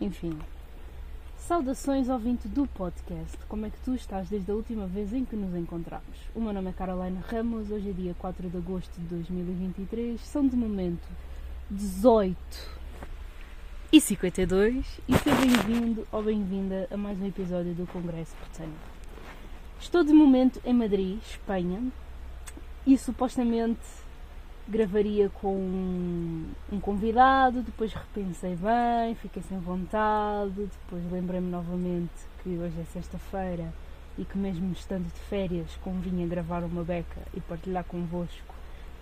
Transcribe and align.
Enfim. 0.00 0.38
Saudações 1.38 2.08
ouvinte 2.08 2.48
do 2.48 2.66
podcast. 2.66 3.36
Como 3.48 3.64
é 3.64 3.70
que 3.70 3.78
tu 3.80 3.94
estás 3.94 4.28
desde 4.28 4.50
a 4.50 4.54
última 4.54 4.86
vez 4.86 5.12
em 5.12 5.24
que 5.24 5.34
nos 5.34 5.54
encontramos? 5.54 6.18
O 6.34 6.40
meu 6.40 6.52
nome 6.52 6.70
é 6.70 6.72
Carolina 6.72 7.20
Ramos, 7.26 7.70
hoje 7.70 7.90
é 7.90 7.92
dia 7.92 8.14
4 8.18 8.50
de 8.50 8.56
agosto 8.56 8.92
de 8.98 9.06
2023. 9.06 10.20
São 10.20 10.46
de 10.46 10.56
momento 10.56 11.08
18 11.70 12.36
e 13.90 14.00
52 14.00 15.00
e 15.08 15.18
seja 15.18 15.36
bem-vindo 15.36 16.06
ou 16.12 16.22
bem-vinda 16.22 16.88
a 16.90 16.96
mais 16.96 17.18
um 17.18 17.26
episódio 17.26 17.72
do 17.72 17.86
Congresso 17.86 18.34
Botânico. 18.40 18.76
Estou 19.80 20.04
de 20.04 20.12
momento 20.12 20.60
em 20.64 20.74
Madrid, 20.74 21.18
Espanha, 21.22 21.82
e 22.86 22.98
supostamente 22.98 23.80
gravaria 24.68 25.28
com 25.28 25.56
um 25.56 26.80
convidado, 26.80 27.62
depois 27.62 27.92
repensei 27.92 28.56
bem, 28.56 29.14
fiquei 29.16 29.42
sem 29.42 29.58
vontade, 29.58 30.54
depois 30.54 31.02
lembrei-me 31.10 31.50
novamente 31.50 32.10
que 32.42 32.50
hoje 32.50 32.80
é 32.80 32.84
sexta-feira 32.92 33.72
e 34.18 34.24
que 34.24 34.36
mesmo 34.36 34.72
estando 34.72 35.04
de 35.04 35.20
férias 35.20 35.76
convinha 35.82 36.26
gravar 36.26 36.64
uma 36.64 36.82
beca 36.82 37.20
e 37.34 37.40
partilhar 37.40 37.84
convosco 37.84 38.56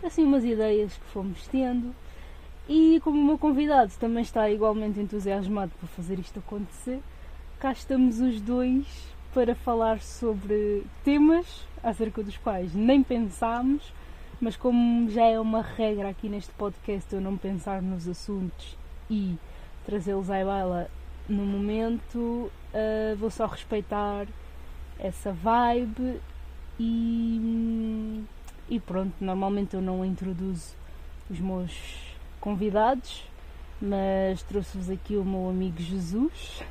assim 0.07 0.25
umas 0.25 0.45
ideias 0.45 0.93
que 0.95 1.05
fomos 1.07 1.47
tendo. 1.49 1.95
E 2.69 3.01
como 3.03 3.21
o 3.21 3.25
meu 3.25 3.39
convidado 3.39 3.93
também 3.99 4.23
está 4.23 4.49
igualmente 4.51 4.99
entusiasmado 4.99 5.73
por 5.79 5.89
fazer 5.89 6.19
isto 6.19 6.39
acontecer, 6.39 7.01
cá 7.59 7.73
estamos 7.73 8.21
os 8.21 8.41
dois 8.41 8.87
para 9.35 9.55
falar 9.55 10.01
sobre 10.01 10.85
temas 11.05 11.67
acerca 11.83 12.23
dos 12.23 12.37
quais 12.39 12.75
nem 12.75 13.03
pensámos, 13.03 13.93
mas 14.41 14.57
como 14.57 15.09
já 15.11 15.25
é 15.25 15.39
uma 15.39 15.63
regra 15.63 16.09
aqui 16.09 16.29
neste 16.29 16.51
podcast 16.53 17.13
eu 17.15 17.21
não 17.21 17.37
pensar 17.37 17.81
nos 17.83 18.09
assuntos 18.09 18.77
e 19.11 19.37
trazê-los 19.85 20.31
à 20.31 20.45
baila 20.45 20.89
no 21.29 21.45
momento, 21.45 22.19
uh, 22.19 23.17
vou 23.17 23.31
só 23.31 23.47
respeitar 23.47 24.27
essa 24.99 25.33
vibe 25.33 26.21
e, 26.79 28.23
e 28.69 28.81
pronto, 28.81 29.15
normalmente 29.21 29.75
eu 29.75 29.83
não 29.83 30.05
introduzo 30.05 30.75
os 31.31 31.41
meus 31.41 31.73
convidados, 32.41 33.25
mas 33.81 34.43
trouxe-vos 34.43 34.91
aqui 34.91 35.17
o 35.17 35.25
meu 35.25 35.49
amigo 35.49 35.81
Jesus. 35.81 36.63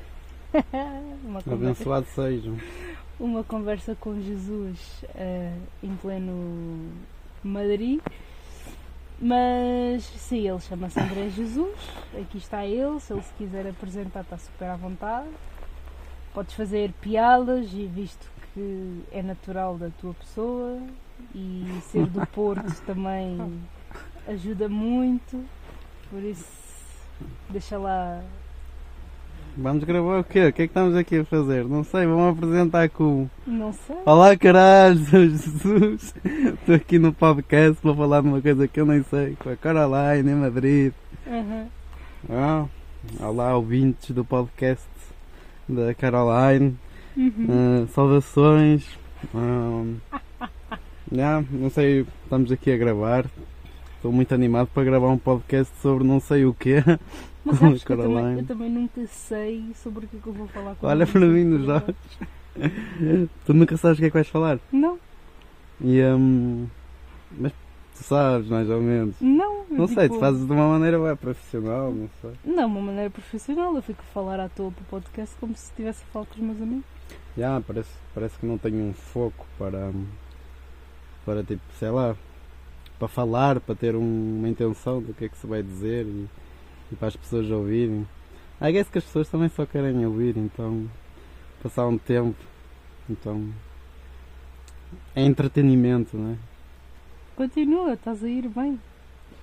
uma 1.23 1.39
Abençoado 1.39 2.05
sejam. 2.07 2.57
Uma 3.19 3.43
conversa 3.43 3.95
com 3.95 4.19
Jesus 4.21 5.03
uh, 5.03 5.61
em 5.81 5.95
pleno 5.95 6.91
Madrid. 7.47 7.99
Mas 9.19 10.03
sim, 10.03 10.47
ele 10.47 10.59
chama-se 10.59 10.99
André 10.99 11.29
Jesus. 11.29 11.77
Aqui 12.19 12.37
está 12.37 12.65
ele. 12.65 12.99
Se 12.99 13.13
ele 13.13 13.21
se 13.21 13.33
quiser 13.33 13.67
apresentar, 13.67 14.21
está 14.21 14.37
super 14.37 14.69
à 14.69 14.75
vontade. 14.75 15.29
Podes 16.33 16.53
fazer 16.53 16.91
piadas 16.99 17.71
e 17.73 17.85
visto 17.85 18.31
que 18.53 19.03
é 19.11 19.21
natural 19.21 19.77
da 19.77 19.89
tua 19.89 20.13
pessoa 20.13 20.79
e 21.33 21.65
ser 21.83 22.05
do 22.07 22.25
Porto 22.27 22.73
também 22.85 23.61
ajuda 24.27 24.67
muito. 24.67 25.43
Por 26.09 26.21
isso, 26.21 26.47
deixa 27.49 27.77
lá 27.77 28.21
Vamos 29.55 29.83
gravar 29.83 30.19
o 30.19 30.23
quê? 30.23 30.47
O 30.47 30.53
que 30.53 30.63
é 30.63 30.65
que 30.67 30.71
estamos 30.71 30.95
aqui 30.95 31.19
a 31.19 31.25
fazer? 31.25 31.65
Não 31.65 31.83
sei, 31.83 32.07
vamos 32.07 32.35
apresentar 32.35 32.89
como? 32.89 33.29
Não 33.45 33.71
sei. 33.71 33.95
Olá 34.03 34.35
caralho, 34.35 34.97
Jesus. 35.05 36.15
Estou 36.25 36.73
aqui 36.73 36.97
no 36.97 37.13
podcast 37.13 37.79
para 37.79 37.93
falar 37.93 38.21
de 38.21 38.29
uma 38.29 38.41
coisa 38.41 38.67
que 38.67 38.81
eu 38.81 38.85
nem 38.85 39.03
sei, 39.03 39.35
com 39.35 39.51
a 39.51 39.55
Caroline 39.55 40.31
em 40.31 40.35
Madrid. 40.35 40.93
Uhum. 41.27 41.67
Ah, 42.31 42.65
olá 43.19 43.55
ouvintes 43.55 44.09
do 44.09 44.25
podcast 44.25 44.87
da 45.69 45.93
Caroline. 45.93 46.75
Uhum. 47.15 47.83
Uh, 47.83 47.87
saudações. 47.89 48.83
Um, 49.35 49.97
yeah, 51.11 51.45
não 51.51 51.69
sei, 51.69 52.07
estamos 52.23 52.51
aqui 52.51 52.71
a 52.71 52.77
gravar. 52.77 53.27
Estou 53.97 54.11
muito 54.11 54.33
animado 54.33 54.69
para 54.73 54.83
gravar 54.83 55.09
um 55.09 55.17
podcast 55.17 55.71
sobre 55.79 56.03
não 56.03 56.19
sei 56.19 56.43
o 56.43 56.55
quê. 56.55 56.83
Mas 57.45 57.57
sabes 57.59 57.83
que 57.83 57.91
eu 57.91 57.97
também, 57.97 58.37
eu 58.39 58.45
também, 58.45 58.69
nunca 58.69 59.05
sei 59.07 59.71
sobre 59.75 60.05
o 60.05 60.07
que, 60.07 60.17
é 60.17 60.19
que 60.19 60.27
eu 60.27 60.33
vou 60.33 60.47
falar 60.47 60.75
com 60.75 60.87
Olha 60.87 61.05
para 61.05 61.21
mim 61.21 61.43
nos 61.43 61.67
olhos. 61.67 61.95
tu 63.45 63.53
nunca 63.53 63.77
sabes 63.77 63.97
o 63.97 64.01
que 64.01 64.05
é 64.05 64.09
que 64.09 64.13
vais 64.13 64.27
falar? 64.27 64.59
Não. 64.71 64.97
E, 65.81 66.01
um, 66.03 66.67
mas 67.37 67.51
tu 67.95 68.03
sabes, 68.03 68.47
mais 68.47 68.69
ou 68.69 68.81
menos. 68.81 69.15
Não. 69.19 69.63
Não 69.69 69.87
tipo... 69.87 69.99
sei, 69.99 70.09
tu 70.09 70.19
fazes 70.19 70.45
de 70.45 70.51
uma 70.51 70.67
maneira 70.67 70.99
bem 70.99 71.15
profissional, 71.15 71.91
não 71.91 72.09
sei. 72.21 72.31
Não, 72.45 72.67
uma 72.67 72.81
maneira 72.81 73.09
profissional. 73.09 73.75
Eu 73.75 73.81
fico 73.81 74.01
a 74.01 74.13
falar 74.13 74.39
à 74.39 74.47
toa 74.47 74.71
para 74.71 74.81
o 74.81 74.85
podcast 74.85 75.35
como 75.39 75.55
se 75.55 75.65
estivesse 75.65 76.03
a 76.03 76.13
falar 76.13 76.25
com 76.27 76.35
os 76.35 76.41
meus 76.41 76.61
amigos. 76.61 76.85
Já, 77.35 77.41
yeah, 77.41 77.65
parece, 77.65 77.89
parece 78.13 78.37
que 78.37 78.45
não 78.45 78.57
tenho 78.57 78.83
um 78.83 78.93
foco 78.93 79.45
para, 79.57 79.91
para 81.25 81.43
tipo, 81.43 81.61
sei 81.79 81.89
lá, 81.89 82.15
para 82.99 83.07
falar, 83.07 83.59
para 83.59 83.75
ter 83.75 83.95
um, 83.95 84.37
uma 84.37 84.47
intenção 84.47 85.01
do 85.01 85.13
que 85.13 85.25
é 85.25 85.29
que 85.29 85.37
se 85.37 85.47
vai 85.47 85.63
dizer 85.63 86.05
e 86.05 86.27
e 86.93 86.95
para 86.95 87.07
as 87.09 87.15
pessoas 87.15 87.49
ouvirem. 87.49 88.07
I 88.61 88.71
guess 88.71 88.89
que 88.89 88.99
as 88.99 89.03
pessoas 89.03 89.27
também 89.27 89.49
só 89.49 89.65
querem 89.65 90.05
ouvir, 90.05 90.37
então 90.37 90.89
passar 91.61 91.87
um 91.87 91.97
tempo, 91.97 92.37
então 93.09 93.49
é 95.15 95.23
entretenimento, 95.23 96.15
não 96.15 96.33
é? 96.33 96.37
Continua, 97.35 97.93
estás 97.93 98.23
a 98.23 98.27
ir 98.27 98.47
bem. 98.47 98.79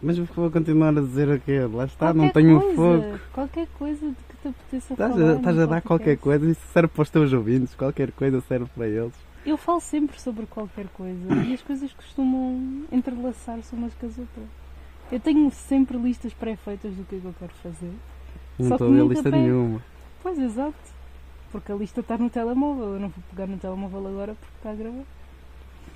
Mas 0.01 0.17
vou 0.17 0.51
continuar 0.51 0.97
a 0.97 1.01
dizer 1.01 1.29
o 1.29 1.39
quê? 1.41 1.61
Lá 1.61 1.85
está, 1.85 2.07
qualquer 2.07 2.19
não 2.19 2.29
tenho 2.31 2.61
coisa, 2.61 2.77
foco. 2.77 3.21
Qualquer 3.35 3.69
coisa 3.79 4.09
de 4.09 4.15
que 4.15 4.37
te 4.41 4.49
apeteça 4.49 4.95
estás 4.95 5.13
falar. 5.13 5.33
A, 5.33 5.37
estás 5.37 5.59
a 5.59 5.67
dar 5.67 5.83
qualquer 5.83 6.17
coisa, 6.17 6.51
isso 6.51 6.63
serve 6.73 6.89
para 6.89 7.03
os 7.03 7.11
teus 7.11 7.33
ouvintes, 7.33 7.75
qualquer 7.75 8.13
coisa 8.13 8.41
serve 8.43 8.67
para 8.75 8.89
eles. 8.89 9.13
Eu 9.45 9.57
falo 9.57 9.81
sempre 9.81 10.19
sobre 10.21 10.47
qualquer 10.47 10.87
coisa 10.89 11.35
e 11.47 11.53
as 11.53 11.63
coisas 11.63 11.93
costumam 11.93 12.85
entrelaçar-se 12.93 13.75
umas 13.75 13.93
com 13.95 14.07
as 14.07 14.19
outras. 14.19 14.60
Eu 15.11 15.19
tenho 15.19 15.51
sempre 15.51 15.99
listas 15.99 16.33
pré-feitas 16.33 16.95
do 16.95 17.05
que 17.05 17.17
é 17.17 17.19
que 17.19 17.25
eu 17.25 17.35
quero 17.39 17.53
fazer. 17.55 17.93
Não 18.59 18.71
estou 18.71 18.87
a 18.87 18.91
ver 18.91 19.07
lista 19.07 19.25
pego. 19.25 19.37
nenhuma. 19.37 19.83
Pois, 20.23 20.39
exato. 20.39 20.77
Porque 21.51 21.73
a 21.73 21.75
lista 21.75 22.01
está 22.01 22.17
no 22.17 22.31
telemóvel. 22.31 22.95
Eu 22.95 23.01
não 23.01 23.09
vou 23.09 23.25
pegar 23.31 23.47
no 23.47 23.59
telemóvel 23.59 24.07
agora 24.07 24.35
porque 24.35 24.55
está 24.59 24.71
a 24.71 24.75
gravar. 24.75 25.05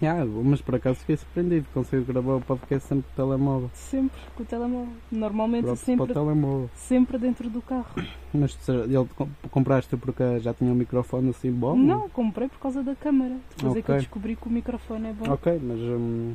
Yeah, 0.02 0.24
mas 0.24 0.60
por 0.60 0.74
acaso 0.74 0.98
fiquei 0.98 1.16
surpreendido. 1.16 1.66
Consigo 1.72 2.04
gravar 2.04 2.34
o 2.34 2.40
podcast 2.40 2.88
sempre 2.88 3.04
com 3.04 3.22
o 3.22 3.26
telemóvel. 3.26 3.70
Sempre 3.72 4.20
com 4.34 4.42
o 4.42 4.46
telemóvel. 4.46 4.92
Normalmente 5.12 5.76
sempre, 5.76 6.06
para 6.06 6.20
o 6.20 6.24
telemóvel. 6.24 6.70
sempre 6.74 7.18
dentro 7.18 7.48
do 7.48 7.62
carro. 7.62 7.86
Mas 8.34 8.58
ele 8.68 9.08
compraste 9.48 9.96
porque 9.96 10.40
já 10.40 10.52
tinha 10.52 10.72
um 10.72 10.74
microfone 10.74 11.30
assim 11.30 11.52
bom? 11.52 11.76
Não, 11.76 12.08
comprei 12.08 12.48
por 12.48 12.58
causa 12.58 12.82
da 12.82 12.96
câmara. 12.96 13.36
Depois 13.56 13.70
okay. 13.70 13.80
é 13.80 13.82
que 13.82 13.90
eu 13.92 13.96
descobri 13.98 14.34
que 14.34 14.48
o 14.48 14.50
microfone 14.50 15.10
é 15.10 15.12
bom. 15.12 15.32
Ok, 15.32 15.60
mas. 15.62 15.78
Hum, 15.78 16.34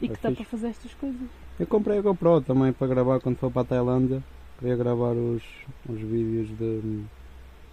e 0.00 0.06
que 0.06 0.12
é 0.12 0.14
está 0.14 0.30
para 0.30 0.44
fazer 0.44 0.68
estas 0.68 0.94
coisas. 0.94 1.28
Eu 1.60 1.66
comprei 1.66 1.98
a 1.98 2.00
GoPro 2.00 2.40
também 2.40 2.72
para 2.72 2.86
gravar 2.86 3.20
quando 3.20 3.36
for 3.36 3.50
para 3.50 3.60
a 3.60 3.64
Tailândia. 3.66 4.22
Queria 4.58 4.76
gravar 4.76 5.12
os, 5.12 5.42
os 5.86 6.00
vídeos 6.00 6.48
de. 6.56 7.02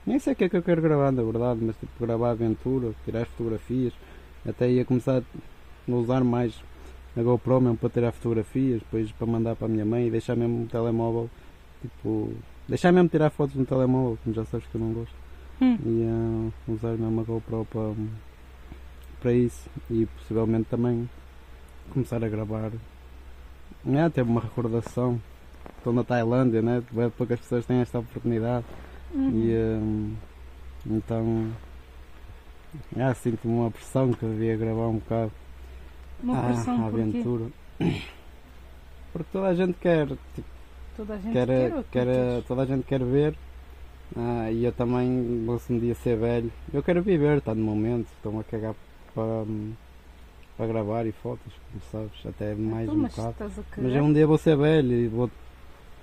Nem 0.06 0.20
sei 0.20 0.34
o 0.34 0.36
que 0.36 0.44
é 0.44 0.50
que 0.50 0.58
eu 0.58 0.62
quero 0.62 0.81
gravar, 0.81 1.09
na 1.09 1.24
verdade, 1.24 1.62
mas 1.64 1.74
tipo 1.78 2.06
gravar 2.06 2.31
aventura, 2.31 2.94
tirar 3.06 3.25
fotografias. 3.28 3.94
Até 4.46 4.70
ia 4.70 4.84
começar 4.84 5.22
a 5.22 5.92
usar 5.92 6.22
mais 6.22 6.53
a 7.16 7.24
GoPro 7.24 7.62
mesmo 7.62 7.78
para 7.78 7.90
tirar 7.90 8.12
fotografias, 8.12 8.81
depois 8.81 9.09
para 9.14 9.25
mandar 9.25 9.56
para 9.56 9.68
a 9.68 9.70
minha 9.70 9.86
mãe 9.86 10.08
e 10.08 10.12
deixar 10.12 10.36
mesmo 10.36 10.66
o 10.66 10.68
telemóvel, 10.68 11.30
tipo, 11.81 12.34
deixar 12.68 12.92
mesmo 12.92 13.08
tirar 13.08 13.30
fotos 13.30 13.56
no 13.56 13.66
telemóvel, 13.66 14.18
como 14.22 14.36
já 14.36 14.44
sabes 14.44 14.68
que 14.68 14.75
eu 14.75 14.81
não 14.81 14.92
gosto. 14.92 15.16
Hum. 15.62 15.78
E 15.86 16.69
uh, 16.69 16.74
usar 16.74 16.98
mesmo 16.98 17.22
a 17.22 17.24
GoPro 17.24 17.66
para, 17.72 17.94
para 19.22 19.31
isso 19.31 19.69
e 19.90 20.06
possivelmente 20.08 20.68
também 20.69 21.09
começar 21.94 22.22
a 22.22 22.28
gravar 22.28 22.72
é, 23.96 24.09
teve 24.09 24.30
uma 24.30 24.42
recordação. 24.42 25.22
Estou 25.78 25.94
na 25.94 26.03
Tailândia, 26.03 26.62
né? 26.62 26.84
Poucas 27.18 27.40
pessoas 27.40 27.66
têm 27.66 27.80
esta 27.80 28.00
oportunidade. 28.00 28.66
Uhum. 29.13 29.30
E 29.30 29.56
um, 29.56 30.16
então 30.86 31.51
é, 32.95 33.13
sinto 33.13 33.48
uma 33.48 33.72
pressão 33.72 34.12
que 34.12 34.25
devia 34.25 34.57
gravar 34.57 34.88
um 34.88 34.98
bocado. 34.98 35.31
Uma 36.22 36.39
ah, 36.39 36.44
pressão 36.44 36.84
a 36.84 36.88
aventura. 36.88 37.45
Porque 39.13 39.30
toda 39.31 39.48
a 39.48 39.56
gente 39.56 39.74
quer. 39.80 40.07
Tipo, 40.07 40.48
toda 40.95 41.13
a 41.13 41.18
gente 41.18 41.33
quer, 41.33 41.48
quer, 41.48 41.83
quer 41.92 42.44
toda 42.48 42.62
a 42.63 42.66
gente 42.66 42.83
quer 42.86 43.04
ver. 43.04 43.36
Ah, 44.16 44.51
e 44.51 44.66
eu 44.66 44.72
também 44.72 45.45
se 45.60 45.74
um 45.74 45.80
dia 45.80 45.95
ser 45.95 46.18
velho. 46.18 46.51
Eu 46.74 46.81
quero 46.83 47.01
viver, 47.01 47.38
está 47.38 47.54
no 47.54 47.63
momento, 47.63 48.07
estou-me 48.16 48.40
a 48.40 48.44
cagar 48.44 48.75
para. 49.13 49.45
Um, 50.57 50.68
para 50.68 50.68
gravar 50.68 51.06
e 51.06 51.12
fotos, 51.12 51.54
como 51.71 51.83
sabes, 51.92 52.25
até 52.25 52.56
mais 52.56 52.89
então, 52.89 53.00
um 53.00 53.04
bocado. 53.04 53.36
Mas 53.77 53.94
é 53.94 54.01
um 54.01 54.12
dia 54.12 54.25
vou 54.25 54.38
ser 54.38 54.57
velho 54.57 54.92
e 54.92 55.07
vou 55.07 55.30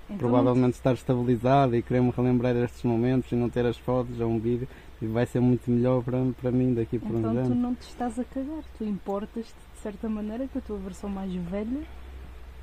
então, 0.05 0.17
provavelmente 0.17 0.75
estar 0.75 0.93
estabilizado 0.93 1.75
e 1.75 1.81
querer 1.81 2.01
me 2.01 2.11
relembrar 2.11 2.53
destes 2.53 2.83
momentos 2.83 3.31
e 3.31 3.35
não 3.35 3.49
ter 3.49 3.65
as 3.65 3.77
fotos 3.77 4.19
ou 4.19 4.29
um 4.29 4.39
vídeo 4.39 4.67
e 5.01 5.07
vai 5.07 5.25
ser 5.25 5.39
muito 5.39 5.69
melhor 5.69 6.03
para, 6.03 6.17
para 6.39 6.51
mim 6.51 6.73
daqui 6.73 6.99
por 6.99 7.09
então, 7.09 7.31
uns 7.31 7.37
anos. 7.37 7.45
Então 7.45 7.55
tu 7.55 7.61
não 7.61 7.75
te 7.75 7.81
estás 7.81 8.19
a 8.19 8.23
cagar, 8.23 8.63
tu 8.77 8.83
importas-te 8.83 9.55
de 9.73 9.81
certa 9.81 10.07
maneira 10.07 10.47
com 10.47 10.59
a 10.59 10.61
tua 10.61 10.77
versão 10.77 11.09
mais 11.09 11.33
velha 11.33 11.81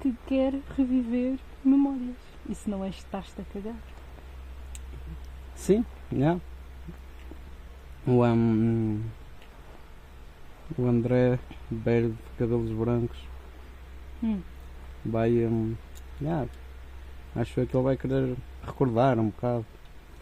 que 0.00 0.14
quer 0.26 0.54
reviver 0.76 1.38
memórias. 1.64 2.16
E 2.48 2.54
se 2.54 2.68
não 2.68 2.84
és, 2.84 2.96
estás-te 2.96 3.40
a 3.40 3.44
cagar. 3.52 3.76
Sim, 5.54 5.84
já. 6.10 6.38
O, 8.06 8.24
um, 8.24 9.00
o 10.78 10.86
André 10.86 11.38
Beiro 11.70 12.08
de 12.10 12.16
cabelos 12.38 12.70
brancos 12.72 13.18
Hum. 14.22 14.40
vai. 15.04 15.30
Um, 15.46 15.74
já, 16.20 16.46
acho 17.36 17.58
eu 17.60 17.66
que 17.66 17.76
ele 17.76 17.84
vai 17.84 17.96
querer 17.96 18.36
recordar 18.64 19.18
um 19.18 19.26
bocado. 19.30 19.66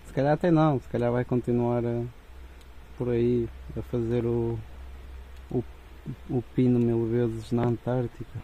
Se 0.06 0.12
calhar 0.14 0.32
até 0.32 0.50
não, 0.50 0.80
se 0.80 0.88
calhar 0.88 1.12
vai 1.12 1.24
continuar 1.24 1.84
a- 1.84 2.02
por 2.96 3.10
aí 3.10 3.48
a 3.78 3.82
fazer 3.82 4.24
o, 4.24 4.58
o, 5.50 5.62
o 6.30 6.42
pino 6.54 6.78
mil 6.78 7.06
vezes 7.06 7.52
na 7.52 7.64
Antártica. 7.64 8.40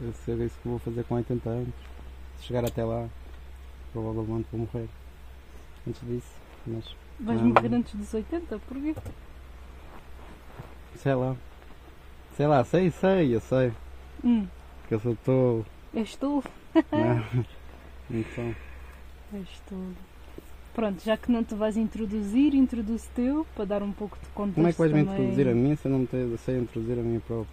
Vai 0.00 0.12
ser 0.24 0.38
isso 0.40 0.56
que 0.62 0.68
vou 0.68 0.78
fazer 0.78 1.04
com 1.04 1.14
80 1.14 1.48
anos. 1.48 1.74
Se 2.38 2.44
chegar 2.44 2.64
até 2.64 2.84
lá, 2.84 3.08
provavelmente 3.92 4.46
vou 4.52 4.60
morrer. 4.60 4.88
Antes 5.86 6.00
disso, 6.06 6.32
mas 6.66 6.84
Vais 7.20 7.40
Ah. 7.40 7.44
morrer 7.44 7.74
antes 7.74 7.94
dos 7.94 8.12
80? 8.14 8.58
Porquê? 8.60 8.94
sei 10.96 11.14
lá. 11.14 11.34
Sei 12.38 12.46
lá, 12.46 12.64
sei, 12.64 12.90
sei, 12.90 13.34
eu 13.34 13.40
sei. 13.40 13.72
Hum. 14.24 14.46
Que 14.88 14.94
eu 14.94 15.00
sou 15.00 15.16
tolo. 15.24 15.66
És 15.94 16.14
tu? 16.16 16.42
né? 16.92 17.24
Então, 18.10 18.54
És 19.34 19.48
tu. 19.68 19.74
Pronto, 20.74 21.02
já 21.04 21.14
que 21.16 21.30
não 21.30 21.44
te 21.44 21.54
vais 21.54 21.76
introduzir, 21.76 22.54
introduz 22.54 23.04
teu 23.14 23.44
para 23.54 23.64
dar 23.66 23.82
um 23.82 23.92
pouco 23.92 24.16
de 24.22 24.26
contexto. 24.30 24.54
como 24.54 24.68
é 24.68 24.72
que 24.72 24.78
vais 24.78 24.92
me 24.92 25.04
também. 25.04 25.14
introduzir 25.20 25.48
a 25.48 25.54
mim 25.54 25.76
se 25.76 25.86
eu 25.86 25.92
não 25.92 26.06
te, 26.06 26.38
sei 26.38 26.58
introduzir 26.58 26.98
a 26.98 27.02
mim 27.02 27.20
próprio? 27.20 27.48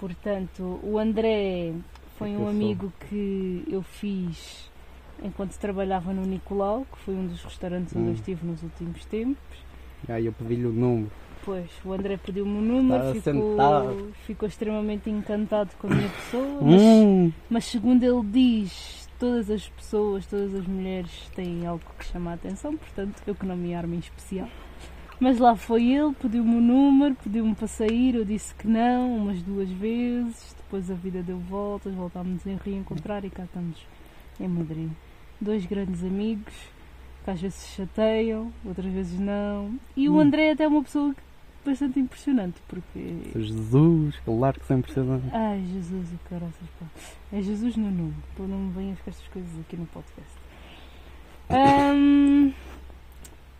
Portanto, 0.00 0.80
o 0.82 0.98
André 0.98 1.72
foi 2.16 2.30
que 2.30 2.34
um 2.36 2.38
eu 2.38 2.46
sou? 2.46 2.48
amigo 2.48 2.92
que 3.08 3.64
eu 3.70 3.82
fiz 3.82 4.70
enquanto 5.22 5.56
trabalhava 5.58 6.12
no 6.14 6.22
Nicolau, 6.22 6.86
que 6.90 6.98
foi 7.00 7.14
um 7.14 7.26
dos 7.26 7.42
restaurantes 7.44 7.94
onde 7.94 8.06
Hum. 8.06 8.08
eu 8.08 8.14
estive 8.14 8.44
nos 8.46 8.62
últimos 8.62 9.04
tempos. 9.04 9.58
Aí 10.08 10.24
eu 10.26 10.32
pedi-lhe 10.32 10.64
o 10.66 10.72
número. 10.72 11.12
Pois, 11.44 11.70
o 11.84 11.92
André 11.92 12.18
pediu-me 12.18 12.58
o 12.58 12.60
número, 12.60 13.02
ficou, 13.14 13.56
ficou 14.26 14.48
extremamente 14.48 15.08
encantado 15.08 15.70
com 15.78 15.86
a 15.86 15.90
minha 15.90 16.08
pessoa, 16.08 16.58
mas, 16.62 16.82
Hum, 16.82 17.32
mas 17.48 17.64
segundo 17.64 18.02
ele 18.02 18.22
diz, 18.30 19.08
todas 19.18 19.50
as 19.50 19.66
pessoas, 19.68 20.26
todas 20.26 20.54
as 20.54 20.66
mulheres 20.66 21.10
têm 21.34 21.66
algo 21.66 21.82
que 21.98 22.04
chama 22.04 22.32
a 22.32 22.34
atenção, 22.34 22.76
portanto 22.76 23.22
eu 23.26 23.34
que 23.34 23.46
não 23.46 23.56
me 23.56 23.74
armo 23.74 23.94
em 23.94 23.98
especial. 23.98 24.48
Mas 25.18 25.38
lá 25.38 25.54
foi 25.56 25.90
ele, 25.92 26.14
pediu-me 26.14 26.56
o 26.56 26.60
número, 26.60 27.14
pediu-me 27.22 27.54
para 27.54 27.66
sair, 27.66 28.14
eu 28.14 28.24
disse 28.24 28.54
que 28.54 28.66
não, 28.66 29.16
umas 29.16 29.42
duas 29.42 29.68
vezes, 29.70 30.54
depois 30.56 30.90
a 30.90 30.94
vida 30.94 31.22
deu 31.22 31.38
voltas, 31.38 31.94
voltámos 31.94 32.46
a 32.46 32.50
reencontrar 32.64 33.24
e 33.24 33.30
cá 33.30 33.44
estamos 33.44 33.76
em 34.38 34.48
Madrid. 34.48 34.90
Dois 35.40 35.64
grandes 35.66 36.02
amigos, 36.04 36.54
que 37.24 37.30
às 37.30 37.40
vezes 37.40 37.58
se 37.58 37.76
chateiam, 37.76 38.50
outras 38.64 38.90
vezes 38.92 39.18
não. 39.18 39.74
E 39.96 40.08
o 40.08 40.14
Hum. 40.16 40.20
André 40.20 40.48
é 40.48 40.52
até 40.52 40.66
uma 40.66 40.82
pessoa 40.82 41.14
bastante 41.64 42.00
impressionante, 42.00 42.60
porque 42.68 43.32
Jesus, 43.34 44.16
claro 44.24 44.58
que 44.58 44.66
sempre 44.66 44.92
precisa. 44.92 45.20
Ai, 45.32 45.64
Jesus 45.72 46.12
e 46.12 46.28
caraças, 46.28 46.68
pá. 46.78 46.86
É 47.32 47.42
Jesus 47.42 47.76
no 47.76 47.90
nome. 47.90 48.14
Tu 48.36 48.42
não 48.42 48.58
me 48.58 48.72
venhas 48.72 48.98
com 49.00 49.10
estas 49.10 49.28
coisas 49.28 49.50
aqui 49.60 49.76
no 49.76 49.86
podcast. 49.86 50.32
Ahm, 51.50 52.52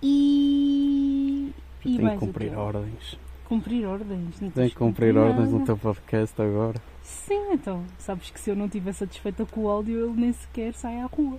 e. 0.02 1.52
E 1.84 1.98
mais 2.00 2.18
que 2.18 2.24
o 2.24 2.28
cumprir 2.28 2.56
ordens. 2.56 3.18
Cumprir 3.44 3.86
ordens. 3.86 4.38
Tens 4.54 4.70
que 4.72 4.76
cumprir 4.76 5.12
nada. 5.12 5.28
ordens 5.28 5.50
no 5.50 5.64
teu 5.64 5.76
podcast 5.76 6.40
agora. 6.40 6.80
Sim, 7.02 7.52
então. 7.52 7.84
Sabes 7.98 8.30
que 8.30 8.38
se 8.38 8.50
eu 8.50 8.56
não 8.56 8.66
estiver 8.66 8.92
satisfeita 8.92 9.44
com 9.44 9.62
o 9.62 9.68
áudio, 9.68 10.06
ele 10.06 10.20
nem 10.20 10.32
sequer 10.32 10.74
sai 10.74 11.00
à 11.00 11.06
rua. 11.06 11.38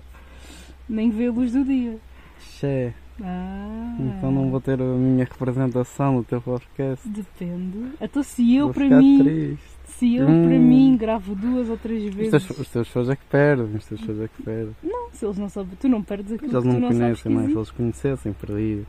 Nem 0.88 1.10
vê 1.10 1.28
a 1.28 1.30
luz 1.32 1.52
do 1.52 1.64
dia. 1.64 1.98
Xé, 2.38 2.92
Ah. 3.20 3.96
então 3.98 4.30
não 4.32 4.50
vou 4.50 4.60
ter 4.60 4.80
a 4.80 4.84
minha 4.84 5.24
representação 5.24 6.14
no 6.14 6.24
teu 6.24 6.40
podcast. 6.40 7.06
Depende. 7.08 7.92
Então 8.00 8.22
se 8.22 8.54
eu 8.56 8.64
vou 8.66 8.74
para 8.74 8.84
ficar 8.84 8.98
mim. 8.98 9.18
triste. 9.22 9.72
Se 9.86 10.16
eu 10.16 10.26
Hum. 10.26 10.48
para 10.48 10.58
mim 10.58 10.96
gravo 10.96 11.34
duas 11.34 11.68
ou 11.68 11.76
três 11.76 12.04
Os 12.08 12.14
vezes. 12.14 12.30
teus, 12.46 12.58
os 12.58 12.68
teus 12.70 12.88
fãs 12.88 13.08
é 13.10 13.14
que 13.16 13.24
perdem, 13.26 13.76
os 13.76 13.84
teus 13.86 14.00
fãs 14.00 14.18
é 14.20 14.28
que 14.28 14.42
perdem. 14.42 14.74
Não, 14.82 15.10
se 15.12 15.24
eles 15.24 15.38
não 15.38 15.48
sabem, 15.48 15.76
tu 15.78 15.88
não 15.88 16.02
perdes 16.02 16.32
aquilo 16.32 16.50
Eles 16.52 16.64
que 16.64 16.70
tu 16.70 16.80
não 16.80 16.88
conhecem, 16.88 17.32
mas 17.32 17.46
se 17.46 17.56
eles 17.56 17.70
conhecessem, 17.70 18.32
perdi. 18.32 18.82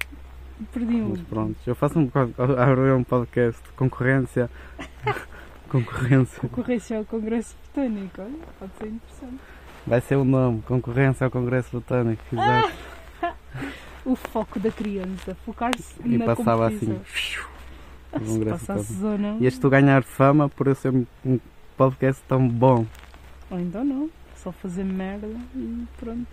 Perdi 0.71 0.95
um. 0.95 1.09
Mas 1.09 1.21
pronto, 1.21 1.55
eu 1.67 1.75
faço 1.75 1.99
um. 1.99 2.09
Abro 2.57 2.97
um 2.97 3.03
podcast. 3.03 3.61
Concorrência. 3.75 4.49
Concorrência. 5.69 6.39
Concorrência 6.49 6.97
ao 6.99 7.05
Congresso 7.05 7.55
Botânico, 7.67 8.21
olha, 8.21 8.31
pode 8.59 8.71
ser 8.77 8.87
interessante. 8.87 9.41
Vai 9.85 10.01
ser 10.01 10.15
o 10.15 10.23
nome. 10.23 10.61
Concorrência 10.61 11.25
ao 11.25 11.31
Congresso 11.31 11.69
Botânico. 11.73 12.23
Exato. 12.31 12.71
O 14.05 14.15
foco 14.15 14.59
da 14.59 14.69
criança, 14.71 15.35
focar-se 15.45 15.95
e 16.03 16.17
na 16.17 16.25
passava 16.25 16.69
competição. 16.69 16.99
assim. 17.05 18.25
Congresso 18.25 18.65
passasse 18.65 18.93
zona, 18.93 19.37
Ias 19.39 19.57
tu 19.57 19.69
ganhar 19.69 20.03
fama 20.03 20.47
por 20.49 20.67
eu 20.67 20.75
ser 20.75 20.93
um 21.25 21.39
podcast 21.77 22.21
tão 22.27 22.47
bom. 22.47 22.85
ou 23.49 23.59
então 23.59 23.83
não, 23.83 24.09
só 24.35 24.51
fazer 24.51 24.83
merda 24.83 25.27
e 25.55 25.85
pronto. 25.97 26.27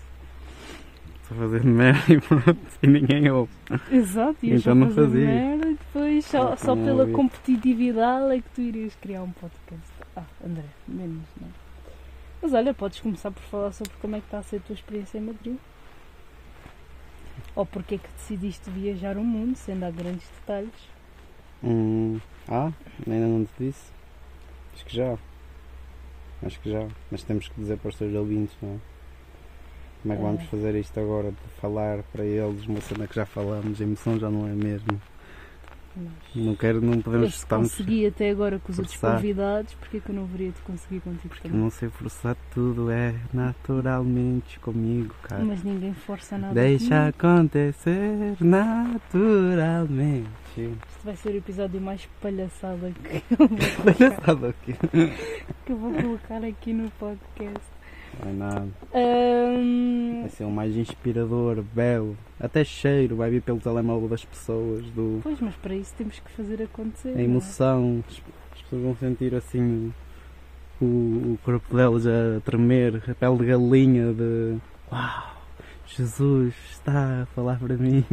Estou 1.22 1.38
fazendo 1.38 1.66
merda 1.68 2.12
e 2.12 2.20
pronto. 2.20 2.58
E 2.82 2.86
ninguém 2.88 3.30
ouve. 3.30 3.52
Exato, 3.90 4.44
ias 4.44 4.60
Então 4.60 4.72
só 4.72 4.74
não 4.74 4.88
fazer 4.88 5.06
fazia. 5.06 5.26
merda 5.26 5.66
e 5.68 5.74
depois 5.74 6.24
só, 6.26 6.50
Não, 6.50 6.56
só 6.56 6.74
pela 6.76 7.00
ouvia. 7.02 7.14
competitividade 7.14 8.32
é 8.32 8.40
que 8.40 8.48
tu 8.54 8.60
irias 8.62 8.94
criar 9.00 9.22
um 9.22 9.30
podcast. 9.30 9.86
Ah, 10.16 10.24
André, 10.44 10.64
menos, 10.88 11.22
não. 11.40 11.48
Mas 12.42 12.52
olha, 12.52 12.74
podes 12.74 13.00
começar 13.00 13.30
por 13.30 13.42
falar 13.44 13.70
sobre 13.72 13.92
como 14.02 14.16
é 14.16 14.18
que 14.18 14.26
está 14.26 14.38
a 14.38 14.42
ser 14.42 14.56
a 14.56 14.60
tua 14.60 14.74
experiência 14.74 15.18
em 15.18 15.22
Madrid. 15.22 15.56
Ou 17.56 17.66
porque 17.66 17.96
é 17.96 17.98
que 17.98 18.08
decidiste 18.16 18.70
viajar 18.70 19.16
o 19.16 19.24
mundo, 19.24 19.56
sem 19.56 19.78
dar 19.78 19.90
grandes 19.92 20.28
detalhes. 20.40 20.70
Hum, 21.62 22.18
ah, 22.48 22.72
ainda 23.06 23.26
não 23.26 23.44
te 23.44 23.52
disse. 23.58 23.90
Acho 24.74 24.84
que 24.86 24.96
já. 24.96 25.18
Acho 26.42 26.60
que 26.60 26.70
já. 26.70 26.86
Mas 27.10 27.22
temos 27.22 27.48
que 27.48 27.60
dizer 27.60 27.76
para 27.78 27.88
os 27.90 27.96
teus 27.96 28.14
ouvintes, 28.14 28.56
não 28.62 28.74
é? 28.74 28.78
Como 30.02 30.14
é 30.14 30.16
que 30.16 30.22
vamos 30.22 30.42
É. 30.42 30.46
fazer 30.46 30.74
isto 30.76 30.98
agora? 30.98 31.30
De 31.32 31.60
falar 31.60 32.02
para 32.04 32.24
eles 32.24 32.64
uma 32.66 32.80
cena 32.80 33.06
que 33.06 33.14
já 33.14 33.26
falamos, 33.26 33.80
a 33.80 33.84
emoção 33.84 34.18
já 34.18 34.30
não 34.30 34.46
é 34.46 34.52
mesmo. 34.52 34.86
Mas... 34.92 35.09
Não 36.34 36.54
quero, 36.54 36.80
não 36.80 37.00
podemos 37.00 37.30
se 37.34 37.38
estarmos. 37.38 37.70
consegui 37.72 38.06
até 38.06 38.30
agora 38.30 38.58
com 38.58 38.70
os 38.72 38.78
outros 38.78 38.94
forçar. 38.96 39.16
convidados, 39.16 39.74
porque 39.74 39.96
é 39.96 40.00
que 40.00 40.08
eu 40.10 40.14
não 40.14 40.22
haveria 40.24 40.50
de 40.50 40.60
conseguir 40.62 41.00
contigo 41.00 41.28
Porque 41.28 41.48
também? 41.48 41.60
não 41.60 41.70
sei 41.70 41.88
forçar 41.88 42.36
tudo, 42.52 42.90
é 42.90 43.14
naturalmente 43.32 44.58
comigo, 44.60 45.14
cara. 45.22 45.42
Mas 45.44 45.62
ninguém 45.64 45.92
força 45.92 46.38
nada. 46.38 46.54
Deixa 46.54 47.12
comigo. 47.12 47.16
acontecer 47.18 48.36
naturalmente. 48.40 50.28
Isto 50.56 51.04
vai 51.04 51.16
ser 51.16 51.30
o 51.30 51.36
episódio 51.38 51.80
mais 51.80 52.06
palhaçada 52.20 52.92
que 52.92 53.22
eu 53.32 53.36
vou 53.38 53.48
Palhaçada 53.94 54.48
aqui. 54.48 54.74
que 55.66 55.72
eu 55.72 55.76
vou 55.76 55.92
colocar 55.92 56.44
aqui 56.44 56.72
no 56.72 56.90
podcast. 56.92 57.60
Não 58.24 58.30
é 58.30 58.32
nada. 58.34 58.68
Vai 58.92 59.02
ser 60.40 60.44
o 60.44 60.50
mais 60.50 60.74
inspirador, 60.74 61.62
belo. 61.74 62.16
Até 62.38 62.64
cheiro 62.64 63.16
vai 63.16 63.30
vir 63.30 63.42
pelo 63.42 63.60
telemóvel 63.60 64.08
das 64.08 64.24
pessoas, 64.24 64.84
do, 64.90 65.20
pois, 65.22 65.38
mas 65.40 65.54
para 65.56 65.74
isso 65.74 65.94
temos 65.96 66.18
que 66.18 66.30
fazer 66.30 66.62
acontecer. 66.62 67.14
a 67.14 67.20
é? 67.20 67.24
emoção. 67.24 68.02
As 68.08 68.22
as 68.52 68.62
pessoas 68.62 68.82
vão 68.82 68.96
sentir 68.96 69.34
assim 69.34 69.92
o, 70.80 70.84
o 70.84 71.38
corpo 71.44 71.76
delas 71.76 72.06
a 72.06 72.40
tremer, 72.44 73.02
a 73.08 73.14
pele 73.14 73.38
de 73.38 73.46
galinha 73.46 74.12
de 74.12 74.58
Uau, 74.90 75.36
Jesus 75.86 76.54
está 76.70 77.22
a 77.22 77.26
falar 77.26 77.58
para 77.58 77.76
mim. 77.76 78.04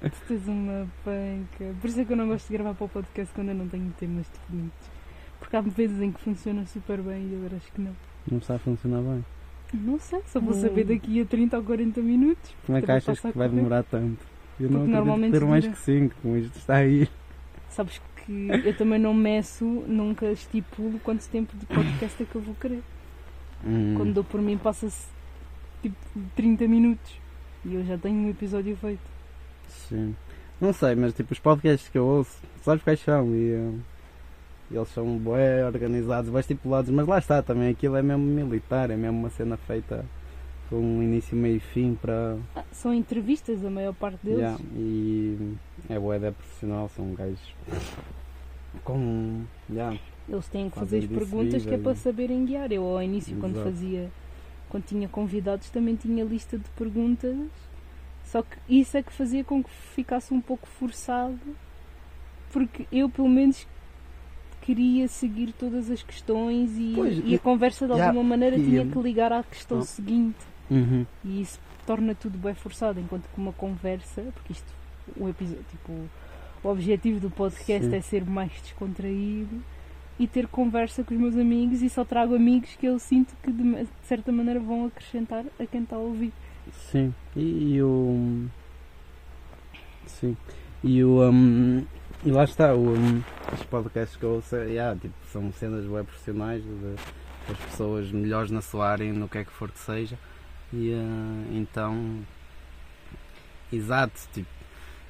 Tu 0.00 0.10
tens 0.28 0.48
uma 0.48 0.88
panca. 1.04 1.74
Por 1.80 1.88
isso 1.88 2.00
é 2.00 2.04
que 2.04 2.12
eu 2.12 2.16
não 2.16 2.28
gosto 2.28 2.46
de 2.46 2.52
gravar 2.54 2.74
para 2.74 2.84
o 2.86 2.88
podcast 2.88 3.34
quando 3.34 3.50
eu 3.50 3.54
não 3.54 3.68
tenho 3.68 3.92
temas 3.98 4.26
definidos. 4.28 4.90
Porque 5.38 5.56
há 5.56 5.60
vezes 5.60 6.00
em 6.00 6.12
que 6.12 6.20
funciona 6.20 6.64
super 6.66 7.02
bem 7.02 7.30
e 7.30 7.36
agora 7.36 7.56
acho 7.56 7.70
que 7.72 7.80
não. 7.80 7.94
Não 8.30 8.38
está 8.38 8.54
a 8.54 8.58
funcionar 8.58 9.02
bem. 9.02 9.24
Não 9.72 9.98
sei, 10.00 10.20
só 10.26 10.40
vou 10.40 10.50
Hum. 10.54 10.60
saber 10.60 10.84
daqui 10.84 11.20
a 11.20 11.24
30 11.24 11.56
ou 11.58 11.62
40 11.62 12.00
minutos. 12.00 12.52
Como 12.66 12.78
é 12.78 12.82
que 12.82 12.90
achas 12.90 13.20
que 13.20 13.36
vai 13.38 13.48
demorar 13.48 13.82
tanto? 13.84 14.18
Eu 14.58 14.68
Porque 14.68 14.74
não 14.84 14.86
normalmente 14.86 15.32
ter 15.32 15.44
mais 15.44 15.64
dura- 15.64 15.76
que 15.76 15.82
5, 15.82 16.14
com 16.22 16.36
isto 16.36 16.56
está 16.58 16.76
aí. 16.76 17.08
Sabes 17.68 18.00
que 18.26 18.48
eu 18.64 18.76
também 18.76 18.98
não 18.98 19.14
meço, 19.14 19.64
nunca 19.64 20.26
estipulo 20.32 20.98
quanto 21.00 21.26
tempo 21.28 21.56
de 21.56 21.64
podcast 21.66 22.22
é 22.22 22.26
que 22.26 22.34
eu 22.34 22.40
vou 22.40 22.54
querer. 22.56 22.82
Hum, 23.64 23.94
Quando 23.96 24.12
dou 24.14 24.24
por 24.24 24.40
mim 24.42 24.58
passa-se 24.58 25.06
tipo 25.82 25.96
30 26.34 26.66
minutos 26.66 27.12
e 27.64 27.74
eu 27.74 27.84
já 27.84 27.96
tenho 27.96 28.16
um 28.16 28.28
episódio 28.30 28.76
feito. 28.76 29.00
Sim. 29.68 30.14
Não 30.60 30.72
sei, 30.72 30.94
mas 30.94 31.14
tipo, 31.14 31.32
os 31.32 31.38
podcasts 31.38 31.88
que 31.88 31.96
eu 31.96 32.04
ouço, 32.04 32.36
sabes 32.62 32.82
quais 32.82 33.00
são? 33.00 33.34
E, 33.34 33.52
eh, 33.52 33.72
eles 34.70 34.88
são 34.88 35.18
bué 35.18 35.64
organizados, 35.66 36.30
bem 36.30 36.40
estipulados, 36.40 36.90
mas 36.90 37.06
lá 37.06 37.18
está 37.18 37.42
também, 37.42 37.70
aquilo 37.70 37.96
é 37.96 38.02
mesmo 38.02 38.24
militar, 38.24 38.90
é 38.90 38.96
mesmo 38.96 39.18
uma 39.18 39.30
cena 39.30 39.56
feita 39.56 40.04
com 40.68 40.76
um 40.76 41.02
início, 41.02 41.36
meio 41.36 41.56
e 41.56 41.60
fim 41.60 41.98
para. 42.00 42.38
Ah, 42.54 42.64
são 42.70 42.94
entrevistas, 42.94 43.64
a 43.64 43.68
maior 43.68 43.92
parte 43.92 44.24
deles. 44.24 44.38
Yeah, 44.38 44.58
e 44.76 45.56
é 45.88 45.98
bué 45.98 46.18
da 46.20 46.30
profissional, 46.30 46.88
são 46.94 47.12
gajos 47.12 47.54
com. 48.84 49.42
Yeah, 49.68 49.98
Eles 50.28 50.48
têm 50.48 50.70
que 50.70 50.78
fazer 50.78 50.98
as 50.98 51.06
perguntas 51.06 51.64
que 51.64 51.74
é 51.74 51.78
para 51.78 51.96
saberem 51.96 52.44
guiar. 52.46 52.70
Eu 52.70 52.84
ao 52.84 53.02
início, 53.02 53.36
quando 53.38 53.56
Exato. 53.56 53.70
fazia, 53.70 54.10
quando 54.68 54.84
tinha 54.84 55.08
convidados, 55.08 55.68
também 55.70 55.96
tinha 55.96 56.24
lista 56.24 56.56
de 56.56 56.68
perguntas 56.70 57.36
Só 58.24 58.42
que 58.42 58.56
isso 58.68 58.96
é 58.96 59.02
que 59.02 59.12
fazia 59.12 59.42
com 59.42 59.64
que 59.64 59.70
ficasse 59.70 60.32
um 60.32 60.40
pouco 60.40 60.68
forçado, 60.68 61.36
porque 62.52 62.86
eu, 62.92 63.10
pelo 63.10 63.28
menos, 63.28 63.66
queria 64.74 65.08
seguir 65.08 65.52
todas 65.52 65.90
as 65.90 66.02
questões 66.02 66.70
e, 66.78 66.92
Pois, 66.94 67.22
e 67.24 67.34
a 67.34 67.38
conversa 67.38 67.86
de 67.86 67.92
alguma 68.00 68.22
maneira 68.22 68.56
e- 68.56 68.62
tinha 68.64 68.86
que 68.86 68.98
ligar 69.00 69.32
à 69.32 69.42
questão 69.42 69.78
Oh. 69.78 69.82
seguinte. 69.82 70.38
Uhum. 70.70 71.04
E 71.24 71.40
isso 71.42 71.58
torna 71.86 72.14
tudo 72.14 72.38
bem 72.38 72.54
forçado, 72.54 73.00
enquanto 73.00 73.24
que 73.24 73.40
uma 73.40 73.52
conversa, 73.52 74.22
porque 74.34 74.52
isto, 74.52 74.72
o 75.16 75.28
episódio, 75.28 75.64
tipo, 75.70 75.92
o 76.62 76.68
objetivo 76.68 77.18
do 77.18 77.30
podcast 77.30 77.88
Sim. 77.88 77.96
é 77.96 78.00
ser 78.00 78.24
mais 78.24 78.52
descontraído 78.62 79.60
e 80.18 80.28
ter 80.28 80.46
conversa 80.46 81.02
com 81.02 81.12
os 81.14 81.20
meus 81.20 81.36
amigos 81.36 81.82
e 81.82 81.88
só 81.88 82.04
trago 82.04 82.34
amigos 82.36 82.76
que 82.78 82.86
eu 82.86 82.98
sinto 83.00 83.34
que 83.42 83.50
de, 83.50 83.62
de 83.62 83.88
certa 84.04 84.30
maneira 84.30 84.60
vão 84.60 84.84
acrescentar 84.86 85.44
a 85.58 85.66
quem 85.66 85.82
está 85.82 85.96
a 85.96 85.98
ouvir. 85.98 86.32
Sim, 86.92 87.12
e, 87.34 87.74
e 87.74 87.82
o. 87.82 88.46
Sim, 90.06 90.36
e 90.84 91.02
o. 91.02 91.28
Um, 91.28 91.84
e 92.24 92.30
lá 92.30 92.44
está, 92.44 92.74
o, 92.74 92.92
os 92.92 93.62
podcasts 93.70 94.16
que 94.16 94.24
eu 94.24 94.34
ouço, 94.34 94.54
yeah, 94.56 94.98
tipo, 94.98 95.14
são 95.32 95.50
cenas 95.52 95.86
web 95.86 96.06
profissionais 96.06 96.62
de, 96.62 96.96
das 97.48 97.58
pessoas 97.70 98.12
melhores 98.12 98.50
na 98.50 98.60
sua 98.60 98.88
área, 98.88 99.12
no 99.12 99.28
que 99.28 99.38
é 99.38 99.44
que 99.44 99.50
for 99.50 99.70
que 99.70 99.78
seja, 99.78 100.18
e 100.72 100.92
eh, 100.92 101.56
então. 101.56 102.18
Exato, 103.72 104.20
tipo. 104.32 104.48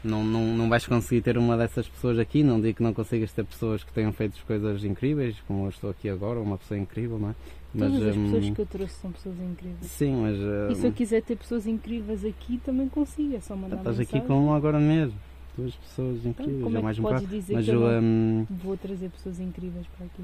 Não, 0.03 0.25
não, 0.25 0.57
não 0.57 0.69
vais 0.71 0.87
conseguir 0.87 1.21
ter 1.21 1.37
uma 1.37 1.59
dessas 1.59 1.87
pessoas 1.87 2.19
aqui, 2.19 2.43
não 2.43 2.59
digo 2.59 2.79
que 2.79 2.83
não 2.83 2.95
consigas 2.95 3.31
ter 3.33 3.45
pessoas 3.45 3.85
que 3.85 3.93
tenham 3.93 4.11
feito 4.15 4.43
coisas 4.47 4.83
incríveis, 4.83 5.37
como 5.47 5.67
eu 5.67 5.69
estou 5.69 5.91
aqui 5.91 6.09
agora, 6.09 6.41
uma 6.41 6.57
pessoa 6.57 6.81
incrível, 6.81 7.19
não 7.19 7.31
é? 7.31 7.35
Todas 7.77 8.03
as 8.03 8.17
hum, 8.17 8.25
pessoas 8.25 8.51
que 8.51 8.61
eu 8.63 8.67
trouxe 8.67 8.95
são 8.95 9.13
pessoas 9.13 9.39
incríveis. 9.39 9.91
Sim, 9.91 10.23
mas. 10.23 10.37
E 10.71 10.81
se 10.81 10.87
eu 10.87 10.91
hum, 10.91 10.95
quiser 10.95 11.23
ter 11.23 11.37
pessoas 11.37 11.67
incríveis 11.67 12.25
aqui, 12.25 12.59
também 12.65 12.89
consigo, 12.89 13.37
é 13.37 13.41
só 13.41 13.55
mandar 13.55 13.77
Estás 13.77 13.99
mensagem. 13.99 14.21
aqui 14.21 14.27
com 14.27 14.47
um 14.47 14.55
agora 14.55 14.79
mesmo. 14.81 15.19
Duas 15.61 15.75
pessoas 15.75 16.17
Então, 16.19 16.31
incríveis, 16.31 16.65
como 16.65 16.77
é 16.77 16.81
é 16.81 16.83
mais 16.83 16.99
um 16.99 17.03
podes 17.03 17.23
bocado. 17.23 17.37
dizer 17.37 17.55
Mas 17.55 17.65
que 17.67 17.71
eu 17.71 17.81
hum, 18.03 18.47
vou 18.65 18.77
trazer 18.77 19.09
pessoas 19.11 19.41
incríveis 19.41 19.87
para 19.97 20.07
aqui? 20.07 20.23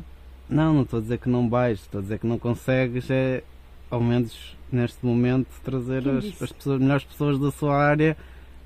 não, 0.49 0.75
não 0.75 0.83
estou 0.83 0.99
a 0.99 1.03
dizer 1.03 1.19
que 1.19 1.29
não 1.29 1.49
vais, 1.49 1.81
estou 1.81 1.99
a 1.99 2.03
dizer 2.03 2.19
que 2.19 2.27
não 2.27 2.39
consegues, 2.39 3.11
é 3.11 3.43
ao 3.91 4.01
menos 4.01 4.57
neste 4.71 5.05
momento 5.05 5.49
trazer 5.65 6.09
as, 6.09 6.43
as 6.43 6.53
pessoas, 6.53 6.81
melhores 6.81 7.05
pessoas 7.05 7.39
da 7.39 7.51
sua 7.51 7.77
área, 7.77 8.17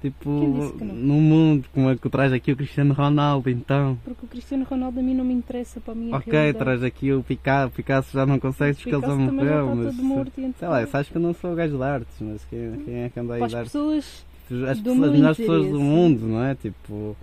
tipo, 0.01 0.31
no 0.31 1.15
mundo, 1.15 1.67
como 1.75 1.91
é 1.91 1.97
que 1.97 2.09
traz 2.09 2.33
aqui 2.33 2.53
o 2.53 2.57
Cristiano 2.57 2.95
Ronaldo, 2.95 3.51
então. 3.51 3.99
Porque 4.05 4.25
o 4.25 4.29
Cristiano 4.29 4.65
Ronaldo 4.65 5.01
a 5.01 5.03
mim 5.03 5.15
não 5.15 5.25
me 5.25 5.35
interessa 5.35 5.81
para 5.81 5.93
a 5.93 5.97
minha 5.97 6.17
Ok, 6.17 6.33
realidade. 6.33 6.59
traz 6.65 6.83
aqui 6.83 7.13
o 7.13 7.23
Picasso, 7.23 7.69
o 7.69 7.77
Picasso 7.77 8.13
já 8.13 8.25
não 8.27 8.39
consegues 8.39 8.79
porque 8.81 8.95
ele 8.95 9.03
já 9.03 9.15
morreu, 9.15 9.77
mas 9.77 9.95
morto 9.97 10.41
e 10.41 10.53
sei 10.59 10.69
lá, 10.69 10.81
então, 10.81 10.93
sabes 10.93 11.09
que 11.11 11.17
eu 11.17 11.21
não 11.23 11.35
sou 11.35 11.55
gajo 11.55 11.77
de 11.77 11.83
artes, 11.83 12.17
mas 12.21 12.45
quem, 12.47 12.77
quem 12.85 12.95
é 13.03 13.09
que 13.11 13.21
anda 13.21 13.35
aí 13.35 13.39
para 13.41 13.47
a 13.47 13.51
dar 13.51 13.59
as 13.61 13.65
pessoas 13.69 14.27
as, 14.51 14.79
do 14.79 14.85
pessoas, 14.91 15.03
as 15.09 15.13
melhores 15.13 15.37
pessoas 15.37 15.67
do 15.69 15.81
mundo, 15.81 16.27
não 16.27 16.45
é? 16.45 16.55
Tipo, 16.55 17.17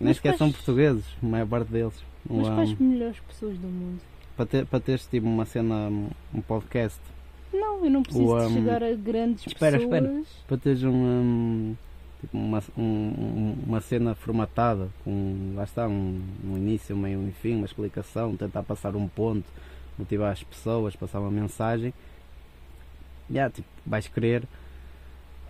nem 0.00 0.08
Mas 0.08 0.16
sequer 0.16 0.36
são 0.36 0.48
quais- 0.48 0.56
portugueses, 0.56 1.04
a 1.22 1.26
maior 1.26 1.46
parte 1.46 1.68
deles. 1.70 1.94
Mas 2.28 2.46
Um, 2.48 2.54
quais 2.54 2.78
melhores 2.78 3.20
pessoas 3.20 3.58
do 3.58 3.66
mundo? 3.68 4.00
para, 4.36 4.46
ter, 4.46 4.66
para 4.66 4.80
teres 4.80 5.06
tipo 5.06 5.26
uma 5.26 5.44
cena, 5.44 5.88
um 6.34 6.40
podcast, 6.40 6.98
Não, 7.52 7.84
eu 7.84 7.90
não 7.90 8.02
preciso 8.02 8.48
de 8.48 8.54
chegar 8.54 8.82
a 8.82 8.92
grandes 8.94 9.46
espera, 9.46 9.78
pessoas. 9.78 9.94
espera. 10.02 10.22
para 10.48 10.56
teres 10.56 10.82
um, 10.84 11.74
tipo 12.20 12.38
uma, 12.38 12.62
um- 12.78 12.82
um- 12.82 13.56
uma 13.66 13.80
cena 13.80 14.14
formatada, 14.14 14.88
com 15.04 15.52
lá 15.54 15.64
está, 15.64 15.86
um, 15.86 16.20
um 16.44 16.56
início, 16.56 16.96
um 16.96 16.98
meio 16.98 17.20
e 17.22 17.26
um 17.28 17.32
fim, 17.32 17.56
uma 17.56 17.66
explicação, 17.66 18.34
tentar 18.36 18.62
passar 18.62 18.96
um 18.96 19.06
ponto, 19.06 19.44
motivar 19.98 20.32
as 20.32 20.42
pessoas, 20.42 20.96
passar 20.96 21.20
uma 21.20 21.30
mensagem. 21.30 21.92
Já, 23.30 23.50
tipo, 23.50 23.68
vais 23.86 24.08
querer 24.08 24.44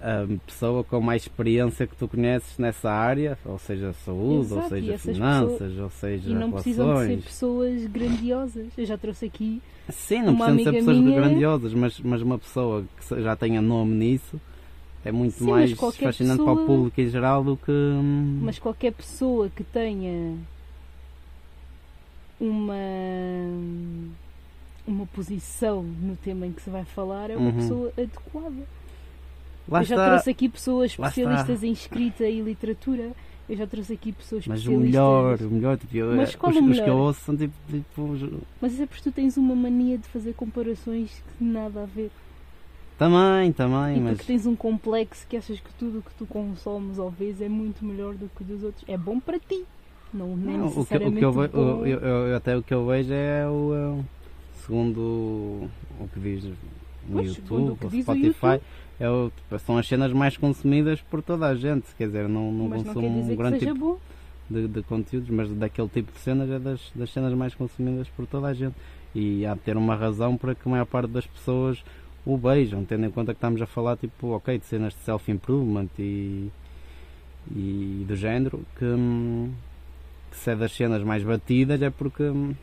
a 0.03 0.27
pessoa 0.47 0.83
com 0.83 1.01
mais 1.01 1.23
experiência 1.23 1.87
que 1.87 1.95
tu 1.97 2.09
conheces 2.09 2.59
nessa 2.59 2.91
área, 2.91 3.39
ou 3.45 3.59
seja, 3.59 3.93
saúde, 4.05 4.53
ou 4.53 4.59
Exato, 4.59 4.77
e 4.77 4.81
seja, 4.81 4.99
finanças, 4.99 5.79
ou 5.79 5.91
seja, 5.91 6.31
E 6.31 6.35
não 6.35 6.51
precisam 6.53 6.87
de 6.87 6.93
ser 6.93 6.99
relações. 7.07 7.25
pessoas 7.25 7.87
grandiosas. 7.87 8.67
Eu 8.77 8.85
já 8.85 8.99
trouxe 8.99 9.27
aqui. 9.27 9.63
Sim, 9.89 10.23
não 10.23 10.35
Uma 10.35 10.47
precisam 10.47 10.73
de 10.73 10.79
ser 10.79 10.85
pessoas 10.85 11.05
minha- 11.05 11.21
grandiosas, 11.21 11.75
mas, 11.75 12.01
mas 12.01 12.21
uma 12.23 12.39
pessoa 12.39 12.85
que 12.99 13.23
já 13.23 13.37
tenha 13.37 13.63
nome 13.63 13.95
nisso 13.95 14.41
é 15.05 15.13
muito 15.13 15.35
Sim, 15.39 15.51
mais 15.51 15.73
fascinante 15.73 16.43
para 16.43 16.53
o 16.53 16.57
pessoa- 16.57 16.67
público 16.67 17.01
em 17.01 17.09
geral 17.09 17.45
do 17.45 17.57
que. 17.57 17.71
hum, 17.71 18.41
Mas 18.43 18.59
qualquer 18.59 18.93
pessoa 18.93 19.49
que 19.51 19.63
tenha 19.65 20.37
uma 22.41 22.75
uma 24.87 25.07
posição 25.07 25.83
no 25.83 26.17
tema 26.17 26.45
em 26.47 26.53
que 26.53 26.61
se 26.61 26.69
vai 26.69 26.85
falar 26.85 27.31
é 27.31 27.37
uma 27.37 27.51
Uhum. 27.51 27.55
pessoa 27.57 27.93
adequada. 27.97 28.67
Lá 29.69 29.81
eu 29.81 29.85
já 29.85 29.95
está. 29.95 30.09
trouxe 30.11 30.31
aqui 30.31 30.49
pessoas 30.49 30.91
especialistas 30.93 31.63
em 31.63 31.73
escrita 31.73 32.25
e 32.27 32.41
literatura. 32.41 33.13
Eu 33.49 33.57
já 33.57 33.67
trouxe 33.67 33.93
aqui 33.93 34.13
pessoas 34.13 34.47
Mas 34.47 34.59
o 34.61 34.61
especialistas. 34.63 34.93
melhor, 34.93 35.39
o 35.43 35.51
melhor, 35.51 35.77
tipo, 35.77 35.97
eu- 35.97 36.15
Mas 36.17 36.29
os, 36.31 36.37
qual 36.37 36.53
o 36.53 36.55
os 36.55 36.61
que 36.61 36.67
melhor? 36.69 36.89
eu 36.89 36.97
ouço 36.97 37.21
são 37.21 37.37
tipo. 37.37 37.53
tipo 37.71 38.03
os- 38.03 38.31
Mas 38.61 38.73
isso 38.73 38.83
é 38.83 38.87
porque 38.87 39.03
tu 39.03 39.13
tens 39.13 39.37
uma 39.37 39.55
mania 39.55 39.99
de 39.99 40.07
fazer 40.09 40.33
comparações 40.35 41.11
que 41.39 41.45
nada 41.45 41.83
a 41.83 41.87
ver. 41.87 42.11
também, 42.99 43.53
também, 43.53 43.97
e 43.97 44.01
mas. 44.01 44.17
porque 44.19 44.33
tens 44.33 44.47
um 44.47 44.55
complexo 44.55 45.27
que 45.27 45.37
achas 45.37 45.59
que 45.59 45.73
tudo 45.75 45.99
o 45.99 46.03
que 46.03 46.15
tu 46.15 46.25
consomes 46.25 46.99
ou 46.99 47.11
vês 47.11 47.41
é 47.41 47.49
muito 47.49 47.85
melhor 47.85 48.15
do 48.15 48.31
que 48.37 48.43
o 48.43 48.45
dos 48.47 48.63
outros. 48.63 48.85
É 48.89 48.97
bom 48.97 49.19
para 49.19 49.39
ti. 49.41 49.65
Não, 50.15 50.37
nem 50.37 50.59
Não, 50.59 50.67
o 50.69 50.73
que, 50.87 50.95
o 50.97 51.13
que 51.13 51.25
eu, 51.25 51.33
ve- 51.33 51.49
bom. 51.49 51.59
o- 51.81 51.87
eu- 51.87 51.99
eu- 52.01 52.37
até 52.37 52.57
o 52.57 52.63
que 52.63 52.73
eu 52.73 52.87
vejo 52.87 53.13
é 53.13 53.49
o. 53.49 53.75
é, 53.99 54.05
segundo 54.65 55.01
o 55.99 56.09
que 56.13 56.21
diz 56.21 56.45
no 56.45 56.55
Pois, 57.13 57.27
o 57.33 57.35
YouTube, 57.35 57.61
ou 57.83 57.89
o 57.89 58.03
Spotify. 58.03 58.61
É 59.01 59.09
o- 59.11 59.31
são 59.65 59.77
as 59.79 59.87
cenas 59.87 60.13
mais 60.13 60.37
consumidas 60.37 61.01
por 61.01 61.23
toda 61.23 61.47
a 61.47 61.55
gente. 61.55 61.87
Quer 61.97 62.07
dizer, 62.07 62.29
não, 62.29 62.51
não 62.53 62.69
Mas 62.69 62.83
consumo 62.83 63.09
um 63.33 63.37
grande 63.37 63.59
tipo 63.59 64.01
de, 64.51 64.69
de 64.69 64.83
conteúdos, 64.83 65.31
mas 65.31 65.51
daquele 65.51 65.89
tipo 65.89 66.13
de 66.13 66.19
cenas 66.19 66.51
é 66.51 66.59
das, 66.59 66.91
das 66.95 67.11
cenas 67.13 67.33
mais 67.35 67.55
consumidas 67.55 68.09
por 68.09 68.27
toda 68.27 68.49
a 68.49 68.55
gente. 68.55 68.75
E 69.15 69.45
há 69.47 69.55
de 69.55 69.61
ter 69.61 69.77
uma 69.77 69.95
razão 69.95 70.37
para 70.37 70.55
que 70.55 70.67
a 70.67 70.71
maior 70.71 70.87
parte 70.87 71.11
das 71.11 71.27
pessoas 71.27 71.83
o 72.25 72.37
vejam, 72.37 72.85
tendo 72.85 73.05
em 73.05 73.11
conta 73.11 73.33
que 73.35 73.39
estamos 73.39 73.61
a 73.61 73.67
falar 73.67 73.97
tipo, 73.97 74.29
ok, 74.29 74.57
de 74.59 74.65
cenas 74.67 74.93
de 74.95 75.01
self-improvement 75.01 75.89
e, 75.99 76.51
e 77.51 78.05
do 78.07 78.15
género, 78.17 78.61
que, 78.79 78.85
hum, 78.85 79.51
que 80.31 80.37
se 80.37 80.51
é 80.51 80.57
das 80.57 80.73
cenas 80.73 81.03
mais 81.03 81.23
batidas 81.23 81.83
é 81.83 81.91
porque, 81.91 82.23
hum, 82.23 82.55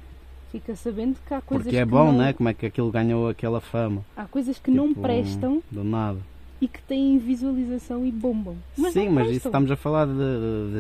Fica 0.51 0.75
sabendo 0.75 1.17
que 1.27 1.33
há 1.33 1.41
coisas 1.41 1.63
porque 1.65 1.77
é 1.77 1.85
que 1.85 1.91
bom, 1.91 2.11
não, 2.11 2.17
né? 2.19 2.33
Como 2.33 2.49
é 2.49 2.53
que 2.53 2.65
aquilo 2.65 2.91
ganhou 2.91 3.29
aquela 3.29 3.61
fama. 3.61 4.03
Há 4.17 4.25
coisas 4.25 4.57
que 4.57 4.71
não 4.71 4.87
Tipo, 4.89 5.01
prestam 5.01 5.61
Do 5.69 5.83
nada. 5.83 6.17
e 6.59 6.67
que 6.67 6.81
têm 6.81 7.17
visualização 7.19 8.03
e 8.03 8.11
bombam. 8.11 8.55
Mas 8.75 8.93
Sim, 8.93 9.05
não 9.05 9.11
mas 9.13 9.29
isso 9.29 9.47
estamos 9.47 9.69
a 9.69 9.75
falar 9.75 10.07
de, 10.07 10.13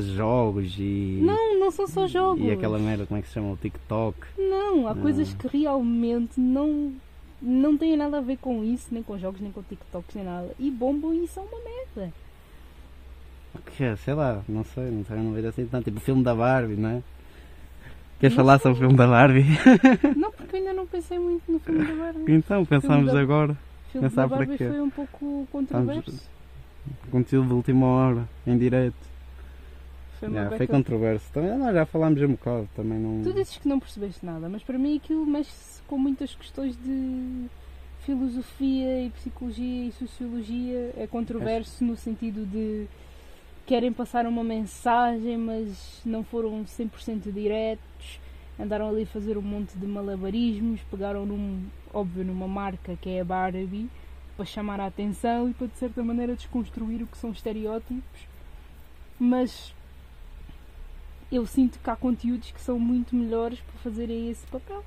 de 0.01 0.15
jogos 0.15 0.75
e. 0.79 1.19
Não, 1.21 1.59
não 1.59 1.69
são 1.71 1.87
só 1.87 2.07
jogos. 2.07 2.43
E 2.43 2.51
aquela 2.51 2.79
merda, 2.79 3.05
como 3.05 3.19
é 3.19 3.21
que 3.21 3.27
se 3.27 3.35
chama? 3.35 3.51
O 3.51 3.57
TikTok. 3.57 4.17
Não, 4.37 4.87
há 4.87 4.91
Ah. 4.91 4.95
coisas 4.95 5.31
que 5.35 5.47
realmente 5.47 6.39
não, 6.39 6.91
não 7.39 7.77
têm 7.77 7.95
nada 7.95 8.17
a 8.17 8.21
ver 8.21 8.37
com 8.37 8.63
isso, 8.63 8.87
nem 8.91 9.03
com 9.03 9.19
jogos, 9.19 9.39
nem 9.39 9.51
com 9.51 9.61
TikToks, 9.61 10.15
nem 10.15 10.25
nada. 10.25 10.49
E 10.57 10.71
bombam 10.71 11.13
e 11.13 11.27
são 11.27 11.43
uma 11.43 11.59
merda. 11.63 12.11
Que, 13.75 13.83
é, 13.83 13.95
sei 13.97 14.13
lá, 14.15 14.41
não 14.47 14.63
sei, 14.63 14.89
não 14.89 15.05
sei, 15.05 15.17
não 15.17 15.33
vejo 15.33 15.47
assim 15.47 15.65
tanto. 15.67 15.85
Tipo 15.85 15.97
o 15.97 16.01
filme 16.01 16.23
da 16.23 16.33
Barbie, 16.35 16.75
não 16.75 16.89
é? 16.89 17.03
Queres 18.19 18.35
Não 18.35 18.43
falar 18.43 18.59
sobre 18.59 18.77
o 18.77 18.79
filme 18.81 18.95
da 18.97 19.07
Barbie? 19.07 19.45
Não, 20.17 20.31
porque 20.31 20.57
ainda 20.57 20.73
não 20.73 20.85
pensei 20.85 21.17
muito 21.17 21.49
no 21.51 21.59
filme 21.59 21.85
da 21.85 21.93
Barbie. 21.95 22.31
então, 22.33 22.65
pensamos 22.65 23.11
da- 23.13 23.19
agora. 23.21 23.53
O 23.53 23.91
filme 23.91 24.09
pensar 24.09 24.23
da 24.23 24.27
para 24.27 24.37
Barbie 24.39 24.57
quê? 24.57 24.67
foi 24.67 24.81
um 24.81 24.89
pouco 24.89 25.47
controverso. 25.51 26.29
Conteúdo 27.11 27.47
de 27.47 27.53
última 27.53 27.85
hora, 27.85 28.27
em 28.45 28.57
direto. 28.57 28.95
Foi 30.19 30.29
Yeah, 30.29 30.57
foi 30.57 30.67
controverso. 30.67 31.25
Também, 31.31 31.57
nós 31.57 31.73
já 31.73 31.85
falámos 31.85 32.21
um 32.21 32.27
bocado, 32.31 32.67
também 32.75 32.97
não. 32.99 33.23
Tu 33.23 33.31
dizes 33.33 33.57
que 33.57 33.67
não 33.69 33.79
percebeste 33.79 34.25
nada, 34.25 34.49
mas 34.49 34.61
para 34.63 34.77
mim 34.77 34.97
aquilo 34.97 35.25
mexe 35.25 35.81
com 35.87 35.97
muitas 35.97 36.35
questões 36.35 36.75
de 36.83 37.45
filosofia 38.05 39.05
e 39.05 39.09
psicologia 39.11 39.85
e 39.87 39.91
sociologia. 39.93 40.91
É 40.97 41.07
controverso 41.07 41.83
no 41.85 41.95
sentido 41.95 42.45
de 42.45 42.85
querem 43.69 43.93
passar 43.93 44.25
uma 44.25 44.43
mensagem, 44.43 45.37
mas 45.37 46.01
não 46.03 46.23
foram 46.23 46.65
100% 46.65 47.31
diretos. 47.31 48.19
Andaram 48.59 48.89
ali 48.89 49.03
a 49.03 49.05
fazer 49.05 49.37
um 49.37 49.43
monte 49.43 49.77
de 49.77 49.85
malabarismos, 49.85 50.81
pegaram 50.89 51.23
num, 51.23 51.67
óbvio, 51.93 52.25
numa 52.25 52.47
marca 52.47 52.97
que 52.99 53.11
é 53.11 53.21
a 53.21 53.23
Barbie 53.23 53.87
para 54.35 54.43
chamar 54.43 54.79
a 54.79 54.87
atenção 54.87 55.47
e 55.47 55.53
para 55.53 55.67
de 55.67 55.77
certa 55.77 56.03
maneira 56.03 56.35
desconstruir 56.35 57.03
o 57.03 57.05
que 57.05 57.15
são 57.15 57.29
estereótipos. 57.29 58.21
Mas 59.19 59.71
eu 61.31 61.45
sinto 61.45 61.77
que 61.77 61.89
há 61.91 61.95
conteúdos 61.95 62.49
que 62.49 62.59
são 62.59 62.79
muito 62.79 63.15
melhores 63.15 63.59
para 63.59 63.81
fazerem 63.83 64.31
esse 64.31 64.47
papel 64.47 64.83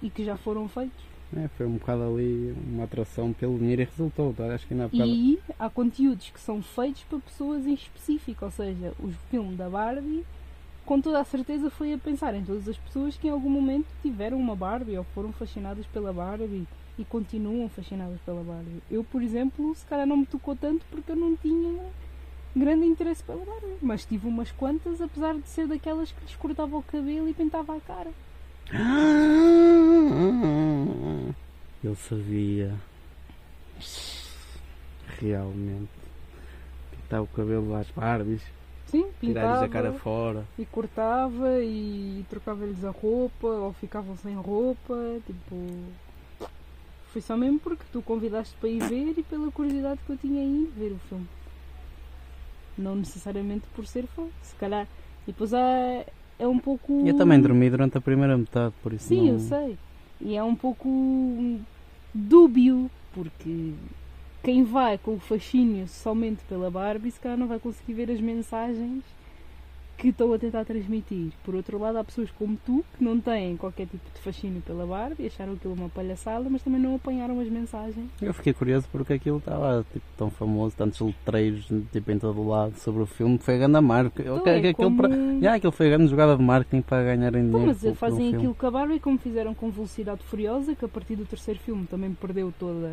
e 0.00 0.08
que 0.08 0.24
já 0.24 0.36
foram 0.36 0.68
feitos. 0.68 1.04
É, 1.36 1.48
foi 1.56 1.66
um 1.66 1.72
bocado 1.72 2.02
ali 2.02 2.54
uma 2.66 2.84
atração 2.84 3.32
pelo 3.32 3.58
dinheiro 3.58 3.82
e 3.82 3.84
resultou. 3.84 4.32
Tá? 4.32 4.54
Acho 4.54 4.66
que 4.66 4.74
ainda 4.74 4.86
há 4.86 4.88
bocado. 4.88 5.10
E 5.10 5.38
há 5.58 5.70
conteúdos 5.70 6.30
que 6.30 6.40
são 6.40 6.62
feitos 6.62 7.02
para 7.04 7.18
pessoas 7.18 7.66
em 7.66 7.74
específico, 7.74 8.44
ou 8.44 8.50
seja, 8.50 8.92
o 8.98 9.10
filme 9.30 9.54
da 9.54 9.68
Barbie, 9.68 10.24
com 10.86 11.00
toda 11.00 11.20
a 11.20 11.24
certeza 11.24 11.68
foi 11.68 11.92
a 11.92 11.98
pensar 11.98 12.34
em 12.34 12.44
todas 12.44 12.66
as 12.66 12.78
pessoas 12.78 13.16
que 13.16 13.28
em 13.28 13.30
algum 13.30 13.50
momento 13.50 13.86
tiveram 14.00 14.38
uma 14.38 14.56
Barbie 14.56 14.96
ou 14.96 15.04
foram 15.14 15.32
fascinadas 15.32 15.84
pela 15.86 16.12
Barbie 16.12 16.66
e 16.98 17.04
continuam 17.04 17.68
fascinadas 17.68 18.18
pela 18.24 18.42
Barbie. 18.42 18.82
Eu, 18.90 19.04
por 19.04 19.22
exemplo, 19.22 19.74
se 19.74 19.84
calhar 19.84 20.06
não 20.06 20.16
me 20.16 20.26
tocou 20.26 20.56
tanto 20.56 20.84
porque 20.90 21.12
eu 21.12 21.16
não 21.16 21.36
tinha 21.36 21.84
grande 22.56 22.86
interesse 22.86 23.22
pela 23.22 23.44
Barbie, 23.44 23.76
mas 23.82 24.06
tive 24.06 24.26
umas 24.26 24.50
quantas, 24.50 25.00
apesar 25.02 25.34
de 25.34 25.46
ser 25.46 25.66
daquelas 25.66 26.10
que 26.10 26.20
lhes 26.22 26.36
cortava 26.36 26.76
o 26.76 26.82
cabelo 26.82 27.28
e 27.28 27.34
pintava 27.34 27.76
a 27.76 27.80
cara. 27.80 28.10
Eu 31.82 31.94
sabia. 31.94 32.74
Realmente. 35.20 35.88
Pintar 36.90 37.22
o 37.22 37.26
cabelo 37.26 37.74
às 37.74 37.90
Barbies. 37.90 38.42
Sim, 38.86 39.06
pintava 39.20 39.64
a 39.64 39.68
cara 39.68 39.92
fora. 39.92 40.44
e 40.58 40.64
cortava 40.64 41.62
e 41.62 42.24
trocava-lhes 42.30 42.82
a 42.84 42.90
roupa 42.90 43.46
ou 43.46 43.72
ficavam 43.74 44.16
sem 44.16 44.34
roupa, 44.34 44.96
tipo... 45.26 45.56
Foi 47.12 47.20
só 47.20 47.36
mesmo 47.36 47.58
porque 47.58 47.84
tu 47.92 48.00
convidaste 48.00 48.54
para 48.58 48.68
ir 48.68 48.82
ver 48.88 49.14
e 49.16 49.22
pela 49.22 49.50
curiosidade 49.50 50.00
que 50.06 50.12
eu 50.12 50.16
tinha 50.16 50.42
em 50.42 50.64
ver 50.66 50.92
o 50.92 50.98
filme. 51.08 51.26
Não 52.76 52.96
necessariamente 52.96 53.66
por 53.74 53.86
ser 53.86 54.06
fã, 54.06 54.26
se 54.42 54.54
calhar. 54.56 54.86
E 55.26 55.32
depois 55.32 55.52
há, 55.52 56.04
é 56.38 56.46
um 56.46 56.58
pouco... 56.58 57.06
Eu 57.06 57.16
também 57.16 57.40
dormi 57.40 57.68
durante 57.68 57.98
a 57.98 58.00
primeira 58.00 58.36
metade, 58.38 58.74
por 58.82 58.92
isso 58.92 59.08
Sim, 59.08 59.26
não... 59.26 59.34
eu 59.34 59.38
sei. 59.40 59.78
E 60.20 60.36
é 60.36 60.42
um 60.42 60.54
pouco 60.54 60.88
dúbio, 62.12 62.90
porque 63.12 63.74
quem 64.42 64.64
vai 64.64 64.98
com 64.98 65.14
o 65.14 65.20
fascínio 65.20 65.86
somente 65.86 66.42
pela 66.48 66.70
Barbie, 66.70 67.10
se 67.10 67.20
calhar 67.20 67.38
não 67.38 67.46
vai 67.46 67.58
conseguir 67.58 67.94
ver 67.94 68.10
as 68.10 68.20
mensagens 68.20 69.04
que 69.98 70.08
estão 70.08 70.32
a 70.32 70.38
tentar 70.38 70.64
transmitir. 70.64 71.32
Por 71.44 71.54
outro 71.56 71.76
lado, 71.78 71.98
há 71.98 72.04
pessoas 72.04 72.30
como 72.38 72.56
tu 72.64 72.84
que 72.96 73.02
não 73.04 73.18
têm 73.20 73.56
qualquer 73.56 73.86
tipo 73.88 74.04
de 74.14 74.20
fascínio 74.20 74.62
pela 74.62 74.86
Barbie, 74.86 75.26
acharam 75.26 75.54
aquilo 75.54 75.74
uma 75.74 75.88
palhaçada, 75.88 76.48
mas 76.48 76.62
também 76.62 76.80
não 76.80 76.94
apanharam 76.94 77.38
as 77.40 77.48
mensagens. 77.48 78.06
Eu 78.22 78.32
fiquei 78.32 78.52
curioso 78.52 78.86
porque 78.92 79.14
aquilo 79.14 79.38
estava 79.38 79.84
tipo, 79.92 80.06
tão 80.16 80.30
famoso, 80.30 80.74
tantos 80.76 81.00
letreiros 81.00 81.66
tipo, 81.92 82.10
em 82.12 82.18
todo 82.18 82.40
o 82.40 82.48
lado 82.48 82.78
sobre 82.78 83.02
o 83.02 83.06
filme, 83.06 83.38
foi 83.38 83.56
a 83.56 83.58
grande 83.58 83.80
marca. 83.80 84.22
Então, 84.22 84.46
é 84.46 84.56
aquilo, 84.58 84.74
como- 84.74 84.96
para... 84.96 85.10
Já, 85.40 85.54
aquilo 85.56 85.72
foi 85.72 85.86
a 85.88 85.90
grande 85.90 86.10
jogada 86.10 86.36
de 86.36 86.42
marketing 86.42 86.80
para 86.82 87.02
ganharem 87.02 87.42
Então, 87.42 87.50
dinheiro. 87.60 87.66
mas 87.66 87.80
pelo- 87.82 87.94
fazem 87.96 88.26
pelo 88.30 88.36
aquilo 88.36 88.54
com 88.54 88.66
a 88.66 88.70
Barbie 88.70 89.00
como 89.00 89.18
fizeram 89.18 89.52
com 89.52 89.68
Velocidade 89.68 90.22
Furiosa, 90.22 90.74
que 90.76 90.84
a 90.84 90.88
partir 90.88 91.16
do 91.16 91.26
terceiro 91.26 91.58
filme 91.58 91.86
também 91.86 92.12
perdeu 92.14 92.54
toda 92.56 92.92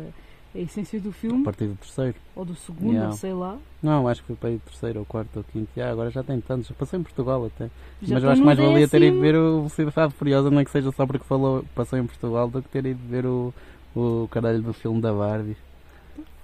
a 0.54 0.58
essência 0.58 0.98
do 1.00 1.10
A 1.10 1.12
filme, 1.12 1.44
partir 1.44 1.66
do 1.66 1.74
terceiro. 1.76 2.14
ou 2.34 2.44
do 2.44 2.54
segundo, 2.54 2.92
Yeah. 2.94 3.12
sei 3.16 3.32
lá. 3.34 3.58
Não, 3.82 4.08
acho 4.08 4.20
que 4.22 4.28
foi 4.28 4.36
para 4.36 4.48
aí 4.48 4.56
o 4.56 4.60
terceiro 4.60 5.00
ou 5.00 5.04
quarto 5.04 5.36
ou 5.36 5.44
quinto. 5.44 5.68
Já, 5.76 5.90
agora 5.90 6.10
já 6.10 6.22
tem 6.22 6.40
tantos. 6.40 6.70
Passou 6.72 6.98
em 6.98 7.02
Portugal 7.02 7.44
até. 7.46 7.66
Já 7.66 7.70
mas 8.00 8.10
eu 8.10 8.16
estão 8.16 8.30
acho 8.30 8.40
que 8.40 8.46
mais 8.46 8.58
valia 8.58 8.88
ter 8.88 9.02
ido 9.02 9.20
ver 9.20 9.36
o 9.36 9.68
Velocidade 9.68 10.14
Furiosa, 10.14 10.50
não 10.50 10.60
é 10.60 10.64
que 10.64 10.70
seja 10.70 10.90
só 10.92 11.06
porque 11.06 11.24
falou, 11.24 11.64
passou 11.74 11.98
em 11.98 12.06
Portugal, 12.06 12.48
do 12.48 12.62
que 12.62 12.68
ter 12.70 12.86
ido 12.86 13.00
ver 13.08 13.26
o, 13.26 13.52
o 13.94 14.28
caralho 14.30 14.62
do 14.62 14.72
filme 14.72 15.00
da 15.00 15.12
Barbie. 15.12 15.56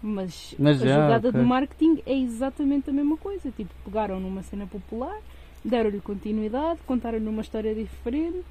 Mas, 0.02 0.54
Mas 0.58 0.82
a 0.82 0.86
já, 0.86 0.94
jogada 1.02 1.28
ok. 1.28 1.40
de 1.40 1.46
marketing 1.46 2.02
é 2.04 2.18
exatamente 2.18 2.90
a 2.90 2.92
mesma 2.92 3.16
coisa. 3.16 3.50
Tipo, 3.52 3.70
pegaram 3.84 4.18
numa 4.20 4.42
cena 4.42 4.66
popular, 4.66 5.16
deram-lhe 5.64 6.00
continuidade, 6.00 6.80
contaram-lhe 6.86 7.28
uma 7.28 7.40
história 7.40 7.72
diferente 7.74 8.44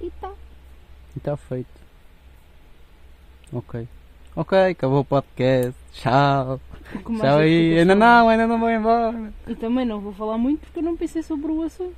e 0.00 0.10
tá. 0.20 0.30
E 1.14 1.18
está 1.18 1.36
feito. 1.36 1.85
Ok. 3.52 3.86
Ok, 4.34 4.58
acabou 4.58 5.00
o 5.00 5.04
podcast. 5.04 5.74
Tchau. 5.92 6.60
Tchau 6.92 7.40
é 7.40 7.44
que 7.46 7.54
aí. 7.54 7.78
Ainda 7.78 7.94
não, 7.94 8.28
ainda 8.28 8.46
não 8.46 8.58
vou 8.60 8.70
embora. 8.70 9.32
E 9.46 9.54
também 9.54 9.86
não 9.86 10.00
vou 10.00 10.12
falar 10.12 10.36
muito 10.36 10.60
porque 10.60 10.78
eu 10.80 10.82
não 10.82 10.96
pensei 10.96 11.22
sobre 11.22 11.50
o 11.50 11.62
assunto. 11.62 11.96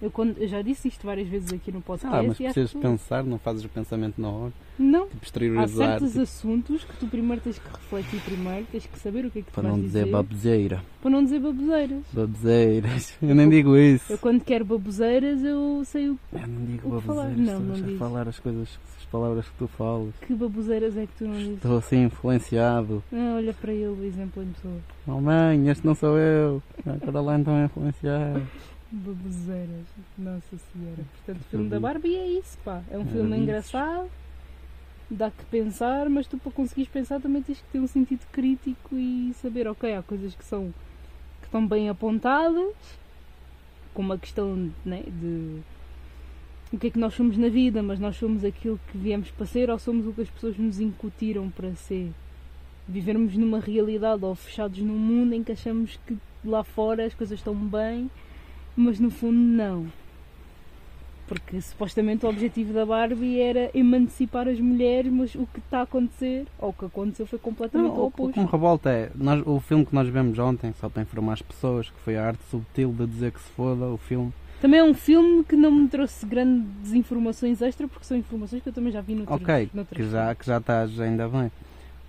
Eu, 0.00 0.10
quando, 0.10 0.38
eu 0.38 0.48
já 0.48 0.62
disse 0.62 0.88
isto 0.88 1.04
várias 1.04 1.28
vezes 1.28 1.52
aqui 1.52 1.70
no 1.70 1.82
podcast. 1.82 2.16
Ah, 2.16 2.22
mas 2.22 2.36
precisas 2.38 2.72
que- 2.72 2.78
pensar, 2.78 3.22
não 3.22 3.38
fazes 3.38 3.62
o 3.64 3.68
pensamento 3.68 4.18
na 4.18 4.30
hora. 4.30 4.52
Não. 4.78 5.06
Tipo, 5.08 5.60
Há 5.60 5.68
certos 5.68 6.10
tipo, 6.12 6.22
assuntos 6.22 6.84
que 6.84 6.96
tu 6.96 7.06
primeiro 7.06 7.42
tens 7.42 7.58
que 7.58 7.68
refletir 7.68 8.18
primeiro, 8.22 8.66
tens 8.72 8.86
que 8.86 8.98
saber 8.98 9.26
o 9.26 9.30
que 9.30 9.40
é 9.40 9.42
que 9.42 9.50
tu 9.50 9.54
para 9.54 9.68
não 9.68 9.78
dizer 9.78 10.06
baboseira. 10.06 10.82
para 11.02 11.10
não 11.10 11.22
dizer 11.22 11.40
baboseiras. 11.40 12.02
Baboseiras. 12.14 13.14
Eu 13.20 13.34
nem 13.34 13.50
digo 13.50 13.76
isso. 13.76 14.10
Eu 14.10 14.16
quando 14.16 14.40
quero 14.42 14.64
baboseiras 14.64 15.42
eu 15.44 15.82
sei 15.84 16.08
o 16.08 16.18
Eu 16.32 16.46
não 16.46 16.64
digo 16.64 16.78
que 17.00 17.06
baboseiras. 17.06 17.36
Não, 17.38 17.60
não 17.60 17.74
a 17.74 17.78
dizes. 17.78 17.98
falar 17.98 18.26
as 18.28 18.38
coisas, 18.38 18.68
as 18.98 18.99
palavras 19.10 19.46
que 19.46 19.54
tu 19.58 19.66
falas. 19.68 20.14
que 20.26 20.34
baboseiras 20.34 20.96
é 20.96 21.06
que 21.06 21.12
tu 21.18 21.24
não 21.24 21.36
dizes. 21.36 21.54
Estou 21.56 21.78
assim 21.78 22.04
influenciado. 22.04 23.02
Ah, 23.12 23.34
olha 23.36 23.52
para 23.54 23.72
ele, 23.72 23.86
o 23.86 24.04
exemplo 24.04 24.42
em 24.42 24.52
pessoa. 24.52 24.78
Oh 25.06 25.20
mãe, 25.20 25.68
este 25.68 25.86
não 25.86 25.94
sou 25.94 26.16
eu. 26.18 26.62
A 26.86 26.98
Caroline 27.04 27.38
estão 27.40 27.54
a 27.56 27.64
influenciar. 27.64 28.40
Baboseiras, 28.92 29.86
Nossa 30.18 30.56
Senhora. 30.72 31.02
Portanto, 31.14 31.40
o 31.40 31.44
filme 31.50 31.68
da. 31.68 31.78
Barbie 31.80 32.16
é 32.16 32.26
isso, 32.26 32.58
pá. 32.64 32.82
É 32.90 32.98
um 32.98 33.02
É 33.02 33.04
filme 33.04 33.30
isso. 33.34 33.42
engraçado, 33.42 34.10
dá 35.10 35.30
que 35.30 35.44
pensar, 35.44 36.08
mas 36.08 36.26
tu 36.26 36.36
para 36.38 36.50
conseguires 36.52 36.90
pensar 36.90 37.20
também 37.20 37.40
tens 37.42 37.58
que 37.60 37.68
ter 37.70 37.78
um 37.78 37.86
sentido 37.86 38.26
crítico 38.32 38.96
e 38.96 39.32
saber, 39.40 39.68
ok, 39.68 39.94
há 39.94 40.02
coisas 40.02 40.34
que 40.34 40.44
são 40.44 40.72
que 41.40 41.46
estão 41.46 41.64
bem 41.66 41.88
apontadas, 41.88 42.74
como 43.94 44.12
a 44.12 44.18
questão 44.18 44.70
né, 44.84 45.02
de 45.06 45.60
o 46.72 46.78
que 46.78 46.86
é 46.86 46.90
que 46.90 46.98
nós 46.98 47.14
somos 47.14 47.36
na 47.36 47.48
vida, 47.48 47.82
mas 47.82 47.98
nós 47.98 48.16
somos 48.16 48.44
aquilo 48.44 48.78
que 48.90 48.98
viemos 48.98 49.30
para 49.30 49.46
ser 49.46 49.70
ou 49.70 49.78
somos 49.78 50.06
o 50.06 50.12
que 50.12 50.22
as 50.22 50.30
pessoas 50.30 50.56
nos 50.56 50.78
incutiram 50.80 51.48
para 51.50 51.74
ser. 51.74 52.10
Vivermos 52.88 53.36
numa 53.36 53.58
realidade 53.60 54.24
ou 54.24 54.34
fechados 54.34 54.78
num 54.78 54.98
mundo 54.98 55.32
em 55.34 55.42
que 55.44 55.52
achamos 55.52 55.98
que 56.06 56.16
lá 56.44 56.62
fora 56.64 57.04
as 57.06 57.14
coisas 57.14 57.38
estão 57.38 57.54
bem, 57.54 58.10
mas 58.76 58.98
no 59.00 59.10
fundo 59.10 59.36
não. 59.38 59.86
Porque 61.26 61.60
supostamente 61.60 62.26
o 62.26 62.28
objetivo 62.28 62.72
da 62.72 62.84
Barbie 62.84 63.38
era 63.40 63.70
emancipar 63.72 64.48
as 64.48 64.58
mulheres, 64.58 65.12
mas 65.12 65.32
o 65.36 65.46
que 65.46 65.60
está 65.60 65.78
a 65.78 65.82
acontecer, 65.82 66.46
ou 66.58 66.70
o 66.70 66.72
que 66.72 66.84
aconteceu, 66.86 67.24
foi 67.24 67.38
completamente 67.38 67.88
Não, 67.92 67.98
o 67.98 68.02
o, 68.02 68.06
o 68.06 68.10
que 68.10 68.20
oposto. 68.22 68.40
me 68.40 68.46
revolta 68.46 68.90
é, 68.90 69.10
nós- 69.14 69.46
o 69.46 69.60
filme 69.60 69.86
que 69.86 69.94
nós 69.94 70.08
vemos 70.08 70.36
ontem, 70.40 70.72
só 70.80 70.88
para 70.88 71.02
informar 71.02 71.34
as 71.34 71.42
pessoas, 71.42 71.88
que 71.88 72.00
foi 72.00 72.16
a 72.16 72.26
arte 72.26 72.40
subtil 72.50 72.92
de 72.92 73.06
dizer 73.06 73.30
que 73.30 73.40
se 73.40 73.48
foda 73.50 73.84
o 73.86 73.96
filme. 73.96 74.32
Também 74.60 74.80
é 74.80 74.84
um 74.84 74.92
filme 74.94 75.42
que 75.44 75.56
não 75.56 75.70
me 75.72 75.88
trouxe 75.88 76.26
grandes 76.26 76.92
informações 76.92 77.62
extra, 77.62 77.88
porque 77.88 78.04
são 78.04 78.16
informações 78.16 78.62
que 78.62 78.68
eu 78.68 78.72
também 78.72 78.92
já 78.92 79.00
vi 79.00 79.14
noutros, 79.14 79.40
Ok, 79.40 79.70
noutros 79.72 79.96
que 79.96 80.10
já, 80.12 80.34
que 80.34 80.46
já 80.46 80.58
estás 80.58 81.00
ainda 81.00 81.28
bem. 81.28 81.50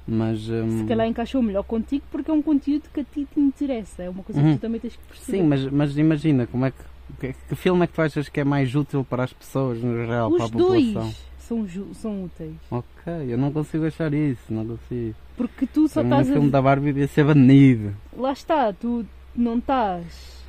Mas. 0.08 0.50
hum, 0.50 0.80
Se 0.80 0.86
calhar 0.86 1.08
encaixou 1.08 1.42
melhor 1.42 1.64
contigo 1.64 2.04
porque 2.12 2.30
é 2.30 2.34
um 2.34 2.42
conteúdo 2.42 2.90
que 2.94 3.00
a 3.00 3.04
ti 3.04 3.26
te 3.32 3.40
interessa. 3.40 4.04
É 4.04 4.10
uma 4.10 4.24
coisa 4.24 4.42
Uhum. 4.42 4.52
que 4.54 4.58
tu 4.58 4.62
também 4.62 4.80
tens 4.82 4.96
que 4.98 5.04
perceber. 5.08 5.38
Sim, 5.38 5.44
mas, 5.48 5.66
mas 5.68 5.98
imagina, 5.98 6.46
como 6.48 6.66
é 6.66 6.72
que, 6.72 6.78
que, 7.20 7.34
que 7.50 7.56
filme 7.56 7.84
é 7.84 7.88
que 7.88 7.94
tu 7.94 8.02
achas 8.02 8.28
que 8.28 8.40
é 8.40 8.44
mais 8.44 8.74
útil 8.76 9.06
para 9.06 9.24
as 9.24 9.32
pessoas, 9.32 9.82
no 9.82 9.96
geral, 9.96 10.30
para 10.32 10.42
a 10.42 10.46
Os 10.46 10.52
dois 10.52 10.86
população? 10.88 11.14
são, 11.40 11.94
são 11.94 12.24
úteis. 12.26 12.56
Ok, 12.70 13.14
eu 13.30 13.38
não 13.38 13.52
consigo 13.52 13.86
achar 13.86 14.14
isso, 14.14 14.42
não 14.50 14.66
consigo. 14.66 15.16
Porque 15.38 15.66
tu 15.68 15.88
só 15.88 16.02
mim, 16.04 16.10
o 16.10 16.12
estás 16.12 16.30
a. 16.30 16.34
filme 16.34 16.50
da 16.50 16.62
Barbie 16.62 16.88
devia 16.88 17.08
ser 17.08 17.24
banido. 17.24 17.96
Lá 18.18 18.34
está, 18.34 18.74
tu 18.74 19.06
não 19.36 19.60
estás 19.60 20.41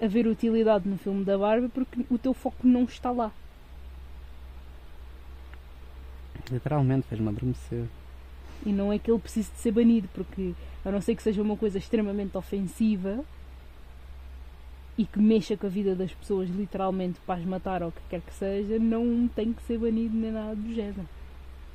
a 0.00 0.06
ver 0.06 0.26
utilidade 0.26 0.88
no 0.88 0.98
filme 0.98 1.24
da 1.24 1.38
Barbie 1.38 1.68
porque 1.68 2.04
o 2.10 2.18
teu 2.18 2.34
foco 2.34 2.66
não 2.66 2.84
está 2.84 3.10
lá. 3.10 3.32
Literalmente, 6.50 7.06
fez-me 7.08 7.28
adormecer. 7.28 7.86
E 8.64 8.72
não 8.72 8.92
é 8.92 8.98
que 8.98 9.10
ele 9.10 9.20
precise 9.20 9.50
de 9.50 9.58
ser 9.58 9.72
banido, 9.72 10.08
porque 10.14 10.54
a 10.84 10.90
não 10.90 11.00
ser 11.00 11.14
que 11.16 11.22
seja 11.22 11.42
uma 11.42 11.56
coisa 11.56 11.78
extremamente 11.78 12.36
ofensiva 12.36 13.24
e 14.96 15.04
que 15.04 15.18
mexa 15.18 15.56
com 15.56 15.66
a 15.66 15.70
vida 15.70 15.94
das 15.94 16.12
pessoas 16.12 16.48
literalmente 16.48 17.18
para 17.26 17.40
as 17.40 17.44
matar 17.44 17.82
ou 17.82 17.90
o 17.90 17.92
que 17.92 18.00
quer 18.08 18.20
que 18.20 18.32
seja, 18.34 18.78
não 18.78 19.28
tem 19.28 19.52
que 19.52 19.62
ser 19.62 19.78
banido 19.78 20.16
nem 20.16 20.32
nada 20.32 20.54
do 20.54 20.74
género. 20.74 21.06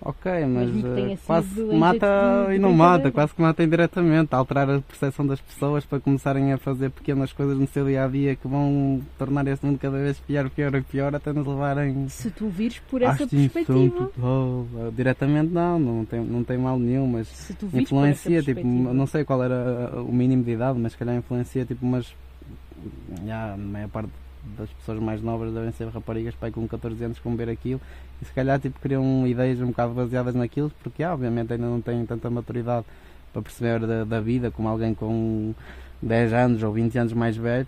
Ok, 0.04 0.32
mas 0.48 0.70
eh, 0.70 1.16
sido 1.16 1.26
quase 1.28 1.64
mata 1.64 2.48
e 2.56 2.58
não 2.58 2.74
mata, 2.74 3.12
quase 3.12 3.36
que 3.36 3.42
mata 3.42 3.64
indiretamente, 3.64 4.34
alterar 4.34 4.68
a 4.68 4.82
percepção 4.82 5.28
das 5.28 5.40
pessoas 5.40 5.86
para 5.86 6.00
começarem 6.00 6.52
a 6.52 6.58
fazer 6.58 6.90
pequenas 6.90 7.32
coisas 7.32 7.56
no 7.56 7.68
seu 7.68 7.86
dia 7.86 8.06
a 8.06 8.08
dia 8.08 8.36
que 8.36 8.48
vão 8.48 9.00
tornar 9.16 9.46
este 9.48 9.64
mundo 9.64 9.78
cada 9.78 10.00
vez 10.00 10.18
pior, 10.20 10.50
pior 10.50 10.74
e 10.74 10.82
pior 10.82 11.16
até 11.16 11.32
nos 11.32 11.46
levarem 11.46 12.10
Se 12.10 12.32
tu 12.32 12.50
vires 12.50 12.80
por 12.90 13.04
essa 13.04 13.28
perspectiva. 13.28 14.10
Eh, 14.18 14.92
Diretamente 14.96 15.54
não, 15.54 15.78
não 15.78 16.06
tem, 16.06 16.20
não 16.20 16.44
tem 16.44 16.58
mal 16.58 16.80
nenhum, 16.80 17.06
mas 17.06 17.28
se 17.28 17.54
tu 17.54 17.68
vires 17.68 17.92
influencia, 17.92 18.42
tipo, 18.42 18.66
não 18.66 19.06
sei 19.06 19.24
qual 19.24 19.44
era 19.44 19.92
uh, 19.94 20.04
o 20.04 20.12
mínimo 20.12 20.44
de 20.44 20.52
idade, 20.52 20.80
mas 20.80 20.94
se 20.94 20.98
calhar 20.98 21.16
influencia, 21.16 21.64
tipo, 21.64 21.86
mas 21.86 22.12
já, 23.24 23.54
a 23.54 23.58
maior 23.58 23.90
parte 23.90 24.10
das 24.58 24.70
pessoas 24.72 25.00
mais 25.00 25.22
novas 25.22 25.54
devem 25.54 25.72
ser 25.72 25.88
raparigas, 25.90 26.34
pai 26.36 26.52
com 26.52 26.68
14 26.68 27.04
anos, 27.04 27.20
com 27.20 27.36
ver 27.36 27.50
aquilo, 27.50 27.80
e 28.22 28.26
se 28.26 28.32
calhar, 28.34 28.60
tipo, 28.60 28.80
criam 28.80 29.26
ideias 29.28 29.60
um 29.62 29.68
bocado 29.68 29.94
baseadas 29.94 30.36
naquilo, 30.36 30.72
porque, 30.84 31.04
ah, 31.04 31.14
obviamente, 31.14 31.54
ainda 31.54 31.66
não 31.66 31.82
têm 31.82 32.06
tanta 32.06 32.30
maturidade 32.30 32.86
para 33.34 33.42
perceber 33.42 33.80
da, 33.86 34.04
da 34.04 34.22
vida 34.22 34.52
como 34.52 34.68
alguém 34.68 34.94
com 34.94 35.54
10 36.02 36.34
anos 36.34 36.64
ou 36.64 36.72
20 36.72 36.98
anos 37.00 37.14
mais 37.14 37.36
velho, 37.36 37.68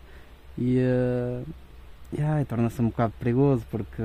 e, 0.57 0.77
uh, 0.77 1.45
e 2.11 2.45
torna-se 2.45 2.81
um 2.81 2.89
bocado 2.89 3.13
perigoso, 3.19 3.65
porque, 3.71 4.01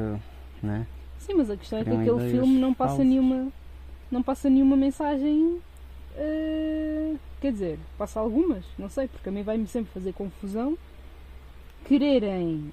né? 0.62 0.86
Sim, 1.18 1.34
mas 1.34 1.50
a 1.50 1.56
questão 1.56 1.78
é 1.78 1.84
que 1.84 1.90
aquele 1.90 2.30
filme 2.30 2.58
não 2.58 2.72
passa 2.72 2.90
falsas. 2.90 3.06
nenhuma 3.06 3.48
não 4.10 4.22
passa 4.22 4.48
nenhuma 4.48 4.74
mensagem 4.74 5.60
eh, 6.16 7.14
quer 7.40 7.52
dizer, 7.52 7.78
passa 7.96 8.18
algumas, 8.18 8.64
não 8.76 8.88
sei, 8.88 9.06
porque 9.06 9.28
a 9.28 9.32
mim 9.32 9.42
vai-me 9.42 9.66
sempre 9.66 9.92
fazer 9.92 10.12
confusão 10.12 10.76
quererem 11.84 12.72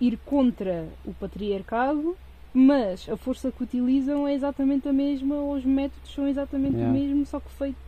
ir 0.00 0.16
contra 0.24 0.88
o 1.04 1.12
patriarcado 1.12 2.16
Mas 2.52 3.08
a 3.08 3.16
força 3.16 3.52
que 3.52 3.62
utilizam 3.62 4.26
é 4.26 4.34
exatamente 4.34 4.88
a 4.88 4.92
mesma, 4.92 5.36
os 5.36 5.64
métodos 5.64 6.12
são 6.12 6.26
exatamente 6.26 6.74
Yeah. 6.74 6.90
o 6.90 7.00
mesmo, 7.00 7.24
só 7.26 7.38
que 7.38 7.48
feitos 7.50 7.80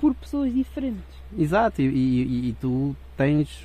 por 0.00 0.12
pessoas 0.14 0.52
diferentes. 0.52 1.02
Exato, 1.38 1.80
e, 1.80 1.86
e- 1.86 2.48
e 2.48 2.56
tu 2.60 2.96
tens. 3.16 3.64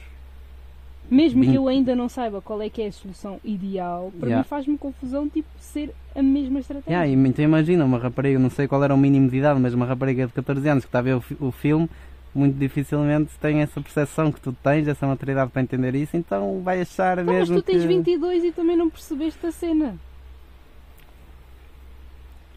Mesmo 1.10 1.44
que 1.44 1.56
eu 1.56 1.68
ainda 1.68 1.94
não 1.96 2.08
saiba 2.08 2.40
qual 2.42 2.62
é 2.62 2.70
que 2.70 2.82
é 2.82 2.88
a 2.88 2.92
solução 2.92 3.38
ideal, 3.44 4.14
para 4.18 4.28
Yeah. 4.30 4.38
mim 4.44 4.48
faz-me 4.48 4.78
confusão 4.78 5.28
tipo 5.28 5.50
ser 5.60 5.94
a 6.16 6.22
mesma 6.22 6.60
estratégia. 6.60 6.92
Yeah, 7.04 7.08
e 7.12 7.28
então 7.30 7.44
imagina, 7.44 7.84
uma 7.84 7.98
rapariga, 7.98 8.40
não 8.40 8.50
sei 8.50 8.68
qual 8.68 8.82
era 8.84 8.94
o 8.94 8.98
mínimo 8.98 9.30
de 9.30 9.38
idade, 9.38 9.60
mas 9.60 9.74
uma 9.74 9.86
rapariga 9.86 10.28
de 10.28 10.34
14 10.34 10.70
anos 10.70 10.86
que 10.86 10.88
está 10.90 11.00
a 11.00 11.02
ver 11.02 11.16
o, 11.16 11.24
o 11.48 11.52
filme, 11.52 11.90
muito 12.34 12.58
dificilmente 12.58 13.32
tem 13.42 13.60
essa 13.62 13.82
percepção 13.82 14.32
que 14.32 14.40
tu 14.40 14.54
tens, 14.64 14.88
essa 14.88 15.06
maturidade 15.06 15.52
para 15.52 15.62
entender 15.62 15.96
isso, 15.96 16.16
então 16.16 16.62
vai 16.64 16.80
achar 16.80 17.18
Então, 17.20 17.26
mas 17.34 17.50
mesmo 17.50 17.62
tu 17.62 17.66
tens 17.66 17.82
que... 17.82 17.88
22 17.88 18.44
e 18.46 18.52
também 18.54 18.78
não 18.78 18.90
percebeste 18.90 19.46
a 19.46 19.52
cena. 19.52 19.96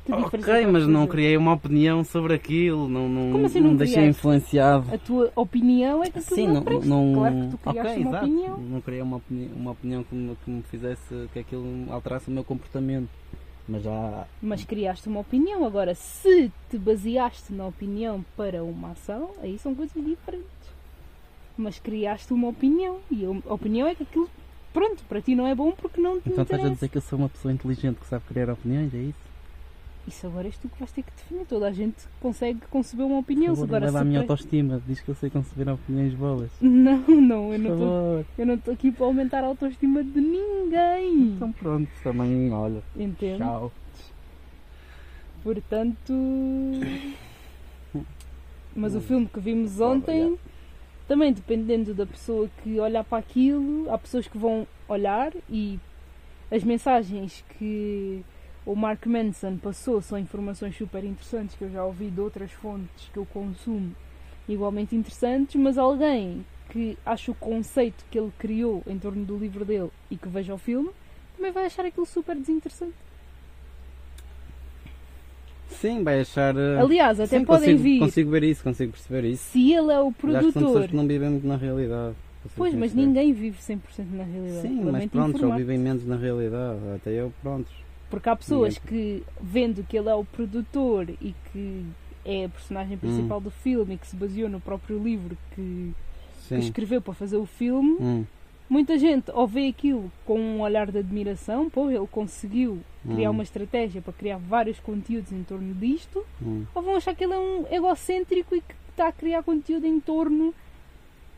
Ok, 0.06 0.40
faz 0.42 0.66
mas 0.70 0.86
não 0.86 1.06
criei 1.06 1.36
uma 1.36 1.54
opinião 1.54 2.04
sobre 2.04 2.34
aquilo, 2.34 2.88
não, 2.88 3.08
não, 3.08 3.32
Como 3.32 3.46
assim 3.46 3.60
não, 3.60 3.68
não 3.70 3.76
deixei 3.76 3.96
criaste? 3.96 4.18
influenciado. 4.18 4.94
A 4.94 4.98
tua 4.98 5.32
opinião 5.34 6.02
é 6.04 6.10
que 6.10 6.18
aquilo 6.18 6.36
Sim, 6.36 6.46
não, 6.48 6.60
não, 6.62 6.80
não... 6.82 7.14
Claro 7.14 7.34
que 7.34 7.48
tu 7.50 7.58
criaste 7.58 7.80
ok, 7.92 8.02
uma 8.02 8.10
exato. 8.10 8.24
opinião. 8.26 8.58
Não 8.58 8.80
criei 8.82 9.02
uma 9.02 9.16
opinião, 9.16 9.50
uma 9.56 9.70
opinião 9.70 10.04
que, 10.04 10.14
me, 10.14 10.36
que 10.44 10.50
me 10.50 10.62
fizesse 10.64 11.28
que 11.32 11.38
aquilo 11.38 11.86
alterasse 11.90 12.28
o 12.28 12.30
meu 12.30 12.44
comportamento. 12.44 13.08
Mas 13.66 13.82
já. 13.82 14.26
Mas 14.42 14.62
criaste 14.62 15.08
uma 15.08 15.20
opinião. 15.20 15.64
Agora, 15.64 15.94
se 15.94 16.52
te 16.70 16.76
baseaste 16.76 17.50
na 17.54 17.66
opinião 17.66 18.22
para 18.36 18.62
uma 18.62 18.90
ação, 18.90 19.30
aí 19.40 19.58
são 19.58 19.74
coisas 19.74 19.94
diferentes. 20.04 20.44
Mas 21.56 21.78
criaste 21.78 22.30
uma 22.34 22.48
opinião. 22.48 22.98
E 23.10 23.24
a 23.24 23.54
opinião 23.54 23.88
é 23.88 23.94
que 23.94 24.02
aquilo, 24.02 24.28
pronto, 24.70 25.02
para 25.08 25.22
ti 25.22 25.34
não 25.34 25.46
é 25.46 25.54
bom 25.54 25.72
porque 25.72 25.98
não 25.98 26.20
te 26.20 26.28
Então 26.28 26.42
estás 26.42 26.50
a 26.50 26.54
interessa. 26.64 26.74
dizer 26.74 26.88
que 26.90 26.98
eu 26.98 27.02
sou 27.02 27.18
uma 27.18 27.30
pessoa 27.30 27.54
inteligente 27.54 27.96
que 28.00 28.06
sabe 28.06 28.22
criar 28.28 28.50
opiniões, 28.50 28.92
é 28.92 28.98
isso? 28.98 29.23
Isso 30.06 30.26
agora 30.26 30.46
és 30.46 30.58
tu 30.58 30.68
que 30.68 30.78
vais 30.78 30.92
ter 30.92 31.02
que 31.02 31.10
definir. 31.16 31.46
Toda 31.46 31.66
a 31.66 31.72
gente 31.72 31.96
consegue 32.20 32.60
conceber 32.70 33.06
uma 33.06 33.18
opinião. 33.20 33.54
Por 33.54 33.60
favor, 33.62 33.76
agora, 33.76 33.86
leva 33.86 34.00
a 34.00 34.04
minha 34.04 34.20
pre- 34.22 34.30
autoestima, 34.32 34.82
diz 34.86 35.00
que 35.00 35.08
eu 35.08 35.14
sei 35.14 35.30
conceber 35.30 35.68
opiniões 35.72 36.12
boas. 36.14 36.50
Não, 36.60 36.98
não, 37.08 37.52
eu 37.54 37.58
Por 37.60 37.68
não 37.70 37.78
tô- 37.78 38.24
eu 38.38 38.46
não 38.46 38.54
estou 38.54 38.74
aqui 38.74 38.92
para 38.92 39.06
aumentar 39.06 39.42
a 39.42 39.46
autoestima 39.46 40.04
de 40.04 40.20
ninguém. 40.20 41.28
Então 41.36 41.50
pronto, 41.52 41.88
também 42.02 42.52
olha. 42.52 42.82
Entende? 42.94 43.38
Tchau. 43.38 43.72
Portanto. 45.42 46.12
Mas 48.76 48.94
o 48.94 48.98
Hum. 48.98 49.02
filme 49.02 49.26
que 49.26 49.38
vimos 49.40 49.80
ontem, 49.80 50.36
também 51.06 51.32
dependendo 51.32 51.94
da 51.94 52.04
pessoa 52.04 52.50
que 52.62 52.78
olhar 52.80 53.04
para 53.04 53.18
aquilo, 53.18 53.90
há 53.92 53.96
pessoas 53.96 54.26
que 54.26 54.36
vão 54.36 54.66
olhar 54.88 55.32
e 55.48 55.78
as 56.50 56.64
mensagens 56.64 57.44
que 57.56 58.22
o 58.66 58.74
Mark 58.74 59.04
Manson 59.06 59.56
passou 59.58 60.00
são 60.00 60.18
informações 60.18 60.76
super 60.76 61.04
interessantes 61.04 61.54
que 61.56 61.64
eu 61.64 61.70
já 61.70 61.84
ouvi 61.84 62.10
de 62.10 62.20
outras 62.20 62.50
fontes 62.52 63.08
que 63.12 63.18
eu 63.18 63.26
consumo 63.26 63.94
igualmente 64.48 64.94
interessantes, 64.96 65.54
mas 65.56 65.76
alguém 65.78 66.44
que 66.70 66.96
acha 67.04 67.30
o 67.30 67.34
conceito 67.34 68.04
que 68.10 68.18
ele 68.18 68.32
criou 68.38 68.82
em 68.86 68.98
torno 68.98 69.24
do 69.24 69.36
livro 69.36 69.64
dele 69.64 69.90
e 70.10 70.16
que 70.16 70.28
veja 70.28 70.54
o 70.54 70.58
filme 70.58 70.90
também 71.36 71.52
vai 71.52 71.66
achar 71.66 71.84
aquilo 71.84 72.06
super 72.06 72.36
desinteressante. 72.36 72.94
Sim, 75.68 76.02
vai 76.02 76.20
achar. 76.20 76.56
eh, 76.56 76.78
Aliás, 76.80 77.18
até 77.20 77.38
sim, 77.38 77.44
podem 77.44 77.70
consigo, 77.72 77.82
vir. 77.82 77.98
Consigo 77.98 78.30
ver 78.30 78.44
isso, 78.44 78.62
consigo 78.62 78.92
perceber 78.92 79.24
isso. 79.28 79.42
Se 79.50 79.72
ele 79.72 79.92
é 79.92 80.00
o 80.00 80.12
que 80.12 80.20
são 80.20 80.30
pessoas 80.32 80.52
produtor. 80.52 80.88
que 80.88 80.96
não 80.96 81.06
vivem 81.06 81.30
muito 81.30 81.46
na 81.46 81.56
realidade. 81.56 82.14
Pois, 82.56 82.74
mas 82.74 82.94
ninguém 82.94 83.32
vive 83.32 83.58
100% 83.58 83.78
na 84.12 84.24
realidade. 84.24 84.68
Sim, 84.68 84.84
mas 84.84 85.06
pronto, 85.06 85.38
já 85.38 85.56
vivem 85.56 85.78
menos 85.78 86.06
na 86.06 86.16
realidade. 86.16 86.78
Até 86.94 87.10
eu, 87.10 87.32
pronto. 87.42 87.70
Porque 88.14 88.28
há 88.28 88.36
pessoas 88.36 88.78
que, 88.78 89.22
vendo 89.40 89.84
que 89.84 89.96
ele 89.96 90.08
é 90.08 90.14
o 90.14 90.24
produtor 90.24 91.08
e 91.20 91.34
que 91.52 91.84
é 92.24 92.46
a 92.46 92.48
personagem 92.48 92.96
principal 92.96 93.40
do 93.40 93.50
filme 93.50 93.94
e 93.94 93.98
que 93.98 94.06
se 94.06 94.16
baseou 94.16 94.48
no 94.48 94.60
próprio 94.60 95.02
livro 95.02 95.36
que, 95.54 95.92
que 96.48 96.54
Hum. 96.54 96.58
Escreveu 96.58 97.00
para 97.00 97.14
fazer 97.14 97.36
o 97.36 97.46
filme, 97.46 97.96
Hum, 97.98 98.24
muita 98.68 98.98
gente 98.98 99.30
ou 99.30 99.46
vê 99.46 99.68
aquilo 99.68 100.10
com 100.24 100.38
um 100.38 100.60
olhar 100.60 100.90
de 100.90 100.98
admiração, 100.98 101.70
pô, 101.70 101.90
ele 101.90 102.06
conseguiu 102.06 102.80
criar 103.02 103.30
hum, 103.30 103.34
uma 103.34 103.42
estratégia 103.42 104.02
para 104.02 104.12
criar 104.12 104.38
vários 104.38 104.78
conteúdos 104.80 105.32
em 105.32 105.42
torno 105.42 105.74
disto, 105.74 106.24
hum. 106.42 106.64
ou 106.74 106.82
vão 106.82 106.96
achar 106.96 107.14
que 107.14 107.24
ele 107.24 107.34
é 107.34 107.38
um 107.38 107.66
egocêntrico 107.70 108.54
e 108.54 108.60
que 108.60 108.74
está 108.90 109.08
a 109.08 109.12
criar 109.12 109.42
conteúdo 109.42 109.86
em 109.86 110.00
torno 110.00 110.54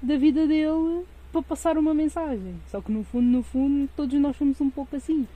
da 0.02 0.16
vida 0.16 0.46
dele 0.46 1.04
para 1.32 1.42
passar 1.42 1.76
uma 1.78 1.94
mensagem. 1.94 2.54
Só 2.70 2.80
que 2.80 2.90
no 2.92 3.04
fundo, 3.04 3.26
no 3.26 3.42
fundo, 3.42 3.88
todos 3.96 4.18
nós 4.20 4.36
somos 4.36 4.60
um 4.60 4.70
pouco 4.70 4.96
assim. 4.96 5.26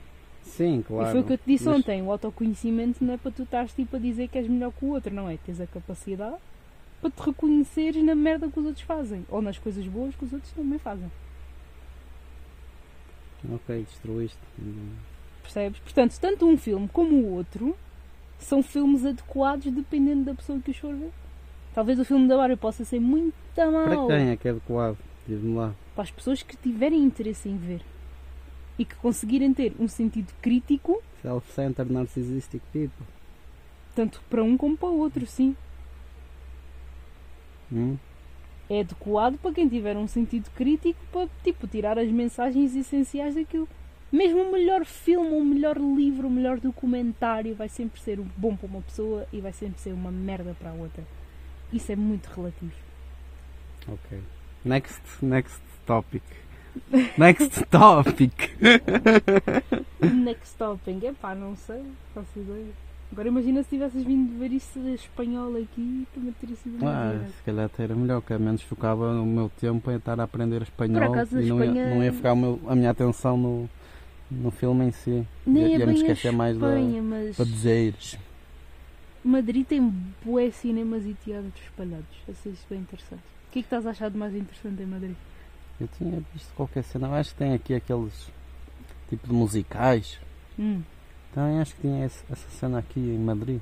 Sim, 0.50 0.82
claro. 0.86 1.08
E 1.08 1.12
foi 1.12 1.20
o 1.20 1.24
que 1.24 1.32
eu 1.32 1.38
te 1.38 1.44
disse 1.46 1.64
Mas- 1.64 1.76
ontem, 1.78 2.02
o 2.02 2.10
autoconhecimento 2.10 3.02
não 3.04 3.14
é 3.14 3.16
para 3.16 3.30
tu 3.30 3.42
estares 3.44 3.72
tipo 3.72 3.96
a 3.96 3.98
dizer 3.98 4.28
que 4.28 4.38
és 4.38 4.46
melhor 4.48 4.72
que 4.72 4.84
o 4.84 4.88
outro, 4.88 5.14
não 5.14 5.28
é? 5.28 5.36
Tens 5.44 5.60
a 5.60 5.66
capacidade 5.66 6.36
para 7.00 7.10
te 7.10 7.20
reconheceres 7.22 8.04
na 8.04 8.14
merda 8.14 8.48
que 8.48 8.58
os 8.60 8.66
outros 8.66 8.84
fazem, 8.84 9.24
ou 9.30 9.40
nas 9.40 9.56
coisas 9.58 9.86
boas 9.86 10.14
que 10.14 10.24
os 10.24 10.32
outros 10.32 10.52
também 10.52 10.78
fazem. 10.78 11.10
Ok, 13.52 13.84
destruíste. 13.88 14.38
Percebes? 15.42 15.80
Portanto, 15.80 16.18
tanto 16.20 16.46
um 16.46 16.56
filme 16.58 16.88
como 16.92 17.14
o 17.16 17.32
outro 17.34 17.74
são 18.38 18.62
filmes 18.62 19.04
adequados 19.04 19.72
dependendo 19.72 20.24
da 20.24 20.34
pessoa 20.34 20.60
que 20.60 20.70
os 20.70 20.76
for 20.76 20.94
ver. 20.94 21.10
Talvez 21.74 21.98
o 21.98 22.04
filme 22.04 22.28
da 22.28 22.36
Barbie 22.36 22.56
possa 22.56 22.84
ser 22.84 23.00
muito 23.00 23.34
Para 23.54 23.70
mau 23.70 24.06
quem 24.08 24.28
é 24.30 24.36
que 24.36 24.48
é 24.48 24.50
adequado? 24.50 24.98
Diz-me 25.26 25.54
lá. 25.56 25.74
para 25.94 26.02
as 26.04 26.10
pessoas 26.10 26.42
que 26.42 26.56
tiverem 26.56 27.02
interesse 27.02 27.48
em 27.48 27.56
ver 27.56 27.80
e 28.80 28.84
que 28.86 28.94
conseguirem 28.96 29.52
ter 29.52 29.74
um 29.78 29.86
sentido 29.86 30.32
crítico, 30.40 31.02
Self-centered 31.20 31.92
narcissistic 31.92 32.62
people. 32.72 33.04
tanto 33.94 34.22
para 34.30 34.42
um 34.42 34.56
como 34.56 34.74
para 34.74 34.88
o 34.88 34.98
outro, 34.98 35.26
sim. 35.26 35.54
Hum? 37.70 37.98
É 38.70 38.80
adequado 38.80 39.36
para 39.36 39.52
quem 39.52 39.68
tiver 39.68 39.98
um 39.98 40.06
sentido 40.06 40.48
crítico 40.56 40.98
para 41.12 41.28
tipo, 41.44 41.66
tirar 41.66 41.98
as 41.98 42.08
mensagens 42.10 42.74
essenciais 42.74 43.34
daquilo. 43.34 43.68
Mesmo 44.10 44.42
o 44.44 44.50
melhor 44.52 44.86
filme, 44.86 45.34
o 45.34 45.44
melhor 45.44 45.76
livro, 45.76 46.26
o 46.26 46.30
melhor 46.30 46.58
documentário 46.58 47.54
vai 47.54 47.68
sempre 47.68 48.00
ser 48.00 48.18
bom 48.36 48.56
para 48.56 48.66
uma 48.66 48.80
pessoa 48.80 49.26
e 49.30 49.42
vai 49.42 49.52
sempre 49.52 49.78
ser 49.78 49.92
uma 49.92 50.10
merda 50.10 50.56
para 50.58 50.70
a 50.70 50.74
outra. 50.74 51.04
Isso 51.70 51.92
é 51.92 51.96
muito 51.96 52.28
relativo. 52.28 52.72
Ok. 53.86 54.18
Next, 54.64 55.02
next 55.22 55.60
topic. 55.84 56.22
Next 57.18 57.64
topic. 57.70 58.32
Next 60.00 60.56
topping, 60.56 61.00
é 61.06 61.12
pá, 61.12 61.34
não 61.34 61.56
sei, 61.56 61.82
faço 62.14 62.28
ideia. 62.38 62.66
Agora 63.12 63.26
imagina 63.26 63.62
se 63.64 63.70
tivesses 63.70 64.04
vindo 64.04 64.38
ver 64.38 64.52
isso 64.52 64.78
espanhol 64.94 65.56
aqui, 65.56 66.06
também 66.14 66.32
teria 66.40 66.54
sido 66.56 66.76
uma 66.80 66.90
Ah, 66.92 67.24
se 67.36 67.42
calhar 67.44 67.64
até 67.66 67.82
era 67.82 67.94
melhor, 67.94 68.22
que 68.22 68.32
ao 68.32 68.38
menos 68.38 68.62
focava 68.62 69.10
o 69.10 69.26
meu 69.26 69.50
tempo 69.60 69.90
em 69.90 69.96
estar 69.96 70.20
a 70.20 70.22
aprender 70.22 70.62
espanhol 70.62 71.12
acaso, 71.12 71.40
e 71.40 71.46
não, 71.46 71.58
ia, 71.58 71.70
Espanha- 71.70 71.86
não 71.94 72.04
ia 72.04 72.12
ficar 72.12 72.36
meu- 72.36 72.60
a 72.68 72.74
minha 72.76 72.90
atenção 72.90 73.36
no, 73.36 73.68
no 74.30 74.50
filme 74.52 74.84
em 74.84 74.92
si. 74.92 75.26
Nem 75.44 75.72
ia, 75.72 75.78
ia 75.78 75.86
me 75.86 75.94
esquecer 75.94 76.30
mais 76.30 76.56
da, 76.56 76.68
Espanha, 76.68 77.02
mas 77.02 77.36
da 77.36 77.44
dizeres. 77.44 78.16
Madrid 79.24 79.66
tem 79.66 79.92
bué 80.24 80.50
cinemas 80.52 81.04
e 81.04 81.12
teatros 81.14 81.52
espalhados. 81.64 82.06
Isso 82.28 82.64
bem 82.70 82.78
interessante. 82.78 83.20
O 83.48 83.52
que 83.52 83.58
é 83.58 83.62
que 83.62 83.66
estás 83.66 83.84
a 83.86 83.90
achar 83.90 84.08
de 84.08 84.16
mais 84.16 84.34
interessante 84.36 84.80
em 84.82 84.86
Madrid? 84.86 85.16
Eu 85.80 85.88
tinha 85.96 86.22
visto 86.32 86.52
qualquer 86.54 86.84
cena, 86.84 87.08
eu 87.08 87.14
acho 87.14 87.30
que 87.30 87.36
tem 87.36 87.54
aqui 87.54 87.74
aqueles 87.74 88.30
tipo 89.08 89.26
de 89.26 89.32
musicais. 89.32 90.18
Hum. 90.58 90.82
Também 91.32 91.58
acho 91.60 91.74
que 91.76 91.80
tinha 91.82 92.04
esse- 92.04 92.24
essa 92.30 92.48
cena 92.50 92.78
aqui 92.78 93.00
em 93.00 93.18
Madrid. 93.18 93.60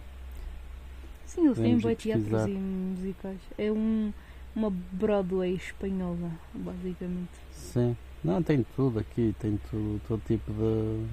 Sim, 1.27 1.47
eles 1.47 1.59
têm 1.59 1.77
ir 1.79 1.97
teatros 1.97 2.47
e 2.47 2.51
musicais. 2.53 3.39
É 3.59 3.71
um, 3.71 4.13
uma 4.57 4.71
Broadway 4.71 5.55
espanhola, 5.55 6.31
basicamente. 6.55 7.29
Sim. 7.53 7.97
Não, 8.25 8.43
tem 8.43 8.65
tudo 8.75 8.99
aqui, 8.99 9.35
tem 9.39 9.59
tudo, 9.71 10.01
todo 10.09 10.21
tipo 10.27 10.51
de. 10.53 11.07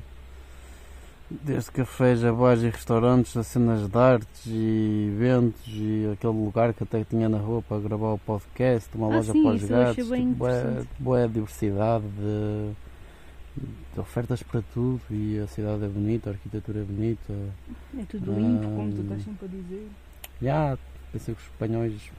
Desde 1.29 1.71
cafés 1.71 2.23
a 2.23 2.31
bares 2.31 2.61
e 2.61 2.69
restaurantes, 2.69 3.35
a 3.35 3.41
cenas 3.43 3.89
de 3.89 3.97
artes 3.97 4.45
e 4.45 5.09
eventos 5.11 5.63
e 5.67 6.07
aquele 6.13 6.33
lugar 6.33 6.71
que 6.71 6.83
até 6.83 7.03
tinha 7.03 7.27
na 7.27 7.39
rua 7.39 7.63
para 7.63 7.79
gravar 7.81 8.13
o 8.13 8.19
podcast, 8.19 8.89
uma 8.95 9.07
Ah, 9.07 9.15
loja 9.17 9.33
sim, 9.33 9.41
para 9.43 9.55
os 9.55 9.63
gatos, 9.63 10.09
bem 10.09 10.29
tipo, 10.33 10.45
bué 10.99 11.27
diversidade 11.27 12.03
de, 12.09 12.71
de 13.95 13.99
ofertas 13.99 14.43
para 14.43 14.61
tudo 14.71 15.01
e 15.09 15.39
a 15.39 15.47
cidade 15.47 15.83
é 15.83 15.87
bonita, 15.87 16.29
a 16.29 16.33
arquitetura 16.33 16.81
é 16.81 16.83
bonita. 16.83 17.33
É 17.97 18.03
tudo 18.07 18.31
limpo, 18.31 18.63
como 18.67 18.91
tu 18.93 18.99
Ah. 18.99 19.03
estás 19.03 19.23
sempre 19.23 19.45
a 19.45 19.49
dizer. 19.49 19.87
Já, 20.43 20.77
pensei 21.11 21.33
que 21.33 21.41
os 21.41 21.47
espanhóis 21.47 22.11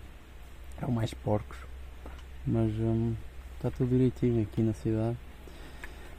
eram 0.79 0.91
mais 0.91 1.15
porcos, 1.15 1.59
mas 2.45 2.73
hum, 2.73 3.15
está 3.55 3.71
tudo 3.71 3.89
direitinho 3.89 4.43
aqui 4.43 4.63
na 4.63 4.73
cidade. 4.73 5.17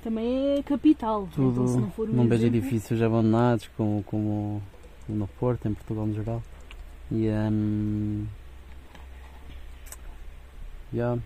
Também 0.07 0.57
é 0.59 0.63
capital. 0.63 1.27
Tudo, 1.35 1.63
então, 1.63 1.67
se 1.67 1.77
não 1.81 1.91
for 1.91 2.09
um 2.09 2.13
não 2.13 2.27
vejo 2.29 2.45
edifícios 2.45 3.01
abandonados 3.01 3.69
como, 3.75 4.01
como, 4.03 4.63
no 5.09 5.27
Porto, 5.27 5.67
em 5.67 5.73
Portugal 5.73 6.05
no 6.05 6.13
geral. 6.13 6.41
E 7.11 7.27
hum, 7.29 8.25
yeah. 10.93 11.21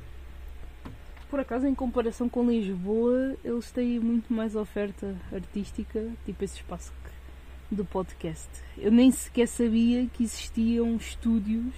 por 1.30 1.40
acaso, 1.42 1.68
em 1.68 1.76
comparação 1.76 2.28
com 2.28 2.50
Lisboa, 2.50 3.36
eles 3.44 3.70
têm 3.70 4.00
muito 4.00 4.34
mais 4.34 4.56
oferta 4.56 5.16
artística, 5.32 6.04
tipo 6.26 6.44
esse 6.44 6.56
espaço 6.56 6.92
que- 7.04 7.76
do 7.76 7.86
podcast. 7.86 8.50
Eu 8.80 8.92
nem 8.92 9.12
sequer 9.12 9.48
sabia 9.48 10.08
que 10.08 10.24
existiam 10.24 10.96
estúdios 10.96 11.76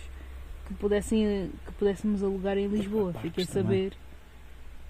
que, 0.67 0.73
pudessem, 0.75 1.51
que 1.65 1.71
pudéssemos 1.73 2.23
alugar 2.23 2.57
em 2.57 2.67
Lisboa. 2.67 3.11
Fiquei 3.15 3.43
a 3.43 3.47
também. 3.47 3.89
saber. 3.89 4.02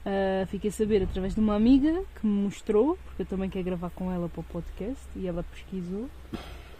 Ah, 0.06 0.46
fiquei 0.48 0.70
a 0.70 0.74
saber 0.74 1.04
através 1.04 1.34
de 1.34 1.40
uma 1.40 1.56
amiga 1.56 2.04
que 2.20 2.26
me 2.28 2.44
mostrou, 2.44 2.98
porque 3.06 3.22
eu 3.22 3.26
também 3.26 3.50
quero 3.50 3.66
gravar 3.66 3.90
com 3.92 4.12
ela 4.12 4.28
para 4.30 4.42
o 4.42 4.44
podcast 4.44 5.02
e 5.16 5.28
ela 5.28 5.44
pesquisou. 5.44 6.10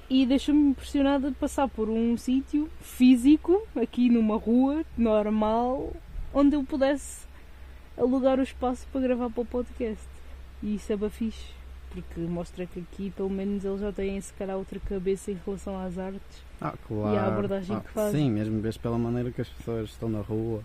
E 0.10 0.26
deixou-me 0.26 0.70
impressionada 0.72 1.30
de 1.30 1.36
passar 1.36 1.68
por 1.68 1.90
um 1.90 2.18
sítio 2.18 2.70
físico, 2.82 3.66
aqui 3.76 4.10
numa 4.10 4.38
rua 4.38 4.84
normal, 4.98 5.94
onde 6.34 6.56
eu 6.56 6.64
pudesse 6.64 7.26
alugar 7.98 8.40
o 8.40 8.44
espaço 8.44 8.86
para 8.92 9.02
gravar 9.02 9.30
para 9.30 9.42
o 9.42 9.46
podcast. 9.46 10.06
E 10.62 10.76
isso 10.76 10.92
é 10.92 10.98
bem 10.98 11.10
fixe, 11.10 11.46
porque 11.90 12.20
mostra 12.20 12.66
que 12.66 12.82
aqui 12.82 13.10
pelo 13.12 13.30
menos 13.30 13.64
eles 13.64 13.80
já 13.80 13.92
têm 13.92 14.20
se 14.20 14.34
calhar 14.34 14.58
outra 14.58 14.80
cabeça 14.82 15.32
em 15.32 15.40
relação 15.46 15.80
às 15.80 15.98
artes. 15.98 16.44
Ah, 16.62 16.74
claro. 16.88 17.16
E 17.16 17.18
a 17.18 17.28
abordagem 17.28 17.76
Ah, 17.76 17.80
que 17.80 17.90
fazem. 17.90 18.26
Sim, 18.26 18.32
mesmo 18.32 18.62
vês 18.62 18.78
pela 18.78 18.98
maneira 18.98 19.32
que 19.32 19.42
as 19.42 19.50
pessoas 19.50 19.90
estão 19.90 20.10
na 20.10 20.22
rua. 20.22 20.62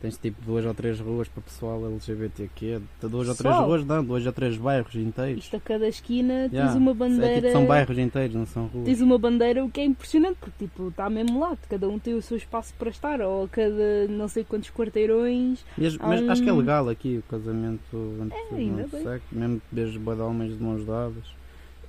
Tens 0.00 0.16
tipo 0.16 0.40
duas 0.42 0.64
ou 0.64 0.72
três 0.72 1.00
ruas 1.00 1.26
para 1.26 1.42
pessoal 1.42 1.84
LGBTQ. 1.86 2.80
Duas 3.02 3.28
ou 3.28 3.34
três 3.34 3.56
ruas, 3.56 3.84
não, 3.84 4.04
dois 4.04 4.24
ou 4.24 4.32
três 4.32 4.56
bairros 4.56 4.94
inteiros. 4.94 5.42
Isto 5.44 5.56
a 5.56 5.60
cada 5.60 5.88
esquina 5.88 6.34
tens 6.48 6.52
Yeah. 6.52 6.78
uma 6.78 6.90
É, 6.92 6.94
bandeira. 6.94 7.40
tipo, 7.40 7.52
são 7.52 7.66
bairros 7.66 7.98
inteiros, 7.98 8.34
não 8.36 8.46
são 8.46 8.66
ruas. 8.66 8.84
Tens 8.84 9.00
uma 9.00 9.18
bandeira, 9.18 9.64
o 9.64 9.68
que 9.70 9.80
é 9.80 9.84
impressionante, 9.84 10.36
porque 10.40 10.66
tipo, 10.66 10.88
está 10.88 11.10
mesmo 11.10 11.40
lá, 11.40 11.56
cada 11.68 11.88
um 11.88 11.98
tem 11.98 12.14
o 12.14 12.22
seu 12.22 12.36
espaço 12.36 12.72
para 12.78 12.90
estar, 12.90 13.20
ou 13.20 13.44
a 13.44 13.48
cada 13.48 14.06
não 14.08 14.28
sei 14.28 14.44
quantos 14.44 14.70
quarteirões. 14.70 15.64
Mas, 15.76 15.96
há 16.00 16.06
mas 16.06 16.28
acho 16.28 16.42
que 16.44 16.48
é 16.48 16.52
um- 16.52 16.58
legal 16.58 16.88
aqui 16.88 17.18
o 17.18 17.22
casamento 17.30 17.96
entre 18.22 18.38
É, 18.38 18.54
bem. 18.54 18.86
sexo, 19.02 19.26
mesmo 19.32 19.60
bué 20.00 20.14
de 20.14 20.20
homens 20.20 20.56
de 20.56 20.62
mãos 20.62 20.84
dadas. 20.84 21.24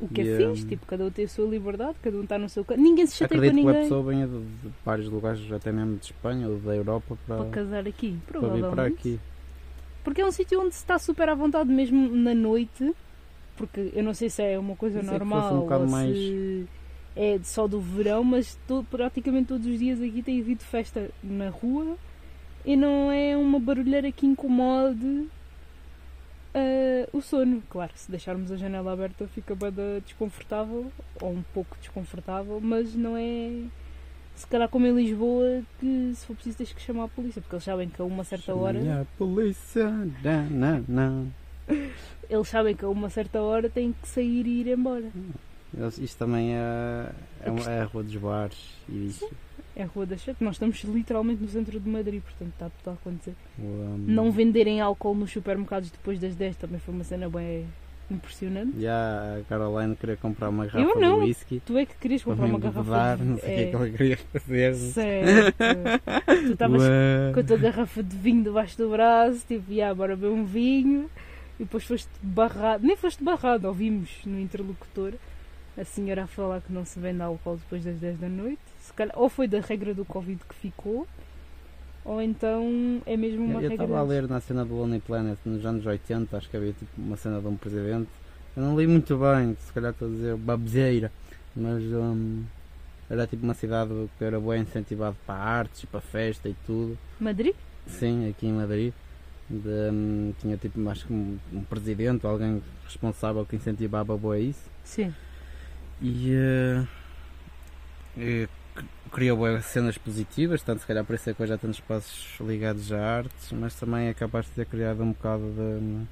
O 0.02 0.08
que 0.08 0.22
é 0.22 0.24
E, 0.24 0.38
fixe, 0.38 0.64
hum, 0.66 0.68
tipo, 0.70 0.86
cada 0.86 1.04
um 1.06 1.10
tem 1.12 1.26
a 1.26 1.28
sua 1.28 1.46
liberdade, 1.48 1.96
cada 2.02 2.16
um 2.18 2.24
está 2.24 2.38
no 2.38 2.48
seu 2.48 2.64
canto. 2.64 2.80
Ninguém 2.82 3.06
se 3.06 3.18
chateia 3.18 3.40
com 3.42 3.48
Acredito 3.48 3.62
que 3.64 3.68
a 3.68 3.72
ninguém 3.74 3.84
pessoa 3.90 4.04
venha 4.12 4.28
de, 4.28 4.40
de 4.40 4.70
vários 4.86 5.10
lugares, 5.10 5.52
até 5.52 5.72
mesmo 5.72 5.98
de 5.98 6.06
Espanha 6.06 6.48
ou 6.48 6.58
da 6.60 6.76
Europa, 6.76 7.18
para, 7.28 7.36
para 7.38 7.50
casar 7.50 7.88
aqui, 7.88 8.18
para 8.26 8.40
vir 8.40 8.48
para 8.50 8.58
provavelmente. 8.60 8.98
aqui. 9.00 9.20
Porque 10.04 10.22
é 10.22 10.26
um 10.26 10.32
sítio 10.32 10.60
onde 10.62 10.74
se 10.74 10.80
está 10.80 10.98
super 10.98 11.28
à 11.28 11.36
vontade 11.36 11.70
mesmo 11.70 12.10
na 12.16 12.34
noite, 12.34 12.96
porque 13.58 13.92
eu 13.94 14.02
não 14.04 14.14
sei 14.14 14.30
se 14.30 14.42
é 14.42 14.58
uma 14.58 14.76
coisa 14.76 15.04
normal 15.04 15.54
um 15.68 15.74
ou 15.74 15.88
mais- 15.88 16.16
se 16.18 16.66
é 17.16 17.38
só 17.44 17.68
do 17.68 17.82
verão, 17.82 18.24
mas 18.24 18.58
to- 18.66 18.86
praticamente 18.90 19.50
todos 19.50 19.68
os 19.68 19.78
dias 19.78 20.02
aqui 20.02 20.24
tem 20.24 20.40
havido 20.40 20.64
festa 20.64 21.10
na 21.22 21.50
rua 21.50 21.98
e 22.66 22.78
não 22.78 23.12
é 23.12 23.36
uma 23.36 23.60
barulheira 23.60 24.10
que 24.14 24.26
incomode 24.26 25.28
ah, 26.54 27.10
o 27.14 27.22
sono. 27.22 27.62
Claro, 27.70 27.92
se 27.96 28.10
deixarmos 28.10 28.52
a 28.52 28.58
janela 28.58 28.94
aberta 28.94 29.28
fica 29.28 29.56
bem 29.56 29.72
desconfortável, 30.06 30.92
ou 31.22 31.32
um 31.32 31.44
pouco 31.54 31.78
desconfortável, 31.80 32.60
mas 32.62 32.94
não 32.96 33.16
é 33.18 33.52
se 34.36 34.48
calhar 34.48 34.70
como 34.70 34.88
em 34.88 34.96
Lisboa 34.96 35.62
que 35.80 36.14
se 36.16 36.26
for 36.26 36.34
preciso 36.34 36.58
tens 36.60 36.72
que 36.72 36.82
chamar 36.82 37.04
a 37.06 37.08
polícia, 37.10 37.42
porque 37.42 37.56
eles 37.56 37.64
sabem 37.66 37.90
que 37.90 38.02
a 38.02 38.06
uma 38.06 38.24
certa 38.24 38.56
hora 38.56 39.02
a 39.02 39.06
polícia, 39.18 39.90
não, 39.90 40.50
não, 40.50 40.86
não. 40.88 41.34
eles 42.30 42.48
sabem 42.48 42.74
que 42.76 42.86
a 42.86 42.90
uma 42.90 43.10
certa 43.10 43.42
hora 43.42 43.70
têm 43.70 43.92
que 44.02 44.08
sair 44.08 44.48
e 44.48 44.62
ir 44.62 44.68
embora. 44.70 45.12
Eles- 45.78 45.98
Isto 45.98 46.18
também 46.20 46.56
é, 46.56 47.10
é, 47.44 47.70
é 47.70 47.82
a 47.82 47.84
rua 47.86 48.02
dos 48.04 48.16
bares 48.16 48.58
e 48.88 49.08
isso. 49.08 49.30
É 49.80 49.84
a 49.84 49.86
Rua 49.86 50.06
da 50.06 50.18
Chete. 50.18 50.44
Nós 50.44 50.56
estamos 50.56 50.84
literalmente 50.84 51.42
no 51.42 51.48
centro 51.48 51.80
de 51.80 51.90
Madrid, 51.90 52.22
portanto 52.22 52.52
está 52.52 52.70
tudo 52.70 52.90
a 52.90 52.94
acontecer. 52.96 53.34
Um, 53.58 53.96
Não 54.08 54.30
venderem 54.30 54.82
álcool 54.82 55.16
nos 55.16 55.32
supermercados 55.32 55.90
depois 55.90 56.20
das 56.20 56.36
10 56.36 56.58
também 56.58 56.82
foi 56.82 56.94
uma 56.94 57.06
cena 57.06 57.30
bem 57.30 57.66
impressionante. 58.12 58.78
Já 58.78 59.38
a 59.38 59.44
Caroline 59.48 59.96
queria 59.96 60.18
comprar 60.18 60.50
uma 60.50 60.66
Eu 60.66 60.72
garrafa 60.72 61.00
não. 61.00 61.20
de 61.22 61.28
whisky 61.28 61.62
Tu 61.66 61.78
é 61.78 61.86
que 61.86 61.96
querias 61.96 62.24
comprar 62.24 62.46
uma 62.46 62.60
garrafa 62.60 62.84
beber, 62.84 63.18
de 63.18 63.24
não 63.24 63.38
sei 63.38 63.54
o 63.54 63.56
que 63.56 63.62
é 63.62 63.70
que 63.70 63.76
ela 63.76 63.90
queria 63.90 64.18
fazer. 64.18 64.76
Certo. 64.76 65.56
tu 66.26 66.52
estavas 66.52 66.84
com 67.34 67.40
a 67.40 67.44
tua 67.44 67.58
garrafa 67.58 68.04
de 68.04 68.18
vinho 68.18 68.44
debaixo 68.44 68.78
do 68.78 68.90
braço, 68.90 69.46
tipo, 69.48 69.72
yeah, 69.72 69.96
bora 69.96 70.14
beber 70.18 70.34
um 70.34 70.44
vinho. 70.44 71.10
E 71.58 71.64
depois 71.64 71.86
foste 71.86 72.10
barrado, 72.22 72.86
nem 72.86 72.98
foste 72.98 73.24
barrado, 73.24 73.66
ouvimos 73.66 74.10
no 74.26 74.38
interlocutor 74.38 75.14
a 75.78 75.86
senhora 75.86 76.24
a 76.24 76.28
falar 76.28 76.60
que 76.60 76.74
não 76.74 76.84
se 76.84 77.00
vende 77.00 77.22
álcool 77.22 77.56
depois 77.56 77.82
das 77.86 77.98
10 77.98 78.18
da 78.18 78.28
noite. 78.28 78.60
Se 78.90 78.94
calhar, 78.94 79.14
ou 79.16 79.30
foi 79.30 79.48
da 79.48 79.60
regra 79.60 79.94
do 79.94 80.04
Covid 80.04 80.42
que 80.50 80.56
ficou, 80.56 81.08
ou 82.04 82.20
então 82.20 83.00
é 83.06 83.16
mesmo 83.16 83.46
uma 83.46 83.62
Eu 83.62 83.70
regra. 83.70 83.86
estava 83.86 84.00
a 84.00 84.04
ler 84.04 84.28
na 84.28 84.42
cena 84.42 84.66
do 84.66 84.74
Lonely 84.74 85.00
Planet 85.00 85.38
nos 85.46 85.64
anos 85.64 85.86
80, 85.86 86.36
acho 86.36 86.50
que 86.50 86.58
havia 86.58 86.74
tipo 86.74 86.90
uma 86.98 87.16
cena 87.16 87.40
de 87.40 87.46
um 87.46 87.56
presidente. 87.56 88.10
Eu 88.58 88.64
não 88.64 88.76
li 88.78 88.88
muito 88.88 89.16
bem, 89.16 89.56
se 89.64 89.72
calhar 89.72 89.92
estou 89.92 90.08
a 90.08 90.12
dizer 90.12 90.36
baboseira, 90.38 91.12
mas 91.56 91.84
hum, 91.84 92.44
era 93.08 93.28
tipo 93.28 93.44
uma 93.44 93.54
cidade 93.54 93.92
que 94.18 94.24
era 94.24 94.40
bem 94.40 94.64
incentivado 94.64 95.16
para 95.24 95.36
artes 95.36 95.86
para 95.86 96.02
festa 96.02 96.50
e 96.50 96.56
tudo. 96.66 96.98
Madrid? 97.20 97.54
Sim, 97.86 98.28
aqui 98.28 98.48
em 98.48 98.54
Madrid. 98.54 98.92
De, 99.48 99.70
hum, 99.92 100.34
tinha 100.42 100.58
tipo 100.58 100.90
acho 100.90 101.06
que 101.06 101.14
um, 101.14 101.38
um 101.54 101.62
presidente, 101.64 102.26
alguém 102.26 102.60
responsável 102.86 103.46
que 103.46 103.56
incentivava 103.56 104.18
boa 104.18 104.40
isso. 104.40 104.68
Sim. 104.84 105.14
E, 106.02 106.34
eh, 106.34 106.88
e 108.18 108.48
criou 109.12 109.38
bué 109.38 109.62
cenas 109.62 109.98
positivas, 109.98 110.62
tanto 110.62 110.82
se 110.82 110.88
calhar 110.88 111.04
por 111.04 111.16
isso 111.16 111.30
é 111.30 111.34
que 111.34 111.42
hoje 111.42 111.54
há 111.54 111.58
tantos 111.58 111.78
espaços 111.78 112.40
ligados 112.40 112.92
a 112.92 113.00
artes, 113.00 113.52
mas 113.52 113.74
também 113.76 114.08
é 114.08 114.14
capaz 114.14 114.46
de 114.46 114.52
ter 114.52 114.66
criado 114.66 115.02
um 115.02 115.12
bocado 115.12 115.44
de, 115.52 116.06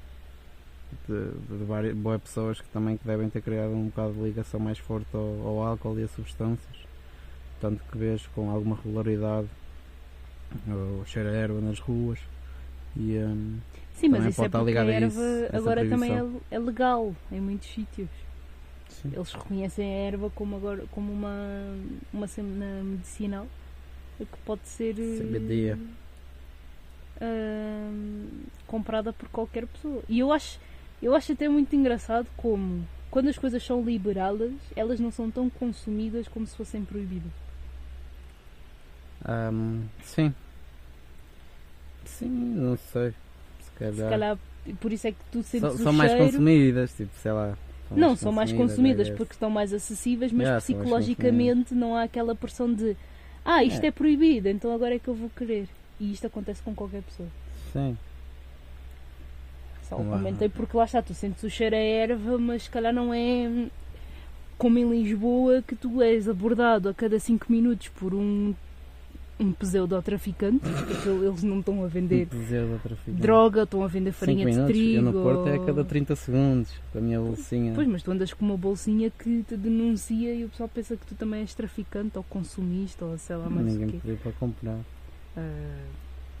de, 1.06 1.58
de 1.58 1.64
várias 1.64 1.96
boas 1.96 2.20
pessoas 2.20 2.60
que 2.60 2.68
também 2.68 2.96
que 2.96 3.06
devem 3.06 3.28
ter 3.30 3.42
criado 3.42 3.70
um 3.70 3.86
bocado 3.86 4.14
de 4.14 4.22
ligação 4.22 4.58
mais 4.58 4.78
forte 4.78 5.08
ao, 5.14 5.46
ao 5.46 5.62
álcool 5.62 5.98
e 5.98 6.04
a 6.04 6.08
substâncias. 6.08 6.76
Tanto 7.60 7.82
que 7.90 7.98
vês 7.98 8.26
com 8.34 8.50
alguma 8.50 8.76
regularidade 8.76 9.48
o 10.66 11.04
cheiro 11.06 11.28
a 11.28 11.32
erva 11.32 11.60
nas 11.60 11.78
ruas 11.78 12.18
e 12.96 13.18
hum, 13.18 13.58
Sim, 13.94 14.08
mas 14.08 14.24
isso 14.26 14.42
é 14.42 14.48
porque 14.48 14.78
a 14.78 14.84
erva 14.84 15.20
agora 15.52 15.86
também 15.88 16.16
é, 16.16 16.24
é 16.50 16.58
legal 16.58 17.14
em 17.32 17.40
muitos 17.40 17.68
sítios. 17.68 18.08
Sim. 19.02 19.12
Eles 19.12 19.32
reconhecem 19.32 19.84
a 19.86 19.98
erva 20.08 20.30
como, 20.30 20.56
agora, 20.56 20.84
como 20.90 21.12
uma, 21.12 21.76
uma 22.12 22.26
cena 22.26 22.82
medicinal 22.84 23.46
que 24.18 24.38
pode 24.44 24.66
ser 24.68 24.96
eh, 24.98 25.18
CBD. 25.18 25.76
hum, 27.20 28.28
comprada 28.66 29.12
por 29.12 29.28
qualquer 29.28 29.66
pessoa. 29.66 30.02
E 30.08 30.18
eu 30.18 30.32
acho, 30.32 30.58
eu 31.02 31.14
acho 31.14 31.32
até 31.32 31.48
muito 31.48 31.74
engraçado 31.74 32.26
como 32.36 32.86
quando 33.10 33.28
as 33.28 33.38
coisas 33.38 33.64
são 33.64 33.82
liberadas, 33.82 34.52
elas 34.76 35.00
não 35.00 35.10
são 35.10 35.30
tão 35.30 35.48
consumidas 35.48 36.28
como 36.28 36.46
se 36.46 36.56
fossem 36.56 36.84
proibidas. 36.84 37.32
Hum, 39.28 39.88
sim. 40.02 40.34
Sim, 42.04 42.28
não 42.28 42.76
sei. 42.76 43.14
Se 43.60 43.70
calhar. 43.78 43.94
Se 43.94 44.02
calhar 44.10 44.38
por 44.80 44.92
isso 44.92 45.06
é 45.06 45.12
que 45.12 45.18
tu 45.30 45.42
sentes 45.42 45.60
São, 45.60 45.78
são 45.78 45.92
mais 45.92 46.12
cheiro. 46.12 46.26
consumidas, 46.26 46.92
tipo, 46.94 47.10
sei 47.18 47.32
lá. 47.32 47.56
Não, 47.90 48.14
são 48.16 48.32
mais 48.32 48.52
consumidas 48.52 49.08
é 49.08 49.12
porque 49.14 49.32
estão 49.32 49.48
mais 49.50 49.72
acessíveis, 49.72 50.32
mas 50.32 50.42
Yeah, 50.42 50.60
psicologicamente 50.60 51.74
não 51.74 51.96
há 51.96 52.02
aquela 52.02 52.34
pressão 52.34 52.72
de 52.72 52.96
ah, 53.44 53.64
isto 53.64 53.82
É. 53.82 53.86
é 53.86 53.90
proibido, 53.90 54.48
então 54.48 54.72
agora 54.74 54.94
é 54.94 54.98
que 54.98 55.08
eu 55.08 55.14
vou 55.14 55.30
querer. 55.30 55.68
E 55.98 56.12
isto 56.12 56.26
acontece 56.26 56.62
com 56.62 56.74
qualquer 56.74 57.02
pessoa. 57.02 57.28
Sim. 57.72 57.96
Só 59.88 59.96
o 59.96 60.04
comentei 60.04 60.48
porque 60.50 60.76
lá 60.76 60.84
está, 60.84 61.00
tu 61.00 61.14
sentes 61.14 61.42
o 61.42 61.48
cheiro 61.48 61.74
a 61.74 61.78
erva, 61.78 62.36
mas 62.36 62.64
se 62.64 62.70
calhar 62.70 62.92
não 62.92 63.12
é 63.12 63.68
como 64.58 64.78
em 64.78 64.90
Lisboa 64.90 65.62
que 65.66 65.74
tu 65.74 66.02
és 66.02 66.28
abordado 66.28 66.88
a 66.88 66.94
cada 66.94 67.18
5 67.18 67.46
minutos 67.50 67.88
por 67.88 68.12
um, 68.12 68.54
um 69.40 69.52
pseudo-traficante, 69.52 70.58
porque 70.60 71.08
eles 71.08 71.42
não 71.44 71.60
estão 71.60 71.84
a 71.84 71.86
vender 71.88 72.26
traficante. 72.26 73.20
droga, 73.20 73.62
estão 73.62 73.82
a 73.84 73.86
vender 73.86 74.12
farinha 74.12 74.44
de 74.50 74.66
trigo. 74.66 74.96
Eu 74.96 75.02
no 75.02 75.12
Porto 75.12 75.48
é 75.48 75.54
a 75.56 75.64
cada 75.64 75.84
30 75.84 76.16
segundos. 76.16 76.72
Com 76.92 76.98
a 76.98 77.00
minha 77.00 77.20
bolsinha. 77.20 77.72
Pois, 77.74 77.86
mas 77.86 78.02
tu 78.02 78.10
andas 78.10 78.32
com 78.32 78.44
uma 78.44 78.56
bolsinha 78.56 79.10
que 79.10 79.44
te 79.44 79.56
denuncia 79.56 80.34
e 80.34 80.44
o 80.44 80.48
pessoal 80.48 80.68
pensa 80.68 80.96
que 80.96 81.06
tu 81.06 81.14
também 81.14 81.40
és 81.40 81.54
traficante 81.54 82.18
ou 82.18 82.24
consumista 82.24 83.04
ou 83.04 83.16
sei 83.18 83.36
lá 83.36 83.48
mais 83.48 83.66
o 83.66 83.70
Ninguém 83.70 83.88
quê. 83.90 83.98
pediu 84.02 84.16
para 84.16 84.32
comprar. 84.32 84.78
Ah, 85.36 85.84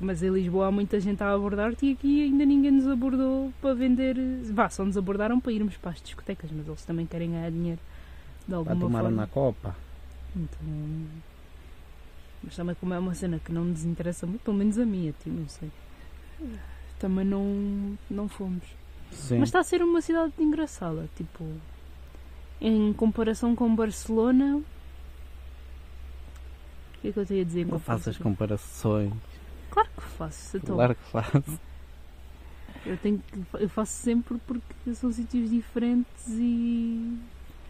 mas 0.00 0.22
em 0.22 0.30
Lisboa 0.30 0.66
há 0.68 0.70
muita 0.72 0.98
gente 1.00 1.22
a 1.22 1.32
abordar-te 1.32 1.86
e 1.86 1.92
aqui 1.92 2.22
ainda 2.24 2.44
ninguém 2.44 2.70
nos 2.72 2.86
abordou 2.88 3.52
para 3.60 3.74
vender. 3.74 4.16
Vá, 4.52 4.68
só 4.68 4.84
nos 4.84 4.96
abordaram 4.96 5.38
para 5.40 5.52
irmos 5.52 5.76
para 5.76 5.92
as 5.92 6.00
discotecas, 6.02 6.50
mas 6.52 6.66
eles 6.66 6.84
também 6.84 7.06
querem 7.06 7.30
ganhar 7.30 7.50
dinheiro 7.50 7.80
de 8.40 8.46
Para 8.46 8.56
alguma 8.56 8.76
tomar 8.80 9.00
forma. 9.02 9.16
na 9.16 9.26
copa. 9.26 9.76
Então, 10.36 10.58
mas 12.42 12.56
também 12.56 12.74
como 12.74 12.94
é 12.94 12.98
uma 12.98 13.14
cena 13.14 13.38
que 13.38 13.52
não 13.52 13.64
nos 13.64 13.84
interessa 13.84 14.26
muito, 14.26 14.42
pelo 14.42 14.56
menos 14.56 14.78
a 14.78 14.84
mim, 14.84 15.08
a 15.08 15.12
ti, 15.12 15.28
não 15.28 15.48
sei. 15.48 15.70
Também 16.98 17.24
não, 17.24 17.98
não 18.10 18.28
fomos. 18.28 18.64
Sim. 19.10 19.38
Mas 19.38 19.48
está 19.48 19.60
a 19.60 19.64
ser 19.64 19.82
uma 19.82 20.00
cidade 20.00 20.32
engraçada, 20.38 21.08
tipo, 21.16 21.44
em 22.60 22.92
comparação 22.92 23.54
com 23.54 23.74
Barcelona. 23.74 24.56
O 24.56 24.62
que 27.00 27.08
é 27.08 27.12
que 27.12 27.18
eu 27.18 27.26
tenho 27.26 27.40
a 27.42 27.44
dizer 27.44 27.60
em 27.62 27.64
não 27.64 27.78
faças 27.78 28.18
comparações. 28.18 29.12
Claro 29.70 29.88
que 29.96 30.02
faço, 30.02 30.56
então. 30.56 30.76
Claro 30.76 30.94
que 30.94 31.10
faço. 31.10 31.60
Eu, 32.86 32.96
tenho 32.96 33.18
que, 33.18 33.62
eu 33.62 33.68
faço 33.68 33.92
sempre 33.92 34.38
porque 34.46 34.94
são 34.94 35.12
sítios 35.12 35.50
diferentes 35.50 36.28
e 36.28 37.18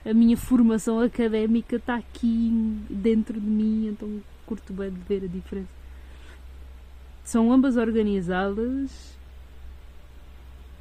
a 0.05 0.15
minha 0.15 0.37
formação 0.37 1.01
académica 1.01 1.77
está 1.77 1.97
aqui 1.97 2.51
dentro 2.89 3.41
de 3.41 3.47
mim, 3.47 3.89
então 3.89 4.21
curto 4.49 4.73
bem 4.73 4.91
de 4.91 5.01
ver 5.09 5.25
a 5.25 5.27
diferença. 5.29 5.69
São 7.25 7.53
ambas 7.53 7.77
organizadas, 7.77 8.91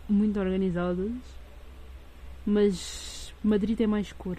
muito 0.09 0.39
organizadas, 0.39 1.11
mas 2.45 3.33
Madrid 3.43 3.77
tem 3.77 3.87
mais 3.87 4.11
cor. 4.13 4.37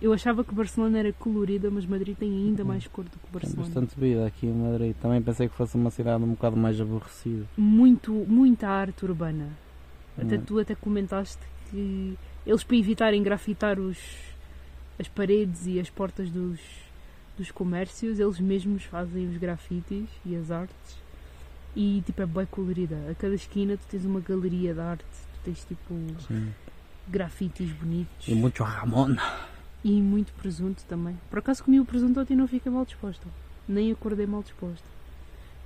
Eu 0.00 0.12
achava 0.12 0.42
que 0.44 0.54
Barcelona 0.54 0.98
era 0.98 1.12
colorida, 1.12 1.70
mas 1.70 1.86
Madrid 1.86 2.16
tem 2.16 2.30
ainda 2.30 2.62
Uhum. 2.62 2.68
mais 2.68 2.86
cor 2.86 3.04
do 3.04 3.10
que 3.10 3.18
Tem 3.18 3.32
Barcelona. 3.32 3.62
bastante 3.64 3.98
vida 4.00 4.26
aqui 4.26 4.46
em 4.46 4.52
Madrid. 4.52 4.94
Também 5.00 5.22
pensei 5.22 5.48
que 5.48 5.54
fosse 5.54 5.76
uma 5.76 5.90
cidade 5.90 6.24
um 6.24 6.30
bocado 6.30 6.56
mais 6.56 6.80
aborrecida. 6.80 7.44
Muito, 7.56 8.12
muita 8.12 8.68
arte 8.68 9.04
urbana. 9.04 9.48
Até 10.18 10.36
Hum. 10.36 10.42
tu 10.46 10.58
até 10.58 10.74
comentaste 10.74 11.38
que 11.70 12.16
eles 12.46 12.62
para 12.64 12.76
evitarem 12.76 13.22
grafitar 13.22 13.78
os, 13.78 13.98
as 14.98 15.08
paredes 15.08 15.66
e 15.66 15.78
as 15.80 15.88
portas 15.90 16.30
dos, 16.30 16.60
dos 17.36 17.50
comércios, 17.50 18.18
eles 18.18 18.40
mesmos 18.40 18.84
fazem 18.84 19.28
os 19.28 19.36
grafites 19.36 20.08
e 20.24 20.36
as 20.36 20.50
artes. 20.50 20.96
E 21.74 22.02
tipo 22.06 22.22
é 22.22 22.26
bem 22.26 22.46
colorida. 22.46 22.96
A 23.10 23.14
cada 23.14 23.34
esquina 23.34 23.76
tu 23.76 23.86
tens 23.90 24.04
uma 24.04 24.20
galeria 24.20 24.72
de 24.72 24.80
arte, 24.80 25.04
tu 25.04 25.40
tens 25.44 25.64
tipo 25.64 25.94
Sim. 26.28 26.52
grafites 27.08 27.70
bonitos. 27.72 28.28
E 28.28 28.34
muito 28.34 28.62
Ramon. 28.62 29.16
E 29.82 30.00
muito 30.00 30.32
presunto 30.34 30.84
também. 30.84 31.18
Por 31.28 31.40
acaso 31.40 31.64
comi 31.64 31.80
o 31.80 31.84
presunto 31.84 32.20
ontem 32.20 32.34
e 32.34 32.36
não 32.36 32.46
fiquei 32.46 32.70
mal 32.70 32.84
disposta. 32.84 33.26
Nem 33.68 33.90
acordei 33.90 34.26
mal 34.26 34.42
disposta. 34.42 34.86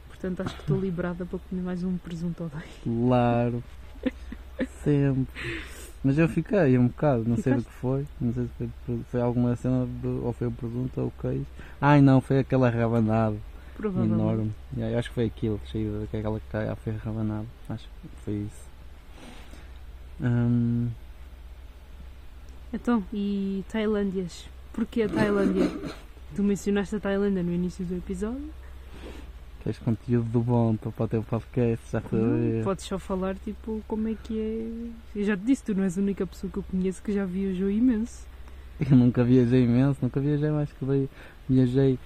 Portanto 0.08 0.40
acho 0.40 0.54
que 0.54 0.62
estou 0.62 0.80
liberada 0.80 1.24
para 1.26 1.38
comer 1.38 1.62
mais 1.62 1.84
um 1.84 1.96
presunto 1.98 2.50
dois. 2.52 2.64
Claro. 2.82 3.62
Sempre. 4.82 5.26
Mas 6.04 6.16
eu 6.18 6.28
fiquei 6.28 6.78
um 6.78 6.86
bocado, 6.86 7.24
não 7.26 7.36
sei 7.36 7.54
do 7.54 7.58
Ficaste? 7.60 7.66
que 7.66 7.72
foi. 7.80 8.06
Não 8.20 8.32
sei 8.32 8.44
se 8.44 8.68
foi, 8.86 9.00
foi 9.10 9.20
alguma 9.20 9.56
cena, 9.56 9.86
ou 10.22 10.32
foi 10.32 10.46
o 10.46 10.52
presunto 10.52 11.00
ou 11.00 11.06
o 11.08 11.12
queijo. 11.20 11.44
Ai 11.80 12.00
não, 12.00 12.20
foi 12.20 12.38
aquela 12.38 12.70
rabanada 12.70 13.36
Provavelmente. 13.76 14.20
enorme. 14.20 14.52
Yeah, 14.76 14.98
acho 14.98 15.08
que 15.08 15.14
foi 15.16 15.24
aquilo, 15.26 15.60
cheio 15.66 16.06
de 16.10 16.16
aquela 16.16 16.38
que 16.40 16.46
cai, 16.50 16.74
foi 16.76 16.92
rabanada. 16.94 17.46
Acho 17.68 17.84
que 17.84 18.08
foi 18.24 18.34
isso. 18.34 18.68
Hum, 20.20 20.88
Então, 22.72 23.02
e 23.12 23.64
Tailândias? 23.70 24.46
Porquê 24.72 25.02
a 25.02 25.08
Tailândia? 25.08 25.70
tu 26.36 26.42
mencionaste 26.42 26.94
a 26.96 27.00
Tailândia 27.00 27.42
no 27.42 27.52
início 27.52 27.84
do 27.84 27.96
episódio. 27.96 28.50
Queres 29.62 29.78
conteúdo 29.78 30.28
do 30.28 30.40
bom 30.40 30.76
para 30.76 31.04
o 31.04 31.08
teu 31.08 31.22
podcast, 31.22 31.84
já 31.92 32.00
ver. 32.00 32.64
podes 32.64 32.84
só 32.84 32.98
falar 32.98 33.34
tipo 33.36 33.82
como 33.88 34.08
é 34.08 34.14
que 34.22 34.38
é. 34.38 35.18
Eu 35.20 35.24
já 35.24 35.36
te 35.36 35.42
disse, 35.44 35.64
tu 35.64 35.74
não 35.74 35.84
és 35.84 35.98
a 35.98 36.00
única 36.00 36.26
pessoa 36.26 36.50
que 36.52 36.58
eu 36.58 36.62
conheço 36.64 37.02
que 37.02 37.12
já 37.12 37.24
viajou 37.24 37.70
imenso. 37.70 38.26
Eu 38.80 38.96
nunca 38.96 39.24
viajei 39.24 39.64
imenso, 39.64 39.98
nunca 40.00 40.20
viajei 40.20 40.50
mais 40.50 40.70
que 40.72 40.84
vi- 40.84 41.08
viajei. 41.48 41.98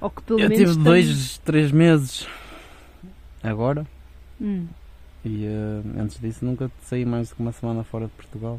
Ou 0.00 0.08
que 0.10 0.22
pelo 0.22 0.40
eu 0.40 0.48
menos. 0.48 0.58
tive 0.64 0.74
tem- 0.74 0.82
dois, 0.84 1.38
três 1.38 1.70
meses 1.70 2.26
agora. 3.42 3.86
Hum, 4.40 4.66
E 5.24 5.44
eh, 5.44 5.82
antes 6.00 6.18
disso 6.18 6.42
nunca 6.44 6.70
saí 6.82 7.04
mais 7.04 7.28
do 7.28 7.36
que 7.36 7.42
uma 7.42 7.52
semana 7.52 7.84
fora 7.84 8.06
de 8.06 8.12
Portugal. 8.12 8.58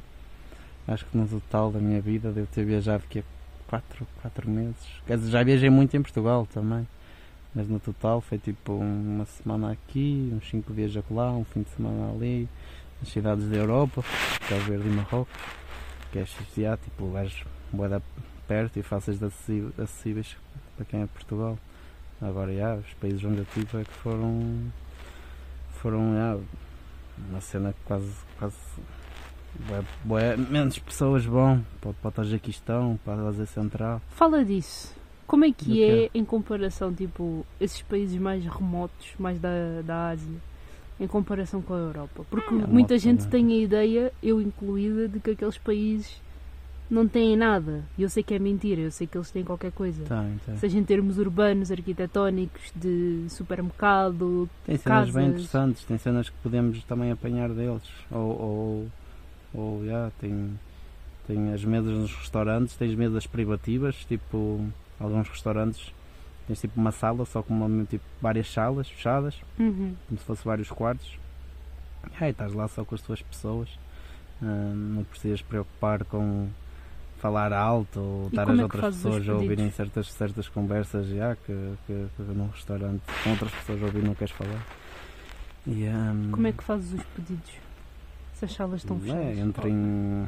Acho 0.88 1.06
que 1.06 1.18
no 1.18 1.28
total 1.28 1.72
da 1.72 1.80
minha 1.80 2.00
vida 2.00 2.32
devo 2.32 2.48
ter 2.48 2.64
viajado 2.64 3.04
aqui 3.08 3.24
4, 3.68 4.06
quatro 4.22 4.48
meses. 4.50 4.76
Quer 5.08 5.18
dizer, 5.18 5.32
já 5.32 5.42
viajei 5.44 5.70
muito 5.72 5.98
em 5.98 6.02
Portugal 6.04 6.48
também. 6.54 6.88
Mas 7.54 7.68
no 7.68 7.80
total 7.80 8.22
foi 8.22 8.38
tipo 8.38 8.74
uma 8.74 9.26
semana 9.26 9.72
aqui, 9.72 10.32
uns 10.34 10.50
5 10.50 10.74
dias 10.74 10.96
acolá, 10.96 11.32
um 11.32 11.44
fim 11.44 11.64
de 11.64 11.70
semana 11.72 12.12
ali, 12.12 12.48
nas 13.00 13.10
cidades 13.10 13.50
da 13.50 13.58
Europa, 13.58 14.04
Cabo 14.48 14.62
Verde 14.62 14.88
e 14.88 14.92
Marrocos, 14.92 15.34
que 16.12 16.20
é 16.20 16.26
XDA, 16.26 16.80
tipo 16.82 17.06
lugares 17.06 17.44
da 17.74 18.02
perto 18.48 18.80
e 18.80 18.84
fáceis 18.84 19.18
de 19.18 19.26
acessíveis 19.26 20.36
para 20.76 20.86
quem 20.86 21.02
é 21.02 21.04
de 21.04 21.10
Portugal. 21.10 21.58
Agora, 22.22 22.54
já, 22.54 22.76
os 22.76 22.94
países 22.96 23.24
onde 23.24 23.38
eu 23.38 23.44
estive 23.44 23.82
é 23.82 23.84
que 23.84 23.94
foram 23.94 24.72
foram 25.82 26.14
já, 26.14 26.38
uma 27.30 27.42
cena 27.42 27.74
quase, 27.86 28.14
quase 28.38 28.56
bué, 29.68 29.84
bué, 30.04 30.38
menos 30.38 30.78
pessoas 30.78 31.26
vão 31.26 31.66
para, 31.82 31.94
para 31.94 32.10
o 32.10 32.12
Tajiquistão, 32.12 33.00
para 33.04 33.22
a 33.22 33.28
Ásia 33.30 33.46
Central. 33.48 34.02
Fala 34.10 34.46
disso. 34.46 35.01
Como 35.32 35.46
é 35.46 35.52
que 35.54 35.82
é 35.82 36.10
em 36.14 36.26
comparação, 36.26 36.94
tipo, 36.94 37.46
esses 37.58 37.82
países 37.82 38.20
mais 38.20 38.44
remotos, 38.44 39.14
mais 39.18 39.40
da, 39.40 39.82
da 39.82 40.10
Ásia, 40.10 40.30
em 41.00 41.08
comparação 41.08 41.62
com 41.62 41.74
a 41.74 41.78
Europa? 41.78 42.26
Porque 42.30 42.54
É 42.54 42.68
muita 42.68 42.98
gente 42.98 43.26
tem 43.30 43.50
a 43.54 43.56
ideia, 43.56 44.12
eu 44.22 44.42
incluída, 44.42 45.08
de 45.08 45.22
que 45.22 45.32
aqueles 45.32 45.58
países 45.58 46.22
não 46.90 47.08
têm 47.08 47.38
nada. 47.38 47.82
E 47.98 48.04
eu 48.04 48.10
sei 48.10 48.22
que 48.24 48.34
é 48.34 48.40
mentira, 48.40 48.82
eu 48.82 48.92
sei 48.92 49.08
que 49.08 49.18
eles 49.18 49.32
têm 49.32 49.42
qualquer 49.42 49.72
coisa. 49.72 50.04
Tem, 50.04 50.38
tem. 50.46 50.58
Seja 50.58 50.78
em 50.78 50.84
termos 50.84 51.18
urbanos, 51.18 51.72
arquitetónicos, 51.72 52.70
de 52.76 53.26
supermercado. 53.30 54.50
Tem 54.66 54.76
cenas 54.76 55.06
bem 55.06 55.14
casas. 55.14 55.30
interessantes, 55.30 55.86
tem 55.86 55.98
cenas 55.98 56.30
que 56.30 56.36
podemos 56.44 56.84
também 56.84 57.10
apanhar 57.10 57.48
deles. 57.54 57.90
Ou, 58.12 58.20
ou, 58.20 58.88
ou 59.54 59.86
já, 59.86 60.12
tem, 60.20 60.60
tem 61.26 61.54
as 61.54 61.64
mesas 61.64 61.98
nos 61.98 62.14
restaurantes, 62.14 62.76
tens 62.76 62.94
mesas 62.96 63.26
privativas, 63.26 63.96
tipo, 64.10 64.70
alguns 65.02 65.28
restaurantes 65.28 65.92
tens 66.48 66.60
tipo 66.62 66.80
uma 66.80 66.92
sala, 66.92 67.26
só 67.26 67.42
com 67.44 67.54
uma, 67.54 67.86
tipo, 67.86 68.04
várias 68.22 68.52
salas 68.52 68.88
fechadas, 68.90 69.36
Uhum. 69.60 69.96
como 70.08 70.20
se 70.20 70.26
fosse 70.26 70.44
vários 70.46 70.70
quartos. 70.72 71.18
E 72.20 72.24
aí 72.24 72.32
estás 72.32 72.54
lá 72.54 72.68
só 72.68 72.84
com 72.84 72.96
as 72.96 73.02
tuas 73.02 73.22
pessoas. 73.22 73.70
Ah, 74.42 74.46
não 74.76 75.04
precisas 75.04 75.42
preocupar 75.42 76.04
com 76.06 76.48
falar 77.20 77.54
alto 77.54 78.00
ou 78.00 78.28
estar 78.30 78.42
como 78.46 78.54
as 78.56 78.60
é 78.60 78.64
outras 78.64 78.96
pessoas 78.96 79.30
a 79.30 79.34
ouvirem 79.36 79.70
certas, 79.70 80.12
certas 80.12 80.50
conversas 80.50 81.06
já 81.08 81.36
que, 81.36 81.54
que, 81.86 82.08
que 82.18 82.24
num 82.24 82.48
restaurante 82.48 83.02
com 83.24 83.30
outras 83.30 83.52
pessoas 83.52 83.84
a 83.84 83.86
ouvir 83.86 84.04
não 84.04 84.16
queres 84.16 84.34
falar. 84.34 84.66
E, 85.68 85.86
ahm, 85.86 86.32
Como 86.32 86.48
é 86.48 86.52
que 86.52 86.64
fazes 86.64 86.92
os 86.94 87.04
pedidos? 87.16 87.52
Se 88.34 88.46
as 88.46 88.54
salas 88.54 88.82
estão 88.82 89.00
fechadas. 89.00 89.38
é, 89.38 89.40
entre, 89.40 89.70
em- 89.70 90.28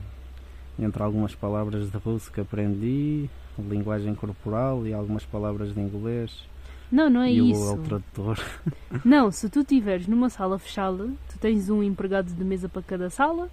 entre 0.78 1.02
algumas 1.02 1.34
palavras 1.34 1.90
de 1.90 1.98
russo 1.98 2.32
que 2.32 2.40
aprendi, 2.42 3.28
linguagem 3.62 4.14
corporal 4.16 4.86
e 4.88 4.94
algumas 4.94 5.26
palavras 5.26 5.74
de 5.74 5.80
inglês 5.80 6.46
Não, 6.92 7.10
não 7.10 7.22
é 7.22 7.32
e 7.32 7.52
isso. 7.52 7.74
o 7.74 7.78
tradutor. 7.80 8.40
Não, 9.06 9.32
se 9.32 9.50
tu 9.50 9.62
estiveres 9.62 10.08
numa 10.08 10.30
sala 10.30 10.58
fechada, 10.60 11.06
tu 11.30 11.38
tens 11.40 11.70
um 11.70 11.82
empregado 11.84 12.32
de 12.34 12.44
mesa 12.44 12.68
para 12.70 12.82
cada 12.82 13.10
sala? 13.10 13.50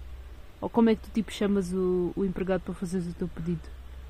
Ou 0.59 0.69
como 0.69 0.89
é 0.89 0.95
que 0.95 1.01
tu 1.01 1.11
tipo 1.13 1.31
chamas 1.31 1.73
o, 1.73 2.11
o 2.15 2.23
empregado 2.23 2.61
para 2.61 2.73
fazeres 2.73 3.07
o 3.09 3.13
teu 3.13 3.27
pedido? 3.27 3.61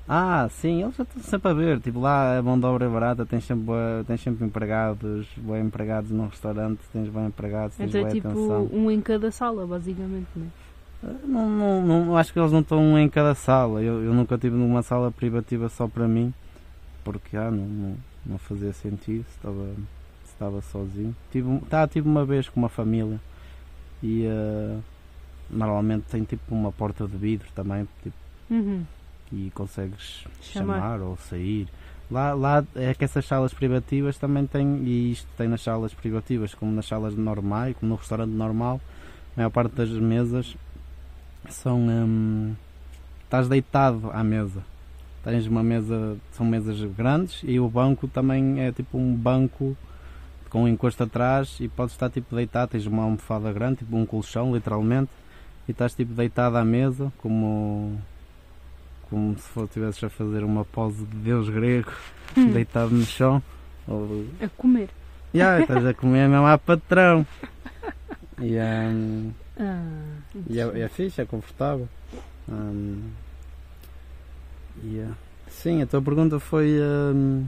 Ah, 0.08 0.48
sim, 0.50 0.82
eles 0.82 0.96
já 0.96 1.04
estão 1.04 1.22
sempre 1.22 1.50
a 1.50 1.54
ver. 1.54 1.80
Tipo, 1.80 2.00
lá 2.00 2.36
a 2.38 2.42
mão 2.42 2.58
de 2.58 2.66
obra 2.66 2.84
é 2.84 2.88
barata, 2.88 3.24
tens 3.24 3.44
sempre, 3.44 3.72
tens 4.06 4.20
sempre 4.20 4.44
empregados, 4.44 5.26
bem 5.36 5.64
empregados 5.64 6.10
num 6.10 6.26
restaurante, 6.26 6.80
tens 6.92 7.08
bem 7.08 7.26
empregados, 7.26 7.76
tens 7.76 7.88
Então 7.88 8.00
é 8.00 8.04
boa 8.04 8.14
tipo 8.14 8.28
atenção. 8.28 8.68
um 8.72 8.90
em 8.90 9.00
cada 9.00 9.30
sala, 9.30 9.64
basicamente, 9.66 10.26
não 10.36 10.46
é? 10.46 10.48
Não, 11.24 11.48
não, 11.50 11.82
não, 11.82 12.16
acho 12.16 12.32
que 12.32 12.38
eles 12.38 12.52
não 12.52 12.60
estão 12.60 12.98
em 12.98 13.08
cada 13.08 13.34
sala. 13.34 13.82
Eu, 13.82 14.02
eu 14.04 14.14
nunca 14.14 14.38
tive 14.38 14.56
numa 14.56 14.82
sala 14.82 15.10
privativa 15.10 15.68
só 15.68 15.88
para 15.88 16.06
mim, 16.06 16.32
porque 17.04 17.36
ah, 17.36 17.50
não, 17.50 17.64
não, 17.66 17.96
não 18.24 18.38
fazia 18.38 18.72
sentido 18.72 19.24
se 19.24 19.36
estava, 19.36 19.64
se 20.24 20.32
estava 20.32 20.62
sozinho. 20.62 21.14
Tive, 21.32 21.58
tá, 21.68 21.86
tive 21.88 22.08
uma 22.08 22.24
vez 22.24 22.48
com 22.48 22.60
uma 22.60 22.68
família 22.68 23.20
e 24.02 24.26
ah, 24.28 24.78
normalmente 25.50 26.04
tem 26.10 26.22
tipo 26.24 26.54
uma 26.54 26.70
porta 26.70 27.06
de 27.06 27.16
vidro 27.16 27.48
também, 27.54 27.86
tipo, 28.02 28.16
Uhum. 28.50 28.84
e 29.32 29.50
consegues 29.54 30.24
Chamar. 30.42 30.74
chamar 30.80 31.00
ou 31.00 31.16
sair. 31.16 31.66
Lá, 32.10 32.34
lá 32.34 32.62
é 32.76 32.92
que 32.92 33.02
essas 33.04 33.24
salas 33.24 33.54
privativas 33.54 34.18
também 34.18 34.46
têm, 34.46 34.82
e 34.84 35.12
isto 35.12 35.26
tem 35.38 35.48
nas 35.48 35.62
salas 35.62 35.94
privativas, 35.94 36.52
como 36.54 36.70
nas 36.70 36.86
salas 36.86 37.16
normais, 37.16 37.74
como 37.78 37.90
no 37.90 37.96
restaurante 37.96 38.30
normal, 38.30 38.78
a 39.34 39.40
maior 39.40 39.50
parte 39.50 39.74
das 39.74 39.88
mesas 39.88 40.54
são. 41.48 41.78
hum, 41.80 42.54
estás 43.24 43.48
deitado 43.48 44.10
à 44.12 44.22
mesa. 44.22 44.60
Tens 45.24 45.46
uma 45.46 45.62
mesa, 45.62 46.16
são 46.32 46.44
mesas 46.44 46.80
grandes 46.94 47.40
e 47.44 47.60
o 47.60 47.68
banco 47.68 48.08
também 48.08 48.60
é 48.60 48.72
tipo 48.72 48.98
um 48.98 49.14
banco 49.14 49.76
com 50.50 50.64
um 50.64 50.68
encosto 50.68 51.02
atrás 51.04 51.56
e 51.60 51.68
podes 51.68 51.94
estar 51.94 52.10
tipo 52.10 52.34
deitado, 52.34 52.72
tens 52.72 52.86
uma 52.86 53.04
almofada 53.04 53.52
grande, 53.52 53.76
tipo 53.78 53.96
um 53.96 54.04
colchão 54.04 54.52
literalmente, 54.54 55.10
e 55.66 55.70
estás 55.70 55.94
tipo 55.94 56.12
deitado 56.12 56.56
à 56.56 56.64
mesa 56.64 57.12
como 57.18 57.98
como 59.08 59.36
se 59.38 59.60
estivesses 59.62 60.02
a 60.04 60.08
fazer 60.10 60.42
uma 60.42 60.64
pose 60.64 61.04
de 61.04 61.16
deus 61.16 61.48
grego, 61.48 61.90
Hum. 62.36 62.50
deitado 62.50 62.90
no 62.90 63.04
chão. 63.04 63.42
Ou, 63.86 64.24
A 64.40 64.48
comer. 64.48 64.88
yeah, 65.34 65.60
estás 65.60 65.84
a 65.86 65.92
comer 65.94 66.28
mesmo 66.28 66.46
a 66.46 66.56
patrão. 66.58 67.26
E, 68.40 68.56
hum, 68.58 69.30
Ah, 69.58 69.82
e 70.48 70.58
é, 70.58 70.80
é 70.80 70.88
fixe, 70.88 71.20
é 71.20 71.24
confortável. 71.24 71.88
E, 74.82 74.98
eh, 74.98 75.08
sim, 75.48 75.82
a 75.82 75.86
tua 75.86 76.00
pergunta 76.00 76.40
foi, 76.40 76.78
hum, 76.80 77.46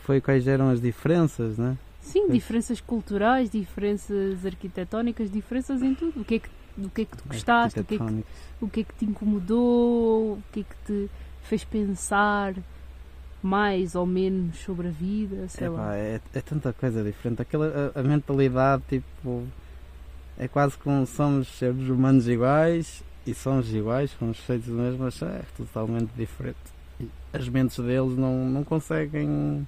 foi 0.00 0.20
quais 0.20 0.46
eram 0.46 0.70
as 0.70 0.80
diferenças, 0.80 1.56
né? 1.56 1.76
Sim, 2.00 2.28
diferenças 2.30 2.80
culturais, 2.80 3.50
diferenças 3.50 4.44
arquitetónicas, 4.44 5.30
diferenças 5.30 5.82
em 5.82 5.94
tudo. 5.94 6.20
O 6.20 6.24
que 6.24 6.36
é 6.36 6.38
que, 6.38 6.48
o 6.78 6.90
que, 6.90 7.02
é 7.02 7.04
que 7.04 7.16
tu 7.16 7.28
gostaste, 7.28 7.80
o 7.80 7.84
que 7.84 7.94
é 7.94 7.98
que, 7.98 8.24
o 8.60 8.68
que 8.68 8.80
é 8.80 8.84
que 8.84 8.94
te 8.94 9.04
incomodou, 9.04 10.32
o 10.32 10.42
que 10.52 10.60
é 10.60 10.62
que 10.62 10.76
te 10.86 11.10
fez 11.42 11.64
pensar 11.64 12.54
mais 13.42 13.94
ou 13.94 14.06
menos 14.06 14.58
sobre 14.58 14.88
a 14.88 14.90
vida, 14.90 15.48
sei 15.48 15.66
é, 15.66 15.70
lá. 15.70 15.96
É, 15.96 16.20
é, 16.34 16.40
tanta 16.40 16.72
coisa 16.72 17.04
diferente. 17.04 17.42
Aquela, 17.42 17.92
a, 17.94 18.00
a, 18.00 18.02
mentalidade, 18.02 18.82
tipo, 18.88 19.46
é 20.38 20.46
quase 20.46 20.78
como 20.78 21.04
somos 21.04 21.48
seres 21.48 21.88
humanos 21.88 22.28
iguais 22.28 23.02
e 23.26 23.34
somos 23.34 23.74
iguais, 23.74 24.10
somos 24.18 24.38
feitos 24.38 24.68
do 24.68 24.74
mesmo, 24.74 25.04
mas 25.04 25.20
é 25.20 25.42
totalmente 25.56 26.10
diferente. 26.16 26.56
As 27.32 27.48
mentes 27.48 27.78
deles 27.78 28.16
não, 28.16 28.46
não 28.46 28.64
conseguem, 28.64 29.66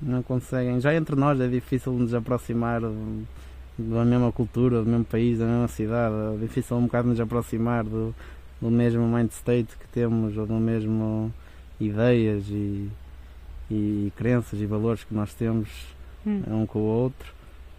não 0.00 0.22
conseguem. 0.22 0.80
Já 0.80 0.94
entre 0.94 1.14
nós 1.14 1.38
é 1.38 1.46
difícil 1.46 1.92
nos 1.92 2.14
aproximar 2.14 2.80
da 3.78 4.04
mesma 4.04 4.32
cultura, 4.32 4.82
do 4.82 4.88
mesmo 4.88 5.04
país, 5.04 5.38
da 5.38 5.44
mesma 5.44 5.68
cidade. 5.68 6.14
É 6.34 6.38
difícil 6.40 6.76
um 6.76 6.84
bocado 6.84 7.08
nos 7.08 7.20
aproximar 7.20 7.84
do, 7.84 8.14
do 8.60 8.70
mesmo 8.70 9.06
mind 9.06 9.30
state 9.30 9.76
que 9.78 9.86
temos 9.88 10.36
ou 10.36 10.46
do 10.46 10.54
mesmo 10.54 11.32
ideias 11.78 12.44
e, 12.48 12.88
e 13.70 14.12
crenças 14.16 14.60
e 14.60 14.66
valores 14.66 15.04
que 15.04 15.14
nós 15.14 15.32
temos 15.34 15.68
hum. 16.26 16.42
um 16.48 16.66
com 16.66 16.78
o 16.80 16.82
outro, 16.82 17.32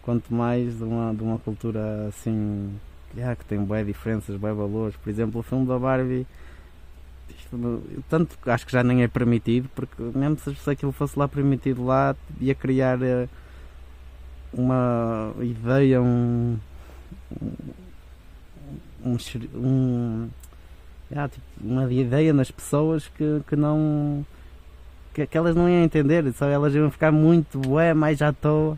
quanto 0.03 0.33
mais 0.33 0.77
de 0.77 0.83
uma, 0.83 1.13
de 1.13 1.23
uma 1.23 1.37
cultura 1.37 2.07
assim 2.07 2.73
yeah, 3.15 3.35
que 3.35 3.45
tem 3.45 3.63
bem 3.63 3.85
diferenças, 3.85 4.35
bem 4.35 4.53
valores. 4.53 4.95
Por 4.95 5.09
exemplo, 5.09 5.39
o 5.39 5.43
filme 5.43 5.65
da 5.67 5.77
Barbie, 5.77 6.25
tanto 8.09 8.37
acho 8.45 8.65
que 8.65 8.71
já 8.71 8.83
nem 8.83 9.03
é 9.03 9.07
permitido, 9.07 9.69
porque 9.75 10.01
mesmo 10.01 10.37
se 10.39 10.69
aquilo 10.69 10.91
fosse 10.91 11.17
lá 11.17 11.27
permitido 11.27 11.85
lá, 11.85 12.15
ia 12.39 12.55
criar 12.55 12.97
uh, 12.99 13.29
uma 14.53 15.33
ideia, 15.41 16.01
um, 16.01 16.57
um, 19.05 19.17
um 19.55 20.29
há 21.15 21.27
tipo, 21.27 21.45
uma 21.61 21.91
ideia 21.91 22.33
nas 22.33 22.51
pessoas 22.51 23.07
que, 23.07 23.41
que 23.47 23.55
não. 23.55 24.25
Que, 25.13 25.27
que 25.27 25.37
elas 25.37 25.55
não 25.55 25.67
iam 25.67 25.83
entender, 25.83 26.31
só 26.33 26.45
elas 26.45 26.73
iam 26.73 26.89
ficar 26.89 27.11
muito 27.11 27.61
ué, 27.69 27.93
mais 27.93 28.21
à 28.21 28.31
toa. 28.31 28.77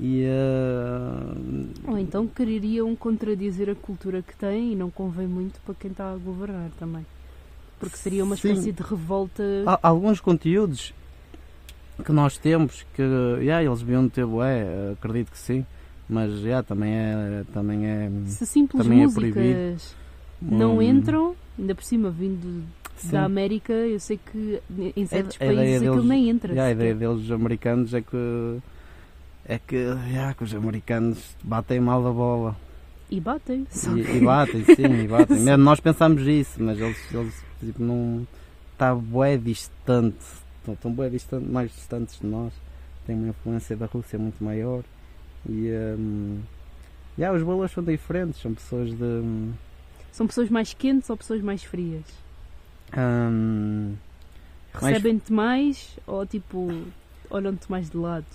E, 0.00 0.24
uh... 0.24 1.90
Ou 1.90 1.98
então 1.98 2.26
quereriam 2.26 2.96
contradizer 2.96 3.68
a 3.68 3.74
cultura 3.74 4.22
que 4.22 4.34
têm 4.34 4.72
e 4.72 4.74
não 4.76 4.90
convém 4.90 5.26
muito 5.26 5.60
para 5.60 5.74
quem 5.74 5.90
está 5.90 6.10
a 6.10 6.16
governar 6.16 6.70
também. 6.78 7.04
Porque 7.78 7.96
seria 7.96 8.24
uma 8.24 8.34
espécie 8.34 8.62
Sim. 8.62 8.72
de 8.72 8.82
revolta. 8.82 9.42
Há 9.66 9.78
alguns 9.82 10.18
conteúdos 10.20 10.94
que 12.02 12.12
nós 12.12 12.38
temos 12.38 12.84
que 12.94 13.02
yeah, 13.02 13.62
eles 13.62 13.80
deviam 13.80 14.08
ter, 14.08 14.24
ué, 14.24 14.92
acredito 14.92 15.30
que 15.32 15.38
sim, 15.38 15.66
mas 16.08 16.32
yeah, 16.40 16.62
também 16.62 16.94
é. 16.94 17.44
Também 17.52 17.86
é 17.86 18.10
Se 18.26 18.46
simples 18.46 18.82
também 18.82 19.02
é 19.02 19.04
músicas 19.04 19.96
é 19.96 20.00
não 20.40 20.78
hum. 20.78 20.82
entram, 20.82 21.36
ainda 21.58 21.74
por 21.74 21.84
cima 21.84 22.10
vindo 22.10 22.64
Sim. 22.96 23.10
da 23.10 23.24
América, 23.24 23.72
eu 23.72 24.00
sei 24.00 24.18
que 24.18 24.60
em 24.96 25.06
certos 25.06 25.36
a, 25.40 25.44
a 25.44 25.46
países 25.46 25.76
aquilo 25.76 26.04
nem 26.04 26.30
entra. 26.30 26.52
Yeah, 26.52 26.68
a 26.68 26.72
ideia 26.72 26.94
deles, 26.94 27.24
os 27.24 27.32
americanos, 27.32 27.92
é 27.92 28.00
que 28.00 28.58
é 29.50 29.58
que, 29.58 29.74
yeah, 29.74 30.32
que 30.32 30.44
os 30.44 30.54
americanos 30.54 31.36
batem 31.42 31.80
mal 31.80 32.00
da 32.04 32.12
bola. 32.12 32.56
E 33.10 33.20
batem. 33.20 33.66
E, 33.96 34.18
e, 34.18 34.20
batem, 34.20 34.64
sim, 34.64 35.02
e 35.04 35.08
batem. 35.08 35.40
Mesmo 35.42 35.64
nós 35.64 35.80
pensamos 35.80 36.22
isso, 36.22 36.62
mas 36.62 36.78
eles, 36.78 37.12
eles 37.12 37.44
tipo, 37.58 37.82
não. 37.82 38.24
Está 38.72 38.94
bué 38.94 39.36
distante. 39.36 40.24
Estão, 40.60 40.74
estão 40.74 40.92
bué 40.92 41.08
distante, 41.08 41.48
mais 41.48 41.72
distantes 41.72 42.20
de 42.20 42.26
nós. 42.28 42.52
Tem 43.04 43.16
uma 43.16 43.30
influência 43.30 43.76
da 43.76 43.86
Rússia 43.86 44.20
muito 44.20 44.42
maior. 44.42 44.84
E. 45.48 45.68
Um, 45.98 46.38
yeah, 47.18 47.36
os 47.36 47.42
valores 47.42 47.72
são 47.72 47.82
diferentes, 47.82 48.40
são 48.40 48.54
pessoas 48.54 48.90
de. 48.90 49.02
Um, 49.02 49.52
são 50.12 50.28
pessoas 50.28 50.48
mais 50.48 50.72
quentes 50.72 51.10
ou 51.10 51.16
pessoas 51.16 51.42
mais 51.42 51.64
frias? 51.64 52.04
Um, 52.96 53.96
Recebem-te 54.72 55.32
mais 55.32 55.98
ou 56.06 56.24
tipo 56.24 56.70
olham-te 57.30 57.70
mais 57.70 57.88
de 57.88 57.96
lado? 57.96 58.26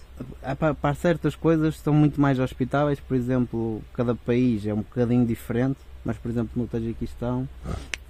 Para, 0.57 0.73
para 0.73 0.95
certas 0.95 1.35
coisas 1.35 1.77
são 1.77 1.93
muito 1.93 2.19
mais 2.19 2.39
hospitáveis, 2.39 2.99
por 2.99 3.15
exemplo, 3.15 3.81
cada 3.93 4.15
país 4.15 4.65
é 4.65 4.73
um 4.73 4.77
bocadinho 4.77 5.25
diferente, 5.25 5.79
mas 6.03 6.17
por 6.17 6.29
exemplo 6.31 6.51
no 6.55 6.67
Tajiquistão 6.67 7.47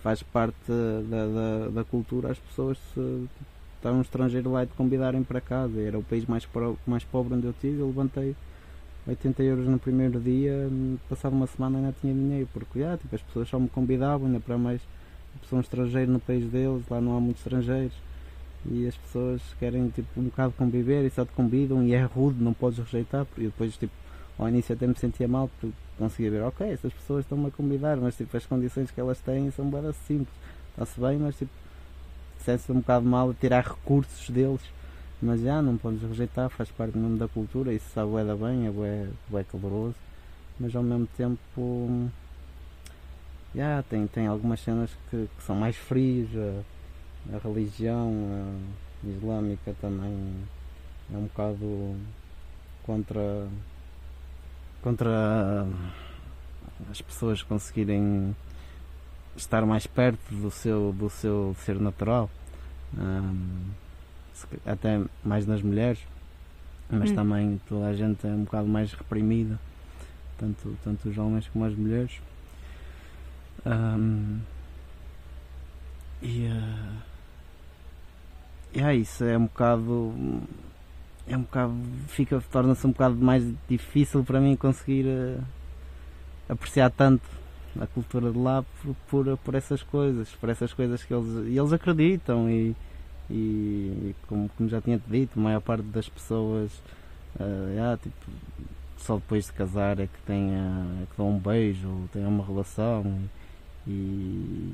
faz 0.01 0.21
parte 0.21 0.71
da, 1.09 1.25
da, 1.27 1.69
da 1.69 1.83
cultura 1.83 2.31
as 2.31 2.37
pessoas 2.37 2.77
se 2.93 3.27
está 3.77 3.91
um 3.91 4.01
estrangeiro 4.01 4.51
lá 4.51 4.63
e 4.63 4.67
te 4.67 4.73
convidarem 4.73 5.23
para 5.23 5.39
casa. 5.39 5.79
Era 5.79 5.97
o 5.97 6.03
país 6.03 6.25
mais, 6.25 6.47
mais 6.87 7.03
pobre 7.03 7.35
onde 7.35 7.45
eu 7.45 7.53
tive, 7.59 7.79
eu 7.79 7.87
levantei 7.87 8.35
80 9.07 9.43
euros 9.43 9.67
no 9.67 9.77
primeiro 9.77 10.19
dia, 10.19 10.67
passado 11.07 11.33
uma 11.33 11.45
semana 11.45 11.77
ainda 11.77 11.95
tinha 12.01 12.13
dinheiro, 12.13 12.49
porque 12.51 12.81
ah, 12.81 12.97
tipo, 12.99 13.15
as 13.15 13.21
pessoas 13.21 13.47
só 13.47 13.59
me 13.59 13.69
convidavam, 13.69 14.25
ainda 14.25 14.39
para 14.39 14.57
mais 14.57 14.81
sou 15.49 15.59
um 15.59 15.61
estrangeiro 15.61 16.11
no 16.11 16.19
país 16.19 16.49
deles, 16.49 16.83
lá 16.89 16.99
não 16.99 17.15
há 17.15 17.19
muitos 17.19 17.45
estrangeiros 17.45 17.93
e 18.71 18.87
as 18.87 18.95
pessoas 18.95 19.41
querem 19.59 19.89
tipo 19.89 20.19
um 20.19 20.25
bocado 20.25 20.53
conviver 20.57 21.05
e 21.05 21.09
só 21.09 21.25
te 21.25 21.31
convidam 21.33 21.83
e 21.83 21.93
é 21.93 22.03
rude, 22.03 22.43
não 22.43 22.53
podes 22.53 22.79
rejeitar, 22.79 23.25
e 23.37 23.43
depois 23.43 23.75
tipo 23.77 23.93
ao 24.37 24.49
início 24.49 24.75
até 24.75 24.85
me 24.85 24.95
sentia 24.95 25.27
mal 25.27 25.49
porque 25.59 25.75
conseguia 25.97 26.31
ver, 26.31 26.43
ok, 26.43 26.67
essas 26.67 26.93
pessoas 26.93 27.23
estão-me 27.23 27.47
a 27.47 27.51
convidar, 27.51 27.97
mas 27.97 28.15
tipo 28.17 28.35
as 28.35 28.45
condições 28.45 28.91
que 28.91 28.99
elas 28.99 29.19
têm 29.19 29.49
são 29.51 29.69
bem 29.69 29.81
simples, 30.07 30.35
está-se 30.71 30.99
bem, 30.99 31.17
mas 31.17 31.37
tipo 31.37 31.51
sente-se 32.39 32.71
um 32.71 32.75
bocado 32.75 33.05
mal 33.05 33.31
a 33.31 33.33
tirar 33.33 33.63
recursos 33.63 34.29
deles. 34.29 34.61
Mas 35.21 35.41
já 35.41 35.61
não 35.61 35.77
podemos 35.77 36.07
rejeitar, 36.09 36.49
faz 36.49 36.69
parte 36.69 36.97
mesmo 36.97 37.17
da 37.17 37.27
cultura, 37.27 37.73
isso 37.73 37.89
sabe 37.93 38.15
é 38.17 38.23
da 38.23 38.35
bem, 38.35 38.67
é 38.67 38.69
bué, 38.69 39.07
bué 39.29 39.43
caloroso, 39.43 39.95
mas 40.59 40.75
ao 40.75 40.83
mesmo 40.83 41.07
tempo 41.17 42.11
já 43.55 43.81
tem, 43.89 44.05
tem 44.07 44.27
algumas 44.27 44.59
cenas 44.59 44.91
que, 45.09 45.27
que 45.35 45.43
são 45.43 45.55
mais 45.55 45.75
frias, 45.77 46.27
a, 47.33 47.37
religião 47.47 48.11
islâmica 49.03 49.75
também 49.81 50.35
é 51.13 51.17
um 51.17 51.23
bocado 51.23 51.95
contra 52.83 53.47
contra 54.81 55.67
as 56.91 57.01
pessoas 57.01 57.41
conseguirem 57.41 58.35
estar 59.35 59.65
mais 59.65 59.87
perto 59.87 60.33
do 60.33 60.51
seu, 60.51 60.93
do 60.93 61.09
seu 61.09 61.55
ser 61.59 61.79
natural. 61.79 62.29
Um, 62.97 63.71
até 64.65 65.01
mais 65.23 65.45
nas 65.45 65.61
mulheres, 65.61 65.99
mas 66.89 67.11
hum. 67.11 67.15
também 67.15 67.61
toda 67.67 67.87
a 67.87 67.93
gente 67.93 68.25
é 68.25 68.29
um 68.29 68.43
bocado 68.43 68.67
mais 68.67 68.93
reprimida, 68.93 69.59
tanto, 70.37 70.77
tanto 70.83 71.09
os 71.09 71.17
homens 71.17 71.47
como 71.47 71.65
as 71.65 71.75
mulheres. 71.75 72.21
Um, 73.65 74.39
e, 76.21 76.47
uh, 76.47 77.14
e 78.75 78.81
é 78.81 78.93
isso, 78.93 79.23
é 79.23 79.37
um 79.37 79.45
bocado. 79.45 80.13
É 81.27 81.37
um 81.37 81.41
bocado. 81.41 81.73
Fica, 82.07 82.43
torna-se 82.51 82.85
um 82.85 82.91
bocado 82.91 83.15
mais 83.15 83.43
difícil 83.69 84.23
para 84.23 84.41
mim 84.41 84.55
conseguir 84.55 85.05
uh, 85.05 85.41
apreciar 86.49 86.91
tanto 86.91 87.23
a 87.79 87.87
cultura 87.87 88.31
de 88.31 88.37
lá 88.37 88.63
por, 88.81 88.95
por, 89.09 89.37
por 89.37 89.55
essas 89.55 89.81
coisas, 89.81 90.29
por 90.33 90.49
essas 90.49 90.73
coisas 90.73 91.03
que 91.03 91.13
eles, 91.13 91.57
eles 91.57 91.73
acreditam 91.73 92.49
e, 92.49 92.75
e 93.29 94.15
como, 94.27 94.49
como 94.49 94.69
já 94.69 94.81
tinha 94.81 95.01
dito, 95.07 95.39
a 95.39 95.41
maior 95.41 95.61
parte 95.61 95.83
das 95.83 96.07
pessoas 96.07 96.71
uh, 97.35 97.97
tipo, 98.01 98.15
só 98.97 99.15
depois 99.15 99.45
de 99.45 99.53
casar 99.53 99.99
é 99.99 100.07
que, 100.07 100.21
tem, 100.25 100.49
uh, 100.51 101.03
é 101.03 101.05
que 101.05 101.17
dão 101.17 101.31
um 101.31 101.39
beijo, 101.39 102.09
têm 102.13 102.25
uma 102.25 102.45
relação 102.45 103.21
e, 103.87 104.73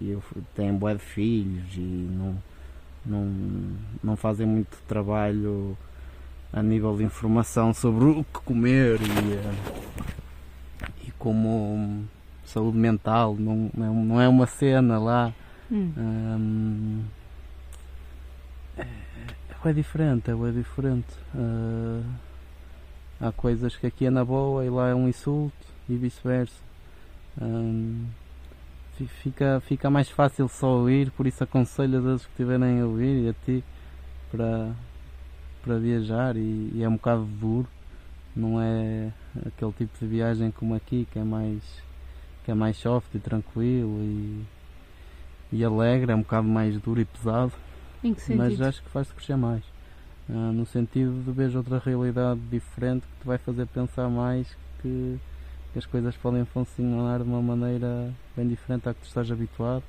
e 0.00 0.18
têm 0.54 0.74
bué 0.74 0.94
de 0.94 1.00
filhos 1.00 1.74
e 1.76 1.80
não, 1.80 2.36
não, 3.04 3.30
não 4.02 4.16
fazem 4.16 4.46
muito 4.46 4.76
trabalho 4.86 5.76
a 6.52 6.62
nível 6.62 6.96
de 6.96 7.04
informação 7.04 7.72
sobre 7.72 8.04
o 8.04 8.24
que 8.24 8.40
comer 8.44 9.00
e, 9.00 9.34
uh, 9.34 10.84
e 11.06 11.10
como 11.12 12.04
saúde 12.44 12.76
mental, 12.76 13.34
não, 13.38 13.70
não 13.74 14.20
é 14.20 14.28
uma 14.28 14.46
cena 14.46 14.98
lá. 14.98 15.32
Hum. 15.70 15.92
Um, 15.96 17.02
é 19.64 19.72
diferente, 19.72 20.30
é 20.30 20.34
bem 20.34 20.52
diferente. 20.52 21.06
Uh, 21.34 22.04
há 23.20 23.30
coisas 23.32 23.76
que 23.76 23.86
aqui 23.86 24.06
é 24.06 24.10
na 24.10 24.24
boa 24.24 24.64
e 24.64 24.70
lá 24.70 24.88
é 24.88 24.94
um 24.94 25.08
insulto 25.08 25.54
e 25.88 25.96
vice-versa. 25.96 26.60
Um, 27.40 28.06
fica, 29.22 29.60
fica 29.66 29.90
mais 29.90 30.08
fácil 30.08 30.48
só 30.48 30.78
ouvir, 30.78 31.10
por 31.12 31.26
isso 31.26 31.42
aconselho 31.42 31.98
a 31.98 32.02
todos 32.02 32.24
que 32.24 32.30
estiverem 32.32 32.80
a 32.80 32.86
ouvir 32.86 33.24
e 33.24 33.28
a 33.28 33.32
ti 33.44 33.64
para, 34.30 34.72
para 35.62 35.78
viajar 35.78 36.36
e, 36.36 36.72
e, 36.74 36.82
é 36.82 36.88
um 36.88 36.94
bocado 36.94 37.24
duro, 37.24 37.68
não 38.34 38.60
é 38.60 39.12
aquele 39.46 39.72
tipo 39.72 39.98
de 39.98 40.06
viagem 40.06 40.50
como 40.50 40.74
aqui 40.74 41.06
que 41.10 41.18
é 41.18 41.24
mais 41.24 41.62
que 42.44 42.50
é 42.50 42.54
mais 42.54 42.76
soft 42.76 43.14
e 43.14 43.18
tranquilo 43.18 43.98
e, 44.00 44.44
e 45.52 45.64
alegre, 45.64 46.12
é 46.12 46.14
um 46.14 46.22
bocado 46.22 46.48
mais 46.48 46.76
duro 46.80 47.00
e 47.00 47.04
pesado. 47.04 47.52
Mas 48.36 48.60
acho 48.60 48.82
que 48.82 48.90
faz-te 48.90 49.14
crescer 49.14 49.36
mais. 49.36 49.62
Uh, 50.28 50.52
no 50.52 50.66
sentido 50.66 51.22
de 51.24 51.30
ver 51.30 51.56
outra 51.56 51.78
realidade 51.78 52.40
diferente 52.50 53.02
que 53.02 53.22
te 53.22 53.26
vai 53.26 53.38
fazer 53.38 53.66
pensar 53.66 54.08
mais 54.08 54.46
que, 54.80 55.18
que, 55.72 55.78
as 55.78 55.86
coisas 55.86 56.16
podem 56.16 56.44
funcionar 56.44 57.18
de 57.18 57.24
uma 57.24 57.42
maneira 57.42 58.12
bem 58.36 58.46
diferente 58.48 58.88
à 58.88 58.94
que 58.94 59.00
tu 59.00 59.06
estás 59.06 59.30
habituado 59.30 59.82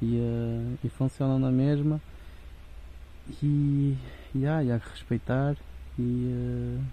e, 0.00 0.16
uh, 0.16 0.78
e 0.84 0.88
funcionam 0.88 1.38
na 1.38 1.50
mesma. 1.50 2.00
E, 3.42 3.96
e, 4.34 4.46
ah, 4.46 4.62
e 4.62 4.70
há 4.70 4.78
que 4.78 4.88
respeitar 4.90 5.56
e, 5.98 6.02
uh, 6.02 6.84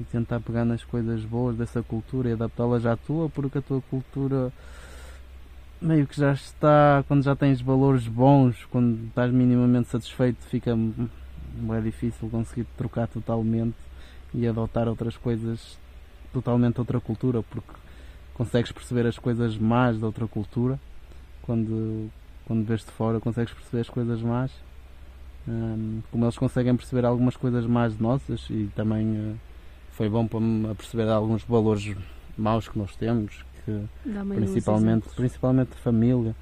e 0.00 0.04
tentar 0.04 0.40
pegar 0.40 0.64
nas 0.64 0.82
coisas 0.82 1.24
boas 1.24 1.56
dessa 1.56 1.82
cultura 1.82 2.28
e 2.28 2.32
adaptá-las 2.32 2.84
à 2.84 2.96
tua 2.96 3.28
porque 3.28 3.58
a 3.58 3.62
tua 3.62 3.80
cultura 3.82 4.52
meio 5.80 6.06
que 6.06 6.16
já 6.18 6.32
está 6.32 7.04
quando 7.06 7.22
já 7.22 7.36
tens 7.36 7.60
valores 7.60 8.08
bons 8.08 8.64
quando 8.72 9.06
estás 9.06 9.30
minimamente 9.30 9.88
satisfeito 9.88 10.42
fica 10.46 10.72
é 10.72 11.80
difícil 11.80 12.28
conseguir 12.28 12.66
trocar 12.76 13.06
totalmente 13.06 13.76
e 14.32 14.48
adotar 14.48 14.88
outras 14.88 15.16
coisas 15.16 15.78
totalmente 16.34 16.78
outra 16.78 17.00
cultura, 17.00 17.42
porque 17.42 17.72
consegues 18.34 18.72
perceber 18.72 19.06
as 19.06 19.18
coisas 19.18 19.56
más 19.56 19.98
da 19.98 20.06
outra 20.06 20.26
cultura 20.26 20.78
quando, 21.42 22.10
quando 22.46 22.66
vês 22.66 22.80
de 22.80 22.90
fora, 22.90 23.20
consegues 23.20 23.54
perceber 23.54 23.82
as 23.82 23.88
coisas 23.88 24.20
más. 24.20 24.50
Um, 25.46 26.00
como 26.10 26.24
eles 26.24 26.38
conseguem 26.38 26.74
perceber 26.74 27.04
algumas 27.04 27.36
coisas 27.36 27.66
más 27.66 27.98
nossas 27.98 28.46
e 28.48 28.70
também 28.74 29.06
uh, 29.06 29.36
foi 29.92 30.08
bom 30.08 30.26
para 30.26 30.40
me 30.40 30.74
perceber 30.74 31.06
alguns 31.08 31.44
valores 31.44 31.94
maus 32.36 32.66
que 32.66 32.78
nós 32.78 32.96
temos, 32.96 33.44
que 33.64 33.84
principalmente, 34.34 35.08
principalmente 35.14 35.70
família, 35.76 36.34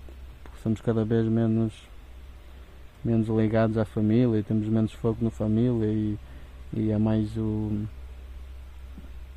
porque 0.45 0.59
somos 0.63 0.81
cada 0.81 1.05
vez 1.05 1.27
menos 1.27 1.73
menos 3.05 3.27
ligados 3.29 3.77
à 3.77 3.85
família 3.85 4.39
e 4.39 4.43
temos 4.45 4.69
menos 4.69 4.93
foco 4.93 5.25
na 5.25 5.31
família 5.31 5.87
e, 5.87 6.17
e 6.73 6.91
é 6.93 6.99
mais 6.99 7.37
o, 7.37 7.87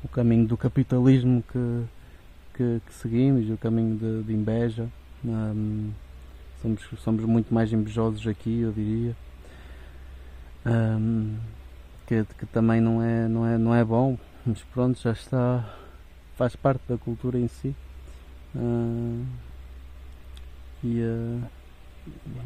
o 0.06 0.08
caminho 0.08 0.46
do 0.46 0.56
capitalismo 0.56 1.44
que, 1.52 1.84
que, 2.54 2.80
que 2.86 2.94
seguimos, 2.94 3.50
o 3.50 3.56
caminho 3.56 3.96
de, 3.96 4.22
de 4.22 4.32
inveja. 4.32 4.88
Um, 5.24 5.90
somos, 6.62 6.80
somos 6.98 7.24
muito 7.24 7.52
mais 7.52 7.72
invejosos 7.72 8.26
aqui, 8.26 8.60
eu 8.60 8.72
diria. 8.72 9.14
Um, 10.64 11.36
que, 12.06 12.24
que 12.38 12.46
também 12.46 12.80
não 12.80 13.02
é, 13.02 13.28
não, 13.28 13.46
é, 13.46 13.58
não 13.58 13.74
é 13.74 13.84
bom, 13.84 14.16
mas 14.44 14.62
pronto, 14.72 14.98
já 15.00 15.12
está, 15.12 15.68
faz 16.36 16.56
parte 16.56 16.82
da 16.88 16.96
cultura 16.96 17.38
em 17.38 17.48
si. 17.48 17.74
Uh, 18.54 19.24
e, 20.82 21.00
uh, 21.00 21.42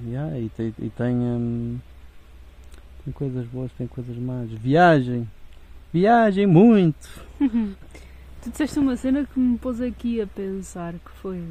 Yeah, 0.06 0.38
e, 0.38 0.48
tem, 0.48 0.74
e 0.78 0.90
tem, 0.90 1.14
hum, 1.14 1.78
tem 3.04 3.12
coisas 3.12 3.46
boas, 3.46 3.70
tem 3.72 3.86
coisas 3.86 4.16
más. 4.16 4.50
Viagem! 4.50 5.28
Viagem 5.92 6.46
muito! 6.46 7.08
tu 8.42 8.50
disseste 8.50 8.78
uma 8.78 8.96
cena 8.96 9.26
que 9.26 9.38
me 9.38 9.58
pôs 9.58 9.80
aqui 9.80 10.20
a 10.20 10.26
pensar 10.26 10.94
que 10.94 11.10
foi. 11.20 11.42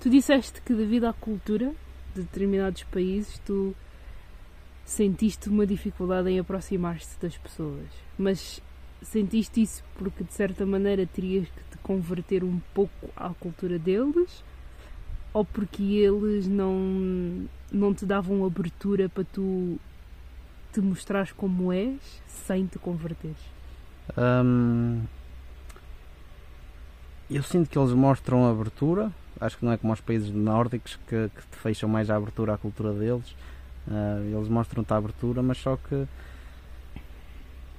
Tu 0.00 0.08
disseste 0.08 0.60
que 0.62 0.74
devido 0.74 1.04
à 1.04 1.12
cultura 1.12 1.72
de 2.14 2.22
determinados 2.22 2.82
países 2.84 3.38
tu 3.44 3.74
sentiste 4.84 5.48
uma 5.48 5.66
dificuldade 5.66 6.30
em 6.30 6.38
aproximar-te 6.38 7.06
das 7.20 7.36
pessoas. 7.36 7.86
Mas 8.18 8.60
sentiste 9.02 9.62
isso 9.62 9.84
porque 9.96 10.24
de 10.24 10.32
certa 10.32 10.64
maneira 10.64 11.06
terias 11.06 11.46
que 11.46 11.76
te 11.76 11.78
converter 11.82 12.42
um 12.42 12.60
pouco 12.74 13.10
à 13.14 13.30
cultura 13.30 13.78
deles? 13.78 14.42
ou 15.32 15.44
porque 15.44 15.82
eles 15.82 16.46
não, 16.46 17.48
não 17.70 17.94
te 17.94 18.04
davam 18.04 18.44
abertura 18.44 19.08
para 19.08 19.24
tu 19.24 19.78
te 20.72 20.80
mostrares 20.80 21.32
como 21.32 21.72
és 21.72 22.22
sem 22.46 22.66
te 22.66 22.78
converteres? 22.78 23.36
Hum, 24.16 25.02
eu 27.30 27.42
sinto 27.42 27.70
que 27.70 27.78
eles 27.78 27.92
mostram 27.92 28.48
abertura. 28.48 29.10
Acho 29.40 29.58
que 29.58 29.64
não 29.64 29.72
é 29.72 29.76
como 29.76 29.92
os 29.92 30.00
países 30.00 30.30
nórdicos 30.30 30.98
que, 31.06 31.30
que 31.34 31.42
te 31.50 31.56
fecham 31.56 31.88
mais 31.88 32.10
a 32.10 32.16
abertura 32.16 32.54
à 32.54 32.58
cultura 32.58 32.92
deles. 32.92 33.34
Uh, 33.86 34.36
eles 34.36 34.48
mostram-te 34.48 34.92
a 34.92 34.96
abertura, 34.96 35.42
mas 35.42 35.58
só 35.58 35.76
que 35.76 36.06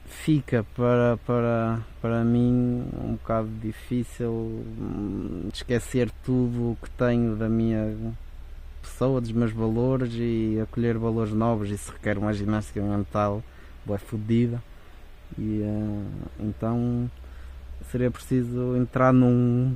fica 0.06 0.66
para, 0.76 1.18
para, 1.26 1.82
para 2.02 2.24
mim 2.24 2.86
um 3.04 3.14
bocado 3.14 3.48
difícil 3.62 4.32
hum, 4.32 5.50
esquecer 5.54 6.10
tudo 6.24 6.72
o 6.72 6.78
que 6.82 6.90
tenho 6.92 7.36
da 7.36 7.50
minha 7.50 7.96
pessoa, 8.84 9.20
dos 9.20 9.32
meus 9.32 9.52
valores 9.52 10.14
e 10.14 10.60
acolher 10.62 10.98
valores 10.98 11.34
novos. 11.34 11.70
Isso 11.72 11.92
requer 11.92 12.18
uma 12.18 12.34
ginástica 12.34 12.82
mental 12.82 13.42
boa 13.86 13.98
fodida. 13.98 14.62
E 15.38 15.62
uh, 15.62 16.06
então 16.40 17.10
seria 17.90 18.12
preciso 18.12 18.76
entrar 18.78 19.12
num, 19.12 19.76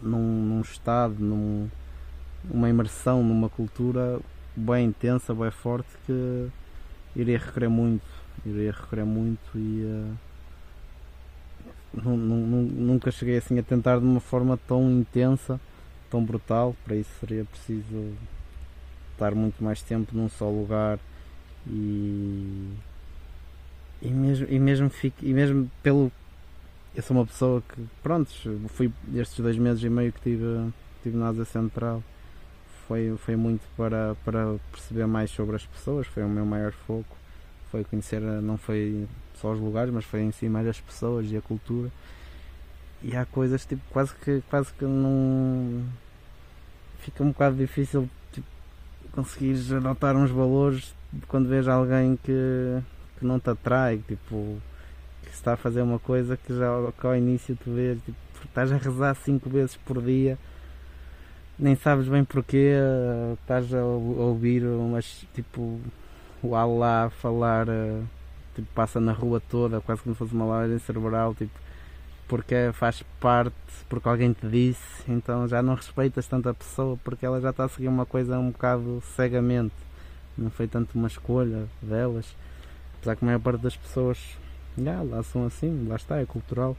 num, 0.00 0.42
num 0.42 0.60
estado, 0.60 1.16
num, 1.18 1.68
numa 2.44 2.68
imersão 2.68 3.22
numa 3.24 3.48
cultura 3.48 4.20
bem 4.54 4.86
intensa, 4.86 5.34
bem 5.34 5.50
forte 5.50 5.88
que 6.06 6.48
iria 7.16 7.38
requerer 7.38 7.68
muito 7.68 8.24
iria 8.46 8.72
requerer 8.72 9.04
muito 9.04 9.56
e 9.56 9.84
uh, 9.84 10.16
nunca 12.02 13.10
cheguei 13.10 13.38
assim 13.38 13.58
a 13.58 13.62
tentar 13.62 13.98
de 13.98 14.04
uma 14.04 14.20
forma 14.20 14.58
tão 14.68 14.90
intensa, 14.90 15.60
tão 16.14 16.24
brutal. 16.24 16.76
Para 16.84 16.94
isso 16.94 17.10
seria 17.18 17.44
preciso 17.44 18.14
estar 19.12 19.34
muito 19.34 19.62
mais 19.64 19.82
tempo 19.82 20.16
num 20.16 20.28
só 20.28 20.48
lugar 20.48 21.00
e, 21.66 22.72
e 24.00 24.08
mesmo, 24.08 24.46
e 24.48 24.58
mesmo, 24.60 24.88
fico, 24.88 25.24
e 25.24 25.34
mesmo 25.34 25.68
pelo. 25.82 26.12
Eu 26.94 27.02
sou 27.02 27.16
uma 27.16 27.26
pessoa 27.26 27.60
que, 27.60 27.84
pronto, 28.00 28.30
fui 28.68 28.92
estes 29.16 29.40
dois 29.40 29.58
meses 29.58 29.82
e 29.82 29.88
meio 29.88 30.12
que 30.12 30.20
tive, 30.20 30.72
tive 31.02 31.16
na 31.16 31.28
Ásia 31.28 31.44
Central. 31.44 32.00
Foi, 32.86 33.16
foi 33.18 33.34
muito 33.34 33.62
para, 33.76 34.14
para 34.24 34.56
perceber 34.70 35.06
mais 35.06 35.30
sobre 35.30 35.56
as 35.56 35.66
pessoas, 35.66 36.06
foi 36.06 36.22
o 36.22 36.28
meu 36.28 36.46
maior 36.46 36.70
foco 36.70 37.16
foi 37.74 37.82
conhecer, 37.82 38.20
não 38.20 38.56
foi 38.56 39.08
só 39.40 39.52
os 39.52 39.58
lugares, 39.58 39.92
mas 39.92 40.04
foi 40.04 40.20
em 40.20 40.30
si 40.30 40.48
mais 40.48 40.68
as 40.68 40.80
pessoas 40.80 41.28
e 41.32 41.36
a 41.36 41.40
cultura. 41.40 41.90
E 43.02 43.16
há 43.16 43.24
coisas 43.26 43.66
tipo 43.66 43.82
quase 43.90 44.14
que 44.14 44.44
quase 44.48 44.72
que 44.74 44.84
não 44.84 45.84
fica 47.04 47.22
um 47.22 47.28
bocado 47.28 47.56
difícil 47.56 48.08
tipo, 48.32 48.46
conseguir 49.12 49.56
anotar 49.74 50.16
uns 50.16 50.30
valores 50.30 50.94
quando 51.28 51.48
vês 51.48 51.68
alguém 51.68 52.16
que, 52.16 52.80
que 53.18 53.24
não 53.24 53.38
te 53.38 53.50
atrai, 53.50 53.98
tipo 54.08 54.58
que 55.22 55.30
está 55.30 55.54
a 55.54 55.56
fazer 55.56 55.82
uma 55.82 55.98
coisa 55.98 56.36
que 56.36 56.56
já 56.56 56.68
que 56.98 57.06
ao 57.06 57.16
início 57.16 57.56
tu 57.62 57.72
vês, 57.72 57.98
tipo, 58.04 58.18
estás 58.44 58.72
a 58.72 58.76
rezar 58.76 59.14
cinco 59.14 59.48
vezes 59.48 59.76
por 59.76 60.02
dia 60.02 60.38
nem 61.58 61.76
sabes 61.76 62.08
bem 62.08 62.24
porquê, 62.24 62.72
estás 63.40 63.72
a 63.72 63.84
ouvir 63.84 64.64
umas 64.64 65.24
tipo 65.34 65.80
o 66.42 66.54
Allah 66.54 67.10
falar, 67.10 67.68
uh, 67.68 68.04
tipo, 68.54 68.68
passa 68.74 69.00
na 69.00 69.12
rua 69.12 69.40
toda, 69.40 69.80
quase 69.80 70.02
como 70.02 70.14
se 70.14 70.18
fosse 70.18 70.34
uma 70.34 70.44
lavagem 70.44 70.78
cerebral, 70.78 71.34
tipo, 71.34 71.58
porque 72.26 72.70
faz 72.72 73.02
parte, 73.20 73.54
porque 73.88 74.08
alguém 74.08 74.32
te 74.32 74.46
disse, 74.46 74.82
então 75.08 75.46
já 75.46 75.62
não 75.62 75.74
respeitas 75.74 76.26
tanto 76.26 76.48
a 76.48 76.54
pessoa, 76.54 76.98
porque 77.04 77.26
ela 77.26 77.40
já 77.40 77.50
está 77.50 77.64
a 77.64 77.68
seguir 77.68 77.88
uma 77.88 78.06
coisa 78.06 78.38
um 78.38 78.50
bocado 78.50 79.02
cegamente, 79.14 79.74
não 80.36 80.50
foi 80.50 80.66
tanto 80.66 80.96
uma 80.98 81.08
escolha 81.08 81.66
delas, 81.82 82.34
apesar 82.96 83.16
que 83.16 83.24
a 83.24 83.26
maior 83.26 83.40
parte 83.40 83.60
das 83.60 83.76
pessoas, 83.76 84.18
já, 84.76 85.02
lá 85.02 85.22
são 85.22 85.46
assim, 85.46 85.86
lá 85.86 85.96
está, 85.96 86.18
é 86.18 86.26
cultural, 86.26 86.76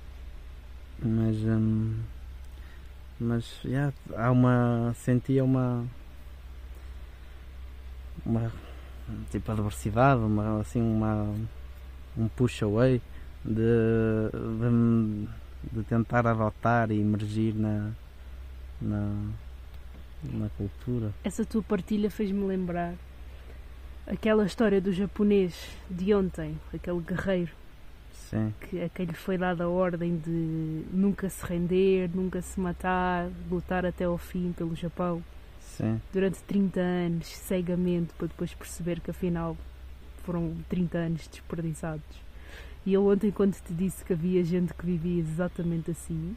mas, 0.99 1.35
hum, 1.37 1.99
mas, 3.19 3.45
já, 3.63 3.93
há 4.15 4.31
uma, 4.31 4.93
sentia 4.95 5.43
uma, 5.43 5.85
uma 8.25 8.51
tipo 9.31 9.51
adversidade, 9.51 10.21
uma, 10.21 10.59
assim 10.59 10.81
uma, 10.81 11.35
um 12.17 12.27
push 12.29 12.63
away 12.63 13.01
de, 13.45 14.31
de, 14.59 15.27
de 15.71 15.83
tentar 15.83 16.25
adotar 16.25 16.91
e 16.91 16.99
emergir 16.99 17.53
na, 17.53 17.91
na, 18.81 19.29
na 20.23 20.49
cultura. 20.57 21.13
Essa 21.23 21.45
tua 21.45 21.61
partilha 21.61 22.09
fez-me 22.09 22.45
lembrar 22.45 22.95
aquela 24.07 24.45
história 24.45 24.81
do 24.81 24.91
japonês 24.91 25.69
de 25.89 26.13
ontem, 26.13 26.59
aquele 26.73 26.99
guerreiro. 26.99 27.51
Sim. 28.11 28.53
Que, 28.61 28.81
a 28.81 28.89
quem 28.89 29.05
lhe 29.05 29.13
foi 29.13 29.37
dada 29.37 29.65
a 29.65 29.69
ordem 29.69 30.17
de 30.17 30.83
nunca 30.91 31.29
se 31.29 31.45
render, 31.45 32.09
nunca 32.13 32.41
se 32.41 32.59
matar, 32.59 33.29
lutar 33.49 33.85
até 33.85 34.05
ao 34.05 34.17
fim 34.17 34.51
pelo 34.51 34.75
Japão. 34.75 35.23
Sim. 35.77 35.99
durante 36.13 36.41
30 36.43 36.79
anos, 36.79 37.27
cegamente, 37.27 38.13
para 38.17 38.27
depois 38.27 38.53
perceber 38.53 39.01
que 39.01 39.11
afinal 39.11 39.57
foram 40.23 40.55
30 40.69 40.97
anos 40.97 41.27
desperdiçados. 41.27 42.24
E 42.85 42.93
eu 42.93 43.07
ontem, 43.07 43.31
quando 43.31 43.55
te 43.55 43.73
disse 43.73 44.05
que 44.05 44.13
havia 44.13 44.43
gente 44.43 44.73
que 44.73 44.85
vivia 44.85 45.19
exatamente 45.19 45.91
assim, 45.91 46.35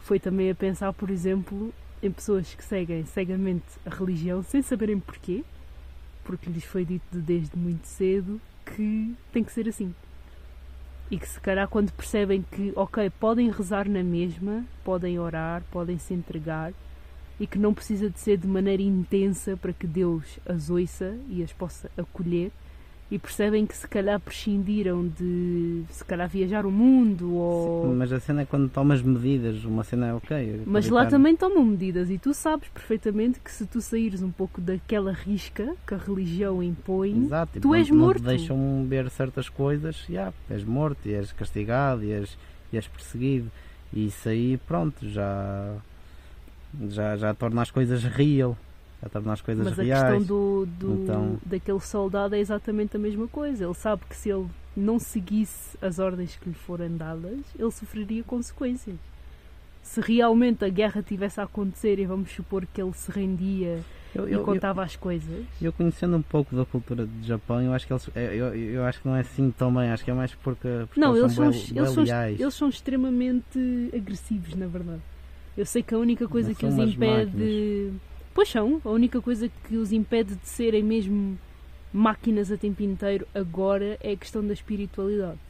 foi 0.00 0.18
também 0.18 0.50
a 0.50 0.54
pensar, 0.54 0.92
por 0.92 1.10
exemplo, 1.10 1.72
em 2.02 2.10
pessoas 2.10 2.54
que 2.54 2.64
seguem 2.64 3.04
cegamente 3.04 3.64
a 3.84 3.90
religião 3.90 4.42
sem 4.42 4.62
saberem 4.62 4.98
porquê, 4.98 5.44
porque 6.24 6.48
lhes 6.48 6.64
foi 6.64 6.84
dito 6.84 7.04
desde 7.12 7.56
muito 7.56 7.86
cedo 7.86 8.40
que 8.64 9.14
tem 9.32 9.44
que 9.44 9.52
ser 9.52 9.68
assim. 9.68 9.94
E 11.10 11.18
que 11.18 11.28
se 11.28 11.38
calhar 11.38 11.68
quando 11.68 11.92
percebem 11.92 12.42
que, 12.50 12.72
ok, 12.74 13.10
podem 13.20 13.50
rezar 13.50 13.86
na 13.86 14.02
mesma, 14.02 14.64
podem 14.82 15.18
orar, 15.18 15.62
podem 15.70 15.98
se 15.98 16.14
entregar, 16.14 16.72
e 17.38 17.46
que 17.46 17.58
não 17.58 17.74
precisa 17.74 18.08
de 18.08 18.18
ser 18.18 18.38
de 18.38 18.46
maneira 18.46 18.82
intensa 18.82 19.56
para 19.56 19.72
que 19.72 19.86
Deus 19.86 20.38
as 20.46 20.70
ouça 20.70 21.16
e 21.28 21.42
as 21.42 21.52
possa 21.52 21.90
acolher, 21.96 22.50
e 23.10 23.18
percebem 23.18 23.66
que 23.66 23.76
se 23.76 23.86
calhar 23.86 24.18
prescindiram 24.18 25.06
de 25.06 25.82
se 25.90 26.04
calhar 26.04 26.28
viajar 26.28 26.64
o 26.64 26.70
mundo 26.70 27.34
ou 27.34 27.88
Sim, 27.90 27.94
mas 27.96 28.12
a 28.12 28.18
cena 28.18 28.42
é 28.42 28.44
quando 28.46 28.68
tomas 28.68 29.02
medidas, 29.02 29.62
uma 29.64 29.84
cena 29.84 30.06
é 30.08 30.14
ok. 30.14 30.62
mas 30.66 30.88
lá 30.88 31.04
também 31.06 31.36
tomam 31.36 31.64
medidas 31.64 32.10
e 32.10 32.18
tu 32.18 32.32
sabes 32.32 32.68
perfeitamente 32.68 33.40
que 33.40 33.52
se 33.52 33.66
tu 33.66 33.80
saíres 33.80 34.22
um 34.22 34.30
pouco 34.30 34.60
daquela 34.60 35.12
risca 35.12 35.74
que 35.86 35.94
a 35.94 35.98
religião 35.98 36.62
impõe, 36.62 37.24
Exato, 37.26 37.60
tu 37.60 37.68
não, 37.68 37.74
és 37.74 37.90
não 37.90 37.98
morto. 37.98 38.20
te 38.20 38.24
deixam 38.24 38.86
ver 38.88 39.10
certas 39.10 39.48
coisas, 39.50 40.04
já, 40.08 40.32
és 40.48 40.64
morto 40.64 40.98
e 41.04 41.12
és 41.12 41.30
castigado 41.32 42.02
és, 42.02 42.36
e 42.72 42.76
és 42.76 42.88
perseguido. 42.88 43.50
E 43.92 44.06
isso 44.06 44.28
aí, 44.28 44.56
pronto, 44.66 45.08
já, 45.08 45.76
já, 46.88 47.16
já 47.16 47.34
torna 47.34 47.62
as 47.62 47.70
coisas 47.70 48.02
real, 48.02 48.56
já 49.04 49.08
torna 49.10 49.32
as 49.32 49.40
coisas 49.40 49.64
Mas 49.64 49.78
a 49.78 49.82
reais. 49.82 50.02
questão 50.18 50.22
do, 50.22 50.66
do- 50.66 51.02
Então- 51.02 51.38
daquele 51.44 51.80
soldado 51.80 52.34
é 52.34 52.40
exatamente 52.40 52.96
a 52.96 52.98
mesma 52.98 53.28
coisa. 53.28 53.64
Ele 53.64 53.74
sabe 53.74 54.02
que 54.08 54.16
se 54.16 54.30
ele 54.30 54.46
não 54.76 54.98
seguisse 54.98 55.76
as 55.80 55.98
ordens 55.98 56.36
que 56.36 56.48
lhe 56.48 56.54
foram 56.54 56.96
dadas, 56.96 57.38
ele 57.58 57.70
sofreria 57.70 58.24
consequências. 58.24 58.96
Se 59.82 60.00
realmente 60.00 60.64
a 60.64 60.68
guerra 60.68 61.02
tivesse 61.02 61.38
a 61.40 61.44
acontecer 61.44 61.98
e 61.98 62.06
vamos 62.06 62.30
supor 62.30 62.66
que 62.66 62.80
ele 62.80 62.92
se 62.94 63.10
rendia 63.12 63.80
Eu, 64.14 64.26
e 64.26 64.32
eu, 64.32 64.38
eu, 64.38 64.44
contava 64.44 64.82
as 64.82 64.96
coisas, 64.96 65.44
eu 65.60 65.70
conhecendo 65.74 66.16
um 66.16 66.22
pouco 66.22 66.56
da 66.56 66.64
cultura 66.64 67.04
do 67.04 67.22
Japão, 67.26 67.60
eu 67.60 67.72
acho 67.74 67.86
que 67.86 67.92
eles, 67.92 68.08
eu, 68.16 68.22
eu, 68.22 68.54
eu 68.54 68.84
acho 68.84 69.02
que 69.02 69.06
não 69.08 69.14
é 69.14 69.20
assim 69.20 69.50
tão 69.50 69.72
bem, 69.74 69.90
acho 69.90 70.02
que 70.02 70.10
é 70.10 70.14
mais 70.14 70.34
porque, 70.36 70.68
porque 70.86 70.98
não, 70.98 71.14
eles 71.14 71.32
são, 71.32 71.44
eles, 71.44 71.68
são, 71.92 72.04
eles 72.26 72.54
são 72.54 72.68
extremamente 72.70 73.90
agressivos, 73.94 74.54
na 74.54 74.66
verdade. 74.66 75.02
Eu 75.56 75.66
sei 75.66 75.82
que 75.82 75.94
a 75.94 75.98
única 75.98 76.26
coisa 76.26 76.48
Não 76.48 76.54
que 76.54 76.66
os 76.66 76.74
impede. 76.78 77.92
Pois 78.34 78.48
são, 78.50 78.80
a 78.84 78.90
única 78.90 79.22
coisa 79.22 79.48
que 79.48 79.76
os 79.76 79.92
impede 79.92 80.34
de 80.36 80.48
serem 80.48 80.82
mesmo 80.82 81.38
máquinas 81.92 82.50
a 82.50 82.58
tempo 82.58 82.82
inteiro 82.82 83.26
agora 83.34 83.96
é 84.00 84.12
a 84.12 84.16
questão 84.16 84.44
da 84.46 84.52
espiritualidade. 84.52 85.40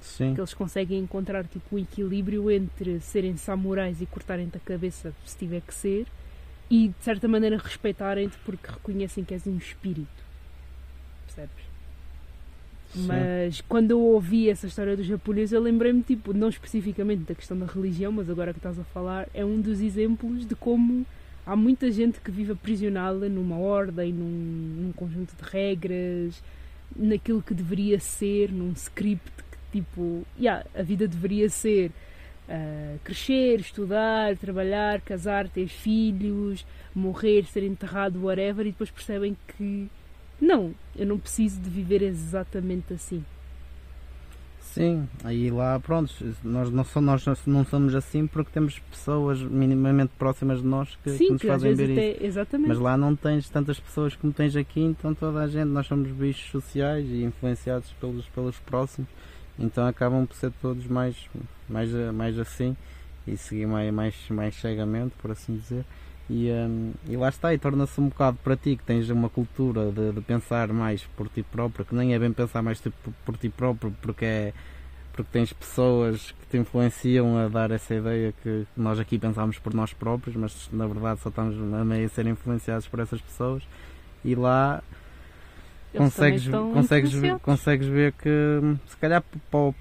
Sim, 0.00 0.34
Que 0.34 0.40
eles 0.40 0.54
conseguem 0.54 0.98
encontrar 1.00 1.46
tipo 1.46 1.76
o 1.76 1.78
equilíbrio 1.78 2.50
entre 2.50 3.00
serem 3.00 3.36
samurais 3.36 4.00
e 4.00 4.06
cortarem-te 4.06 4.56
a 4.56 4.60
cabeça 4.60 5.14
se 5.24 5.36
tiver 5.36 5.60
que 5.62 5.74
ser 5.74 6.06
e 6.70 6.88
de 6.88 7.04
certa 7.04 7.28
maneira 7.28 7.58
respeitarem-te 7.58 8.38
porque 8.38 8.70
reconhecem 8.70 9.24
que 9.24 9.34
és 9.34 9.46
um 9.46 9.56
espírito. 9.58 10.24
Percebes? 11.26 11.66
sim. 12.92 13.06
Mas 13.06 13.60
quando 13.62 13.90
eu 13.92 14.00
ouvi 14.00 14.48
essa 14.48 14.66
história 14.66 14.96
dos 14.96 15.06
japoneses, 15.06 15.52
eu 15.52 15.60
lembrei-me, 15.60 16.02
tipo, 16.02 16.32
não 16.32 16.48
especificamente 16.48 17.24
da 17.24 17.34
questão 17.34 17.58
da 17.58 17.66
religião, 17.66 18.12
mas 18.12 18.30
agora 18.30 18.52
que 18.52 18.58
estás 18.58 18.78
a 18.78 18.84
falar, 18.84 19.28
é 19.34 19.44
um 19.44 19.60
dos 19.60 19.80
exemplos 19.80 20.46
de 20.46 20.54
como 20.54 21.06
há 21.46 21.54
muita 21.54 21.90
gente 21.92 22.20
que 22.20 22.30
vive 22.30 22.52
aprisionada 22.52 23.28
numa 23.28 23.56
ordem, 23.56 24.12
num, 24.12 24.82
num 24.82 24.92
conjunto 24.92 25.34
de 25.36 25.48
regras, 25.48 26.42
naquilo 26.94 27.40
que 27.40 27.54
deveria 27.54 28.00
ser, 28.00 28.50
num 28.50 28.72
script 28.72 29.30
que, 29.50 29.78
tipo, 29.78 30.26
yeah, 30.38 30.66
a 30.74 30.82
vida 30.82 31.06
deveria 31.06 31.48
ser 31.48 31.92
ah, 32.48 32.96
crescer, 33.04 33.60
estudar, 33.60 34.36
trabalhar, 34.36 35.00
casar, 35.00 35.48
ter 35.48 35.68
filhos, 35.68 36.66
morrer, 36.94 37.44
ser 37.44 37.62
enterrado, 37.62 38.24
whatever, 38.24 38.66
e 38.66 38.70
depois 38.72 38.90
percebem 38.90 39.36
que 39.56 39.88
não, 40.40 40.74
eu 40.94 41.06
não 41.06 41.18
preciso 41.18 41.60
de 41.60 41.70
viver 41.70 42.02
exatamente 42.02 42.92
assim. 42.92 43.24
Sim, 44.74 45.08
aí 45.24 45.50
lá, 45.50 45.80
pronto, 45.80 46.12
nós 46.44 46.70
não, 46.70 46.84
somos, 46.84 47.24
nós 47.24 47.46
não 47.46 47.64
somos 47.64 47.94
assim 47.94 48.26
porque 48.26 48.50
temos 48.52 48.78
pessoas 48.78 49.40
minimamente 49.40 50.12
próximas 50.18 50.60
de 50.60 50.66
nós 50.66 50.96
que, 50.96 51.10
que 51.10 51.18
Sim, 51.18 51.30
nos 51.30 51.40
que 51.40 51.48
às 51.48 51.54
fazem 51.54 51.74
vezes 51.74 51.86
ver 51.86 52.08
isso. 52.08 52.16
até. 52.18 52.26
Exatamente. 52.26 52.68
Mas 52.68 52.78
lá 52.78 52.96
não 52.96 53.16
tens 53.16 53.48
tantas 53.48 53.80
pessoas 53.80 54.14
como 54.14 54.32
tens 54.32 54.54
aqui, 54.54 54.80
então 54.80 55.14
toda 55.14 55.40
a 55.40 55.48
gente, 55.48 55.68
nós 55.68 55.86
somos 55.86 56.10
bichos 56.10 56.50
sociais 56.50 57.06
e 57.08 57.22
influenciados 57.22 57.90
pelos, 58.00 58.26
pelos 58.26 58.58
próximos, 58.58 59.08
então 59.58 59.86
acabam 59.86 60.26
por 60.26 60.36
ser 60.36 60.52
todos 60.60 60.86
mais, 60.86 61.16
mais, 61.68 61.90
mais 62.12 62.38
assim 62.38 62.76
e 63.26 63.36
seguir 63.36 63.66
mais, 63.66 63.92
mais, 63.92 64.14
mais 64.28 64.54
cegamente, 64.56 65.14
por 65.18 65.30
assim 65.30 65.56
dizer. 65.56 65.84
E, 66.28 66.50
hum, 66.50 66.92
e 67.08 67.16
lá 67.16 67.28
está, 67.28 67.54
e 67.54 67.58
torna-se 67.58 68.00
um 68.00 68.08
bocado 68.08 68.36
para 68.42 68.56
ti 68.56 68.76
que 68.76 68.82
tens 68.82 69.08
uma 69.10 69.28
cultura 69.28 69.92
de, 69.92 70.12
de 70.12 70.20
pensar 70.22 70.68
mais 70.72 71.04
por 71.16 71.28
ti 71.28 71.42
próprio, 71.42 71.84
que 71.84 71.94
nem 71.94 72.14
é 72.14 72.18
bem 72.18 72.32
pensar 72.32 72.62
mais 72.62 72.80
tipo, 72.80 72.96
por, 73.02 73.12
por 73.24 73.36
ti 73.38 73.48
próprio, 73.48 73.94
porque 74.02 74.24
é 74.24 74.52
porque 75.12 75.30
tens 75.32 75.50
pessoas 75.50 76.32
que 76.32 76.46
te 76.50 76.58
influenciam 76.58 77.38
a 77.38 77.48
dar 77.48 77.70
essa 77.70 77.94
ideia 77.94 78.34
que 78.42 78.66
nós 78.76 79.00
aqui 79.00 79.18
pensamos 79.18 79.58
por 79.58 79.72
nós 79.72 79.90
próprios, 79.94 80.36
mas 80.36 80.68
na 80.70 80.86
verdade 80.86 81.20
só 81.20 81.30
estamos 81.30 81.56
a 81.74 81.84
meio 81.86 82.04
a 82.04 82.08
ser 82.10 82.26
influenciados 82.26 82.86
por 82.86 83.00
essas 83.00 83.20
pessoas. 83.22 83.62
E 84.22 84.34
lá 84.34 84.82
Eles 85.94 86.04
consegues, 86.14 86.46
consegues, 86.72 87.12
ver, 87.12 87.38
consegues 87.40 87.86
ver 87.86 88.12
que 88.12 88.28
hum, 88.62 88.76
se 88.86 88.96
calhar 88.98 89.22
para 89.50 89.58
o- 89.60 89.74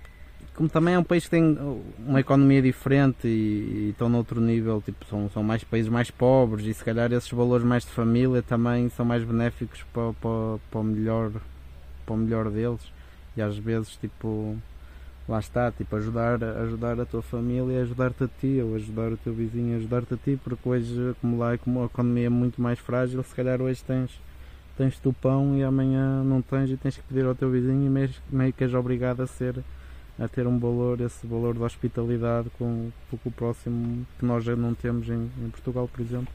como 0.56 0.70
também 0.70 0.94
é 0.94 1.00
um 1.00 1.04
país 1.04 1.26
que 1.26 1.32
tem 1.32 1.58
uma 2.00 2.20
economia 2.20 2.62
diferente 2.62 3.28
e, 3.28 3.88
e 3.88 3.90
estão 3.90 4.08
noutro 4.08 4.40
nível, 4.40 4.82
tipo, 4.82 5.06
são, 5.06 5.30
são 5.30 5.44
mais 5.44 5.64
países 5.64 5.90
mais 5.90 6.10
pobres 6.10 6.66
e 6.66 6.74
se 6.74 6.84
calhar 6.84 7.12
esses 7.12 7.30
valores 7.30 7.66
mais 7.66 7.84
de 7.84 7.92
família 7.92 8.42
também 8.42 8.90
são 8.90 9.06
mais 9.06 9.24
benéficos 9.24 9.84
para, 9.94 10.14
para, 10.14 10.58
para, 10.72 10.80
o, 10.80 10.84
melhor, 10.84 11.32
para 12.06 12.16
o 12.16 12.18
melhor 12.18 12.50
deles. 12.50 12.82
E 13.36 13.42
às 13.42 13.58
vezes 13.58 13.98
tipo 13.98 14.58
lá 15.28 15.40
está, 15.40 15.72
tipo, 15.72 15.96
ajudar, 15.96 16.42
ajudar 16.44 17.00
a 17.00 17.06
tua 17.06 17.22
família, 17.22 17.82
ajudar-te 17.82 18.24
a 18.24 18.28
ti, 18.28 18.62
ou 18.62 18.76
ajudar 18.76 19.12
o 19.12 19.18
teu 19.18 19.34
vizinho, 19.34 19.76
ajudar-te 19.78 20.14
a 20.14 20.18
ti, 20.18 20.40
porque 20.44 20.70
hoje, 20.70 21.16
como 21.20 21.38
lá, 21.38 21.58
como 21.58 21.82
a 21.82 21.86
economia 21.86 22.28
é 22.28 22.30
muito 22.30 22.62
mais 22.62 22.78
frágil, 22.80 23.24
se 23.24 23.34
calhar 23.34 23.62
hoje 23.62 23.84
tens, 23.84 24.12
tens 24.78 25.00
tu 25.00 25.12
pão 25.14 25.58
e 25.58 25.64
amanhã 25.64 26.24
não 26.24 26.42
tens 26.42 26.70
e 26.70 26.78
tens 26.78 26.96
que 26.96 27.04
pedir 27.04 27.26
ao 27.26 27.34
teu 27.34 27.50
vizinho 27.50 27.88
e 27.88 27.90
meio, 27.90 28.10
meio 28.30 28.54
que 28.54 28.64
és 28.64 28.74
obrigado 28.74 29.22
a 29.22 29.28
ser 29.28 29.56
a 30.20 30.28
ter 30.28 30.48
um 30.48 30.58
valor, 30.58 31.00
esse 31.02 31.26
valor 31.28 31.54
de 31.56 31.62
hospitalidade 31.64 32.50
com, 32.58 32.90
com 33.12 33.18
o 33.26 33.32
próximo 33.32 34.06
que 34.18 34.26
nós 34.26 34.44
já 34.44 34.56
não 34.56 34.74
temos 34.74 35.10
em, 35.10 35.30
em 35.44 35.50
Portugal, 35.50 35.90
por 35.92 36.02
exemplo. 36.02 36.34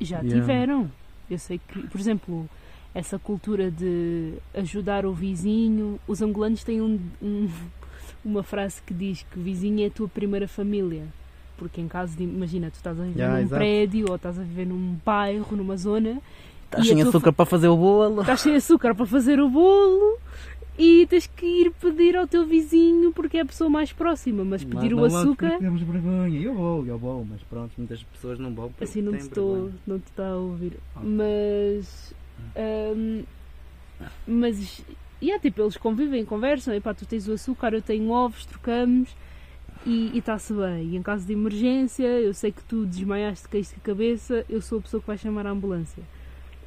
Já 0.00 0.20
Yeah. 0.20 0.40
tiveram. 0.40 0.90
Eu 1.30 1.38
sei 1.38 1.58
que, 1.58 1.86
por 1.88 1.98
exemplo, 2.00 2.48
essa 2.94 3.18
cultura 3.18 3.70
de 3.70 4.34
ajudar 4.54 5.06
o 5.06 5.12
vizinho. 5.14 5.98
Os 6.06 6.20
angolanos 6.20 6.62
têm 6.62 6.82
um- 6.82 7.00
um- 7.22 7.48
uma 8.24 8.42
frase 8.42 8.82
que 8.86 8.92
diz 8.92 9.24
que 9.30 9.38
o 9.38 9.42
vizinho 9.42 9.82
é 9.82 9.86
a 9.86 9.90
tua 9.90 10.08
primeira 10.08 10.46
família. 10.46 11.04
Porque 11.56 11.80
em 11.80 11.88
caso 11.88 12.16
de. 12.16 12.24
Imagina, 12.24 12.70
tu 12.70 12.74
estás 12.74 12.98
a 12.98 13.02
viver 13.04 13.20
Yeah, 13.20 13.40
num 13.42 13.48
prédio 13.48 14.06
ou 14.10 14.16
estás 14.16 14.38
a 14.38 14.42
viver 14.42 14.66
num 14.66 14.96
bairro, 15.04 15.56
numa 15.56 15.76
zona. 15.76 16.20
Estás 16.66 16.84
E 16.84 16.88
sem 16.88 17.00
açúcar 17.02 17.32
para 17.32 17.46
fazer 17.46 17.68
o 17.68 17.76
bolo. 17.76 18.20
Estás 18.22 18.40
sem 18.40 18.56
açúcar 18.56 18.94
para 18.94 19.06
fazer 19.06 19.38
o 19.40 19.48
bolo 19.48 20.18
e 20.76 21.06
tens 21.06 21.26
que 21.26 21.46
ir 21.46 21.70
pedir 21.72 22.16
ao 22.16 22.26
teu 22.26 22.44
vizinho 22.44 23.12
porque 23.12 23.38
é 23.38 23.40
a 23.42 23.46
pessoa 23.46 23.70
mais 23.70 23.92
próxima. 23.92 24.44
Mas 24.44 24.64
pedir 24.64 24.92
o 24.92 25.04
açúcar. 25.04 25.58
Temos 25.58 25.82
vergonha. 25.82 26.40
Eu 26.40 26.54
vou, 26.54 26.86
eu 26.86 26.98
vou, 26.98 27.24
mas 27.24 27.42
pronto, 27.42 27.72
muitas 27.78 28.02
pessoas 28.02 28.38
não 28.38 28.52
vão. 28.52 28.72
Assim 28.80 29.00
não 29.00 29.12
te, 29.12 29.20
estou, 29.20 29.54
vergonha. 29.54 29.74
não 29.86 29.98
te 29.98 30.06
está 30.06 30.28
a 30.28 30.36
ouvir. 30.36 30.78
Ah. 30.96 31.00
Mas. 31.02 32.14
hum, 32.96 33.22
mas. 34.26 34.84
E 35.20 35.30
é 35.30 35.38
tipo, 35.38 35.62
eles 35.62 35.76
convivem, 35.76 36.24
conversam. 36.24 36.74
Epá, 36.74 36.92
tu 36.92 37.06
tens 37.06 37.28
o 37.28 37.32
açúcar, 37.32 37.72
eu 37.72 37.80
tenho 37.80 38.10
ovos, 38.10 38.44
trocamos 38.44 39.14
e 39.86 40.18
está-se 40.18 40.52
bem. 40.52 40.88
E 40.88 40.96
em 40.96 41.02
caso 41.02 41.26
de 41.26 41.32
emergência, 41.32 42.06
eu 42.06 42.34
sei 42.34 42.50
que 42.50 42.62
tu 42.64 42.84
desmaiaste, 42.84 43.48
caíste 43.48 43.76
a 43.76 43.80
cabeça, 43.80 44.44
eu 44.48 44.60
sou 44.60 44.78
a 44.78 44.82
pessoa 44.82 45.00
que 45.00 45.06
vai 45.06 45.16
chamar 45.16 45.46
a 45.46 45.50
ambulância. 45.50 46.02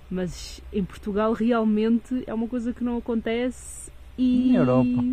Mas 0.09 0.61
em 0.71 0.83
Portugal 0.83 1.33
realmente 1.33 2.23
é 2.25 2.33
uma 2.33 2.47
coisa 2.47 2.71
que 2.71 2.83
não 2.83 2.97
acontece 2.97 3.86
e. 4.17 4.49
Na 4.51 4.57
Europa. 4.59 5.03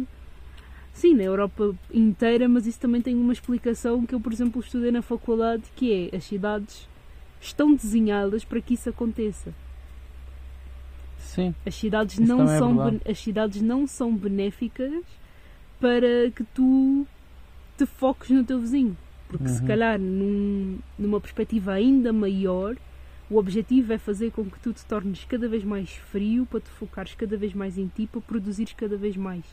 Sim, 0.93 1.15
na 1.15 1.25
Europa 1.25 1.75
inteira, 1.93 2.49
mas 2.49 2.67
isso 2.67 2.79
também 2.79 3.01
tem 3.03 3.15
uma 3.17 3.33
explicação 3.33 4.07
que 4.07 4.15
eu, 4.15 4.21
por 4.21 4.33
exemplo, 4.33 4.61
estudei 4.61 4.93
na 4.93 5.03
faculdade, 5.03 5.65
que 5.75 6.11
é 6.13 6.17
as 6.17 6.25
cidades 6.25 6.89
estão 7.41 7.75
desenhadas 7.75 8.45
para 8.45 8.61
que 8.61 8.75
isso 8.75 8.89
aconteça. 8.89 9.53
Sim, 11.19 11.55
As 11.67 11.75
cidades, 11.75 12.19
não 12.19 12.43
é 12.45 12.59
são, 12.59 12.77
ben- 12.77 13.01
as 13.11 13.19
cidades 13.19 13.61
não 13.61 13.87
são 13.89 14.15
benéficas 14.15 15.03
para 15.81 16.31
que 16.35 16.45
tu 16.55 17.05
te 17.77 17.87
foques 17.87 18.31
no 18.31 18.45
teu 18.45 18.61
vizinho. 18.61 18.97
Porque 19.29 19.49
se 19.49 19.61
Uhum. 19.63 19.67
calhar 19.67 19.99
num- 19.99 20.79
numa 20.97 21.21
perspectiva 21.21 21.73
ainda 21.73 22.13
maior, 22.13 22.77
o 23.35 23.39
objetivo 23.39 23.93
é 23.93 23.99
fazer 23.99 24.31
com 24.31 24.45
que 24.45 24.61
tu 24.61 24.73
te 24.73 24.85
tornes 24.85 25.25
cada 25.25 25.49
vez 25.49 25.65
mais 25.65 25.91
frio 25.91 26.47
para 26.47 26.61
te 26.61 26.69
focares 26.71 27.15
cada 27.15 27.37
vez 27.37 27.53
mais 27.53 27.77
em 27.77 27.89
ti, 27.89 28.07
para 28.07 28.21
produzires 28.21 28.73
cada 28.75 28.97
vez 28.97 29.17
mais. 29.17 29.45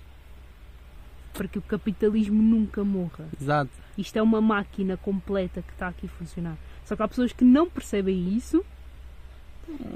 Para 1.34 1.48
que 1.48 1.58
o 1.58 1.62
capitalismo 1.64 2.44
nunca 2.44 2.84
morra. 2.84 3.28
exato. 3.42 3.72
Isto 3.98 4.18
é 4.18 4.22
uma 4.22 4.40
máquina 4.40 4.98
completa 4.98 5.64
que 5.64 5.72
está 5.72 5.88
aqui 5.88 6.06
a 6.06 6.10
funcionar. 6.10 6.58
Só 6.86 6.96
que 6.96 7.02
há 7.02 7.08
pessoas 7.08 7.32
que 7.34 7.44
não 7.44 7.68
percebem 7.68 8.36
isso 8.36 8.64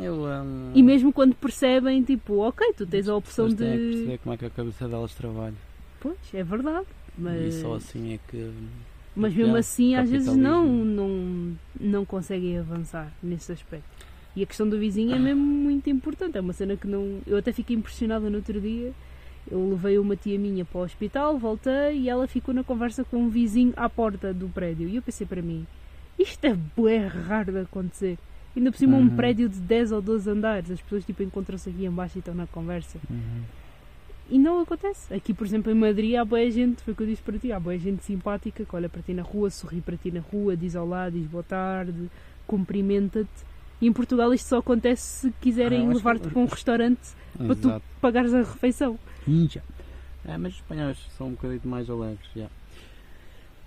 Eu, 0.01 0.23
hum, 0.23 0.71
E 0.73 0.81
mesmo 0.81 1.13
quando 1.13 1.35
percebem, 1.35 2.01
tipo, 2.01 2.39
ok, 2.39 2.73
tu 2.75 2.87
tens 2.87 3.07
a 3.07 3.15
opção 3.15 3.45
pessoas 3.45 3.59
têm 3.59 3.77
que 3.77 3.85
de. 3.85 3.91
perceber 3.91 4.17
como 4.17 4.33
é 4.33 4.37
que 4.37 4.45
a 4.45 4.49
cabeça 4.49 4.87
delas 4.87 5.13
trabalha. 5.13 5.55
Pois, 5.99 6.17
é 6.33 6.43
verdade. 6.43 6.87
Mas, 7.17 7.53
E 7.55 7.61
só 7.61 7.75
assim 7.75 8.13
é 8.13 8.19
que. 8.29 8.51
Mas 9.15 9.33
mesmo 9.33 9.55
assim, 9.55 9.95
às 9.95 10.09
vezes 10.09 10.35
não, 10.35 10.65
não, 10.67 11.53
não 11.79 12.05
conseguem 12.05 12.57
avançar 12.57 13.11
nesse 13.23 13.51
aspecto. 13.51 13.85
E 14.35 14.43
a 14.43 14.45
questão 14.45 14.67
do 14.67 14.77
vizinho 14.77 15.15
é 15.15 15.19
mesmo 15.19 15.41
muito 15.41 15.89
importante. 15.89 16.37
É 16.37 16.41
uma 16.41 16.51
cena 16.51 16.75
que 16.75 16.85
não. 16.87 17.19
Eu 17.25 17.37
até 17.37 17.53
fiquei 17.53 17.75
impressionada 17.75 18.29
no 18.29 18.35
outro 18.37 18.59
dia. 18.59 18.91
Eu 19.49 19.69
levei 19.69 19.97
uma 19.97 20.15
tia 20.15 20.37
minha 20.37 20.65
para 20.65 20.81
o 20.81 20.83
hospital, 20.83 21.37
voltei 21.37 21.99
e 21.99 22.09
ela 22.09 22.27
ficou 22.27 22.53
na 22.53 22.63
conversa 22.63 23.03
com 23.05 23.17
um 23.17 23.29
vizinho 23.29 23.71
à 23.77 23.87
porta 23.89 24.33
do 24.33 24.47
prédio. 24.49 24.89
E 24.89 24.95
eu 24.97 25.01
pensei 25.01 25.25
para 25.25 25.41
mim, 25.41 25.65
isto 26.19 26.43
é 26.45 26.53
bué 26.75 27.07
raro 27.07 27.51
de 27.53 27.59
acontecer. 27.59 28.17
Ainda 28.57 28.71
por 28.71 28.77
cima 28.77 28.97
um 28.97 29.01
Uhum. 29.01 29.15
prédio 29.15 29.47
de 29.47 29.59
10 29.59 29.91
ou 29.93 30.01
12 30.01 30.29
andares. 30.29 30.71
As 30.71 30.81
pessoas 30.81 31.05
tipo 31.05 31.21
encontram-se 31.23 31.69
aqui 31.69 31.85
em 31.85 31.91
baixo 31.91 32.17
e 32.17 32.19
estão 32.19 32.33
na 32.33 32.47
conversa. 32.47 32.97
Uhum. 33.09 33.43
E 34.29 34.39
não 34.39 34.59
acontece. 34.61 35.13
Aqui, 35.13 35.33
por 35.33 35.45
exemplo, 35.45 35.71
em 35.71 35.75
Madrid 35.75 36.15
há 36.15 36.25
boa 36.25 36.49
gente, 36.49 36.81
foi 36.81 36.93
o 36.93 36.95
que 36.97 37.03
eu 37.03 37.07
disse 37.07 37.21
para 37.21 37.37
ti, 37.37 37.51
há 37.51 37.59
boa 37.59 37.77
gente 37.77 38.03
simpática 38.03 38.65
que 38.65 38.75
olha 38.75 38.89
para 38.89 39.01
ti 39.01 39.13
na 39.13 39.21
rua, 39.21 39.49
sorri 39.51 39.81
para 39.81 39.95
ti 39.97 40.09
na 40.11 40.19
rua, 40.19 40.57
diz 40.57 40.73
olá, 40.75 41.09
diz 41.09 41.25
boa 41.27 41.43
tarde, 41.43 42.09
cumprimenta-te. 42.47 43.29
E 43.81 43.87
em 43.87 43.93
Portugal 43.93 44.33
isto 44.33 44.47
só 44.47 44.57
acontece 44.59 45.03
se 45.27 45.31
quiserem 45.41 45.87
Ah, 45.87 45.93
levar-te 45.93 46.21
que- 46.23 46.29
para 46.29 46.39
um 46.41 46.45
restaurante 46.45 47.01
para 47.37 47.55
tu 47.55 47.81
pagares 48.01 48.33
a 48.33 48.39
refeição. 48.39 48.97
Ninja. 49.27 49.61
É, 50.27 50.37
mas 50.37 50.53
os 50.53 50.59
espanhóis 50.59 50.97
são 51.17 51.27
um 51.27 51.31
bocadinho 51.31 51.61
mais 51.65 51.87
alegres, 51.89 52.27
já. 52.35 52.47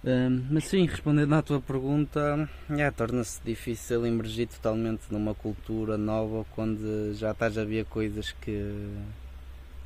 Hum, 0.05 0.45
mas 0.51 0.65
sim, 0.65 0.87
respondendo 0.87 1.33
à 1.35 1.43
tua 1.43 1.61
pergunta, 1.61 2.49
já, 2.71 2.91
torna-se 2.91 3.41
difícil 3.45 4.07
emergir 4.07 4.47
totalmente 4.47 5.03
numa 5.11 5.35
cultura 5.35 5.99
nova 5.99 6.45
quando 6.55 7.13
já 7.15 7.33
estás 7.33 7.59
a 7.59 7.65
ver 7.65 7.85
coisas 7.85 8.33
que, 8.41 8.75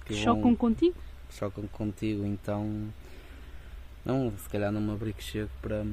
que 0.05 0.13
vão- 0.15 0.23
Chocam 0.23 0.55
contigo? 0.57 0.97
que 1.29 1.35
chocam 1.35 1.67
contigo, 1.69 2.25
então 2.27 2.89
não, 4.05 4.33
se 4.37 4.49
calhar 4.49 4.71
não 4.73 4.81
me 4.81 4.93
abrigo 4.93 5.21
chego 5.23 5.51
para, 5.61 5.85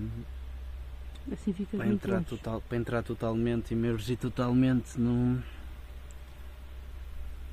Assim 1.32 1.54
para, 1.54 1.88
entrar 1.88 2.24
total, 2.24 2.62
para 2.62 2.78
entrar 2.78 3.04
totalmente, 3.04 3.74
emergir 3.74 4.18
totalmente 4.18 5.00
no, 5.00 5.42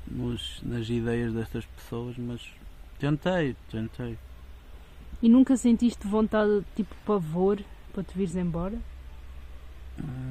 nos, 0.09 0.59
nas 0.63 0.89
ideias 0.89 1.33
destas 1.33 1.65
pessoas, 1.65 2.17
mas 2.17 2.41
tentei, 2.99 3.55
tentei. 3.69 4.17
E 5.21 5.29
nunca 5.29 5.55
sentiste 5.57 6.05
vontade, 6.07 6.63
tipo 6.75 6.93
pavor, 7.05 7.59
para 7.93 8.03
te 8.03 8.17
vires 8.17 8.35
embora? 8.35 8.77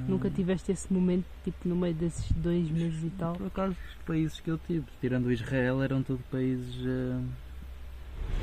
Nunca 0.08 0.30
tiveste 0.30 0.70
esse 0.70 0.92
momento, 0.92 1.24
tipo 1.42 1.68
no 1.68 1.74
meio 1.74 1.94
desses 1.94 2.30
dois 2.32 2.70
meses 2.70 3.02
e 3.02 3.10
tal? 3.10 3.34
Por 3.34 3.48
acaso, 3.48 3.72
os 3.72 4.04
países 4.06 4.38
que 4.40 4.50
eu 4.50 4.58
tive, 4.58 4.84
tirando 5.00 5.32
Israel, 5.32 5.82
eram 5.82 6.02
todos 6.02 6.24
países 6.26 6.74
eh, 6.86 7.20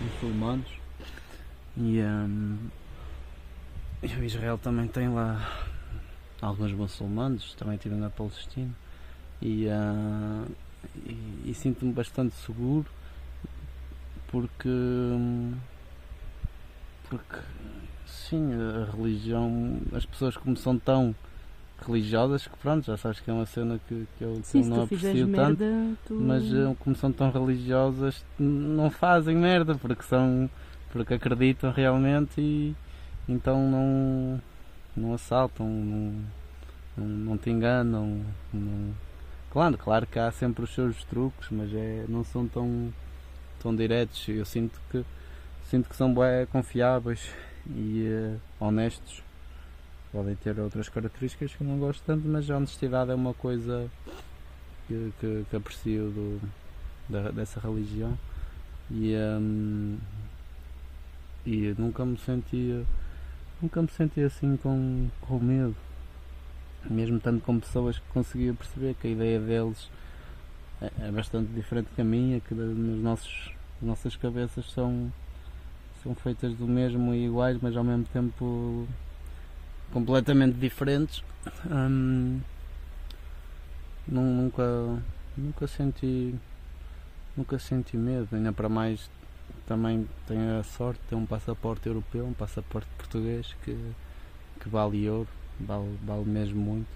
muçulmanos. 0.03 0.67
E, 1.77 1.99
ehm, 1.99 2.57
e 4.01 4.25
Israel 4.25 4.57
também 4.57 4.87
tem 4.87 5.07
lá 5.07 5.65
alguns 6.41 6.73
muçulmanos, 6.73 7.55
também 7.55 7.75
estive 7.75 7.95
na 7.95 8.09
Palestina. 8.09 8.71
E, 9.41 9.67
ah, 9.69 10.45
e, 11.05 11.51
e 11.51 11.53
sinto-me 11.53 11.93
bastante 11.93 12.35
seguro 12.35 12.85
porque, 14.27 14.69
porque 17.09 17.39
sim, 18.33 18.49
a 18.53 18.91
religião, 18.95 19.77
as 19.93 20.05
pessoas 20.05 20.35
como 20.35 20.57
são 20.57 20.77
tão 20.77 21.15
religiosas 21.85 22.47
que 22.47 22.57
pronto, 22.57 22.85
já 22.85 22.97
sabes 22.97 23.19
que 23.19 23.29
é 23.29 23.33
uma 23.33 23.45
cena 23.45 23.79
que, 23.87 24.07
que 24.17 24.23
eu, 24.23 24.33
que 24.41 24.47
Sim, 24.47 24.61
eu 24.63 24.65
não 24.69 24.83
aprecio 24.83 25.27
tanto. 25.27 25.59
merda, 25.59 25.95
tu... 26.05 26.13
Mas 26.15 26.43
eh, 26.51 26.75
como 26.79 26.95
são 26.95 27.11
tão 27.11 27.29
religiosas, 27.31 28.23
não 28.39 28.89
fazem 28.89 29.35
merda 29.35 29.75
porque 29.75 30.03
são 30.03 30.49
porque 30.91 31.15
acreditam 31.15 31.71
realmente 31.71 32.39
e 32.39 32.75
então 33.27 33.69
não, 33.69 34.41
não 34.95 35.13
assaltam, 35.13 35.67
não, 35.67 36.13
não, 36.97 37.07
não 37.07 37.37
te 37.37 37.49
enganam. 37.49 38.21
não- 38.53 38.93
Claro, 39.51 39.77
claro 39.77 40.07
que 40.07 40.17
há 40.17 40.31
sempre 40.31 40.63
os 40.63 40.73
seus 40.73 41.03
truques, 41.03 41.47
mas 41.51 41.71
é, 41.73 42.05
não 42.09 42.23
são 42.23 42.47
tão, 42.47 42.91
tão 43.59 43.75
diretos. 43.75 44.27
Eu 44.27 44.45
sinto 44.45 44.79
que 44.89 45.05
sinto 45.69 45.87
que 45.89 45.95
são 45.95 46.11
bem 46.13 46.47
confiáveis 46.51 47.29
e 47.67 48.05
eh, 48.07 48.37
honestos. 48.59 49.21
Podem 50.11 50.35
ter 50.35 50.59
outras 50.59 50.89
características 50.89 51.55
que 51.55 51.63
não 51.63 51.79
gosto 51.79 52.03
tanto, 52.05 52.27
mas 52.27 52.49
a 52.49 52.57
honestidade 52.57 53.11
é 53.11 53.15
uma 53.15 53.33
coisa 53.33 53.89
que, 54.87 55.11
que, 55.19 55.45
que 55.49 55.55
aprecio 55.55 56.09
do, 56.11 56.41
da- 57.09 57.31
dessa 57.31 57.59
religião 57.59 58.17
e, 58.91 59.15
hum, 59.39 59.97
e 61.45 61.73
nunca 61.77 62.05
me 62.05 62.17
sentia 62.17 62.83
nunca 63.61 63.81
me 63.81 63.87
senti 63.89 64.21
assim 64.21 64.57
com, 64.57 65.07
com 65.21 65.39
medo 65.39 65.75
mesmo 66.89 67.19
tanto 67.19 67.41
com 67.45 67.59
pessoas 67.59 67.97
que 67.97 68.05
conseguia 68.13 68.53
perceber 68.53 68.93
que 68.95 69.07
a 69.07 69.11
ideia 69.11 69.39
deles 69.39 69.89
é, 70.81 70.91
é 71.07 71.11
bastante 71.11 71.47
diferente 71.53 71.87
que 71.95 72.01
a 72.01 72.05
minha 72.05 72.39
que 72.41 72.53
da- 72.53 72.63
nos 72.63 73.01
nossos 73.01 73.51
as 73.81 73.87
nossas 73.87 74.15
cabeças 74.15 74.65
são 74.71 75.11
são 76.03 76.13
feitas 76.15 76.53
do 76.55 76.67
mesmo 76.67 77.13
e 77.13 77.25
iguais 77.25 77.57
mas 77.61 77.75
ao 77.75 77.83
mesmo 77.83 78.05
tempo 78.05 78.87
completamente 79.91 80.57
diferentes. 80.57 81.23
Hum, 81.69 82.39
Nun- 84.07 84.35
nunca 84.37 85.01
nunca 85.37 85.67
senti 85.67 86.35
nunca 87.35 87.57
senti 87.59 87.97
medo. 87.97 88.27
Ainda 88.35 88.51
para 88.53 88.69
mais 88.69 89.09
também 89.67 90.07
tenho 90.27 90.59
a 90.59 90.63
sorte 90.63 90.99
de 91.01 91.07
ter 91.09 91.15
um 91.15 91.25
passaporte 91.25 91.87
europeu 91.87 92.25
um 92.25 92.33
passaporte 92.33 92.87
português 92.97 93.55
que, 93.63 93.77
que 94.59 94.69
vale 94.69 95.09
ouro 95.09 95.29
vale, 95.59 95.97
vale 96.03 96.25
mesmo 96.25 96.59
muito. 96.61 96.87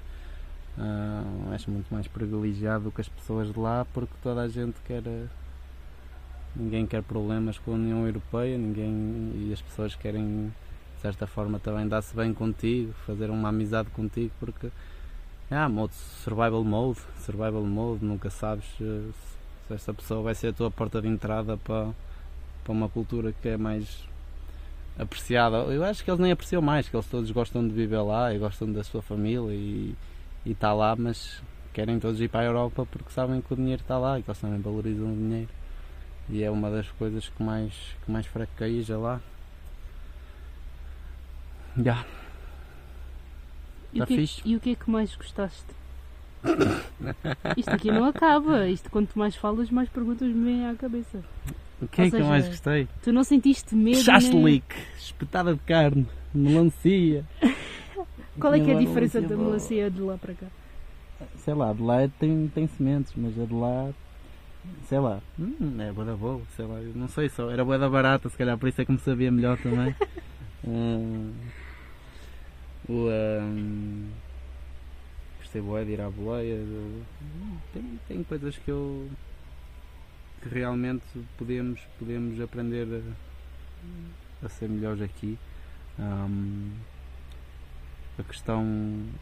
Ah, 0.77 1.23
acho 1.53 1.71
muito 1.71 1.91
mais 1.93 2.07
privilegiado 2.07 2.85
do 2.85 2.91
que 2.91 3.01
as 3.01 3.09
pessoas 3.09 3.51
de 3.53 3.59
lá 3.59 3.85
porque 3.93 4.13
toda 4.21 4.41
a 4.41 4.47
gente 4.49 4.75
quer 4.85 5.01
ninguém 6.55 6.85
quer 6.85 7.03
problemas 7.03 7.57
com 7.59 7.71
a 7.71 7.75
União 7.75 8.05
Europeia 8.05 8.57
ninguém 8.57 9.31
e 9.35 9.51
as 9.53 9.61
pessoas 9.61 9.95
querem 9.95 10.51
de 10.95 11.01
certa 11.01 11.27
forma 11.27 11.59
também 11.59 11.87
dar-se 11.87 12.15
bem 12.15 12.33
contigo 12.33 12.93
fazer 13.05 13.29
uma 13.29 13.49
amizade 13.49 13.89
contigo 13.91 14.31
porque 14.39 14.69
ah, 15.49 15.69
modo 15.69 15.93
survival 15.93 16.61
mode, 16.61 16.99
survival 17.19 17.63
mode, 17.63 18.03
nunca 18.03 18.29
sabes 18.29 18.65
eh, 18.81 19.09
se 19.65 19.73
esta 19.73 19.93
pessoa 19.93 20.21
vai 20.21 20.35
ser 20.35 20.47
a 20.47 20.53
tua 20.53 20.69
porta 20.69 21.01
de 21.01 21.07
entrada 21.07 21.55
para, 21.55 21.93
para 22.65 22.73
uma 22.73 22.89
cultura 22.89 23.31
que 23.31 23.47
é 23.47 23.55
mais 23.55 24.05
apreciada. 24.99 25.57
Eu 25.73 25.85
acho 25.85 26.03
que 26.03 26.11
eles 26.11 26.19
nem 26.19 26.33
apreciam 26.33 26.61
mais, 26.61 26.89
que 26.89 26.95
eles 26.97 27.07
todos 27.07 27.31
gostam 27.31 27.65
de 27.65 27.73
viver 27.73 28.01
lá 28.01 28.33
e 28.33 28.39
gostam 28.39 28.69
da 28.73 28.83
sua 28.83 29.01
família 29.01 29.53
e 29.53 29.95
está 30.45 30.73
lá, 30.73 30.97
mas 30.97 31.41
querem 31.73 31.97
todos 31.97 32.19
ir 32.19 32.27
para 32.27 32.41
a 32.41 32.45
Europa 32.45 32.85
porque 32.91 33.09
sabem 33.11 33.39
que 33.39 33.53
o 33.53 33.55
dinheiro 33.55 33.81
está 33.81 33.97
lá 33.97 34.19
e 34.19 34.23
que 34.23 34.29
eles 34.29 34.41
também 34.41 34.59
valorizam 34.59 35.13
o 35.13 35.15
dinheiro. 35.15 35.49
E 36.29 36.43
é 36.43 36.51
uma 36.51 36.69
das 36.69 36.89
coisas 36.91 37.29
que 37.29 37.41
mais, 37.41 37.73
que 38.05 38.11
mais 38.11 38.25
fraqueja 38.25 38.97
lá. 38.97 39.21
Já. 41.81 42.05
E, 43.93 43.99
Tá 43.99 44.03
o 44.03 44.07
que 44.07 44.13
é, 44.13 44.17
fixe. 44.17 44.41
e 44.43 44.55
o 44.55 44.59
que 44.59 44.71
é 44.71 44.75
que 44.75 44.89
mais 44.89 45.15
gostaste? 45.15 45.65
Isto 47.57 47.69
aqui 47.69 47.91
não 47.91 48.05
acaba. 48.05 48.67
Isto 48.67 48.89
quanto 48.89 49.17
mais 49.17 49.35
falas, 49.35 49.69
mais 49.69 49.89
perguntas 49.89 50.27
me 50.29 50.43
vêm 50.45 50.67
à 50.67 50.75
cabeça. 50.75 51.23
O 51.81 51.87
que 51.87 52.01
é 52.01 52.05
Ou 52.05 52.09
que 52.09 52.15
eu 52.15 52.19
seja, 52.19 52.29
mais 52.29 52.47
gostei? 52.47 52.87
Tu 53.03 53.13
não 53.13 53.23
sentiste 53.23 53.75
medo? 53.75 53.95
nem- 53.95 54.03
Chaslique, 54.03 54.75
espetada 54.97 55.53
de 55.53 55.59
carne, 55.61 56.07
melancia. 56.33 57.23
Qual 58.39 58.53
é 58.53 58.59
que 58.59 58.69
é 58.69 58.73
a 58.73 58.77
Melancia 58.77 58.87
diferença 58.87 59.21
da 59.21 59.35
boa. 59.35 59.47
melancia 59.47 59.89
de 59.91 60.01
lá 60.01 60.17
para 60.17 60.33
cá? 60.33 60.45
Sei 61.37 61.53
lá, 61.53 61.73
de 61.73 61.81
lá 61.81 62.07
tem, 62.19 62.47
tem 62.53 62.67
sementes, 62.67 63.13
mas 63.15 63.39
a 63.39 63.45
de 63.45 63.53
lá, 63.53 63.89
sei 64.87 64.99
lá, 64.99 65.21
hum, 65.39 65.81
é 65.81 65.91
boa 65.91 66.05
da 66.05 66.15
boa, 66.15 66.41
sei 66.55 66.65
lá, 66.65 66.79
não 66.95 67.07
sei 67.07 67.29
só, 67.29 67.49
era 67.49 67.63
boa 67.63 67.77
da 67.77 67.89
barata, 67.89 68.29
se 68.29 68.37
calhar 68.37 68.57
por 68.57 68.69
isso 68.69 68.81
é 68.81 68.85
que 68.85 68.91
me 68.91 68.99
sabia 68.99 69.31
melhor 69.31 69.57
também. 69.57 69.95
Hum, 70.65 71.33
o, 72.89 73.09
gostei 75.39 75.61
boa 75.61 75.83
de 75.83 75.91
ir 75.91 76.01
à 76.01 76.09
boleia, 76.09 76.57
tem, 77.73 77.83
tem 78.07 78.23
coisas 78.23 78.57
que 78.57 78.71
eu 78.71 79.09
que 80.41 80.49
realmente 80.49 81.03
podemos, 81.37 81.81
podemos 81.97 82.39
aprender 82.39 82.87
a, 84.43 84.45
a 84.45 84.49
ser 84.49 84.69
melhores 84.69 85.01
aqui. 85.01 85.37
Hum, 85.99 86.71
a 88.19 88.23
questão, 88.23 88.65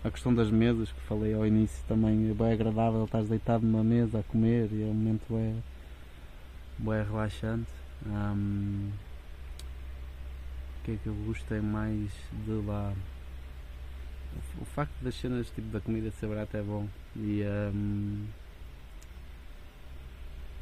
a 0.03 0.09
questão 0.09 0.33
das 0.33 0.49
mesas 0.49 0.89
que 0.89 1.01
falei 1.01 1.33
ao 1.33 1.45
início 1.45 1.83
também 1.87 2.29
é 2.29 2.33
bem 2.33 2.53
agradável, 2.53 3.03
estás 3.03 3.27
deitado 3.27 3.65
numa 3.65 3.83
mesa 3.83 4.19
a 4.19 4.23
comer 4.23 4.69
e 4.71 4.83
é 4.83 4.85
um 4.85 4.93
momento 4.93 5.25
bem, 5.29 5.61
bem 6.77 7.03
relaxante. 7.03 7.69
Hum, 8.05 8.91
o 10.79 10.85
que 10.85 10.91
é 10.91 10.97
que 11.03 11.07
eu 11.07 11.13
gostei 11.25 11.59
mais 11.59 12.09
de 12.45 12.51
lá? 12.65 12.93
O, 14.61 14.65
facto 14.65 14.93
das 15.01 15.15
cenas 15.15 15.47
tipo, 15.47 15.67
da 15.69 15.79
comida 15.81 16.11
ser 16.11 16.27
barata 16.27 16.57
é 16.57 16.61
bom. 16.61 16.87
E 17.17 17.43
hum, 17.73 18.25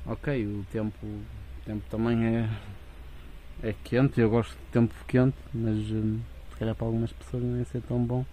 ok, 0.08 0.48
o 0.48 0.66
tempo, 0.72 1.06
o 1.06 1.66
tempo 1.66 1.84
também 1.90 2.26
é, 2.26 2.50
é 3.62 3.76
quente, 3.84 4.20
eu 4.20 4.30
gosto 4.30 4.52
de 4.52 4.66
tempo 4.72 4.94
quente, 5.08 5.38
mas 5.54 5.78
se 5.88 6.33
calhar 6.64 6.76
para 6.76 6.88
algumas 6.88 7.12
pessoas 7.12 7.44
não 7.44 7.62
é 7.62 7.64
ser 7.66 7.82
tão 7.82 8.04
bom. 8.04 8.26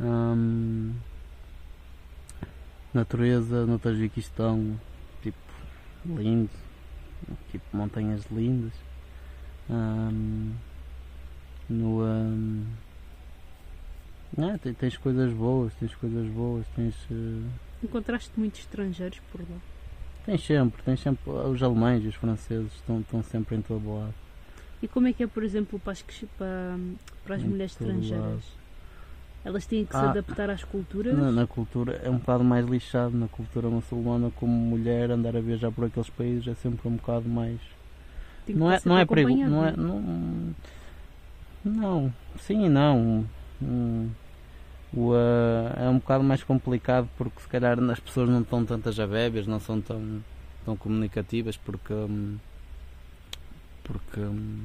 Hum, 0.00 0.94
natureza 2.94 3.66
no 3.66 3.78
Tajiquistão, 3.78 4.80
tipo, 5.22 5.38
lindo, 6.06 6.50
tipo 7.50 7.64
montanhas 7.76 8.24
lindas. 8.30 8.72
Hum, 9.68 10.54
no 11.68 12.02
hum, 12.02 12.64
ah, 14.38 14.58
tens, 14.58 14.76
tens 14.76 14.96
coisas 14.96 15.32
boas, 15.32 15.74
tens 15.74 15.94
coisas 15.94 16.26
boas, 16.28 16.66
tens. 16.74 16.94
Uh, 17.10 17.46
Encontraste 17.82 18.30
muitos 18.36 18.60
estrangeiros 18.60 19.20
por 19.30 19.40
lá? 19.40 19.58
Tens 20.24 20.44
sempre, 20.44 20.82
tens 20.82 21.00
sempre. 21.00 21.30
Os 21.30 21.62
alemães 21.62 22.04
e 22.04 22.08
os 22.08 22.14
franceses 22.14 22.72
estão, 22.74 23.00
estão 23.00 23.22
sempre 23.22 23.56
em 23.56 23.62
todo 23.62 23.94
lado. 23.94 24.14
E 24.82 24.88
como 24.88 25.08
é 25.08 25.12
que 25.12 25.22
é, 25.22 25.26
por 25.26 25.42
exemplo, 25.42 25.78
para 25.78 25.92
as, 25.92 26.02
para, 26.38 26.78
para 27.24 27.36
as 27.36 27.42
mulheres 27.42 27.72
estrangeiras? 27.72 28.60
Elas 29.44 29.66
têm 29.66 29.86
que 29.86 29.92
se 29.92 29.96
ah, 29.96 30.10
adaptar 30.10 30.50
às 30.50 30.64
culturas? 30.64 31.16
Na, 31.16 31.32
na, 31.32 31.46
cultura 31.46 32.00
é 32.04 32.10
um 32.10 32.18
bocado 32.18 32.44
mais 32.44 32.66
lixado. 32.66 33.16
Na 33.16 33.28
cultura 33.28 33.68
muçulmana, 33.68 34.30
como 34.36 34.52
mulher, 34.52 35.10
andar 35.10 35.34
a 35.34 35.40
viajar 35.40 35.70
por 35.70 35.86
aqueles 35.86 36.10
países 36.10 36.46
é 36.46 36.54
sempre 36.54 36.86
um 36.88 36.96
bocado 36.96 37.28
mais. 37.28 37.58
Não 38.48 38.70
é, 38.70 38.80
não 38.84 38.98
é 38.98 39.04
perigo. 39.04 39.30
Não 39.30 39.64
é, 39.64 39.74
não, 39.76 40.54
não, 41.64 42.14
sim 42.38 42.66
e 42.66 42.68
não. 42.68 43.24
Hum, 43.62 44.10
o, 44.92 45.12
uh, 45.12 45.72
é 45.76 45.88
um 45.88 45.98
bocado 45.98 46.24
mais 46.24 46.42
complicado 46.42 47.08
porque 47.16 47.40
se 47.40 47.48
calhar 47.48 47.78
as 47.78 48.00
pessoas 48.00 48.28
não 48.28 48.40
estão 48.42 48.64
tantas 48.64 48.98
a 48.98 49.06
bebes, 49.06 49.46
não 49.46 49.60
são 49.60 49.80
tão, 49.80 50.22
tão 50.64 50.76
comunicativas 50.76 51.56
porque 51.56 51.92
um, 51.92 52.36
porque 53.90 54.20
um, 54.20 54.60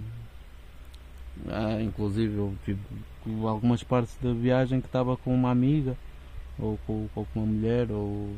ah, 1.47 1.81
inclusive 1.81 2.37
eu 2.37 2.53
tive 2.63 2.79
algumas 3.43 3.83
partes 3.83 4.15
da 4.21 4.31
viagem 4.33 4.79
que 4.79 4.87
estava 4.87 5.17
com 5.17 5.33
uma 5.33 5.49
amiga 5.49 5.97
ou 6.59 6.79
com, 6.85 7.07
ou 7.15 7.25
com 7.33 7.39
uma 7.39 7.45
mulher 7.45 7.91
ou, 7.91 8.35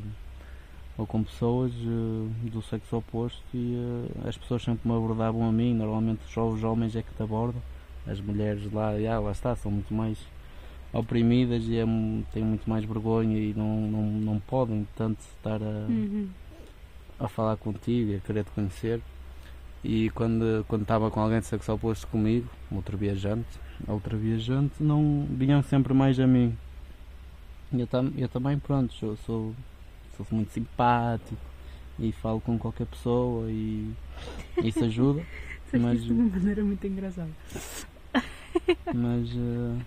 ou 0.97 1.05
com 1.05 1.23
pessoas 1.23 1.71
uh, 1.73 2.29
do 2.49 2.61
sexo 2.61 2.97
oposto 2.97 3.43
e 3.53 3.75
uh, 3.75 4.27
as 4.27 4.37
pessoas 4.37 4.63
sempre 4.63 4.87
me 4.89 4.95
abordavam 4.95 5.47
a 5.47 5.51
mim, 5.51 5.73
normalmente 5.73 6.21
só 6.33 6.47
os 6.47 6.63
homens 6.63 6.95
é 6.95 7.03
que 7.03 7.13
te 7.13 7.21
abordam, 7.21 7.61
as 8.07 8.19
mulheres 8.19 8.71
lá, 8.71 8.91
ah, 8.91 9.19
lá 9.19 9.31
está, 9.31 9.55
são 9.55 9.71
muito 9.71 9.93
mais 9.93 10.17
oprimidas 10.93 11.65
e 11.65 11.77
é, 11.77 11.85
têm 12.33 12.43
muito 12.43 12.67
mais 12.69 12.85
vergonha 12.85 13.37
e 13.37 13.53
não, 13.53 13.81
não, 13.81 14.03
não 14.03 14.39
podem 14.39 14.87
tanto 14.95 15.19
estar 15.19 15.61
a, 15.61 15.85
uhum. 15.87 16.29
a 17.19 17.27
falar 17.27 17.57
contigo 17.57 18.11
e 18.11 18.15
a 18.15 18.19
querer 18.19 18.45
te 18.45 18.51
conhecer. 18.51 19.01
E 19.83 20.09
quando, 20.11 20.65
quando 20.67 20.81
estava 20.81 21.09
com 21.11 21.19
alguém 21.19 21.39
de 21.39 21.45
sexo 21.45 21.71
oposto 21.71 22.07
comigo, 22.07 22.49
outro 22.71 22.97
viajante, 22.97 23.47
outra 23.87 24.17
viajante, 24.17 24.73
não 24.81 25.27
vinham 25.29 25.61
sempre 25.63 25.93
mais 25.93 26.19
a 26.19 26.27
mim. 26.27 26.57
Eu, 27.71 27.87
tam, 27.87 28.11
eu 28.17 28.27
também, 28.27 28.57
pronto, 28.57 28.93
sou, 28.93 29.17
sou, 29.17 29.55
sou 30.15 30.25
muito 30.31 30.51
simpático 30.51 31.37
e 31.99 32.11
falo 32.11 32.41
com 32.41 32.57
qualquer 32.57 32.87
pessoa 32.87 33.49
e 33.49 33.93
isso 34.63 34.83
ajuda. 34.83 35.21
mas 35.73 36.03
de 36.03 36.11
uma 36.11 36.29
maneira 36.29 36.63
muito 36.63 36.85
engraçada. 36.87 37.29
Mas 38.93 39.29
uh, 39.33 39.79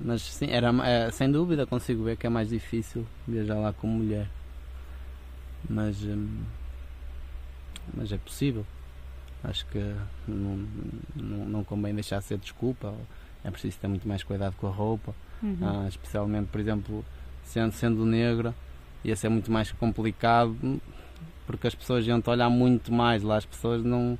mas 0.00 0.22
sim, 0.22 0.46
era, 0.50 0.70
é, 0.86 1.10
sem 1.10 1.30
dúvida 1.30 1.66
consigo 1.66 2.04
ver 2.04 2.16
que 2.16 2.26
é 2.26 2.30
mais 2.30 2.48
difícil 2.48 3.04
viajar 3.26 3.56
lá 3.56 3.72
com 3.72 3.88
mulher. 3.88 4.28
Mas, 5.68 6.02
hum, 6.04 6.38
mas 7.94 8.12
é 8.12 8.18
possível. 8.18 8.64
Acho 9.42 9.64
que 9.66 9.78
não, 10.26 10.66
não, 11.14 11.44
não 11.46 11.64
convém 11.64 11.94
deixar 11.94 12.18
de 12.18 12.24
ser 12.24 12.38
desculpa. 12.38 12.94
É 13.44 13.50
preciso 13.50 13.78
ter 13.78 13.88
muito 13.88 14.06
mais 14.06 14.22
cuidado 14.22 14.54
com 14.56 14.66
a 14.66 14.70
roupa. 14.70 15.14
Uhum. 15.42 15.58
Ah, 15.62 15.86
especialmente, 15.88 16.48
por 16.48 16.60
exemplo, 16.60 17.04
sendo, 17.44 17.72
sendo 17.72 18.04
negra, 18.04 18.54
ia 19.04 19.14
ser 19.14 19.28
muito 19.28 19.50
mais 19.50 19.70
complicado 19.72 20.56
porque 21.48 21.66
as 21.66 21.74
pessoas 21.74 22.06
iam-te 22.06 22.28
olhar 22.28 22.50
muito 22.50 22.92
mais 22.92 23.22
lá. 23.22 23.38
As 23.38 23.46
pessoas 23.46 23.82
não, 23.82 24.18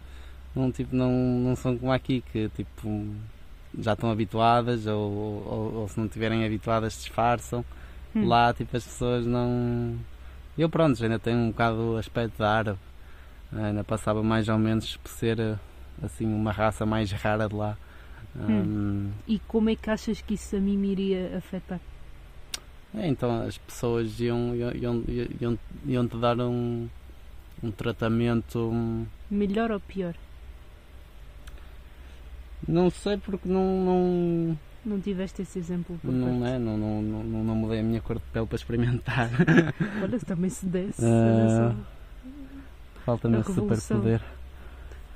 não, 0.57 0.73
tipo, 0.73 0.97
não, 0.97 1.13
não 1.13 1.55
são 1.55 1.77
como 1.77 1.93
aqui, 1.93 2.25
que 2.33 2.49
tipo 2.57 3.07
já 3.79 3.93
estão 3.93 4.11
habituadas 4.11 4.87
ou, 4.87 5.13
ou, 5.47 5.75
ou 5.75 5.89
se 5.89 5.99
não 5.99 6.07
estiverem 6.07 6.47
habituadas 6.47 6.95
disfarçam. 6.95 7.63
Hum. 8.17 8.27
Lá 8.27 8.55
tipo 8.55 8.75
as 8.75 8.83
pessoas 8.83 9.27
não. 9.27 9.95
Eu 10.57 10.71
pronto, 10.71 11.01
ainda 11.03 11.19
tenho 11.19 11.37
um 11.37 11.51
bocado 11.51 11.93
o 11.93 11.97
aspecto 11.99 12.39
da 12.39 12.51
árabe. 12.51 12.79
Ainda 13.53 13.83
passava 13.83 14.23
mais 14.23 14.49
ou 14.49 14.59
menos 14.59 14.97
por 14.97 15.11
ser 15.11 15.59
assim 16.03 16.27
uma 16.27 16.53
raça 16.53 16.85
mais 16.85 17.11
rara 17.13 17.49
de 17.49 17.55
lá. 17.55 17.77
Hum. 18.37 18.47
Um, 18.49 19.11
e 19.27 19.39
como 19.41 19.71
é 19.71 19.77
que 19.77 19.91
achas 19.91 20.21
que 20.21 20.35
isso 20.35 20.57
a 20.57 20.61
mim 20.61 20.77
me 20.77 20.93
iria 20.93 21.37
afetar? 21.37 21.81
É, 22.95 23.07
então 23.07 23.43
as 23.43 23.59
pessoas 23.59 24.19
iam, 24.21 24.55
iam, 24.55 25.05
iam, 25.41 25.59
iam 25.87 26.09
te 26.09 26.17
dar 26.17 26.39
um, 26.41 26.89
um 27.63 27.71
tratamento 27.71 29.07
melhor 29.31 29.71
ou 29.71 29.81
pior? 29.81 30.15
Não 32.67 32.91
sei 32.91 33.17
porque 33.17 33.49
não. 33.49 33.85
Não, 33.85 34.59
não 34.85 35.01
tiveste 35.01 35.43
esse 35.43 35.59
exemplo 35.59 35.99
por 36.03 36.11
não, 36.11 36.47
é, 36.47 36.59
não, 36.59 36.77
não, 36.77 37.03
não, 37.03 37.45
não 37.45 37.55
mudei 37.55 37.81
a 37.81 37.83
minha 37.83 38.01
cor 38.01 38.17
de 38.17 38.25
pele 38.33 38.47
para 38.47 38.57
experimentar. 38.57 39.31
Olha, 40.03 40.19
também 40.21 40.51
se 40.51 40.67
desse. 40.67 41.03
Uh, 41.03 41.75
Falta-me 43.09 43.41
esse 43.41 43.55
superpoder. 43.55 44.21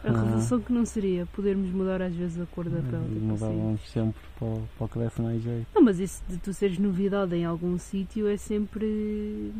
A 0.03 0.09
ah. 0.09 0.12
revolução 0.12 0.57
uh, 0.57 0.62
que 0.62 0.72
não 0.72 0.86
seria 0.86 1.26
podermos 1.26 1.68
mudar 1.68 2.01
às 2.01 2.14
vezes 2.14 2.40
a 2.40 2.47
cor 2.47 2.64
da 2.64 2.80
pele. 2.80 3.05
Tipo 3.12 3.20
Mudávamos 3.20 3.80
assim. 3.82 3.93
sempre 3.93 4.22
para, 4.38 4.49
para 4.78 4.84
o 4.86 4.88
que 4.88 4.99
desse 4.99 5.20
mais 5.20 5.43
jeito. 5.43 5.66
Não, 5.74 5.82
mas 5.82 6.01
isso 6.01 6.22
de 6.26 6.38
tu 6.38 6.55
seres 6.55 6.78
novidade 6.78 7.36
em 7.36 7.45
algum 7.45 7.78
sítio 7.78 8.26
é 8.26 8.38
sempre. 8.38 9.53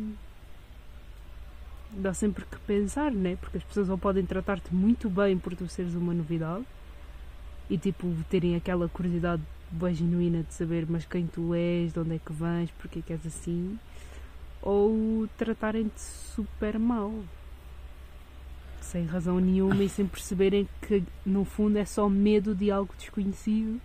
dá 1.91 2.11
sempre 2.11 2.43
que 2.43 2.57
pensar, 2.65 3.11
né? 3.11 3.35
Porque 3.35 3.57
as 3.57 3.63
pessoas 3.63 3.87
ou 3.87 3.99
podem 3.99 4.25
tratar-te 4.25 4.73
muito 4.73 5.11
bem 5.11 5.37
por 5.37 5.55
tu 5.55 5.67
seres 5.67 5.93
uma 5.93 6.11
novidade 6.11 6.65
e 7.69 7.77
tipo 7.77 8.11
terem 8.31 8.55
aquela 8.55 8.89
curiosidade 8.89 9.43
bem 9.69 9.93
genuína 9.93 10.41
de 10.41 10.55
saber 10.55 10.87
mas 10.89 11.05
quem 11.05 11.27
tu 11.27 11.53
és, 11.53 11.93
de 11.93 11.99
onde 11.99 12.15
é 12.15 12.17
que 12.19 12.33
vens, 12.33 12.71
porque 12.79 12.97
é 12.97 13.01
que 13.03 13.13
és 13.13 13.25
assim, 13.27 13.77
ou 14.59 15.27
tratarem-te 15.37 16.01
super 16.01 16.79
mal 16.79 17.13
sem 18.83 19.05
razão 19.05 19.39
nenhuma 19.39 19.83
e 19.83 19.89
sem 19.89 20.05
perceberem 20.05 20.67
que 20.81 21.03
no 21.25 21.45
fundo 21.45 21.77
é 21.77 21.85
só 21.85 22.07
medo 22.09 22.53
de 22.53 22.69
algo 22.69 22.93
desconhecido, 22.97 23.81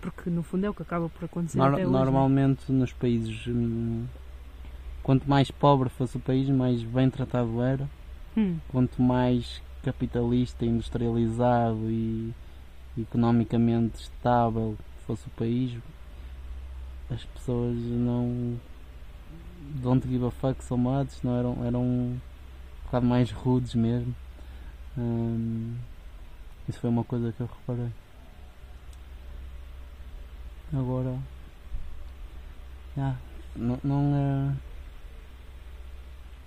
porque 0.00 0.28
no 0.28 0.42
fundo 0.42 0.66
é 0.66 0.70
o 0.70 0.74
que 0.74 0.82
acaba 0.82 1.08
por 1.08 1.24
acontecer. 1.24 1.58
Nor 1.58 1.74
hoje, 1.74 1.86
normalmente 1.86 2.70
nos 2.70 2.92
países 2.92 3.46
hum, 3.46 4.04
quanto 5.02 5.28
mais 5.28 5.50
pobre 5.50 5.88
fosse 5.88 6.16
o 6.16 6.20
país, 6.20 6.48
mais 6.48 6.82
bem 6.82 7.08
tratado 7.08 7.62
era. 7.62 7.88
Hum. 8.36 8.58
Quanto 8.68 9.00
mais 9.00 9.62
capitalista, 9.82 10.64
industrializado 10.64 11.90
e 11.90 12.32
economicamente 12.98 14.02
estável 14.02 14.76
fosse 15.06 15.26
o 15.26 15.30
país, 15.30 15.76
as 17.10 17.24
pessoas 17.24 17.76
não 17.76 18.58
don't 19.82 20.06
give 20.06 20.24
a 20.24 20.30
fuck 20.30 20.62
so 20.62 20.76
much, 20.76 21.22
não 21.22 21.38
eram, 21.38 21.64
eram 21.64 21.82
um 21.82 22.20
bocado 22.84 23.06
mais 23.06 23.30
rudes 23.30 23.74
mesmo. 23.74 24.14
Hum, 24.98 25.76
isso 26.68 26.80
foi 26.80 26.90
uma 26.90 27.04
coisa 27.04 27.32
que 27.32 27.40
eu 27.40 27.46
reparei. 27.46 27.90
Agora, 30.72 31.18
ah, 32.96 33.16
não, 33.56 33.78
não, 33.82 34.14
é, 34.14 34.56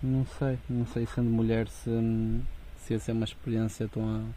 não 0.01 0.25
sei, 0.37 0.57
não 0.69 0.85
sei 0.87 1.05
sendo 1.05 1.29
mulher 1.29 1.67
se, 1.67 1.89
se 2.77 2.93
ia 2.93 2.99
ser 2.99 3.11
uma 3.11 3.25
experiência 3.25 3.87
tão 3.87 4.33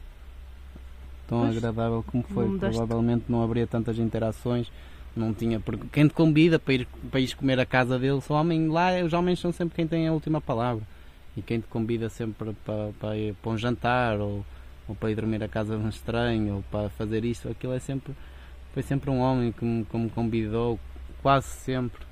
tão 1.26 1.40
pois, 1.40 1.56
agradável 1.56 2.04
como 2.06 2.22
foi. 2.24 2.58
Provavelmente 2.58 3.24
não 3.28 3.42
haveria 3.42 3.66
tantas 3.66 3.98
interações. 3.98 4.70
Não 5.14 5.32
tinha, 5.32 5.62
quem 5.92 6.06
te 6.08 6.12
convida 6.14 6.58
para 6.58 6.74
ir, 6.74 6.88
para 7.10 7.20
ir 7.20 7.34
comer 7.34 7.58
a 7.58 7.64
casa 7.64 7.98
dele, 7.98 8.20
o 8.28 8.32
homem, 8.32 8.68
lá 8.68 9.02
os 9.02 9.14
homens 9.14 9.38
são 9.38 9.50
sempre 9.50 9.76
quem 9.76 9.86
tem 9.86 10.06
a 10.06 10.12
última 10.12 10.42
palavra. 10.42 10.82
E 11.36 11.42
quem 11.42 11.60
te 11.60 11.66
convida 11.66 12.08
sempre 12.08 12.54
para, 12.64 12.92
para, 12.98 13.16
ir 13.16 13.34
para 13.34 13.50
um 13.50 13.58
jantar 13.58 14.18
ou, 14.20 14.44
ou 14.88 14.94
para 14.94 15.10
ir 15.10 15.14
dormir 15.14 15.42
a 15.42 15.48
casa 15.48 15.76
de 15.76 15.82
um 15.82 15.88
estranho 15.88 16.56
ou 16.56 16.62
para 16.70 16.88
fazer 16.90 17.24
isto, 17.24 17.48
aquilo 17.48 17.74
é 17.74 17.78
sempre, 17.78 18.14
foi 18.72 18.82
sempre 18.82 19.10
um 19.10 19.18
homem 19.18 19.52
que 19.52 19.64
me, 19.64 19.84
que 19.84 19.96
me 19.96 20.08
convidou, 20.10 20.80
quase 21.22 21.48
sempre 21.48 22.04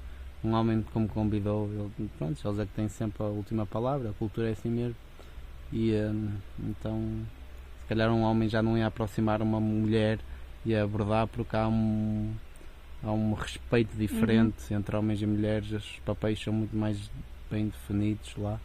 um 0.43 0.53
homem 0.53 0.83
que 0.83 0.99
me 0.99 1.09
convidou. 1.09 1.69
Ele, 1.69 2.11
pronto, 2.19 2.47
eles 2.47 2.59
é 2.59 2.67
que 2.67 2.73
têm 2.73 2.89
sempre 2.89 3.23
a 3.23 3.27
última 3.27 3.65
palavra, 3.65 4.11
a 4.11 4.13
cultura 4.13 4.49
é 4.49 4.53
assim 4.53 4.69
mesmo. 4.69 4.97
E 5.73 5.95
hum, 5.95 6.31
então 6.69 7.25
se 7.85 7.89
calhar 7.89 8.11
um 8.11 8.23
homem 8.23 8.49
já 8.49 8.63
não 8.63 8.79
ia 8.79 8.87
aproximar 8.87 9.43
uma 9.43 9.61
mulher 9.61 10.19
e 10.65 10.75
abordar 10.75 11.27
porque 11.27 11.55
há 11.55 11.69
um, 11.69 12.33
há 13.03 13.13
um 13.13 13.35
respeito 13.35 13.95
diferente 13.95 14.73
entre 14.73 14.97
homens 14.97 15.21
e 15.21 15.27
mulheres, 15.27 15.71
os 15.71 15.99
papéis 16.05 16.41
são 16.43 16.53
muito 16.53 16.75
mais 16.75 17.11
bem 17.51 17.67
definidos 17.67 18.35
lá, 18.39 18.59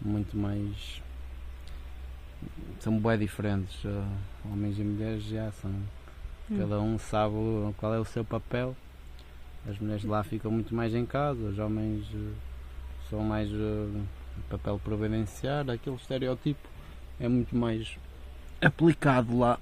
muito 0.00 0.36
mais. 0.36 1.02
são 2.80 2.98
bem 2.98 3.18
diferentes. 3.18 3.82
homens 4.44 4.78
e 4.78 4.82
mulheres 4.82 5.24
já 5.24 5.50
são. 5.52 5.70
Hum. 6.50 6.58
Cada 6.58 6.80
um 6.80 6.98
sabe 6.98 7.34
qual 7.76 7.94
é 7.94 7.98
o 7.98 8.04
seu 8.04 8.24
papel. 8.24 8.76
As 9.68 9.78
mulheres 9.78 10.04
lá 10.04 10.22
ficam 10.24 10.50
muito 10.50 10.74
mais 10.74 10.94
em 10.94 11.04
casa, 11.04 11.38
os 11.38 11.58
homens 11.58 12.06
uh, 12.14 12.32
são 13.10 13.20
mais 13.20 13.50
uh, 13.52 14.02
papel 14.48 14.80
providenciar, 14.82 15.68
aquele 15.68 15.96
estereótipo 15.96 16.66
é 17.18 17.28
muito 17.28 17.54
mais 17.54 17.98
aplicado 18.60 19.38
lá. 19.38 19.60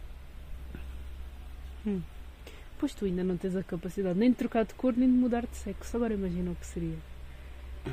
Pois 2.79 2.95
tu 2.95 3.07
ainda 3.07 3.25
não 3.25 3.37
tens 3.37 3.57
a 3.57 3.63
capacidade 3.65 4.19
nem 4.19 4.31
de 4.31 4.37
trocar 4.37 4.65
de 4.65 4.75
cor 4.75 4.95
nem 4.97 5.11
de 5.11 5.17
mudar 5.17 5.47
de 5.47 5.57
sexo. 5.57 5.97
Agora 5.97 6.15
imagina 6.15 6.53
o 6.53 6.55
que 6.55 6.67
seria. 6.67 6.97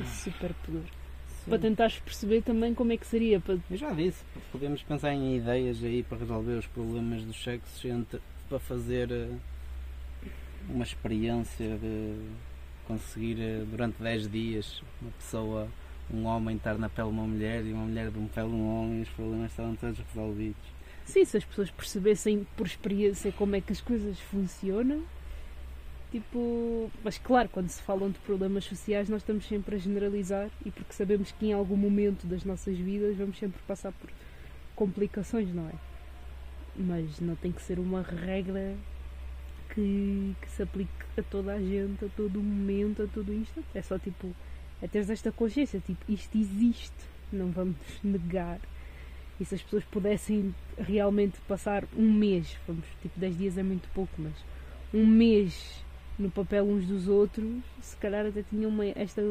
Esse 0.02 0.30
super 0.30 0.54
poder. 1.46 1.60
Para 1.60 1.70
tentares 1.70 2.00
perceber 2.00 2.42
também 2.42 2.74
como 2.74 2.92
é 2.92 2.98
que 2.98 3.08
seria. 3.08 3.40
Para... 3.40 3.58
Eu 3.70 3.78
já 3.78 3.92
disse, 3.92 4.24
podemos 4.52 4.82
pensar 4.84 5.14
em 5.14 5.38
ideias 5.38 5.84
aí 5.84 6.04
para 6.04 6.18
resolver 6.18 6.54
os 6.54 6.68
problemas 6.68 7.24
dos 7.24 7.42
sexos 7.42 7.86
entre, 7.86 8.20
para 8.50 8.60
fazer 8.60 9.12
eh, 9.12 9.30
uma 10.70 10.84
experiência 10.84 11.78
de 11.78 12.16
conseguir 12.88 13.40
eh, 13.40 13.64
durante 13.70 14.02
10 14.02 14.30
dias 14.30 14.82
uma 15.02 15.12
pessoa, 15.12 15.68
um 16.14 16.26
homem 16.26 16.56
estar 16.58 16.78
na 16.78 16.90
pele 16.90 17.10
de 17.10 17.14
uma 17.14 17.28
mulher 17.28 17.66
e 17.66 17.74
uma 17.74 17.86
mulher 17.86 18.12
de 18.12 18.18
uma 18.18 18.30
pele 18.30 18.50
de 18.50 18.56
um 18.56 18.68
homem 18.68 19.00
e 19.00 19.02
os 19.04 19.10
problemas 19.10 19.52
estavam 19.52 19.76
todos 19.76 20.00
resolvidos. 20.14 20.76
Sim, 21.06 21.24
se 21.24 21.38
as 21.38 21.46
pessoas 21.46 21.70
percebessem 21.70 22.48
por 22.58 22.66
experiência 22.66 23.32
como 23.32 23.56
é 23.56 23.62
que 23.62 23.72
as 23.72 23.82
coisas 23.82 24.20
funcionam. 24.20 25.04
Tipo, 26.16 26.90
mas 27.04 27.18
claro, 27.18 27.50
quando 27.50 27.68
se 27.68 27.82
falam 27.82 28.10
de 28.10 28.18
problemas 28.20 28.64
sociais, 28.64 29.10
nós 29.10 29.22
estamos 29.22 29.46
sempre 29.46 29.76
a 29.76 29.78
generalizar 29.78 30.50
e 30.66 30.72
porque 30.72 30.94
sabemos 30.94 31.34
que 31.34 31.48
em 31.48 31.52
algum 31.52 31.76
momento 31.76 32.26
das 32.26 32.46
nossas 32.46 32.78
vidas 32.78 33.18
vamos 33.18 33.38
sempre 33.38 33.62
passar 33.68 33.92
por 33.92 34.10
complicações, 34.78 35.54
não 35.54 35.68
é? 35.68 35.74
Mas 36.74 37.20
não 37.20 37.36
tem 37.36 37.52
que 37.52 37.62
ser 37.62 37.80
uma 37.80 38.02
regra 38.02 38.78
que, 39.74 40.34
que 40.42 40.50
se 40.52 40.64
aplique 40.64 40.90
a 41.18 41.22
toda 41.22 41.52
a 41.52 41.60
gente, 41.60 42.06
a 42.06 42.10
todo 42.16 42.42
momento, 42.42 43.04
a 43.04 43.08
todo 43.08 43.34
instante. 43.34 43.68
É 43.76 43.82
só 43.82 44.00
tipo, 44.00 44.34
é 44.82 44.88
teres 44.88 45.10
esta 45.10 45.34
consciência, 45.34 45.82
tipo, 45.82 46.10
isto 46.10 46.38
existe, 46.38 46.96
não 47.30 47.52
vamos 47.52 47.76
negar. 48.02 48.62
E 49.38 49.44
se 49.44 49.54
as 49.54 49.62
pessoas 49.62 49.84
pudessem 49.84 50.56
realmente 50.78 51.42
passar 51.42 51.84
um 51.94 52.10
mês, 52.10 52.58
vamos, 52.66 52.86
tipo 53.02 53.20
10 53.20 53.38
dias 53.38 53.58
é 53.58 53.64
muito 53.64 53.90
pouco, 53.90 54.14
mas 54.18 54.34
um 54.94 55.06
mês 55.06 55.84
no 56.18 56.30
papel 56.32 56.64
uns 56.66 56.86
dos 56.86 57.08
outros, 57.08 57.46
se 57.82 57.96
calhar 57.98 58.26
até 58.26 58.44
tinham 58.50 58.70
uma, 58.70 58.86
esta 58.86 59.22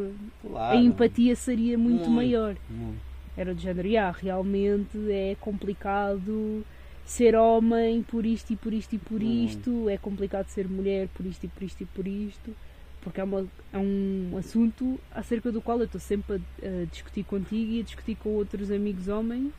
Claro. 0.42 0.78
a 0.78 0.80
empatia 0.80 1.34
seria 1.34 1.78
muito, 1.78 2.08
Muito. 2.08 2.10
maior. 2.10 2.56
Muito. 2.68 3.00
Era 3.36 3.54
do 3.54 3.60
género, 3.60 3.88
"Ya, 3.88 4.10
realmente 4.10 4.96
é 5.10 5.36
complicado 5.40 6.64
ser 7.04 7.34
homem 7.34 8.02
por 8.02 8.24
isto 8.24 8.52
e 8.52 8.56
por 8.56 8.72
isto 8.72 8.94
e 8.94 8.98
por 8.98 9.20
Muito. 9.20 9.50
isto, 9.50 9.88
é 9.88 9.98
complicado 9.98 10.46
ser 10.48 10.68
mulher 10.68 11.08
por 11.08 11.26
isto 11.26 11.44
e 11.44 11.48
por 11.48 11.62
isto 11.64 11.82
e 11.82 11.86
por 11.86 12.06
isto, 12.06 12.54
porque 13.02 13.20
é, 13.20 13.24
uma, 13.24 13.46
é 13.72 13.78
um 13.78 14.36
assunto 14.38 14.98
acerca 15.10 15.50
do 15.52 15.60
qual 15.60 15.78
eu 15.80 15.84
estou 15.84 16.00
sempre 16.00 16.36
a, 16.62 16.66
a 16.82 16.84
discutir 16.86 17.24
contigo 17.24 17.72
e 17.72 17.80
a 17.80 17.82
discutir 17.82 18.14
com 18.16 18.30
outros 18.30 18.70
amigos 18.70 19.08
homens, 19.08 19.52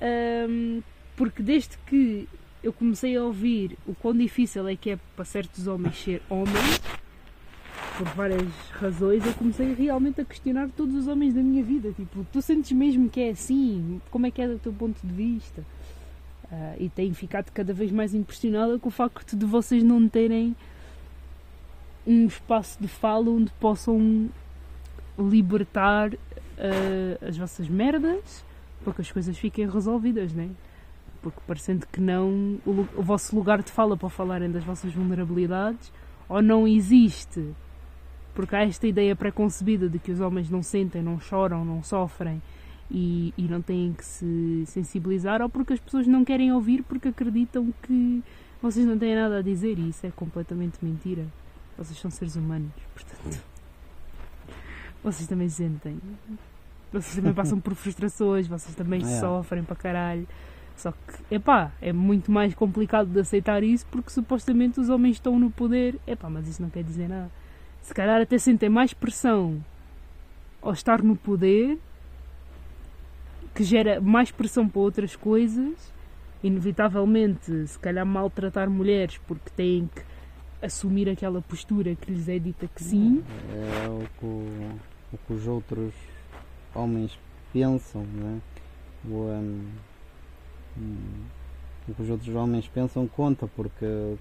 Ahm, 0.00 0.80
porque 1.16 1.42
desde 1.42 1.76
que 1.86 2.28
eu 2.62 2.72
comecei 2.72 3.16
a 3.16 3.22
ouvir 3.22 3.78
o 3.86 3.94
quão 3.94 4.16
difícil 4.16 4.66
é 4.66 4.76
que 4.76 4.90
é 4.90 4.98
para 5.14 5.24
certos 5.24 5.66
homens 5.66 5.96
ser 6.02 6.22
homens, 6.28 6.80
por 7.96 8.06
várias 8.08 8.48
razões, 8.72 9.26
eu 9.26 9.34
comecei 9.34 9.74
realmente 9.74 10.20
a 10.20 10.24
questionar 10.24 10.68
todos 10.76 10.94
os 10.94 11.08
homens 11.08 11.34
da 11.34 11.42
minha 11.42 11.62
vida. 11.62 11.92
Tipo, 11.92 12.24
tu 12.32 12.40
sentes 12.40 12.70
mesmo 12.72 13.08
que 13.08 13.20
é 13.20 13.30
assim? 13.30 14.00
Como 14.10 14.26
é 14.26 14.30
que 14.30 14.40
é 14.40 14.46
do 14.46 14.58
teu 14.58 14.72
ponto 14.72 14.98
de 15.04 15.12
vista? 15.12 15.64
Ah, 16.50 16.74
e 16.78 16.88
tenho 16.88 17.14
ficado 17.14 17.50
cada 17.50 17.72
vez 17.72 17.90
mais 17.90 18.14
impressionada 18.14 18.78
com 18.78 18.88
o 18.88 18.92
facto 18.92 19.36
de 19.36 19.44
vocês 19.44 19.82
não 19.82 20.08
terem 20.08 20.56
um 22.06 22.26
espaço 22.26 22.80
de 22.80 22.88
fala 22.88 23.28
onde 23.28 23.50
possam 23.60 24.30
libertar 25.18 26.14
ah, 26.56 27.28
as 27.28 27.36
vossas 27.36 27.68
merdas 27.68 28.44
para 28.84 28.94
que 28.94 29.00
as 29.00 29.10
coisas 29.10 29.36
fiquem 29.36 29.68
resolvidas, 29.68 30.32
né? 30.32 30.48
Porque 31.22 31.40
parecendo 31.46 31.86
que 31.90 32.00
não, 32.00 32.58
o, 32.64 32.86
o 32.96 33.02
vosso 33.02 33.34
lugar 33.34 33.62
de 33.62 33.70
fala 33.72 33.96
para 33.96 34.08
falarem 34.08 34.50
das 34.50 34.64
vossas 34.64 34.92
vulnerabilidades 34.92 35.92
ou 36.28 36.40
não 36.40 36.66
existe 36.66 37.54
porque 38.34 38.54
há 38.54 38.62
esta 38.64 38.86
ideia 38.86 39.16
preconcebida 39.16 39.88
de 39.88 39.98
que 39.98 40.12
os 40.12 40.20
homens 40.20 40.48
não 40.48 40.62
sentem, 40.62 41.02
não 41.02 41.18
choram, 41.18 41.64
não 41.64 41.82
sofrem 41.82 42.40
e, 42.88 43.34
e 43.36 43.42
não 43.48 43.60
têm 43.60 43.92
que 43.92 44.04
se 44.04 44.62
sensibilizar, 44.66 45.42
ou 45.42 45.48
porque 45.48 45.72
as 45.72 45.80
pessoas 45.80 46.06
não 46.06 46.24
querem 46.24 46.52
ouvir 46.52 46.84
porque 46.84 47.08
acreditam 47.08 47.74
que 47.82 48.22
vocês 48.62 48.86
não 48.86 48.96
têm 48.96 49.16
nada 49.16 49.38
a 49.38 49.42
dizer 49.42 49.76
e 49.76 49.88
isso 49.88 50.06
é 50.06 50.12
completamente 50.12 50.78
mentira. 50.84 51.26
Vocês 51.76 51.98
são 51.98 52.12
seres 52.12 52.36
humanos, 52.36 52.70
portanto. 52.94 53.42
Vocês 55.02 55.28
também 55.28 55.48
sentem. 55.48 55.98
Vocês 56.92 57.16
também 57.16 57.32
passam 57.32 57.60
por 57.60 57.74
frustrações, 57.74 58.46
vocês 58.46 58.74
também 58.74 59.00
É. 59.02 59.20
sofrem 59.20 59.62
para 59.62 59.76
caralho. 59.76 60.26
Só 60.78 60.92
que, 60.92 61.34
epá, 61.34 61.72
é 61.80 61.92
muito 61.92 62.32
mais 62.32 62.54
complicado 62.54 63.08
de 63.08 63.20
aceitar 63.20 63.62
isso 63.62 63.84
porque 63.90 64.10
supostamente 64.10 64.80
os 64.80 64.88
homens 64.88 65.16
estão 65.16 65.38
no 65.38 65.50
poder. 65.50 65.98
Epá, 66.06 66.30
mas 66.30 66.48
isso 66.48 66.62
não 66.62 66.70
quer 66.70 66.82
dizer 66.82 67.08
nada 67.08 67.30
se 67.88 67.94
calhar 67.94 68.20
até 68.20 68.36
sentem 68.36 68.68
mais 68.68 68.92
pressão 68.92 69.64
ao 70.60 70.72
estar 70.72 71.02
no 71.02 71.16
poder, 71.16 71.78
que 73.54 73.64
gera 73.64 73.98
mais 73.98 74.30
pressão 74.30 74.68
para 74.68 74.80
outras 74.80 75.16
coisas, 75.16 75.92
inevitavelmente, 76.42 77.66
se 77.66 77.78
calhar 77.78 78.04
maltratar 78.04 78.68
mulheres 78.68 79.18
porque 79.26 79.48
têm 79.56 79.88
que 79.94 80.02
assumir 80.60 81.08
aquela 81.08 81.40
postura 81.40 81.94
que 81.94 82.12
lhes 82.12 82.28
é 82.28 82.38
dita 82.38 82.68
que 82.68 82.82
sim. 82.82 83.24
É 83.54 83.88
o 83.88 84.06
que, 84.20 84.26
o, 85.14 85.18
que 85.26 85.32
os 85.32 85.46
outros 85.46 85.94
homens 86.74 87.18
pensam, 87.54 88.02
né? 88.02 88.38
o, 89.06 89.30
hum, 89.30 89.64
o 91.88 91.94
que 91.94 92.02
os 92.02 92.10
outros 92.10 92.34
homens 92.34 92.66
pensam 92.68 93.06
conta, 93.08 93.48
porque 93.56 94.14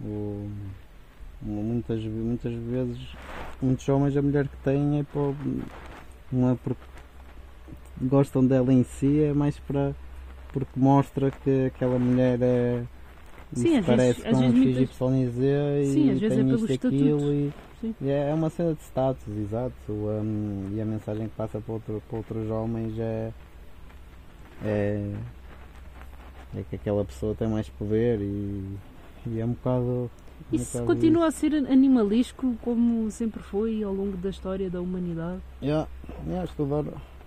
o, 0.00 0.48
muitas, 1.42 2.02
muitas 2.02 2.52
vezes, 2.54 2.98
muitos 3.60 3.88
homens, 3.88 4.16
a 4.16 4.22
mulher 4.22 4.48
que 4.48 4.56
têm 4.58 5.00
é 5.00 5.02
para, 5.04 5.34
não 6.32 6.50
é 6.52 6.56
porque 6.62 6.80
gostam 8.00 8.46
dela 8.46 8.72
em 8.72 8.84
si, 8.84 9.22
é 9.22 9.32
mais 9.32 9.58
para 9.58 9.94
porque 10.52 10.78
mostra 10.80 11.30
que 11.30 11.66
aquela 11.66 11.98
mulher 11.98 12.38
é. 12.40 12.82
Sim, 13.52 13.76
às 13.78 13.86
parece 13.86 14.06
vezes- 14.20 14.26
às 14.26 14.32
com 14.32 14.40
vezes 14.52 14.54
muitas- 14.56 14.88
XYZ 14.96 15.38
e 15.38 15.92
Sim, 15.92 16.10
às 16.10 16.20
vezes 16.20 16.28
tem 16.38 16.50
é 16.50 16.54
isto 16.54 16.72
e 16.72 16.74
aquilo 16.86 17.32
e, 17.32 17.52
e 18.00 18.10
é 18.10 18.34
uma 18.34 18.50
cena 18.50 18.74
de 18.74 18.82
status, 18.82 19.36
exato. 19.36 19.72
um, 19.92 20.72
e 20.74 20.80
a 20.80 20.84
mensagem 20.84 21.28
que 21.28 21.34
passa 21.34 21.60
para, 21.60 21.72
outro, 21.74 22.02
para 22.08 22.16
outros 22.18 22.50
homens 22.50 22.98
é, 22.98 23.30
é. 24.64 25.12
É 26.56 26.62
que 26.62 26.76
aquela 26.76 27.04
pessoa 27.04 27.34
tem 27.34 27.48
mais 27.48 27.68
poder 27.68 28.20
e, 28.20 28.64
e 29.26 29.40
é 29.40 29.44
um 29.44 29.52
bocado. 29.52 30.10
um 30.52 30.56
Isso 30.56 30.72
bocado 30.72 30.86
continua 30.86 31.26
a 31.26 31.30
ser 31.30 31.54
animalesco 31.54 32.54
como 32.62 33.10
sempre 33.10 33.42
foi 33.42 33.82
ao 33.82 33.92
longo 33.92 34.16
da 34.16 34.30
história 34.30 34.70
da 34.70 34.80
humanidade. 34.80 35.40
Yeah, 35.62 35.88
yeah, 36.26 36.44
estudar. 36.44 36.84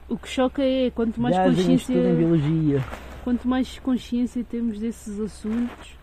O 0.10 0.18
que 0.18 0.28
choca 0.28 0.62
é 0.62 0.90
quanto 0.92 1.22
mais 1.22 1.36
Viagem, 1.36 1.56
consciência. 1.56 1.94
em 1.94 2.16
biologia. 2.16 2.84
quanto 3.24 3.48
mais 3.48 3.80
consciência 3.80 4.44
temos 4.44 4.80
desses 4.80 5.20
assuntos, 5.20 5.96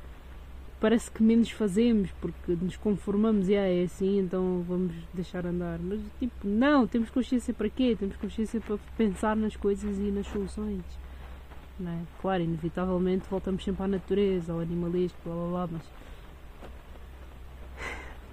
parece 0.80 1.10
que 1.10 1.22
menos 1.22 1.50
fazemos, 1.50 2.10
porque 2.20 2.52
nos 2.52 2.76
conformamos 2.76 3.48
e 3.48 3.56
ah, 3.56 3.68
é 3.68 3.82
assim, 3.82 4.20
então 4.20 4.64
vamos 4.66 4.92
deixar 5.12 5.44
andar. 5.44 5.78
Mas 5.78 6.00
tipo, 6.18 6.46
não, 6.46 6.86
temos 6.86 7.10
consciência 7.10 7.52
para 7.52 7.68
quê? 7.68 7.96
Temos 7.98 8.16
consciência 8.16 8.60
para 8.60 8.78
pensar 8.96 9.36
nas 9.36 9.56
coisas 9.56 9.98
e 9.98 10.10
nas 10.10 10.26
soluções. 10.28 10.80
Não 11.78 11.92
é? 11.92 11.98
Claro, 12.20 12.42
inevitavelmente 12.42 13.24
voltamos 13.30 13.62
sempre 13.64 13.82
à 13.84 13.88
natureza, 13.88 14.52
ao 14.52 14.60
animalesco, 14.60 15.16
blá 15.24 15.34
blá 15.34 15.48
blá, 15.66 15.68
mas 15.72 15.82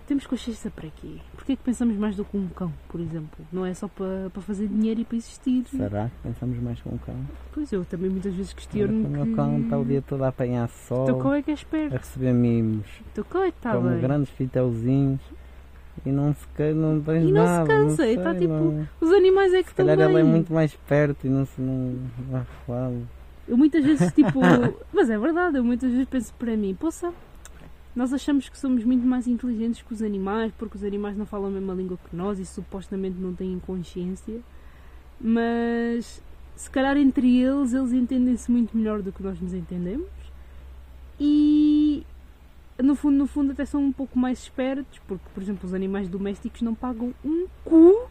temos 0.07 0.27
consciência 0.27 0.69
para 0.69 0.87
quê? 0.89 1.17
Porquê 1.35 1.53
é 1.53 1.55
que 1.55 1.63
pensamos 1.63 1.95
mais 1.97 2.15
do 2.15 2.23
que 2.23 2.37
um 2.37 2.47
cão, 2.49 2.71
por 2.89 2.99
exemplo? 3.01 3.43
Não 3.51 3.65
é 3.65 3.73
só 3.73 3.87
para, 3.87 4.29
para 4.31 4.41
fazer 4.41 4.67
dinheiro 4.67 5.01
e 5.01 5.05
para 5.05 5.17
existir. 5.17 5.65
Será 5.65 6.09
que 6.09 6.27
pensamos 6.29 6.59
mais 6.59 6.79
com 6.81 6.91
o 6.91 6.99
cão? 6.99 7.15
Pois 7.51 7.71
eu 7.71 7.83
também 7.85 8.09
muitas 8.11 8.33
vezes 8.35 8.53
questiono 8.53 9.03
O 9.05 9.09
meu 9.09 9.25
que... 9.25 9.33
cão 9.33 9.59
está 9.61 9.77
o 9.79 9.83
dia 9.85 10.01
todo 10.03 10.23
a 10.23 10.27
apanhar 10.27 10.67
sol, 10.69 11.05
Teu 11.07 11.17
cão 11.17 11.33
é 11.33 11.41
que 11.41 11.49
é 11.49 11.53
a 11.53 11.55
esperto. 11.55 11.93
receber 11.97 12.33
mimos, 12.33 12.85
Teu 13.15 13.25
cão 13.25 13.41
é 13.43 13.51
que 13.51 13.57
está 13.57 13.73
come 13.75 13.89
bem. 13.89 14.01
grandes 14.01 14.29
fiteuzinhos 14.29 15.21
e 16.05 16.11
não 16.11 16.35
se, 16.35 16.47
ca- 16.49 16.71
não 16.73 17.01
tens 17.01 17.23
E 17.27 17.31
não 17.31 17.45
se 17.45 17.51
nada. 17.51 17.67
cansa, 17.67 17.95
sei, 17.95 18.13
e 18.13 18.19
tá 18.19 18.35
tipo- 18.35 18.53
não- 18.53 18.87
Os 19.01 19.11
animais 19.11 19.53
é 19.53 19.57
que 19.57 19.63
Se 19.63 19.69
estão 19.71 19.85
calhar 19.87 20.07
bem. 20.07 20.17
ele 20.19 20.27
é 20.27 20.31
muito 20.31 20.53
mais 20.53 20.75
perto 20.87 21.25
e 21.25 21.29
não 21.29 21.45
se 21.47 21.59
não. 21.59 21.95
Claro. 22.67 23.01
Eu 23.47 23.57
muitas 23.57 23.83
vezes, 23.83 24.11
tipo... 24.13 24.39
mas 24.93 25.09
é 25.09 25.17
verdade, 25.17 25.57
eu 25.57 25.63
muitas 25.63 25.91
vezes 25.91 26.07
penso 26.07 26.33
para 26.33 26.55
mim, 26.57 26.73
poça, 26.73 27.13
nós 27.95 28.11
achamos 28.11 28.49
que 28.49 28.57
somos 28.57 28.83
muito 28.83 29.05
mais 29.05 29.27
inteligentes 29.27 29.81
que 29.81 29.93
os 29.93 30.01
animais, 30.01 30.51
porque 30.57 30.77
os 30.77 30.83
animais 30.83 31.15
não 31.15 31.25
falam 31.25 31.47
a 31.47 31.51
mesma 31.51 31.73
língua 31.73 31.97
que 32.09 32.15
nós 32.15 32.39
e 32.39 32.45
supostamente 32.45 33.17
não 33.17 33.33
têm 33.33 33.59
consciência. 33.59 34.41
Mas 35.19 36.21
se 36.55 36.69
calhar 36.69 36.97
entre 36.97 37.39
eles, 37.39 37.73
eles 37.73 37.93
entendem-se 37.93 38.51
muito 38.51 38.75
melhor 38.75 39.01
do 39.01 39.11
que 39.11 39.23
nós 39.23 39.39
nos 39.39 39.53
entendemos. 39.53 40.09
E 41.19 42.05
no 42.83 42.95
fundo, 42.95 43.17
no 43.17 43.27
fundo 43.27 43.53
até 43.53 43.65
são 43.65 43.81
um 43.81 43.91
pouco 43.91 44.19
mais 44.19 44.39
espertos, 44.39 44.99
porque, 45.07 45.23
por 45.33 45.41
exemplo, 45.41 45.65
os 45.65 45.73
animais 45.73 46.09
domésticos 46.09 46.61
não 46.61 46.75
pagam 46.75 47.13
um 47.23 47.47
cu 47.63 48.09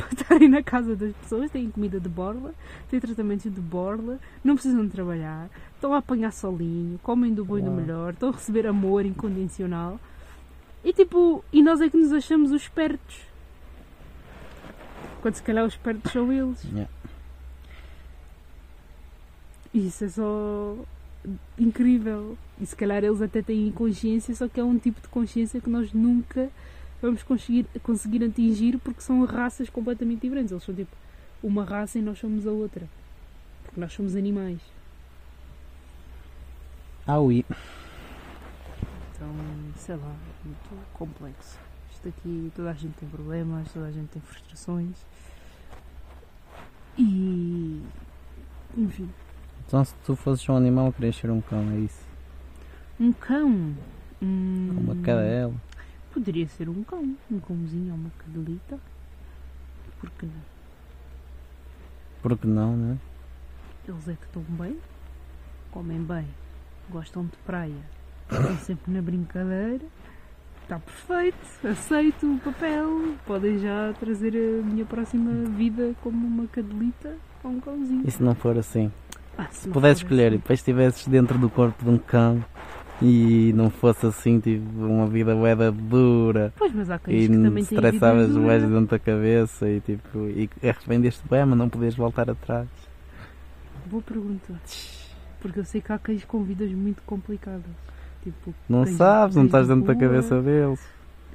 para 0.00 0.12
estarem 0.12 0.48
na 0.48 0.62
casa 0.62 0.96
das 0.96 1.14
pessoas, 1.16 1.50
têm 1.50 1.70
comida 1.70 2.00
de 2.00 2.08
borla, 2.08 2.54
têm 2.88 3.00
tratamentos 3.00 3.52
de 3.52 3.60
borla, 3.60 4.18
não 4.42 4.54
precisam 4.54 4.84
de 4.84 4.90
trabalhar, 4.90 5.48
estão 5.74 5.94
a 5.94 5.98
apanhar 5.98 6.32
solinho, 6.32 6.98
comem 7.02 7.34
do 7.34 7.44
bom 7.44 7.58
e 7.58 7.62
do 7.62 7.70
melhor, 7.70 8.12
estão 8.12 8.30
a 8.30 8.32
receber 8.32 8.66
amor 8.66 9.04
incondicional. 9.04 10.00
E 10.84 10.92
tipo, 10.92 11.44
e 11.52 11.62
nós 11.62 11.80
é 11.80 11.88
que 11.88 11.96
nos 11.96 12.12
achamos 12.12 12.52
os 12.52 12.62
espertos. 12.62 13.20
Quando 15.20 15.34
se 15.34 15.42
calhar 15.42 15.64
os 15.64 15.74
espertos 15.74 16.10
são 16.10 16.32
eles. 16.32 16.64
Yeah. 16.64 16.90
Isso 19.74 20.04
é 20.04 20.08
só 20.08 20.76
incrível. 21.58 22.36
E 22.60 22.66
se 22.66 22.74
calhar 22.74 23.04
eles 23.04 23.20
até 23.20 23.42
têm 23.42 23.70
consciência, 23.70 24.34
só 24.34 24.48
que 24.48 24.58
é 24.58 24.64
um 24.64 24.78
tipo 24.78 25.00
de 25.00 25.08
consciência 25.08 25.60
que 25.60 25.70
nós 25.70 25.92
nunca 25.92 26.50
vamos 27.00 27.22
conseguir, 27.22 27.66
conseguir 27.82 28.24
atingir 28.24 28.78
porque 28.78 29.00
são 29.00 29.24
raças 29.24 29.68
completamente 29.70 30.20
diferentes. 30.22 30.52
Eles 30.52 30.64
são 30.64 30.74
tipo 30.74 30.94
uma 31.42 31.64
raça 31.64 31.98
e 31.98 32.02
nós 32.02 32.18
somos 32.18 32.46
a 32.46 32.50
outra. 32.50 32.86
Porque 33.64 33.80
nós 33.80 33.92
somos 33.92 34.14
animais. 34.16 34.60
Ah, 37.06 37.18
oui. 37.20 37.44
Então, 39.14 39.28
sei 39.76 39.96
lá, 39.96 40.14
é 40.44 40.46
muito 40.46 40.86
complexo. 40.92 41.58
Isto 41.92 42.08
aqui, 42.08 42.52
toda 42.54 42.70
a 42.70 42.74
gente 42.74 42.94
tem 42.94 43.08
problemas, 43.08 43.72
toda 43.72 43.86
a 43.86 43.90
gente 43.90 44.08
tem 44.08 44.22
frustrações. 44.22 44.96
E. 46.98 47.82
Enfim. 48.76 49.08
Então, 49.66 49.84
se 49.84 49.94
tu 50.04 50.16
fosses 50.16 50.48
um 50.48 50.56
animal, 50.56 50.92
querias 50.92 51.16
ser 51.16 51.30
um 51.30 51.40
cão, 51.40 51.70
é 51.70 51.78
isso? 51.78 52.02
Um 52.98 53.12
cão. 53.12 53.74
Hum, 54.22 54.76
Uma 54.78 54.96
cadela. 54.96 55.54
Poderia 56.12 56.46
ser 56.48 56.68
um 56.68 56.82
cão. 56.82 57.16
Um 57.30 57.38
cãozinho 57.40 57.92
ou 57.92 57.98
uma 57.98 58.10
cadelita. 58.18 58.78
Por 60.00 60.10
que 60.10 60.26
não? 60.26 60.42
Porque 62.22 62.46
não, 62.46 62.76
né? 62.76 62.98
Eles 63.88 64.08
é 64.08 64.14
que 64.14 64.24
estão 64.24 64.42
bem, 64.42 64.76
comem 65.70 66.02
bem, 66.02 66.26
gostam 66.90 67.24
de 67.24 67.36
praia, 67.46 67.74
estão 68.30 68.56
sempre 68.60 68.92
na 68.92 69.02
brincadeira. 69.02 69.84
Está 70.62 70.78
perfeito, 70.78 71.66
aceito 71.66 72.32
o 72.32 72.38
papel. 72.38 73.14
Podem 73.26 73.58
já 73.58 73.92
trazer 73.98 74.34
a 74.36 74.62
minha 74.64 74.84
próxima 74.84 75.32
vida 75.50 75.94
como 76.02 76.24
uma 76.26 76.46
cadelita 76.46 77.16
ou 77.42 77.50
um 77.50 77.60
cãozinho. 77.60 78.02
E 78.06 78.10
se 78.10 78.22
não 78.22 78.34
for 78.34 78.56
assim? 78.56 78.92
Ah, 79.36 79.48
se 79.50 79.62
Se 79.62 79.72
for 79.72 79.84
escolher 79.86 80.24
e 80.24 80.26
assim. 80.26 80.36
depois 80.36 80.58
estivesses 80.60 81.08
dentro 81.08 81.38
do 81.38 81.48
corpo 81.50 81.82
de 81.82 81.90
um 81.90 81.98
cão 81.98 82.44
e 83.02 83.52
não 83.54 83.70
fosse 83.70 84.06
assim, 84.06 84.38
tipo, 84.40 84.62
uma 84.84 85.06
vida 85.06 85.34
bué 85.34 85.54
dura 85.70 86.52
Pois, 86.56 86.72
mas 86.74 86.90
há 86.90 86.98
cães 86.98 87.24
e 87.24 87.28
que 87.28 87.34
também 87.34 87.64
têm 87.64 87.78
estressavas 87.78 88.28
dura. 88.28 88.40
bué 88.44 88.58
dentro 88.58 88.86
da 88.86 88.98
cabeça 88.98 89.68
e 89.68 89.80
tipo, 89.80 90.18
e 90.28 90.50
arrependeste 90.62 91.22
bem, 91.28 91.44
mas 91.46 91.58
não 91.58 91.68
podias 91.68 91.94
voltar 91.94 92.28
atrás. 92.30 92.68
Boa 93.86 94.02
pergunta. 94.02 94.54
Porque 95.40 95.58
eu 95.60 95.64
sei 95.64 95.80
que 95.80 95.92
há 95.92 95.98
cães 95.98 96.24
com 96.24 96.42
vidas 96.44 96.70
muito 96.72 97.02
complicadas. 97.02 97.64
Tipo, 98.22 98.54
Não 98.68 98.84
sabes, 98.84 99.34
não 99.34 99.46
estás 99.46 99.66
de 99.66 99.74
dentro 99.74 99.86
da 99.86 99.98
cabeça 99.98 100.40
deles. 100.42 100.80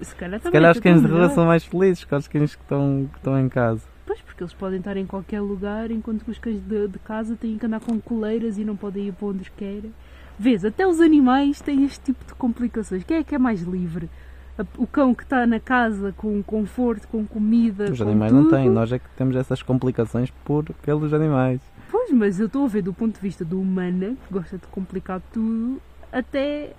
Se 0.02 0.16
calhar, 0.16 0.40
Se 0.40 0.52
calhar 0.52 0.72
os 0.72 0.80
cães 0.80 1.02
de 1.02 1.08
rua 1.08 1.30
são 1.30 1.46
mais 1.46 1.64
felizes 1.64 2.04
que 2.04 2.14
os 2.16 2.28
cães 2.28 2.56
que 2.56 2.62
estão, 2.62 3.10
que 3.12 3.18
estão 3.18 3.40
em 3.40 3.50
casa. 3.50 3.82
Pois, 4.06 4.22
porque 4.22 4.44
eles 4.44 4.54
podem 4.54 4.78
estar 4.78 4.96
em 4.96 5.06
qualquer 5.06 5.42
lugar, 5.42 5.90
enquanto 5.90 6.24
que 6.24 6.30
os 6.30 6.38
cães 6.38 6.62
de, 6.62 6.88
de 6.88 7.00
casa 7.00 7.36
têm 7.36 7.58
que 7.58 7.66
andar 7.66 7.80
com 7.80 8.00
coleiras 8.00 8.58
e 8.60 8.64
não 8.64 8.76
podem 8.76 9.08
ir 9.08 9.14
para 9.14 9.28
onde 9.30 9.50
querem. 9.52 9.92
Vês, 10.38 10.66
até 10.66 10.86
os 10.86 11.00
animais 11.00 11.62
têm 11.62 11.86
este 11.86 12.00
tipo 12.00 12.26
de 12.26 12.34
complicações. 12.34 13.04
Quem 13.04 13.18
é 13.18 13.24
que 13.24 13.36
é 13.36 13.38
mais 13.38 13.62
livre? 13.62 14.10
O 14.78 14.88
cão 14.88 15.14
que 15.14 15.24
está 15.24 15.46
na 15.46 15.60
casa 15.60 16.14
com 16.18 16.42
conforto, 16.42 17.08
com 17.08 17.26
comida. 17.26 17.92
Os 17.92 17.98
com 17.98 18.04
animais 18.04 18.32
tudo. 18.32 18.44
não 18.44 18.50
têm, 18.50 18.70
nós 18.70 18.92
é 18.92 19.00
que 19.00 19.10
temos 19.18 19.36
essas 19.36 19.62
complicações 19.62 20.30
por, 20.44 20.64
pelos 20.82 21.14
animais. 21.14 21.60
Pois, 21.92 22.12
mas 22.12 22.40
eu 22.40 22.48
estou 22.48 22.66
a 22.66 22.68
ver 22.68 22.82
do 22.82 22.94
ponto 22.94 23.16
de 23.16 23.22
vista 23.22 23.44
do 23.44 23.60
humano, 23.60 24.18
que 24.28 24.34
gosta 24.34 24.58
de 24.58 24.68
complicar 24.68 25.22
tudo, 25.34 25.82
até 26.12 26.74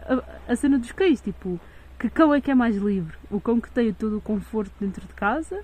a, 0.00 0.52
a 0.52 0.56
cena 0.56 0.78
dos 0.78 0.92
cães. 0.92 1.20
Tipo, 1.20 1.58
que 1.98 2.08
cão 2.08 2.32
é 2.32 2.40
que 2.40 2.50
é 2.50 2.54
mais 2.54 2.76
livre? 2.76 3.16
O 3.30 3.40
cão 3.40 3.60
que 3.60 3.70
tem 3.70 3.92
todo 3.92 4.18
o 4.18 4.20
conforto 4.20 4.72
dentro 4.80 5.06
de 5.06 5.14
casa 5.14 5.60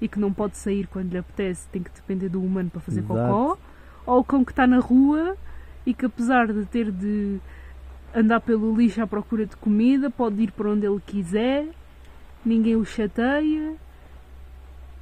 e 0.00 0.08
que 0.08 0.18
não 0.18 0.32
pode 0.32 0.56
sair 0.56 0.86
quando 0.86 1.10
lhe 1.10 1.18
apetece, 1.18 1.66
tem 1.68 1.82
que 1.82 1.90
depender 1.90 2.28
do 2.28 2.42
humano 2.42 2.70
para 2.70 2.80
fazer 2.80 3.00
Exato. 3.00 3.14
cocó? 3.14 3.58
Ou 4.06 4.20
o 4.20 4.24
cão 4.24 4.44
que 4.44 4.52
está 4.52 4.66
na 4.66 4.78
rua 4.78 5.36
e 5.88 5.94
que 5.94 6.04
apesar 6.04 6.52
de 6.52 6.66
ter 6.66 6.92
de 6.92 7.40
andar 8.14 8.40
pelo 8.42 8.76
lixo 8.76 9.00
à 9.00 9.06
procura 9.06 9.46
de 9.46 9.56
comida, 9.56 10.10
pode 10.10 10.42
ir 10.42 10.52
para 10.52 10.68
onde 10.68 10.84
ele 10.84 11.00
quiser, 11.00 11.66
ninguém 12.44 12.76
o 12.76 12.84
chateia, 12.84 13.74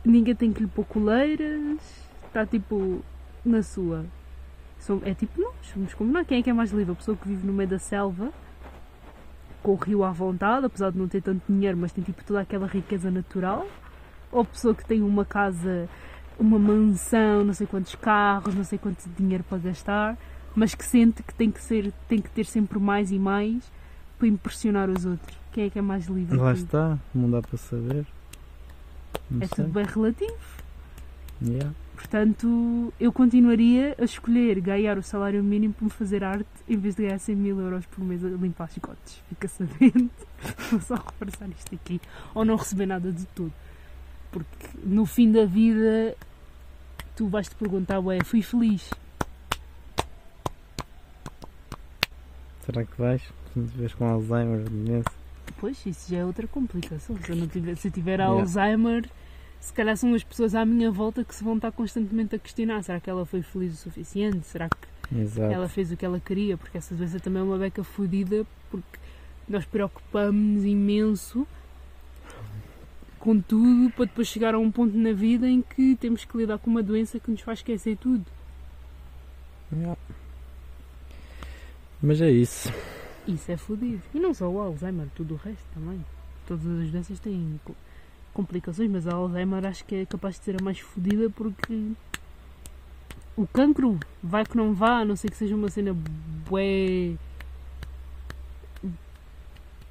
ninguém 0.04 0.32
tem 0.32 0.52
que 0.52 0.60
lhe 0.62 0.68
pôr 0.68 0.84
coleiras, 0.84 1.80
está 2.24 2.46
tipo 2.46 3.02
na 3.44 3.64
sua. 3.64 4.06
É 5.02 5.12
tipo 5.12 5.40
nós, 5.40 5.54
somos 5.74 5.92
como. 5.92 6.24
Quem 6.24 6.38
é 6.38 6.42
que 6.42 6.50
é 6.50 6.52
mais 6.52 6.70
livre? 6.70 6.92
A 6.92 6.94
pessoa 6.94 7.16
que 7.16 7.26
vive 7.26 7.44
no 7.44 7.52
meio 7.52 7.68
da 7.68 7.80
selva, 7.80 8.32
com 9.64 9.72
o 9.72 9.74
rio 9.74 10.04
à 10.04 10.12
vontade, 10.12 10.66
apesar 10.66 10.92
de 10.92 10.98
não 10.98 11.08
ter 11.08 11.20
tanto 11.20 11.42
dinheiro, 11.52 11.76
mas 11.76 11.90
tem 11.90 12.04
tipo 12.04 12.22
toda 12.22 12.42
aquela 12.42 12.68
riqueza 12.68 13.10
natural? 13.10 13.66
Ou 14.30 14.42
a 14.42 14.44
pessoa 14.44 14.72
que 14.72 14.86
tem 14.86 15.02
uma 15.02 15.24
casa, 15.24 15.88
uma 16.38 16.60
mansão, 16.60 17.42
não 17.44 17.52
sei 17.52 17.66
quantos 17.66 17.96
carros, 17.96 18.54
não 18.54 18.62
sei 18.62 18.78
quanto 18.78 19.04
dinheiro 19.18 19.42
para 19.42 19.58
gastar, 19.58 20.16
mas 20.56 20.74
que 20.74 20.84
sente 20.84 21.22
que 21.22 21.32
tem 21.34 21.50
que, 21.50 21.62
ser, 21.62 21.92
tem 22.08 22.20
que 22.20 22.30
ter 22.30 22.46
sempre 22.46 22.78
mais 22.80 23.12
e 23.12 23.18
mais 23.18 23.62
para 24.18 24.26
impressionar 24.26 24.88
os 24.90 25.04
outros? 25.04 25.36
Quem 25.52 25.64
é 25.66 25.70
que 25.70 25.78
é 25.78 25.82
mais 25.82 26.06
livre? 26.06 26.36
Lá 26.36 26.52
está, 26.52 26.98
não 27.14 27.30
dá 27.30 27.40
para 27.42 27.56
saber. 27.58 28.04
Não 29.30 29.42
É 29.42 29.46
sei. 29.46 29.56
tudo 29.64 29.68
bem 29.72 29.84
relativo. 29.84 30.34
Yeah. 31.46 31.70
Portanto, 31.94 32.92
eu 33.00 33.12
continuaria 33.12 33.94
a 33.98 34.04
escolher 34.04 34.60
ganhar 34.60 34.96
o 34.98 35.02
salário 35.02 35.42
mínimo 35.42 35.74
para 35.74 35.84
me 35.84 35.90
fazer 35.90 36.22
arte 36.24 36.46
em 36.68 36.76
vez 36.76 36.94
de 36.94 37.02
ganhar 37.02 37.18
100 37.18 37.36
mil 37.36 37.60
euros 37.60 37.84
por 37.86 38.04
mês 38.04 38.24
a 38.24 38.28
limpar 38.28 38.70
chicotes. 38.70 39.22
Fica 39.28 39.48
sabendo. 39.48 40.10
Vou 40.70 40.80
só 40.80 40.94
reforçar 40.94 41.48
isto 41.48 41.74
aqui. 41.74 42.00
Ou 42.34 42.44
não 42.44 42.56
receber 42.56 42.86
nada 42.86 43.10
de 43.12 43.24
tudo. 43.34 43.52
Porque 44.30 44.68
no 44.84 45.06
fim 45.06 45.32
da 45.32 45.44
vida 45.46 46.14
tu 47.16 47.28
vais 47.28 47.48
te 47.48 47.54
perguntar, 47.54 47.98
ué, 48.00 48.18
fui 48.24 48.42
feliz. 48.42 48.90
Será 52.66 52.84
que 52.84 52.98
vais? 52.98 53.22
Se 53.52 53.58
me 53.58 53.68
tiveres 53.68 53.94
com 53.94 54.06
Alzheimer, 54.06 54.68
demência. 54.68 55.12
Pois, 55.58 55.86
isso 55.86 56.10
já 56.10 56.18
é 56.18 56.24
outra 56.24 56.48
complicação. 56.48 57.16
Se 57.16 57.30
eu, 57.30 57.36
não 57.36 57.46
tiver, 57.46 57.76
se 57.76 57.88
eu 57.88 57.92
tiver 57.92 58.18
Yeah. 58.18 58.40
Alzheimer, 58.40 59.08
se 59.60 59.72
calhar 59.72 59.96
são 59.96 60.12
as 60.14 60.24
pessoas 60.24 60.54
à 60.54 60.64
minha 60.64 60.90
volta 60.90 61.24
que 61.24 61.34
se 61.34 61.44
vão 61.44 61.54
estar 61.56 61.70
constantemente 61.70 62.34
a 62.34 62.38
questionar: 62.38 62.82
será 62.82 62.98
que 62.98 63.08
ela 63.08 63.24
foi 63.24 63.40
feliz 63.40 63.74
o 63.74 63.76
suficiente? 63.76 64.44
Será 64.46 64.68
que 64.68 65.16
Exato. 65.16 65.52
ela 65.52 65.68
fez 65.68 65.92
o 65.92 65.96
que 65.96 66.04
ela 66.04 66.18
queria, 66.18 66.56
porque 66.56 66.76
essa 66.76 66.94
doença 66.94 67.20
também 67.20 67.40
é 67.40 67.44
uma 67.44 67.56
beca 67.56 67.84
fodida, 67.84 68.44
porque 68.68 68.98
nós 69.48 69.64
preocupamos-nos 69.64 70.64
imenso 70.64 71.46
com 73.20 73.40
tudo 73.40 73.90
para 73.92 74.06
depois 74.06 74.26
chegar 74.26 74.54
a 74.54 74.58
um 74.58 74.70
ponto 74.70 74.96
na 74.96 75.12
vida 75.12 75.48
em 75.48 75.62
que 75.62 75.96
temos 75.96 76.24
que 76.24 76.36
lidar 76.36 76.58
com 76.58 76.68
uma 76.68 76.82
doença 76.82 77.20
que 77.20 77.30
nos 77.30 77.40
faz 77.40 77.60
esquecer 77.60 77.96
tudo. 77.96 78.24
Yeah. 79.72 79.96
Mas 82.06 82.20
é 82.20 82.30
isso. 82.30 82.72
Isso 83.26 83.50
é 83.50 83.56
fodido. 83.56 84.00
E 84.14 84.20
não 84.20 84.32
só 84.32 84.48
o 84.48 84.60
Alzheimer, 84.60 85.08
tudo 85.16 85.34
o 85.34 85.36
resto 85.36 85.64
também. 85.74 85.98
Todas 86.46 86.64
as 86.64 86.88
doenças 86.92 87.18
têm 87.18 87.58
co- 87.64 87.74
complicações, 88.32 88.88
mas 88.88 89.08
a 89.08 89.14
Alzheimer 89.14 89.66
acho 89.66 89.84
que 89.84 89.96
é 89.96 90.06
capaz 90.06 90.38
de 90.38 90.44
ser 90.44 90.60
a 90.60 90.62
mais 90.64 90.78
fodida 90.78 91.28
porque 91.30 91.82
o 93.36 93.44
cancro, 93.48 93.98
vai 94.22 94.44
que 94.44 94.56
não 94.56 94.72
vá, 94.72 94.98
a 95.00 95.04
não 95.04 95.16
ser 95.16 95.30
que 95.30 95.36
seja 95.36 95.56
uma 95.56 95.68
cena 95.68 95.92
bué 96.48 97.14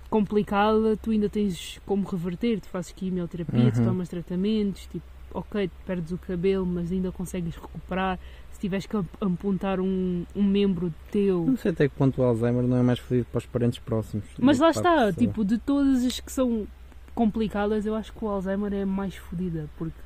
complicada, 0.09 0.95
tu 0.95 1.11
ainda 1.11 1.27
tens 1.27 1.79
como 1.85 2.07
reverter, 2.07 2.61
tu 2.61 2.69
fazes 2.69 2.93
quimioterapia, 2.93 3.71
tu 3.73 3.79
Uhum. 3.79 3.85
tomas 3.85 4.07
tratamentos, 4.07 4.83
tipo, 4.87 5.03
ok, 5.37 5.69
perdes 5.85 6.11
o 6.11 6.17
cabelo, 6.17 6.65
mas 6.65 6.91
ainda 6.91 7.11
consegues 7.11 7.55
recuperar. 7.55 8.19
Se 8.51 8.59
tiveres 8.61 8.85
que 8.85 8.95
amp- 8.95 9.21
amputar 9.21 9.79
um, 9.81 10.25
um 10.35 10.43
membro 10.43 10.93
teu, 11.11 11.45
Não 11.45 11.57
sei 11.57 11.71
até 11.71 11.89
que 11.89 11.95
ponto 11.95 12.21
o 12.21 12.23
Alzheimer 12.23 12.63
não 12.63 12.77
é 12.77 12.81
mais 12.81 12.99
fodido 12.99 13.27
para 13.31 13.39
os 13.39 13.45
parentes 13.45 13.79
próximos. 13.79 14.25
mas 14.39 14.59
lá 14.59 14.69
está, 14.69 15.11
tipo, 15.11 15.43
de 15.43 15.57
todas 15.57 16.05
as 16.05 16.19
que 16.21 16.31
são 16.31 16.65
complicadas, 17.13 17.85
eu 17.85 17.95
acho 17.95 18.13
que 18.13 18.23
o 18.23 18.27
Alzheimer 18.29 18.73
é 18.73 18.85
mais 18.85 19.15
fodida, 19.15 19.69
porque 19.77 19.97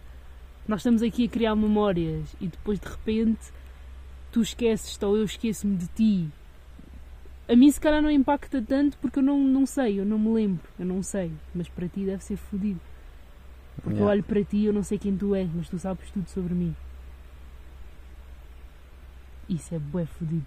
nós 0.68 0.80
estamos 0.82 1.02
aqui 1.04 1.26
a 1.26 1.30
criar 1.30 1.56
memórias 1.56 2.36
e 2.42 2.48
depois 2.48 2.80
de 2.80 2.88
repente 2.88 3.40
tu 4.32 4.42
esqueces 4.42 4.98
ou 5.02 5.18
eu 5.18 5.24
esqueço-me 5.26 5.76
de 5.76 5.88
ti 5.88 6.28
A 7.48 7.56
mim 7.56 7.72
se 7.72 7.80
calhar 7.82 8.00
não 8.02 8.12
impacta 8.12 8.62
tanto 8.62 8.96
porque 9.00 9.18
eu 9.18 9.24
não, 9.24 9.40
não 9.44 9.66
sei, 9.66 10.00
eu 10.00 10.06
não 10.06 10.20
me 10.20 10.30
lembro, 10.32 10.62
eu 10.78 10.86
não 10.86 11.02
sei. 11.02 11.32
Mas 11.56 11.68
para 11.68 11.88
ti 11.88 12.06
deve 12.06 12.24
ser 12.24 12.38
fodido. 12.38 12.80
Porque 13.80 13.96
eu 14.00 14.04
Yeah. 14.06 14.12
olho 14.14 14.24
para 14.24 14.44
ti 14.44 14.58
e 14.58 14.66
eu 14.66 14.74
não 14.74 14.84
sei 14.84 14.98
quem 14.98 15.16
tu 15.18 15.34
és, 15.36 15.50
mas 15.54 15.70
tu 15.70 15.78
sabes 15.80 16.10
tudo 16.12 16.28
sobre 16.30 16.54
mim. 16.54 16.76
Isso 19.48 19.74
é 19.76 19.80
bué 19.80 20.06
fodido. 20.06 20.46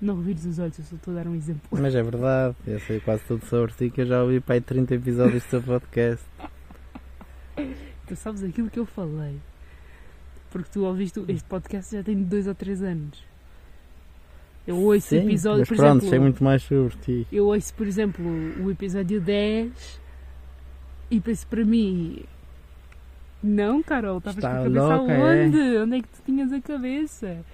Não 0.00 0.16
revires 0.16 0.44
os 0.46 0.58
olhos, 0.58 0.78
eu 0.78 0.84
só 0.84 0.96
estou 0.96 1.12
a 1.14 1.22
dar 1.22 1.26
um 1.28 1.34
exemplo. 1.34 1.62
Mas 1.72 1.94
é 1.94 2.02
verdade, 2.02 2.54
eu 2.66 2.80
sei 2.80 3.00
quase 3.00 3.22
tudo 3.24 3.44
sobre 3.46 3.72
ti 3.74 3.90
que 3.90 4.00
eu 4.02 4.06
já 4.06 4.22
ouvi 4.22 4.40
para 4.40 4.54
aí 4.54 4.60
30 4.60 4.94
episódios 4.94 5.42
do 5.44 5.48
teu 5.50 5.62
podcast. 5.62 6.24
Tu 8.06 8.16
sabes 8.16 8.42
aquilo 8.42 8.68
que 8.68 8.78
eu 8.78 8.86
falei. 8.86 9.36
Porque 10.50 10.68
tu 10.72 10.82
ouviste 10.84 11.22
este 11.28 11.44
podcast 11.44 11.94
já 11.94 12.02
tem 12.02 12.20
dois 12.20 12.48
ou 12.48 12.54
três 12.56 12.82
anos. 12.82 13.22
Eu 14.66 14.76
ouço 14.78 15.08
Sim, 15.08 15.18
episódio, 15.18 15.60
mas 15.60 15.68
por 15.68 15.76
pronto, 15.76 15.90
exemplo, 15.98 16.08
sei 16.10 16.18
muito 16.18 16.42
mais 16.42 16.62
sobre 16.62 16.96
ti. 16.96 17.26
eu 17.30 17.46
ouço, 17.46 17.72
por 17.74 17.86
exemplo, 17.86 18.24
o 18.64 18.68
episódio 18.70 19.20
10 19.20 20.00
e 21.10 21.20
penso 21.20 21.46
para 21.46 21.64
mim. 21.64 22.24
Não, 23.42 23.82
Carol, 23.82 24.18
estavas 24.18 24.44
com 24.44 24.50
a 24.50 24.62
cabeça 24.62 24.96
louca, 24.96 25.12
é? 25.12 25.44
aonde? 25.44 25.78
Onde 25.78 25.96
é 25.96 26.02
que 26.02 26.08
tu 26.08 26.22
tinhas 26.24 26.52
a 26.52 26.60
cabeça? 26.60 27.44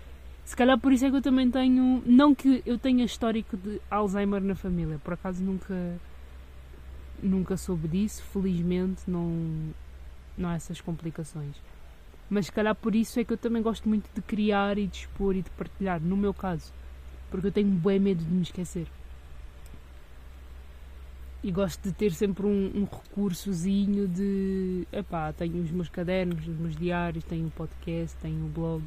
Se 0.45 0.57
calhar 0.57 0.79
por 0.79 0.93
isso 0.93 1.05
é 1.07 1.11
que 1.11 1.17
eu 1.17 1.23
também 1.23 1.51
tenho. 1.51 2.03
Não 2.07 2.35
que 2.35 2.63
eu 2.67 2.79
tenha 2.79 3.05
histórico 3.05 3.57
de 3.57 3.81
Alzheimer 3.91 4.43
na 4.43 4.55
família, 4.55 4.99
por 5.03 5.15
acaso 5.15 5.43
nunca. 5.43 5.75
Nunca 7.23 7.57
soube 7.57 7.89
disso, 7.89 8.23
felizmente 8.25 9.03
não, 9.09 9.33
não 10.37 10.51
há 10.51 10.55
essas 10.55 10.81
complicações. 10.83 11.57
Mas 12.29 12.47
se 12.47 12.53
calhar 12.53 12.75
por 12.75 12.95
isso 12.95 13.19
é 13.19 13.25
que 13.25 13.33
eu 13.33 13.39
também 13.39 13.63
gosto 13.63 13.89
muito 13.89 14.11
de 14.15 14.21
criar 14.21 14.77
e 14.77 14.87
de 14.87 14.99
expor 14.99 15.35
e 15.35 15.43
de 15.43 15.51
partilhar, 15.51 16.01
no 16.01 16.17
meu 16.17 16.35
caso. 16.35 16.73
Porque 17.31 17.47
eu 17.47 17.53
tenho 17.53 17.71
bem 17.71 17.99
medo 17.99 18.23
de 18.23 18.31
me 18.31 18.43
esquecer. 18.43 18.87
E 21.47 21.53
gosto 21.53 21.81
de 21.85 21.93
ter 21.93 22.11
sempre 22.13 22.45
um, 22.45 22.73
um 22.75 22.85
recursozinho 22.85 24.09
de. 24.09 24.85
Epá, 24.93 25.33
tenho 25.33 25.63
os 25.63 25.71
meus 25.71 25.89
cadernos, 25.89 26.41
os 26.47 26.57
meus 26.59 26.75
diários, 26.75 27.23
tenho 27.23 27.47
o 27.47 27.51
podcast, 27.53 28.17
tenho 28.21 28.45
o 28.45 28.49
blog. 28.49 28.83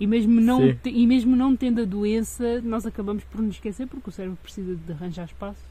E 0.00 0.04
mesmo, 0.04 0.40
não, 0.40 0.74
te- 0.74 0.90
e 0.90 1.06
mesmo 1.06 1.36
não 1.36 1.54
tendo 1.56 1.80
a 1.80 1.84
doença, 1.84 2.60
nós 2.62 2.84
acabamos 2.84 3.22
por 3.22 3.40
nos 3.40 3.54
esquecer 3.54 3.86
porque 3.86 4.08
o 4.10 4.12
cérebro 4.12 4.36
precisa 4.42 4.74
de 4.74 4.92
arranjar 4.92 5.26
espaço 5.26 5.62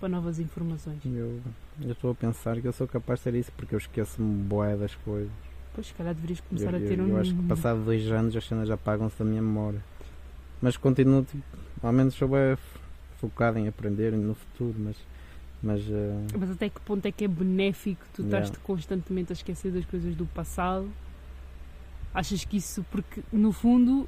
para 0.00 0.08
novas 0.08 0.40
informações. 0.40 0.98
Eu 1.04 1.40
eu 1.80 1.92
estou 1.92 2.10
a 2.10 2.14
pensar 2.16 2.60
que 2.60 2.66
eu 2.66 2.72
sou 2.72 2.88
capaz 2.88 3.20
de 3.20 3.24
ser 3.24 3.34
isso 3.36 3.52
porque 3.56 3.76
eu 3.76 3.78
esqueço-me 3.78 4.42
boé 4.42 4.76
das 4.76 4.96
coisas. 4.96 5.30
Pois, 5.72 5.86
se 5.86 5.94
calhar 5.94 6.12
deverias 6.14 6.40
começar 6.40 6.72
eu, 6.74 6.84
a 6.84 6.88
ter 6.88 7.00
um. 7.00 7.06
eu 7.08 7.18
acho 7.18 7.32
que 7.32 7.42
passado 7.44 7.84
dois 7.84 8.10
anos 8.10 8.34
as 8.36 8.44
cenas 8.44 8.68
apagam-se 8.68 9.16
da 9.20 9.24
minha 9.24 9.40
memória. 9.40 9.80
Mas 10.60 10.76
continuo, 10.76 11.22
tipo, 11.22 11.44
ao 11.80 11.92
menos 11.92 12.14
sou 12.14 12.26
bem 12.26 12.58
focado 13.20 13.56
em 13.60 13.68
aprender 13.68 14.10
no 14.12 14.34
futuro, 14.34 14.74
mas. 14.76 14.96
Mas. 15.62 15.82
eh, 15.88 16.26
Mas 16.38 16.50
até 16.50 16.68
que 16.68 16.80
ponto 16.80 17.06
é 17.06 17.12
que 17.12 17.24
é 17.24 17.28
benéfico 17.28 18.04
tu 18.14 18.22
Yeah. 18.22 18.44
estás 18.46 18.62
constantemente 18.64 19.32
a 19.32 19.34
esquecer 19.34 19.70
das 19.70 19.84
coisas 19.84 20.14
do 20.16 20.26
passado? 20.26 20.88
Achas 22.14 22.44
que 22.44 22.56
isso, 22.56 22.84
porque 22.90 23.22
no 23.32 23.52
fundo 23.52 24.06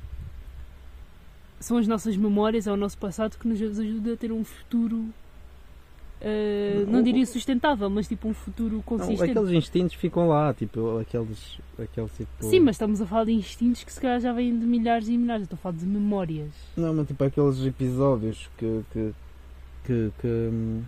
são 1.61 1.79
as 1.79 1.87
nossas 1.87 2.17
memórias, 2.17 2.67
é 2.67 2.73
o 2.73 2.77
nosso 2.77 2.99
passado 2.99 3.39
que 3.39 3.49
nos 3.49 3.61
ajuda 3.63 4.13
a 4.13 4.17
ter 4.17 4.31
um 4.31 4.45
futuro, 4.45 5.07
eh, 6.21 6.83
não 6.87 6.95
Não, 6.95 7.03
diria 7.03 7.25
sustentável, 7.25 7.89
mas 7.89 8.07
tipo 8.07 8.29
um 8.29 8.35
futuro 8.35 8.75
não, 8.77 8.83
consistente. 8.83 9.31
aqueles 9.31 9.51
instintos 9.51 9.95
ficam 9.95 10.29
lá, 10.29 10.53
tipo, 10.53 10.99
aqueles. 10.99 11.59
aqueles 11.79 12.13
tipo, 12.13 12.29
Sim, 12.45 12.61
mas 12.61 12.75
estamos 12.75 13.01
a 13.01 13.07
falar 13.07 13.25
de 13.25 13.33
instintos 13.33 13.83
que 13.85 13.93
se 13.93 14.01
calhar 14.01 14.21
já 14.21 14.33
vêm 14.33 14.59
de 14.59 14.67
milhares 14.67 15.09
e 15.09 15.17
milhares, 15.17 15.43
eu 15.43 15.45
estou 15.45 15.57
a 15.57 15.61
falar 15.61 15.77
de 15.77 15.87
memórias. 15.87 16.51
Não, 16.77 16.93
mas 16.93 17.07
tipo 17.07 17.23
aqueles 17.25 17.65
episódios 17.65 18.51
que. 18.59 18.83
que. 18.93 19.15
que, 19.85 20.13
que, 20.21 20.27
hum, 20.27 20.83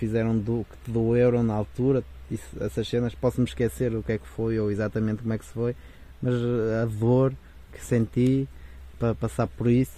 fizeram 0.00 0.36
do, 0.36 0.66
que 0.68 0.76
te 0.84 0.90
doeram 0.90 1.42
na 1.44 1.54
altura, 1.54 2.02
isso, 2.30 2.48
essas 2.60 2.88
cenas, 2.88 3.14
posso-me 3.14 3.46
esquecer 3.46 3.94
o 3.94 4.02
que 4.02 4.12
é 4.12 4.18
que 4.18 4.26
foi 4.26 4.58
ou 4.58 4.70
exatamente 4.70 5.20
como 5.22 5.32
é 5.32 5.38
que 5.38 5.44
se 5.44 5.52
foi, 5.52 5.76
mas 6.22 6.34
eh, 6.34 6.82
a 6.82 6.86
dor 6.86 7.32
que 7.72 7.84
senti 7.84 8.48
para 8.98 9.14
passar 9.14 9.46
por 9.46 9.68
isso 9.68 9.92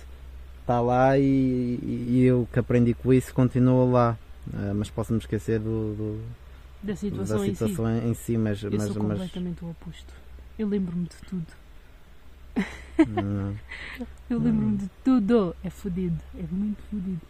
está 0.60 0.80
lá 0.80 1.18
e, 1.18 1.22
e- 1.22 2.06
e 2.10 2.22
eu 2.24 2.46
que 2.52 2.58
aprendi 2.58 2.94
com 2.94 3.12
isso 3.12 3.32
continua 3.34 3.84
lá. 3.84 4.18
Eh, 4.52 4.72
mas 4.74 4.90
posso-me 4.90 5.18
esquecer 5.18 5.58
do, 5.60 5.94
do- 5.94 6.22
Da 6.82 6.96
situação, 6.96 7.36
da 7.38 7.42
em 7.46 7.50
si. 7.50 7.54
situação 7.56 7.98
em 7.98 8.14
si, 8.14 8.36
mas, 8.36 8.62
Eu 8.62 8.72
mas, 8.72 8.82
sou 8.92 9.02
mas 9.02 9.18
completamente 9.20 9.64
o 9.64 9.70
oposto. 9.70 10.12
Eu 10.58 10.68
lembro-me 10.68 11.04
de 11.04 11.16
tudo. 11.28 11.46
Eu 14.30 14.38
lembro-me 14.38 14.76
de 14.78 14.88
tudo. 15.04 15.54
É 15.62 15.70
fodido. 15.70 16.18
É 16.38 16.42
muito 16.50 16.82
fodido. 16.90 17.20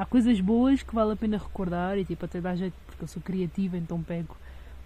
Há 0.00 0.06
coisas 0.06 0.40
boas 0.40 0.82
que 0.82 0.94
vale 0.94 1.12
a 1.12 1.16
pena 1.16 1.36
recordar 1.36 1.98
e 1.98 2.06
tipo 2.06 2.24
até 2.24 2.40
dá 2.40 2.56
jeito 2.56 2.72
porque 2.86 3.04
eu 3.04 3.08
sou 3.08 3.20
criativa, 3.20 3.76
então 3.76 4.02
pego 4.02 4.34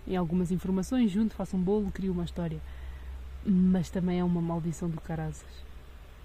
em 0.09 0.17
algumas 0.17 0.51
informações, 0.51 1.13
junto, 1.13 1.35
faço 1.37 1.57
um 1.57 1.61
bolo, 1.61 1.89
crio 1.93 2.13
uma 2.13 2.25
história. 2.25 2.59
Mas 3.47 3.89
também 3.91 4.19
é 4.19 4.25
uma 4.25 4.43
maldição 4.43 4.89
do 4.89 5.01
caraças. 5.01 5.47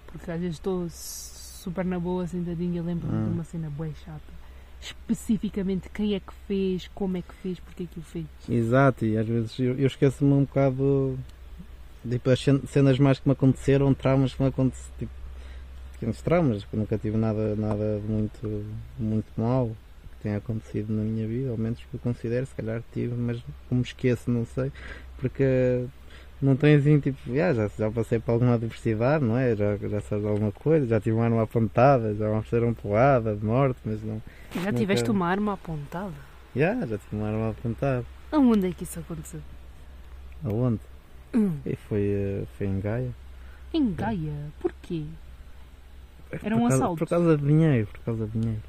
Porque 0.08 0.28
às 0.28 0.40
vezes 0.40 0.56
estou 0.56 0.88
super 0.90 1.84
na 1.84 2.00
boa, 2.00 2.26
sentadinha, 2.26 2.82
lembro-me 2.82 3.14
Hum. 3.16 3.24
de 3.26 3.30
uma 3.30 3.44
cena 3.44 3.70
bué 3.70 3.90
chata. 4.04 4.40
Especificamente 4.80 5.88
quem 5.90 6.14
é 6.14 6.18
que 6.20 6.32
fez, 6.48 6.90
como 6.92 7.16
é 7.16 7.22
que 7.22 7.34
fez, 7.34 7.60
porque 7.60 7.84
é 7.84 7.86
que 7.86 8.00
o 8.00 8.02
fez. 8.02 8.26
Exato, 8.48 9.04
e 9.04 9.16
às 9.16 9.26
vezes 9.26 9.56
eu, 9.60 9.78
eu 9.78 9.86
esqueço-me 9.86 10.32
um 10.32 10.40
bocado 10.44 11.16
tipo, 12.08 12.28
as 12.28 12.40
cen- 12.40 12.62
cenas 12.66 12.98
mais 12.98 13.20
que 13.20 13.28
me 13.28 13.34
aconteceram, 13.34 13.94
traumas 13.94 14.34
que 14.34 14.42
me 14.42 14.48
aconteceram, 14.48 14.94
tipo, 14.98 15.12
pequenos 16.00 16.22
traumas, 16.22 16.66
nunca 16.72 16.96
tive 16.96 17.18
nada, 17.18 17.54
nada 17.54 18.00
muito, 18.08 18.64
muito 18.98 19.26
mal 19.36 19.68
que 20.12 20.22
tenha 20.22 20.38
acontecido 20.38 20.90
na 20.94 21.02
minha 21.02 21.26
vida, 21.28 21.50
ao 21.50 21.58
menos 21.58 21.78
que 21.78 21.94
eu 21.94 22.00
considero, 22.00 22.46
se 22.46 22.54
calhar 22.54 22.82
tive, 22.94 23.14
mas 23.14 23.42
como 23.68 23.82
esqueço, 23.82 24.30
não 24.30 24.46
sei, 24.46 24.72
porque 25.18 25.84
não 26.40 26.56
tem 26.56 26.74
assim, 26.76 26.98
tipo, 27.00 27.18
"Ah, 27.38 27.52
já, 27.52 27.68
já 27.78 27.90
passei 27.90 28.18
por 28.18 28.32
alguma 28.32 28.54
adversidade, 28.54 29.22
não 29.22 29.36
é? 29.36 29.54
Já, 29.54 29.76
já 29.76 30.00
sabes 30.00 30.24
alguma 30.24 30.50
coisa, 30.52 30.86
já 30.86 30.98
tive 30.98 31.16
uma 31.16 31.24
arma 31.24 31.42
apontada, 31.42 32.14
já 32.14 32.28
me 32.30 32.38
ofereceram 32.38 32.72
porrada 32.72 33.36
de 33.36 33.44
morte, 33.44 33.78
mas 33.84 34.02
não. 34.02 34.22
Já 34.54 34.60
Nunca- 34.60 34.72
tiveste 34.72 35.10
uma 35.10 35.26
arma 35.26 35.52
apontada? 35.52 36.14
Já, 36.56 36.74
já 36.86 36.96
tive 36.98 37.16
uma 37.16 37.28
arma 37.28 37.50
apontada. 37.50 38.04
Aonde 38.32 38.68
é 38.68 38.72
que 38.72 38.84
isso 38.84 38.98
aconteceu? 39.00 39.40
Aonde? 40.44 40.80
Hum, 41.34 41.58
E 41.66 41.76
foi, 41.76 42.00
eh, 42.02 42.44
foi 42.56 42.66
em 42.66 42.80
Gaia. 42.80 43.10
em 43.74 43.92
Gaia. 43.94 44.32
Porquê? 44.60 45.04
Era 46.42 46.56
um 46.56 46.60
por 46.60 46.68
causa, 46.68 46.74
assalto? 46.76 46.98
Por 46.98 47.08
causa 47.08 47.36
de 47.36 47.46
dinheiro, 47.46 47.86
por 47.92 48.00
causa 48.00 48.26
de 48.26 48.38
dinheiro. 48.38 48.62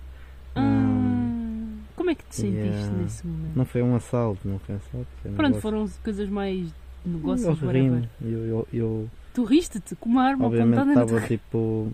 Hum, 0.56 1.78
Ah, 1.80 1.92
como 1.96 2.10
é 2.10 2.16
que 2.16 2.24
te 2.26 2.36
sentiste 2.36 2.66
yeah. 2.68 2.98
nesse 2.98 3.28
momento? 3.28 3.52
não 3.56 3.66
foi 3.66 3.82
um 3.82 3.96
assalto, 3.96 4.48
não 4.48 4.60
foi 4.60 4.76
um 4.76 4.78
assalto. 4.78 5.08
Foi 5.22 5.32
um 5.32 5.36
Pronto, 5.36 5.56
negócio. 5.56 5.62
foram 5.62 5.90
coisas 6.04 6.30
mais 6.30 6.74
negócios, 7.06 7.62
eu 7.62 7.68
whatever. 7.68 8.10
Eu, 8.22 8.30
eu, 8.46 8.68
eu 8.74 9.10
Tu 9.34 9.44
riste-te 9.46 9.96
com 9.96 10.10
uma 10.10 10.24
arma 10.24 10.46
obviamente 10.46 10.90
estava 10.90 11.22
tipo 11.22 11.92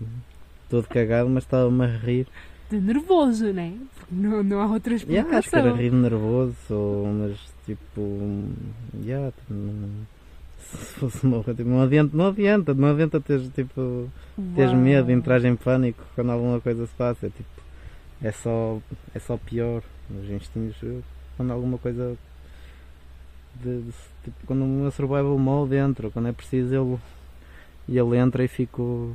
todo 0.68 0.86
cagado, 0.88 1.28
mas 1.30 1.44
estava-me 1.44 1.84
a 1.84 1.86
rir. 1.86 2.26
de 2.70 2.78
nervoso, 2.80 3.52
né? 3.52 3.74
Porque 3.96 4.14
não, 4.14 4.42
não 4.42 4.60
há 4.60 4.66
outra 4.66 4.94
Yeah, 4.96 5.38
acho 5.38 5.48
que 5.50 5.56
era 5.56 5.68
explicação. 5.68 5.76
rir 5.76 5.92
nervoso, 5.92 7.06
mas 7.18 7.38
tipo. 7.64 8.44
Yeah, 9.04 9.32
não, 9.48 9.88
se 10.58 10.94
fosse 10.94 11.26
coisa, 11.26 11.54
tipo, 11.54 11.68
não 11.68 11.82
adianta, 11.82 12.16
não 12.16 12.28
adianta, 12.28 12.74
não 12.74 12.88
adianta 12.90 13.20
teres 13.20 13.48
tipo. 13.54 14.10
Teres 14.54 14.72
Uau. 14.72 14.80
medo, 14.80 15.10
entrar 15.10 15.44
em 15.44 15.56
pânico 15.56 16.02
quando 16.14 16.30
alguma 16.30 16.60
coisa 16.60 16.86
se 16.86 16.92
passa. 16.94 17.26
É 17.26 17.30
tipo, 17.30 17.48
é 18.22 18.32
só, 18.32 18.78
é 19.14 19.18
só 19.18 19.36
pior. 19.36 19.82
Os 20.10 20.28
instintos, 20.30 20.76
quando 21.36 21.52
alguma 21.52 21.78
coisa. 21.78 22.16
De, 23.54 23.82
de- 23.82 23.92
tipo, 24.24 24.36
quando 24.46 24.62
o 24.62 24.66
meu 24.66 24.90
survival 24.90 25.38
mode 25.38 25.74
entra, 25.74 26.10
quando 26.10 26.28
é 26.28 26.32
preciso 26.32 26.74
ele. 27.88 27.98
ele 27.98 28.16
entra 28.16 28.44
e 28.44 28.48
fico. 28.48 29.14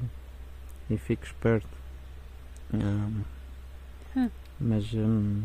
e 0.90 0.98
fico 0.98 1.26
esperto. 1.26 1.68
Hum. 2.74 3.22
mas. 4.60 4.94
hum, 4.94 5.44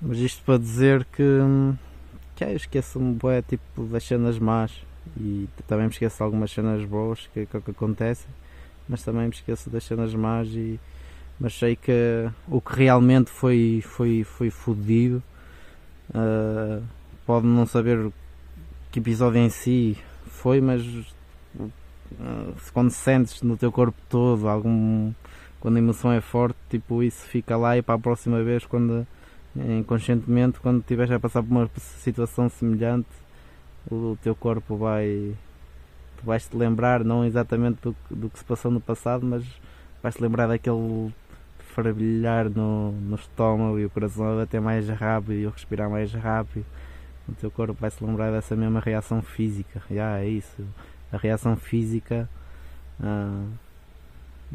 mas 0.00 0.18
isto 0.18 0.42
para 0.44 0.58
dizer 0.58 1.04
que. 1.12 1.22
hum, 1.22 1.76
que 2.40 2.44
ah, 2.44 2.52
esqueço-me 2.54 3.18
tipo 3.46 3.84
das 3.84 4.02
cenas 4.02 4.38
más. 4.38 4.72
E 5.16 5.48
também 5.66 5.86
me 5.86 5.92
esqueço 5.92 6.16
de 6.16 6.22
algumas 6.22 6.50
cenas 6.50 6.84
boas 6.84 7.28
que, 7.32 7.46
que, 7.46 7.60
que 7.60 7.70
acontecem 7.70 8.28
mas 8.90 9.04
também 9.04 9.26
me 9.26 9.30
esqueço 9.30 9.70
das 9.70 9.84
cenas 9.84 10.12
más 10.14 10.48
e 10.48 10.78
mas 11.38 11.54
sei 11.54 11.76
que 11.76 12.28
o 12.48 12.60
que 12.60 12.74
realmente 12.74 13.30
foi 13.30 13.80
foi 13.84 14.24
foi 14.24 14.50
fodido 14.50 15.22
ah, 16.12 16.80
pode 17.24 17.46
não 17.46 17.64
saber 17.66 18.10
que 18.90 18.98
episódio 18.98 19.38
em 19.38 19.48
si 19.48 19.96
foi 20.26 20.60
mas 20.60 20.82
se 20.82 22.72
quando 22.72 22.90
sentes 22.90 23.40
no 23.42 23.56
teu 23.56 23.70
corpo 23.70 23.96
todo 24.08 24.48
algum 24.48 25.12
quando 25.60 25.76
a 25.76 25.78
emoção 25.78 26.10
é 26.10 26.20
forte 26.20 26.56
tipo 26.68 27.00
isso 27.00 27.24
fica 27.26 27.56
lá 27.56 27.78
e 27.78 27.82
para 27.82 27.94
a 27.94 27.98
próxima 27.98 28.42
vez 28.42 28.66
quando 28.66 29.06
inconscientemente 29.56 30.60
quando 30.60 30.80
estiveres 30.80 31.12
a 31.12 31.20
passar 31.20 31.42
por 31.42 31.50
uma 31.50 31.70
situação 31.76 32.48
semelhante 32.48 33.08
o 33.90 34.16
teu 34.22 34.34
corpo 34.34 34.76
vai 34.76 35.34
tu 36.16 36.24
vais 36.24 36.46
te 36.46 36.56
lembrar 36.56 37.02
não 37.04 37.24
exatamente 37.24 37.80
do, 37.82 37.96
do 38.10 38.30
que 38.30 38.38
se 38.38 38.44
passou 38.44 38.70
no 38.70 38.80
passado 38.80 39.26
mas 39.26 39.44
vais 40.02 40.14
te 40.14 40.22
lembrar 40.22 40.46
daquele 40.46 41.12
fervilhar 41.70 42.50
no, 42.50 42.92
no 42.92 43.16
estômago 43.16 43.78
e 43.78 43.84
o 43.84 43.90
coração 43.90 44.32
a 44.32 44.36
bater 44.36 44.60
mais 44.60 44.88
rápido 44.88 45.34
e 45.34 45.42
eu 45.42 45.50
respirar 45.50 45.88
mais 45.88 46.12
rápido. 46.12 46.64
O 47.28 47.32
teu 47.32 47.50
corpo 47.50 47.76
vai 47.80 47.90
se 47.90 48.04
lembrar 48.04 48.30
dessa 48.30 48.56
mesma 48.56 48.80
reação 48.80 49.22
física. 49.22 49.82
Já 49.90 50.18
é 50.18 50.28
isso. 50.28 50.64
A 51.12 51.16
reação 51.16 51.56
física. 51.56 52.28
ah, 53.02 53.46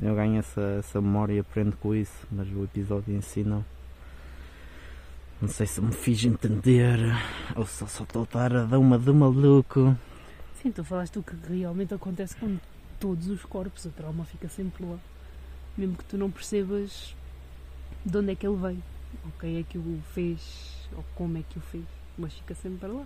eu 0.02 0.14
ganho 0.14 0.40
essa, 0.40 0.62
essa 0.80 1.02
memória 1.02 1.34
e 1.34 1.40
aprendo 1.40 1.78
com 1.78 1.96
isso, 1.96 2.28
mas 2.30 2.48
o 2.50 2.64
episódio 2.66 3.16
em 3.16 3.22
si. 3.22 3.46
Não 5.42 5.50
sei 5.50 5.68
se 5.68 5.82
me 5.82 5.92
fiz 5.92 6.24
entender 6.24 6.98
ou 7.56 7.66
se 7.66 7.86
só 7.88 8.04
estou 8.04 8.22
a 8.22 8.26
estar 8.26 8.56
a 8.56 8.64
dar 8.64 8.80
uma 8.80 8.98
de 8.98 9.12
maluco. 9.12 9.96
Sim, 10.62 10.72
tu 10.72 10.84
falaste 10.84 11.20
o 11.20 11.24
que 11.24 11.36
realmente 11.48 11.94
acontece 11.94 12.36
com 12.38 12.58
todos 13.00 13.28
os 13.28 13.44
corpos. 13.44 13.84
O 13.86 13.90
trauma 13.90 14.24
fica 14.24 14.48
sempre 14.48 14.86
lá. 14.86 14.98
Mesmo 15.78 15.98
que 15.98 16.06
tu 16.06 16.18
não 16.18 16.32
percebas 16.32 17.14
de 18.06 18.18
onde 18.18 18.32
é 18.32 18.36
que 18.36 18.48
ele 18.48 18.56
veio, 18.56 18.84
ou 19.26 19.32
quem 19.40 19.58
é 19.58 19.64
que 19.64 19.78
o 19.78 20.02
fez, 20.14 20.88
ou 20.96 21.04
como 21.16 21.38
é 21.38 21.44
que 21.48 21.58
o 21.58 21.62
fez. 21.62 21.84
Mas 22.18 22.34
fica 22.34 22.56
sempre 22.56 22.80
para 22.80 22.94
lá. 22.94 23.06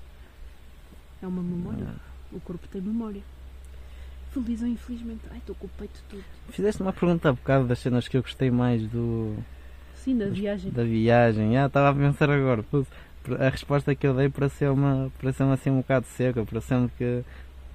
É 1.23 1.27
uma 1.27 1.41
memória. 1.41 1.95
O 2.31 2.39
corpo 2.39 2.67
tem 2.67 2.79
memória. 2.79 3.23
Feliz 4.31 4.61
ou 4.61 4.67
infelizmente. 4.67 5.21
Ai, 5.31 5.39
estou 5.39 5.55
com 5.55 5.65
o 5.65 5.69
peito 5.79 5.99
todo. 6.07 6.23
Fizeste 6.51 6.79
uma 6.79 6.93
pergunta 6.93 7.29
há 7.29 7.33
bocado 7.33 7.65
das 7.65 7.79
cenas 7.79 8.07
que 8.07 8.15
eu 8.15 8.21
gostei 8.21 8.51
mais 8.51 8.85
do, 8.87 9.35
Sim, 10.03 10.17
da 10.17 10.27
viagem. 10.27 10.71
da 10.71 10.83
viagem. 10.83 11.57
Ah, 11.57 11.65
estava 11.65 11.89
a 11.89 11.93
pensar 11.93 12.29
agora. 12.29 12.63
A 13.39 13.49
resposta 13.49 13.93
que 13.93 14.07
eu 14.07 14.13
dei 14.13 14.29
pareceu 14.29 14.73
uma, 14.73 15.11
pareceu 15.21 15.51
assim 15.51 15.69
um 15.69 15.77
bocado 15.77 16.05
seca, 16.07 16.43
pareceu-me 16.45 16.89
que, 16.97 17.23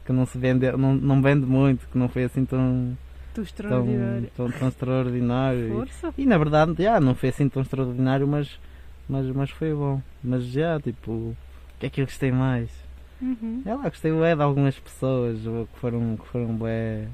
que 0.07 0.13
não 0.13 0.27
se 0.27 0.39
vende, 0.39 0.71
não, 0.73 0.95
não 0.95 1.23
vende 1.23 1.47
muito, 1.47 1.87
que 1.89 1.99
não 1.99 2.09
foi 2.09 2.25
assim 2.25 2.45
tão, 2.45 2.97
tão, 3.35 3.45
extraordinário. 3.45 4.31
tão, 4.37 4.51
tão 4.51 4.69
extraordinário. 4.69 5.69
Força. 5.69 6.15
E, 6.17 6.23
e 6.23 6.27
na 6.27 6.39
verdade, 6.39 6.75
já, 6.83 6.99
não 6.99 7.15
foi 7.15 7.29
assim 7.29 7.49
tão 7.49 7.63
extraordinário, 7.63 8.27
mas, 8.27 8.59
mas, 9.09 9.27
mas 9.27 9.51
foi 9.51 9.75
bom. 9.75 10.01
Mas 10.23 10.45
já, 10.45 10.81
tipo, 10.81 11.13
o 11.13 11.37
que 11.79 11.87
é 11.87 11.91
que 11.91 12.01
eu 12.01 12.07
gostei 12.07 12.33
mais? 12.33 12.71
Uhum. 13.21 13.63
É 13.65 13.75
lá, 13.75 13.83
gostei 13.83 14.13
bué 14.13 14.35
de 14.35 14.43
algumas 14.43 14.79
pessoas 14.79 15.39
que 15.41 15.79
foram, 15.79 16.17
que 16.17 16.27
foram 16.29 16.57
bué. 16.57 17.07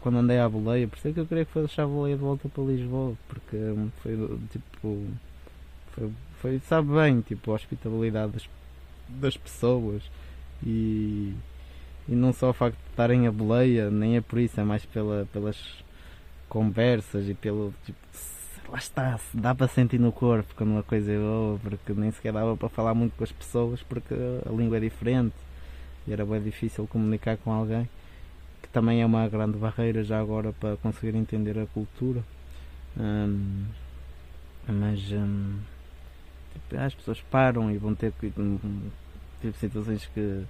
Quando 0.00 0.18
andei 0.18 0.38
à 0.38 0.48
boleia, 0.48 0.88
por 0.88 0.96
isso 0.96 1.08
é 1.08 1.12
que 1.12 1.20
eu 1.20 1.26
queria 1.26 1.44
que 1.44 1.52
fosse 1.52 1.80
a 1.80 1.86
boleia 1.86 2.16
de 2.16 2.22
volta 2.22 2.48
para 2.48 2.64
Lisboa, 2.64 3.14
porque 3.28 3.56
hum, 3.56 3.90
foi 4.02 4.16
tipo. 4.50 5.06
Foi, 5.92 6.12
foi 6.40 6.60
sabe 6.60 6.92
bem, 6.92 7.20
tipo, 7.20 7.50
a 7.50 7.54
hospitabilidade 7.54 8.32
das, 8.32 8.48
das 9.08 9.36
pessoas 9.36 10.02
e, 10.62 11.34
e 12.08 12.14
não 12.14 12.32
só 12.32 12.50
o 12.50 12.52
facto 12.52 12.76
de 12.76 12.90
estarem 12.90 13.26
a 13.26 13.32
boleia, 13.32 13.90
nem 13.90 14.16
é 14.16 14.20
por 14.20 14.38
isso, 14.38 14.60
é 14.60 14.64
mais 14.64 14.84
pela, 14.84 15.26
pelas 15.32 15.56
conversas 16.48 17.28
e 17.28 17.34
pelo 17.34 17.72
tipo. 17.84 17.98
Lá 18.68 18.78
está, 18.78 19.20
dá 19.32 19.54
para 19.54 19.68
sentir 19.68 19.98
no 20.00 20.10
corpo 20.10 20.52
quando 20.56 20.70
uma 20.70 20.82
coisa 20.82 21.12
é 21.12 21.18
boa, 21.18 21.58
porque 21.62 21.92
nem 21.92 22.10
sequer 22.10 22.32
dava 22.32 22.56
para 22.56 22.68
falar 22.68 22.94
muito 22.94 23.16
com 23.16 23.22
as 23.22 23.30
pessoas 23.30 23.80
porque 23.82 24.12
a 24.44 24.50
língua 24.50 24.78
é 24.78 24.80
diferente 24.80 25.36
e 26.06 26.12
era 26.12 26.24
bem 26.26 26.42
difícil 26.42 26.86
comunicar 26.88 27.36
com 27.36 27.52
alguém, 27.52 27.88
também 28.76 29.00
é 29.00 29.06
uma 29.06 29.26
grande 29.26 29.56
barreira 29.56 30.04
já 30.04 30.20
agora 30.20 30.52
para 30.52 30.76
conseguir 30.76 31.16
entender 31.16 31.58
a 31.58 31.64
cultura. 31.64 32.22
Hum, 32.94 33.64
mas 34.68 35.00
hum, 35.12 35.56
tipo, 36.52 36.78
as 36.78 36.94
pessoas 36.94 37.22
param 37.30 37.70
e 37.70 37.78
vão 37.78 37.94
ter 37.94 38.12
que 38.12 38.30
hum, 38.38 38.58
tipo 39.40 39.56
situações 39.56 40.04
que, 40.12 40.44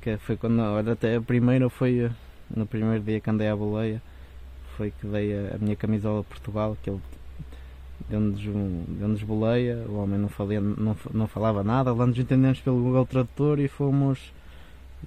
que 0.00 0.16
foi 0.18 0.36
quando 0.36 0.60
olha, 0.60 0.92
até 0.92 1.16
a 1.16 1.20
primeira 1.20 1.68
foi 1.68 2.08
no 2.54 2.66
primeiro 2.66 3.02
dia 3.02 3.20
que 3.20 3.30
andei 3.30 3.48
à 3.48 3.56
boleia 3.56 4.00
foi 4.76 4.92
que 4.92 5.04
dei 5.04 5.34
a, 5.34 5.56
a 5.56 5.58
minha 5.58 5.74
camisola 5.74 6.20
de 6.20 6.28
Portugal 6.28 6.76
que 6.80 6.90
ele 6.90 7.00
deu-nos 8.08 8.40
deu-nos 8.40 9.22
boleia, 9.24 9.84
o 9.88 9.96
homem 9.96 10.20
não, 10.20 10.28
falia, 10.28 10.60
não, 10.60 10.96
não 11.12 11.26
falava 11.26 11.64
nada, 11.64 11.92
lá 11.92 12.06
nos 12.06 12.18
entendemos 12.18 12.60
pelo 12.60 12.80
Google 12.80 13.06
Tradutor 13.06 13.58
e 13.58 13.66
fomos 13.66 14.32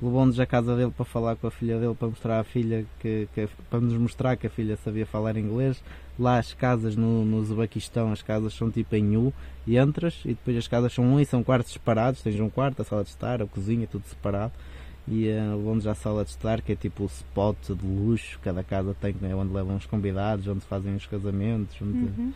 levou-nos 0.01 0.39
à 0.39 0.45
casa 0.45 0.75
dele 0.75 0.91
para 0.95 1.05
falar 1.05 1.35
com 1.35 1.47
a 1.47 1.51
filha 1.51 1.77
dele 1.79 1.93
para 1.93 2.07
mostrar 2.07 2.39
à 2.39 2.43
filha 2.43 2.85
que, 2.99 3.27
que- 3.35 3.49
para 3.69 3.79
nos 3.81 3.93
mostrar 3.95 4.35
que 4.37 4.47
a 4.47 4.49
filha 4.49 4.77
sabia 4.77 5.05
falar 5.05 5.35
inglês 5.37 5.81
lá 6.17 6.37
as 6.37 6.53
casas 6.53 6.95
no, 6.95 7.25
no 7.25 7.37
Uzbequistão 7.37 8.11
as 8.11 8.21
casas 8.21 8.53
são 8.53 8.71
tipo 8.71 8.95
em 8.95 9.17
U 9.17 9.33
e 9.67 9.77
entras 9.77 10.21
e 10.23 10.29
depois 10.29 10.55
as 10.57 10.67
casas 10.67 10.93
são 10.93 11.03
um 11.03 11.19
e 11.19 11.25
são 11.25 11.43
quartos 11.43 11.73
separados 11.73 12.21
tens 12.21 12.39
um 12.39 12.49
quarto, 12.49 12.81
a 12.81 12.85
sala 12.85 13.03
de 13.03 13.09
estar, 13.09 13.41
a 13.41 13.45
cozinha 13.45 13.87
tudo 13.87 14.03
separado 14.07 14.53
e 15.07 15.27
eh, 15.27 15.41
levou-nos 15.55 15.85
à 15.87 15.95
sala 15.95 16.23
de 16.23 16.29
estar 16.31 16.61
que 16.61 16.71
é 16.71 16.75
tipo 16.75 17.03
o 17.03 17.07
spot 17.07 17.57
de 17.69 17.85
luxo 17.85 18.39
cada 18.41 18.63
casa 18.63 18.95
tem 19.01 19.13
é 19.23 19.35
onde 19.35 19.51
levam 19.53 19.75
os 19.75 19.85
convidados 19.85 20.47
onde 20.47 20.61
fazem 20.61 20.95
os 20.95 21.05
casamentos 21.05 21.75
onde, 21.81 21.97
Uhum. 21.97 22.33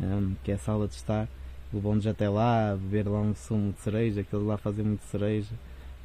um, 0.00 0.34
que 0.42 0.50
é 0.52 0.54
a 0.54 0.58
sala 0.58 0.88
de 0.88 0.94
estar. 0.94 1.28
Levou-nos 1.72 2.06
até 2.06 2.28
lá 2.28 2.72
a 2.72 2.76
beber 2.76 3.08
lá 3.08 3.20
um 3.20 3.34
sumo 3.34 3.72
de 3.72 3.80
cereja, 3.80 4.22
que 4.22 4.34
eles 4.34 4.46
lá 4.46 4.56
fazem 4.56 4.84
muito 4.84 5.02
cereja. 5.04 5.50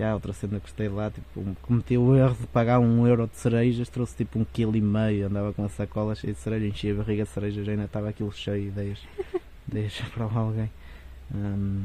Há 0.02 0.14
outra 0.14 0.32
cena 0.32 0.60
que 0.60 0.68
gostei 0.68 0.88
lá, 0.88 1.12
tipo, 1.12 1.44
cometi 1.62 1.98
o 1.98 2.16
erro 2.16 2.36
de 2.40 2.48
pagar 2.48 2.80
um 2.80 3.06
euro 3.06 3.28
de 3.28 3.36
cerejas, 3.38 3.90
trouxe 3.90 4.16
tipo 4.16 4.40
um 4.40 4.46
quilo 4.46 4.76
e 4.78 4.82
meio, 4.82 5.28
andava 5.28 5.52
com 5.52 5.66
a 5.66 5.70
sacola 5.70 6.16
cheia 6.16 6.34
de 6.34 6.40
cereja, 6.40 6.66
enchia 6.68 6.94
a 6.94 6.98
barriga 6.98 7.24
de 7.24 7.30
cereja, 7.30 7.64
já 7.64 7.72
ainda 7.74 7.84
estava 7.86 8.08
aquilo 8.10 8.32
cheio, 8.32 8.68
ideias, 8.70 9.00
ideias 9.68 10.00
para 10.14 10.24
alguém. 10.26 10.70
Um, 11.36 11.84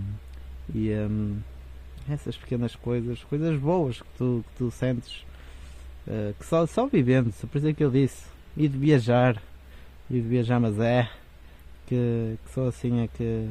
e 0.75 0.91
um, 0.95 1.39
essas 2.09 2.37
pequenas 2.37 2.77
coisas, 2.77 3.23
coisas 3.25 3.59
boas 3.59 4.01
que 4.01 4.09
tu, 4.17 4.45
que 4.49 4.59
tu 4.59 4.71
sentes, 4.71 5.25
uh, 6.07 6.35
que 6.39 6.47
só, 6.47 6.67
só 6.67 6.87
vivendo, 6.87 7.33
por 7.49 7.59
isso 7.59 7.69
é 7.69 7.73
que 7.75 7.85
eu 7.85 7.91
disse, 7.91 8.25
e 8.57 8.69
de 8.69 8.79
viajar, 8.79 9.43
e 10.11 10.15
de 10.15 10.29
viajar, 10.29 10.61
mas 10.61 10.79
é 10.79 11.09
que, 11.87 12.37
que 12.45 12.53
só 12.53 12.69
assim 12.69 13.01
é 13.03 13.09
que, 13.09 13.49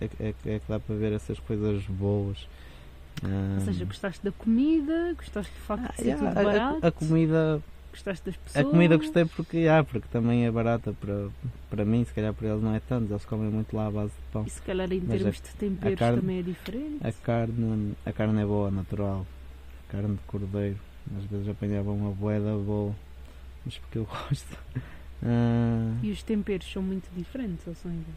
é, 0.00 0.04
é, 0.28 0.34
que- 0.42 0.50
é 0.50 0.58
que 0.58 0.64
dá 0.68 0.78
para 0.80 0.94
ver 0.96 1.12
essas 1.12 1.38
coisas 1.40 1.82
boas. 1.86 2.46
Um, 3.24 3.54
Ou 3.54 3.60
seja, 3.60 3.84
gostaste 3.84 4.24
da 4.24 4.32
comida, 4.32 5.14
gostaste 5.16 5.52
do 5.52 5.58
facto 5.60 5.84
ah, 5.84 5.90
de 5.92 5.96
ser 5.96 6.08
yeah, 6.08 6.26
tudo 6.28 6.38
a- 6.38 6.40
a, 6.40 6.44
barato, 6.44 6.86
a 6.86 6.90
comida 6.92 7.62
gostaste 7.92 8.24
das 8.24 8.34
a 8.34 8.38
pessoas. 8.38 8.66
comida 8.68 8.96
gostei 8.96 9.24
porque, 9.26 9.66
ah, 9.70 9.84
porque 9.84 10.08
também 10.10 10.46
é 10.46 10.50
barata 10.50 10.92
para, 10.94 11.28
para 11.70 11.84
mim, 11.84 12.04
se 12.04 12.12
calhar 12.14 12.32
para 12.34 12.48
eles 12.48 12.62
não 12.62 12.74
é 12.74 12.80
tanto, 12.80 13.12
eles 13.12 13.24
comem 13.24 13.50
muito 13.50 13.76
lá 13.76 13.86
à 13.86 13.90
base 13.90 14.10
de 14.12 14.32
pão. 14.32 14.44
E 14.46 14.50
se 14.50 14.62
calhar 14.62 14.90
em 14.92 15.00
Mas 15.00 15.08
termos 15.18 15.36
de 15.40 15.48
temperos 15.56 15.98
carne- 15.98 16.20
também 16.20 16.38
é 16.38 16.42
diferente. 16.42 17.06
A 17.06 17.12
carne, 17.12 17.94
a 18.06 18.12
carne 18.12 18.40
é 18.42 18.44
boa, 18.46 18.70
natural. 18.70 19.26
Carne 19.88 20.14
de 20.16 20.22
cordeiro. 20.26 20.78
Às 21.18 21.24
vezes 21.24 21.48
apanhava 21.48 21.90
uma 21.92 22.10
boeda 22.12 22.56
boa. 22.56 22.94
Mas 23.64 23.76
porque 23.78 23.98
eu 23.98 24.04
gosto. 24.28 24.58
Ah, 25.22 25.92
E 26.02 26.10
os 26.10 26.22
temperos 26.22 26.70
são 26.72 26.82
muito 26.82 27.08
diferentes, 27.14 27.66
ou 27.66 27.74
são 27.74 27.90
iguais? 27.90 28.16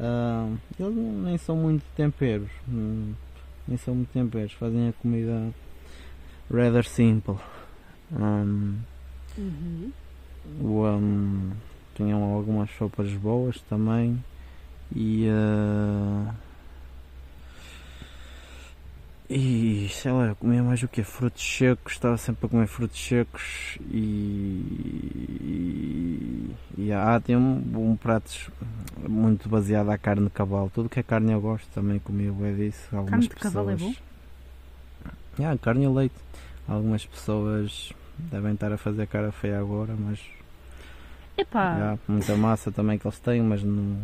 ah, 0.00 0.48
eles 0.80 0.94
nem 0.96 1.38
são 1.38 1.54
muito 1.54 1.84
temperos. 1.94 2.48
hum, 2.68 3.12
nem 3.68 3.76
são 3.76 3.94
muito 3.94 4.10
temperos. 4.12 4.52
Fazem 4.52 4.88
a 4.88 4.92
comida 4.94 5.50
rather 6.52 6.84
simple. 6.84 7.36
Um, 8.12 8.76
Uhum. 9.38 9.92
um, 10.60 11.50
tinham 11.94 12.22
algumas 12.34 12.70
sopas 12.76 13.10
boas 13.14 13.60
também. 13.62 14.22
E. 14.94 15.26
ah, 15.30 16.34
E 19.34 19.88
sei 19.88 20.12
lá, 20.12 20.26
eu 20.26 20.36
comia 20.36 20.62
mais 20.62 20.82
o 20.82 20.88
que? 20.88 21.02
Frutos 21.02 21.42
secos, 21.42 21.94
estava 21.94 22.18
sempre 22.18 22.44
a 22.44 22.48
comer 22.50 22.66
frutos 22.66 22.98
secos 23.02 23.78
e. 23.90 23.96
E, 26.76 26.82
e 26.82 26.92
ah, 26.92 27.18
tem 27.24 27.34
um, 27.36 27.62
um 27.92 27.96
prato 27.96 28.52
muito 29.08 29.48
baseado 29.48 29.88
à 29.90 29.96
carne 29.96 30.24
de 30.26 30.30
cavalo. 30.30 30.70
Tudo 30.74 30.88
que 30.90 31.00
é 31.00 31.02
carne 31.02 31.32
eu 31.32 31.40
gosto, 31.40 31.66
também 31.72 31.98
comia 31.98 32.30
bué 32.30 32.52
disso. 32.52 32.88
Algumas 32.92 33.10
Carne 33.10 33.28
de 33.28 33.34
cavalo 33.36 33.70
é 33.70 33.74
pessoas- 33.74 34.02
Ah, 35.40 35.56
carne 35.60 35.84
e 35.84 35.88
leite. 35.88 36.14
Algumas 36.68 37.06
pessoas 37.06 37.90
devem 38.18 38.52
estar 38.52 38.70
a 38.70 38.76
fazer 38.76 39.06
cara 39.06 39.32
feia 39.32 39.58
agora, 39.58 39.94
mas 39.98 40.20
Epá, 41.38 41.94
há 41.94 41.98
muita 42.06 42.36
massa 42.36 42.70
também 42.70 42.98
que 42.98 43.06
eles 43.06 43.18
têm, 43.18 43.40
mas 43.42 43.62
não, 43.62 43.96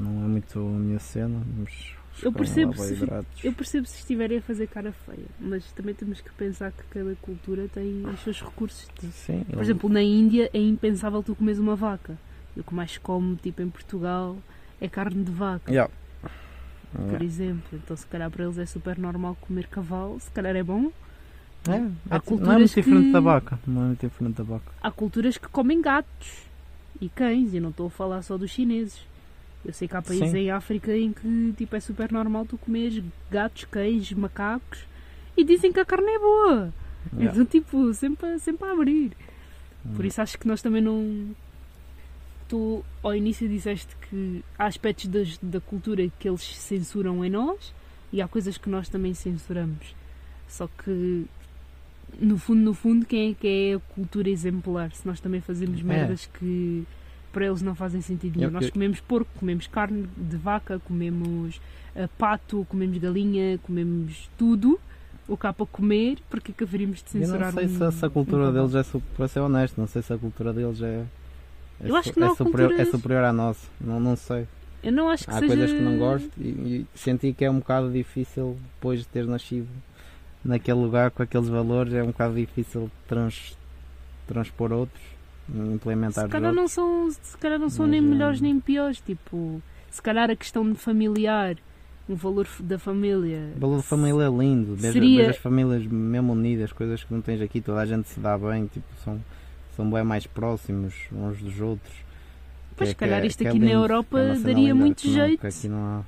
não 0.00 0.24
é 0.24 0.28
muito 0.28 0.58
a 0.58 0.62
minha 0.78 0.98
cena. 0.98 1.40
Mas 1.58 1.72
Eu 2.22 2.32
percebo 2.32 2.74
se- 2.76 2.96
eu 3.42 3.52
percebo 3.52 3.86
se 3.86 3.98
estiverem 3.98 4.38
a 4.38 4.42
fazer 4.42 4.66
cara 4.68 4.92
feia, 4.92 5.26
mas 5.40 5.64
também 5.72 5.94
temos 5.94 6.20
que 6.20 6.30
pensar 6.32 6.70
que 6.72 6.82
cada 6.84 7.14
cultura 7.16 7.66
tem 7.72 8.04
os 8.06 8.20
seus 8.20 8.40
recursos. 8.40 8.86
Sim, 9.12 9.44
Por 9.50 9.60
exemplo, 9.62 9.88
na 9.90 10.02
Índia 10.02 10.48
é 10.54 10.58
impensável 10.58 11.22
tu 11.22 11.34
comes 11.34 11.58
uma 11.58 11.74
vaca. 11.76 12.16
E 12.56 12.60
o 12.60 12.64
que 12.64 12.72
mais 12.74 12.92
se 12.92 13.00
come, 13.00 13.34
tipo 13.36 13.60
em 13.62 13.68
Portugal, 13.68 14.36
é 14.80 14.88
carne 14.88 15.24
de 15.24 15.32
vaca, 15.32 15.70
Yeah. 15.72 15.92
por 16.92 17.00
Yeah. 17.02 17.24
exemplo. 17.24 17.64
Então, 17.72 17.96
se 17.96 18.06
calhar 18.06 18.30
para 18.30 18.44
eles 18.44 18.58
é 18.58 18.66
super 18.66 18.96
normal 18.96 19.36
comer 19.40 19.66
cavalo, 19.66 20.18
se 20.20 20.30
calhar 20.30 20.54
é 20.54 20.62
bom. 20.62 20.92
É, 21.66 21.72
Há 21.72 21.74
é, 21.74 21.78
não 21.80 21.90
é 22.10 22.20
culturas 22.20 22.56
muito 22.58 22.74
diferente 22.74 23.06
que- 23.06 23.12
da 23.12 23.20
vaca. 23.20 23.58
Não 23.66 23.82
é 23.82 23.86
muito 23.86 24.06
diferente 24.06 24.36
da 24.36 24.44
vaca. 24.44 24.70
Há 24.80 24.90
culturas 24.92 25.36
que 25.36 25.48
comem 25.48 25.80
gatos 25.82 26.44
e 27.00 27.08
cães, 27.08 27.52
e 27.54 27.58
não 27.58 27.70
estou 27.70 27.88
a 27.88 27.90
falar 27.90 28.22
só 28.22 28.38
dos 28.38 28.50
chineses. 28.52 29.04
Eu 29.64 29.72
sei 29.72 29.88
que 29.88 29.96
há 29.96 30.02
países 30.02 30.30
Sim. 30.30 30.38
em 30.38 30.50
África 30.50 30.94
em 30.96 31.12
que 31.12 31.54
tipo, 31.56 31.74
é 31.74 31.80
super 31.80 32.12
normal 32.12 32.44
tu 32.46 32.58
comeres 32.58 33.02
gatos, 33.30 33.64
cães, 33.64 34.12
macacos 34.12 34.80
e 35.36 35.42
dizem 35.44 35.72
que 35.72 35.80
a 35.80 35.84
carne 35.84 36.10
é 36.10 36.18
boa. 36.18 36.72
Yeah. 37.14 37.32
Então, 37.32 37.44
tipo, 37.46 37.92
sempre, 37.94 38.26
a- 38.26 38.38
sempre 38.38 38.68
a 38.68 38.72
abrir. 38.72 39.12
Por 39.96 40.04
Hum. 40.04 40.08
isso 40.08 40.20
acho 40.22 40.38
que 40.38 40.46
nós 40.46 40.60
também 40.62 40.82
não. 40.82 41.34
tu 42.48 42.84
ao 43.02 43.14
início 43.16 43.48
disseste 43.48 43.94
que 44.08 44.44
há 44.58 44.66
aspectos 44.66 45.06
das, 45.06 45.38
da 45.38 45.60
cultura 45.60 46.06
que 46.18 46.28
eles 46.28 46.42
censuram 46.42 47.24
em 47.24 47.30
nós 47.30 47.72
e 48.12 48.20
há 48.20 48.28
coisas 48.28 48.58
que 48.58 48.68
nós 48.68 48.88
também 48.88 49.14
censuramos. 49.14 49.94
Só 50.46 50.68
que 50.68 51.24
no 52.20 52.36
fundo, 52.38 52.60
no 52.60 52.74
fundo, 52.74 53.06
quem 53.06 53.30
é 53.30 53.34
que 53.34 53.48
é 53.48 53.74
a 53.76 53.80
cultura 53.94 54.28
exemplar? 54.28 54.92
Se 54.92 55.06
nós 55.06 55.20
também 55.20 55.40
fazemos 55.40 55.80
É. 55.80 55.82
merdas 55.82 56.26
que 56.38 56.84
para 57.34 57.44
eles 57.46 57.60
não 57.60 57.74
fazem 57.74 58.00
sentido 58.00 58.36
nenhum. 58.36 58.48
Eu- 58.48 58.52
Nós 58.52 58.64
eu- 58.66 58.72
comemos 58.72 59.00
porco, 59.00 59.28
comemos 59.38 59.66
carne 59.66 60.06
de 60.16 60.36
vaca, 60.38 60.78
comemos 60.86 61.60
ah, 61.96 62.08
pato, 62.16 62.66
comemos 62.70 62.96
galinha, 62.98 63.58
comemos 63.62 64.30
tudo. 64.38 64.80
O 65.28 65.36
que 65.38 65.46
há 65.46 65.52
para 65.54 65.64
comer, 65.66 66.18
porque 66.28 66.52
é 66.52 66.54
que 66.56 66.64
haveríamos 66.64 66.98
de 67.02 67.04
Eu 67.14 67.20
não 67.20 67.26
censurar 67.28 67.52
sei 67.52 67.64
um- 67.66 67.90
se, 67.90 67.98
se 67.98 68.04
a 68.06 68.10
cultura 68.10 68.50
um 68.50 68.52
deles 68.52 68.74
é, 68.74 68.84
para 69.16 69.28
ser 69.28 69.40
honesto, 69.40 69.78
não 69.80 69.86
sei 69.86 70.02
se 70.02 70.12
a 70.12 70.18
cultura 70.18 70.52
deles 70.52 70.80
é. 70.82 71.04
é 71.80 71.88
Eu 71.90 71.96
acho 71.96 72.12
que 72.12 72.20
não 72.20 72.32
é 72.32 72.34
superior, 72.36 72.72
é 72.72 72.74
culturas- 72.76 72.90
superior 72.90 73.24
à 73.24 73.32
nossa. 73.32 73.66
Não, 73.80 73.98
não 74.00 74.16
sei. 74.16 74.46
Eu 74.82 74.92
não 74.92 75.08
acho 75.08 75.24
que 75.24 75.30
Há 75.30 75.38
seja... 75.38 75.46
coisas 75.46 75.70
que 75.72 75.80
não 75.80 75.96
gosto 75.98 76.30
e, 76.38 76.46
e 76.46 76.86
senti 76.94 77.32
que 77.32 77.42
é 77.42 77.50
um 77.50 77.58
bocado 77.58 77.90
difícil 77.90 78.56
depois 78.74 79.00
de 79.00 79.06
ter 79.06 79.26
nascido 79.26 79.66
naquele 80.44 80.78
lugar 80.78 81.10
com 81.10 81.22
aqueles 81.22 81.48
valores, 81.48 81.94
é 81.94 82.02
um 82.02 82.08
bocado 82.08 82.34
difícil 82.34 82.90
trans, 83.08 83.56
transpor 84.26 84.72
outros, 84.72 85.02
implementar 85.48 86.24
Se 86.24 86.30
calhar 86.30 86.52
não 86.52 86.68
são, 86.68 87.10
se 87.10 87.36
calhar 87.38 87.58
não 87.58 87.68
são 87.68 87.84
Mas, 87.86 87.92
nem 87.92 88.00
hum, 88.00 88.08
melhores 88.10 88.40
nem 88.40 88.58
piores. 88.60 89.00
Tipo, 89.00 89.62
se 89.90 90.00
calhar 90.02 90.30
a 90.30 90.36
questão 90.36 90.70
de 90.70 90.78
familiar, 90.78 91.56
um 92.08 92.14
valor 92.14 92.46
da 92.60 92.78
família. 92.78 93.52
O 93.56 93.60
valor 93.60 93.76
de 93.78 93.82
família 93.86 94.24
é 94.24 94.30
lindo, 94.30 94.76
Seria- 94.78 95.18
vejo 95.18 95.30
as 95.30 95.36
famílias 95.38 95.86
mesmo 95.86 96.32
unidas, 96.32 96.72
coisas 96.72 97.02
que 97.04 97.12
não 97.12 97.20
tens 97.20 97.40
aqui, 97.40 97.60
toda 97.60 97.80
a 97.80 97.86
gente 97.86 98.08
se 98.08 98.20
dá 98.20 98.36
bem, 98.36 98.66
tipo, 98.66 98.86
são, 99.04 99.20
são 99.76 99.90
bem 99.90 100.04
mais 100.04 100.26
próximos 100.26 100.94
uns 101.12 101.38
dos 101.40 101.60
outros. 101.60 101.94
Pois, 102.76 102.88
é- 102.88 102.92
se 102.92 102.94
que 102.96 103.00
calhar 103.00 103.22
é- 103.22 103.26
isto 103.26 103.42
é 103.42 103.48
aqui 103.48 103.58
na 103.58 103.66
lindo, 103.66 103.76
Europa 103.78 104.18
é 104.18 104.26
uma 104.26 104.34
cena 104.34 104.46
daria 104.46 104.74
muito 104.74 105.06
não- 105.06 105.14
jeito. 105.14 105.40
que 105.40 105.46
aqui 105.46 105.68
não 105.68 105.78
há. 105.78 106.02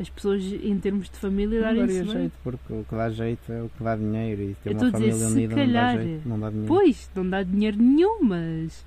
As 0.00 0.08
pessoas, 0.08 0.42
em 0.42 0.78
termos 0.78 1.10
de 1.10 1.16
família, 1.18 1.60
Não 1.60 1.66
darem 1.76 1.84
isso 1.84 2.04
bem. 2.04 2.12
jeito, 2.12 2.32
porque 2.42 2.72
o 2.72 2.84
que 2.88 2.94
dá 2.94 3.10
jeito 3.10 3.52
é 3.52 3.62
o 3.62 3.68
que 3.68 3.84
dá 3.84 3.94
dinheiro 3.96 4.42
e 4.42 4.54
ter 4.64 4.70
Eu 4.70 4.78
uma 4.78 4.80
dizer, 4.86 4.92
família 4.92 5.14
se 5.14 5.24
unida 5.34 5.54
calhar- 5.54 5.84
não 5.92 5.96
dá 5.98 6.02
jeito, 6.02 6.28
não 6.28 6.40
dá 6.40 6.48
dinheiro. 6.50 6.68
Pois, 6.68 7.10
não 7.14 7.28
dá 7.30 7.42
dinheiro 7.42 7.76
nenhum, 7.76 8.22
mas 8.22 8.86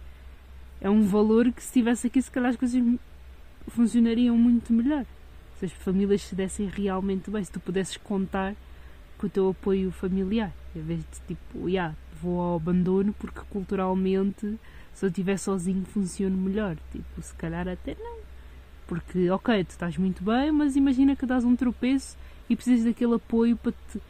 é 0.81 0.89
um 0.89 1.03
valor 1.03 1.51
que 1.51 1.61
se 1.61 1.67
estivesse 1.67 2.07
aqui, 2.07 2.19
se 2.19 2.31
calhar 2.31 2.49
as 2.49 2.55
coisas 2.57 2.81
funcionariam 3.67 4.35
muito 4.37 4.73
melhor. 4.73 5.05
Se 5.59 5.65
as 5.65 5.71
famílias 5.71 6.23
se 6.23 6.33
dessem 6.35 6.67
realmente 6.67 7.29
bem, 7.29 7.43
se 7.43 7.51
tu 7.51 7.59
pudesses 7.59 7.95
contar 7.97 8.55
com 9.17 9.27
o 9.27 9.29
teu 9.29 9.49
apoio 9.49 9.91
familiar, 9.91 10.51
em 10.75 10.81
vez 10.81 10.99
de 10.99 11.35
tipo, 11.35 11.69
yeah, 11.69 11.95
vou 12.21 12.39
ao 12.41 12.55
abandono 12.55 13.13
porque 13.19 13.39
culturalmente 13.51 14.57
se 14.93 15.05
eu 15.05 15.09
estiver 15.09 15.37
sozinho 15.37 15.85
funciona 15.85 16.35
melhor. 16.35 16.75
Tipo, 16.91 17.21
se 17.21 17.33
calhar 17.35 17.67
até 17.67 17.95
não. 17.99 18.22
Porque, 18.87 19.29
ok, 19.29 19.63
tu 19.63 19.71
estás 19.71 19.97
muito 19.97 20.23
bem, 20.23 20.51
mas 20.51 20.75
imagina 20.75 21.15
que 21.15 21.25
dás 21.25 21.43
um 21.43 21.55
tropeço 21.55 22.17
e 22.49 22.55
precisas 22.55 22.85
daquele 22.85 23.15
apoio 23.15 23.55
para 23.57 23.71
te 23.71 24.01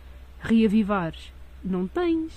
reavivares. 0.41 1.31
Não 1.63 1.87
tens 1.87 2.33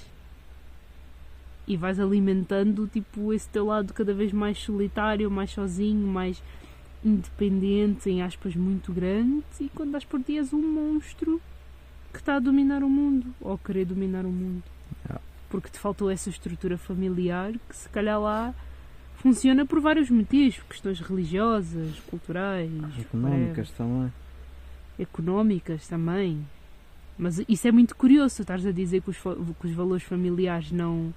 e 1.66 1.76
vais 1.76 1.98
alimentando 1.98 2.86
tipo 2.86 3.32
esse 3.32 3.48
teu 3.48 3.66
lado 3.66 3.92
cada 3.92 4.14
vez 4.14 4.32
mais 4.32 4.58
solitário, 4.58 5.30
mais 5.30 5.50
sozinho, 5.50 6.06
mais 6.06 6.40
independente, 7.04 8.08
em 8.08 8.22
aspas 8.22 8.54
muito 8.54 8.92
grande, 8.92 9.44
e 9.60 9.68
quando 9.68 9.92
das 9.92 10.04
por 10.04 10.22
ti 10.22 10.38
és 10.38 10.52
um 10.52 10.62
monstro 10.62 11.40
que 12.12 12.18
está 12.18 12.36
a 12.36 12.40
dominar 12.40 12.82
o 12.82 12.88
mundo, 12.88 13.34
ou 13.40 13.52
a 13.54 13.58
querer 13.58 13.84
dominar 13.84 14.24
o 14.24 14.30
mundo. 14.30 14.62
Porque 15.50 15.68
te 15.68 15.78
faltou 15.78 16.10
essa 16.10 16.30
estrutura 16.30 16.78
familiar 16.78 17.52
que 17.68 17.76
se 17.76 17.88
calhar 17.88 18.20
lá 18.20 18.54
funciona 19.26 19.66
por 19.66 19.80
vários 19.80 20.08
motivos, 20.08 20.60
questões 20.68 21.00
religiosas, 21.00 21.98
culturais, 22.08 22.70
Económicas 23.00 23.70
também. 23.72 24.12
económicas 24.96 25.88
também. 25.88 26.46
Mas 27.18 27.42
isso 27.48 27.66
é 27.66 27.72
muito 27.72 27.96
curioso, 27.96 28.40
estás 28.40 28.64
a 28.64 28.70
dizer 28.70 29.02
que 29.02 29.10
os, 29.10 29.16
que 29.16 29.66
os 29.66 29.72
valores 29.72 30.04
familiares 30.04 30.70
não, 30.70 31.12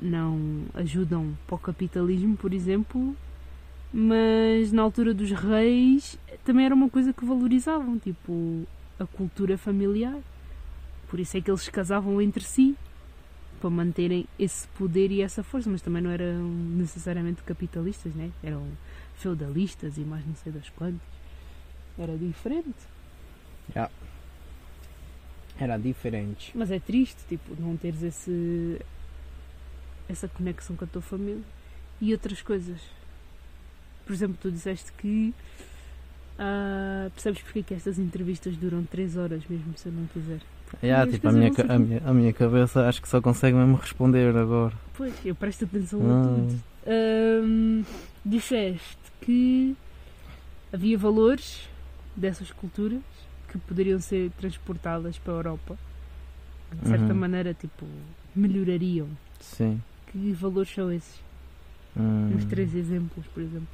não 0.00 0.62
ajudam 0.74 1.36
para 1.44 1.56
o 1.56 1.58
capitalismo, 1.58 2.36
por 2.36 2.54
exemplo, 2.54 3.16
mas 3.92 4.70
na 4.70 4.82
altura 4.82 5.12
dos 5.12 5.32
reis 5.32 6.16
também 6.44 6.66
era 6.66 6.74
uma 6.74 6.88
coisa 6.88 7.12
que 7.12 7.24
valorizavam, 7.24 7.98
tipo 7.98 8.62
a 9.00 9.06
cultura 9.06 9.58
familiar. 9.58 10.18
Por 11.08 11.18
isso 11.18 11.36
é 11.36 11.40
que 11.40 11.50
eles 11.50 11.62
se 11.62 11.70
casavam 11.70 12.22
entre 12.22 12.44
si 12.44 12.76
para 13.62 13.70
manterem 13.70 14.26
esse 14.36 14.66
poder 14.68 15.12
e 15.12 15.22
essa 15.22 15.44
força, 15.44 15.70
mas 15.70 15.80
também 15.80 16.02
não 16.02 16.10
eram 16.10 16.42
necessariamente 16.48 17.44
capitalistas, 17.44 18.12
né? 18.12 18.32
eram 18.42 18.66
feudalistas 19.14 19.96
e 19.96 20.00
mais 20.00 20.26
não 20.26 20.34
sei 20.34 20.50
das 20.50 20.68
quantas. 20.70 21.00
Era 21.96 22.16
diferente. 22.16 22.74
Era 25.56 25.76
diferente. 25.78 26.50
Mas 26.56 26.72
é 26.72 26.80
triste, 26.80 27.18
tipo, 27.28 27.54
não 27.60 27.76
teres 27.76 28.02
esse, 28.02 28.80
essa 30.08 30.26
conexão 30.26 30.74
com 30.74 30.84
a 30.84 30.88
tua 30.88 31.02
família 31.02 31.44
e 32.00 32.12
outras 32.12 32.42
coisas. 32.42 32.80
Por 34.04 34.12
exemplo, 34.12 34.36
tu 34.42 34.50
disseste 34.50 34.92
que 34.94 35.32
ah, 36.36 37.08
percebes 37.14 37.42
porque 37.42 37.60
é 37.60 37.62
que 37.62 37.74
estas 37.74 37.96
entrevistas 37.96 38.56
duram 38.56 38.82
3 38.82 39.16
horas, 39.16 39.44
mesmo 39.48 39.72
se 39.78 39.86
eu 39.86 39.92
não 39.92 40.06
quiser. 40.08 40.40
Yeah, 40.82 41.04
as 41.04 41.10
tipo, 41.14 41.28
a, 41.28 41.32
minha, 41.32 41.50
a, 41.68 41.78
minha, 41.78 42.02
a 42.06 42.14
minha 42.14 42.32
cabeça 42.32 42.88
acho 42.88 43.00
que 43.02 43.08
só 43.08 43.20
consegue 43.20 43.56
mesmo 43.56 43.76
responder 43.76 44.36
agora. 44.36 44.72
Pois, 44.94 45.14
eu 45.24 45.34
presto 45.34 45.64
atenção 45.64 46.00
a 46.00 46.14
Ah. 46.14 46.22
tudo. 46.22 47.86
Disseste 48.24 48.96
que 49.20 49.76
havia 50.72 50.96
valores 50.96 51.68
dessas 52.16 52.50
culturas 52.52 53.00
que 53.48 53.58
poderiam 53.58 54.00
ser 54.00 54.30
transportadas 54.38 55.18
para 55.18 55.32
a 55.32 55.36
Europa. 55.36 55.78
De 56.80 56.88
certa 56.88 57.12
Uhum. 57.12 57.18
maneira, 57.20 57.52
tipo, 57.52 57.84
melhorariam. 58.34 59.08
Sim. 59.40 59.80
Que 60.10 60.32
valores 60.32 60.70
são 60.72 60.90
esses? 60.90 61.20
Hum, 61.96 62.30
Uns 62.34 62.44
três 62.46 62.74
exemplos, 62.74 63.26
por 63.26 63.42
exemplo. 63.42 63.68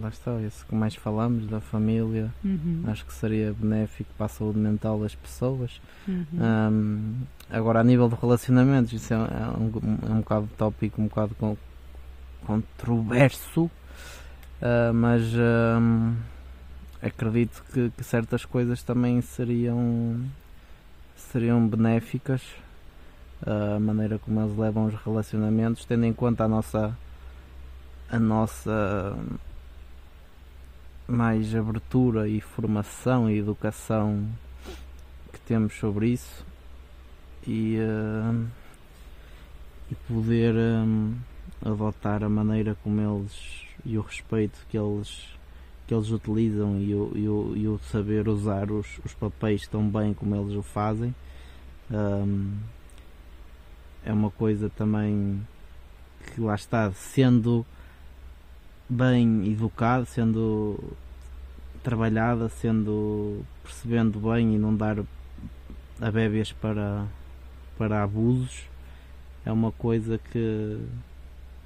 Lá 0.00 0.08
está, 0.08 0.40
esse 0.40 0.64
que 0.64 0.74
mais 0.74 0.94
falamos, 0.94 1.46
da 1.48 1.60
família. 1.60 2.32
Uhum. 2.44 2.82
Acho 2.86 3.04
que 3.04 3.12
seria 3.12 3.52
benéfico 3.52 4.10
para 4.16 4.26
a 4.26 4.28
saúde 4.28 4.58
mental 4.58 4.98
das 5.00 5.14
pessoas. 5.14 5.80
Uhum. 6.08 6.26
Hum, 6.32 7.14
agora, 7.50 7.80
a 7.80 7.84
nível 7.84 8.08
de 8.08 8.14
relacionamentos, 8.14 8.92
isso 8.92 9.12
é, 9.12 9.16
é 9.16 9.20
um, 9.58 9.70
é 10.08 10.12
um 10.12 10.18
bocado 10.20 10.48
tópico, 10.56 11.00
um 11.00 11.06
bocado 11.08 11.34
con- 11.34 11.56
controverso, 12.46 13.70
ah, 14.62 14.92
mas 14.94 15.22
hum, 15.34 16.14
acredito 17.02 17.62
que, 17.72 17.90
que 17.90 18.02
certas 18.04 18.44
coisas 18.44 18.82
também 18.82 19.20
seriam, 19.20 20.20
seriam 21.16 21.66
benéficas. 21.68 22.42
ah, 23.46 23.76
a 23.76 23.80
maneira 23.80 24.18
como 24.18 24.40
eles 24.40 24.56
levam 24.56 24.86
os 24.86 24.94
relacionamentos, 24.94 25.84
tendo 25.84 26.04
em 26.06 26.12
conta 26.12 26.44
a 26.44 26.48
nossa 26.48 26.96
a 28.10 28.18
nossa 28.18 29.16
mais 31.06 31.54
abertura 31.54 32.28
e 32.28 32.40
formação 32.40 33.28
e 33.30 33.38
educação 33.38 34.28
que 35.32 35.40
temos 35.40 35.74
sobre 35.74 36.08
isso 36.08 36.44
e, 37.46 37.76
eh, 37.76 38.46
e 39.90 39.94
poder 40.06 40.54
eh, 40.54 41.68
adotar 41.68 42.22
a 42.22 42.28
maneira 42.28 42.76
como 42.82 43.00
eles 43.00 43.66
e 43.84 43.98
o 43.98 44.02
respeito 44.02 44.58
que 44.68 44.78
eles 44.78 45.28
que 45.86 45.94
eles 45.94 46.10
utilizam 46.10 46.78
e 46.78 46.94
o, 46.94 47.12
e 47.14 47.28
o, 47.28 47.52
e 47.56 47.68
o 47.68 47.78
saber 47.90 48.28
usar 48.28 48.70
os, 48.70 49.00
os 49.04 49.12
papéis 49.14 49.66
tão 49.66 49.88
bem 49.88 50.14
como 50.14 50.36
eles 50.36 50.54
o 50.56 50.62
fazem 50.62 51.14
Ahm, 51.92 52.56
é 54.02 54.12
uma 54.12 54.30
coisa 54.30 54.70
também 54.70 55.46
que 56.24 56.40
lá 56.40 56.54
está 56.54 56.90
sendo 56.92 57.66
bem 58.88 59.46
educado, 59.46 60.06
sendo 60.06 60.78
trabalhada, 61.82 62.48
sendo 62.48 63.42
percebendo 63.62 64.18
bem 64.20 64.54
e 64.54 64.58
não 64.58 64.74
dar 64.74 64.98
a 66.00 66.10
bébias 66.10 66.52
para, 66.52 67.06
para 67.76 68.02
abusos, 68.02 68.64
é 69.44 69.52
uma 69.52 69.72
coisa 69.72 70.18
que, 70.18 70.78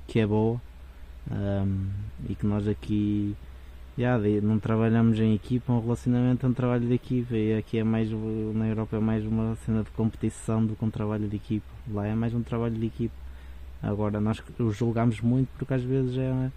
que 0.06 0.20
é 0.20 0.26
boa 0.26 0.60
um, 1.30 1.88
e 2.28 2.34
que 2.34 2.46
nós 2.46 2.66
aqui 2.68 3.36
não 4.42 4.58
trabalhamos 4.58 5.18
em 5.18 5.34
equipa, 5.34 5.72
um 5.72 5.80
relacionamento 5.80 6.44
é 6.44 6.48
um 6.48 6.52
trabalho 6.52 6.86
de 6.86 6.92
equipa 6.92 7.34
e 7.34 7.54
aqui 7.54 7.78
é 7.78 7.84
mais 7.84 8.10
na 8.10 8.68
Europa 8.68 8.96
é 8.96 9.00
mais 9.00 9.24
uma 9.24 9.56
cena 9.64 9.82
de 9.82 9.90
competição 9.90 10.64
do 10.64 10.76
que 10.76 10.84
um 10.84 10.90
trabalho 10.90 11.26
de 11.26 11.36
equipa. 11.36 11.66
Lá 11.90 12.06
é 12.06 12.14
mais 12.14 12.34
um 12.34 12.42
trabalho 12.42 12.74
de 12.74 12.86
equipa. 12.86 13.14
Agora 13.82 14.20
nós 14.20 14.42
o 14.58 14.70
julgamos 14.70 15.22
muito 15.22 15.48
porque 15.56 15.72
às 15.72 15.82
vezes 15.82 16.18
é, 16.18 16.50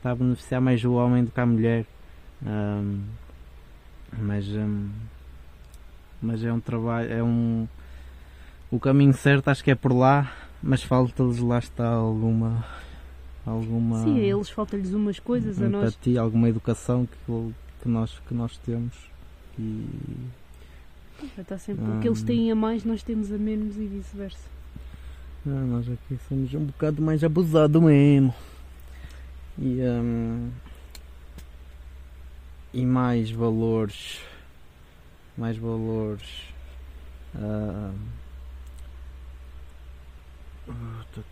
está 0.00 0.12
a 0.12 0.14
beneficiar 0.14 0.62
mais 0.62 0.82
o 0.82 0.94
homem 0.94 1.24
do 1.24 1.30
que 1.30 1.40
a 1.40 1.44
mulher. 1.44 1.84
Ahm, 2.44 3.02
mas, 4.18 4.48
ahm, 4.48 4.88
mas 6.22 6.42
é 6.42 6.50
um 6.50 6.58
trabalho, 6.58 7.12
é 7.12 7.22
um 7.22 7.68
o 8.70 8.80
caminho 8.80 9.12
certo 9.12 9.48
acho 9.48 9.62
que 9.62 9.70
é 9.70 9.74
por 9.74 9.92
lá, 9.92 10.32
mas 10.62 10.82
falta-lhes 10.82 11.38
lá 11.40 11.58
está 11.58 11.86
alguma 11.86 12.64
alguma 13.44 14.02
Sim, 14.04 14.18
a 14.20 14.22
eles 14.22 14.48
falta-lhes 14.48 14.92
umas 14.92 15.18
coisas, 15.18 15.60
a 15.60 15.68
nós. 15.68 15.90
empatia, 15.90 16.20
alguma 16.20 16.48
educação 16.48 17.06
que, 17.06 17.52
que, 17.82 17.88
nós, 17.88 18.18
que 18.26 18.32
nós 18.34 18.56
temos. 18.58 18.94
E 19.58 19.86
Está 21.36 21.58
sempre. 21.58 21.84
O 21.84 22.00
que 22.00 22.08
eles 22.08 22.22
têm 22.22 22.50
a 22.50 22.54
mais, 22.54 22.84
nós 22.84 23.02
temos 23.02 23.30
a 23.30 23.36
menos 23.36 23.76
e 23.76 23.86
vice-versa. 23.86 24.48
ah, 25.46 25.50
nós 25.50 25.86
aqui 25.90 26.18
somos 26.26 26.54
um 26.54 26.64
bocado 26.64 27.02
mais 27.02 27.22
abusados 27.22 27.82
mesmo. 27.82 28.32
E, 29.60 29.80
hum, 29.82 30.50
e 32.72 32.84
mais 32.86 33.30
valores. 33.30 34.20
Mais 35.36 35.56
valores. 35.56 36.28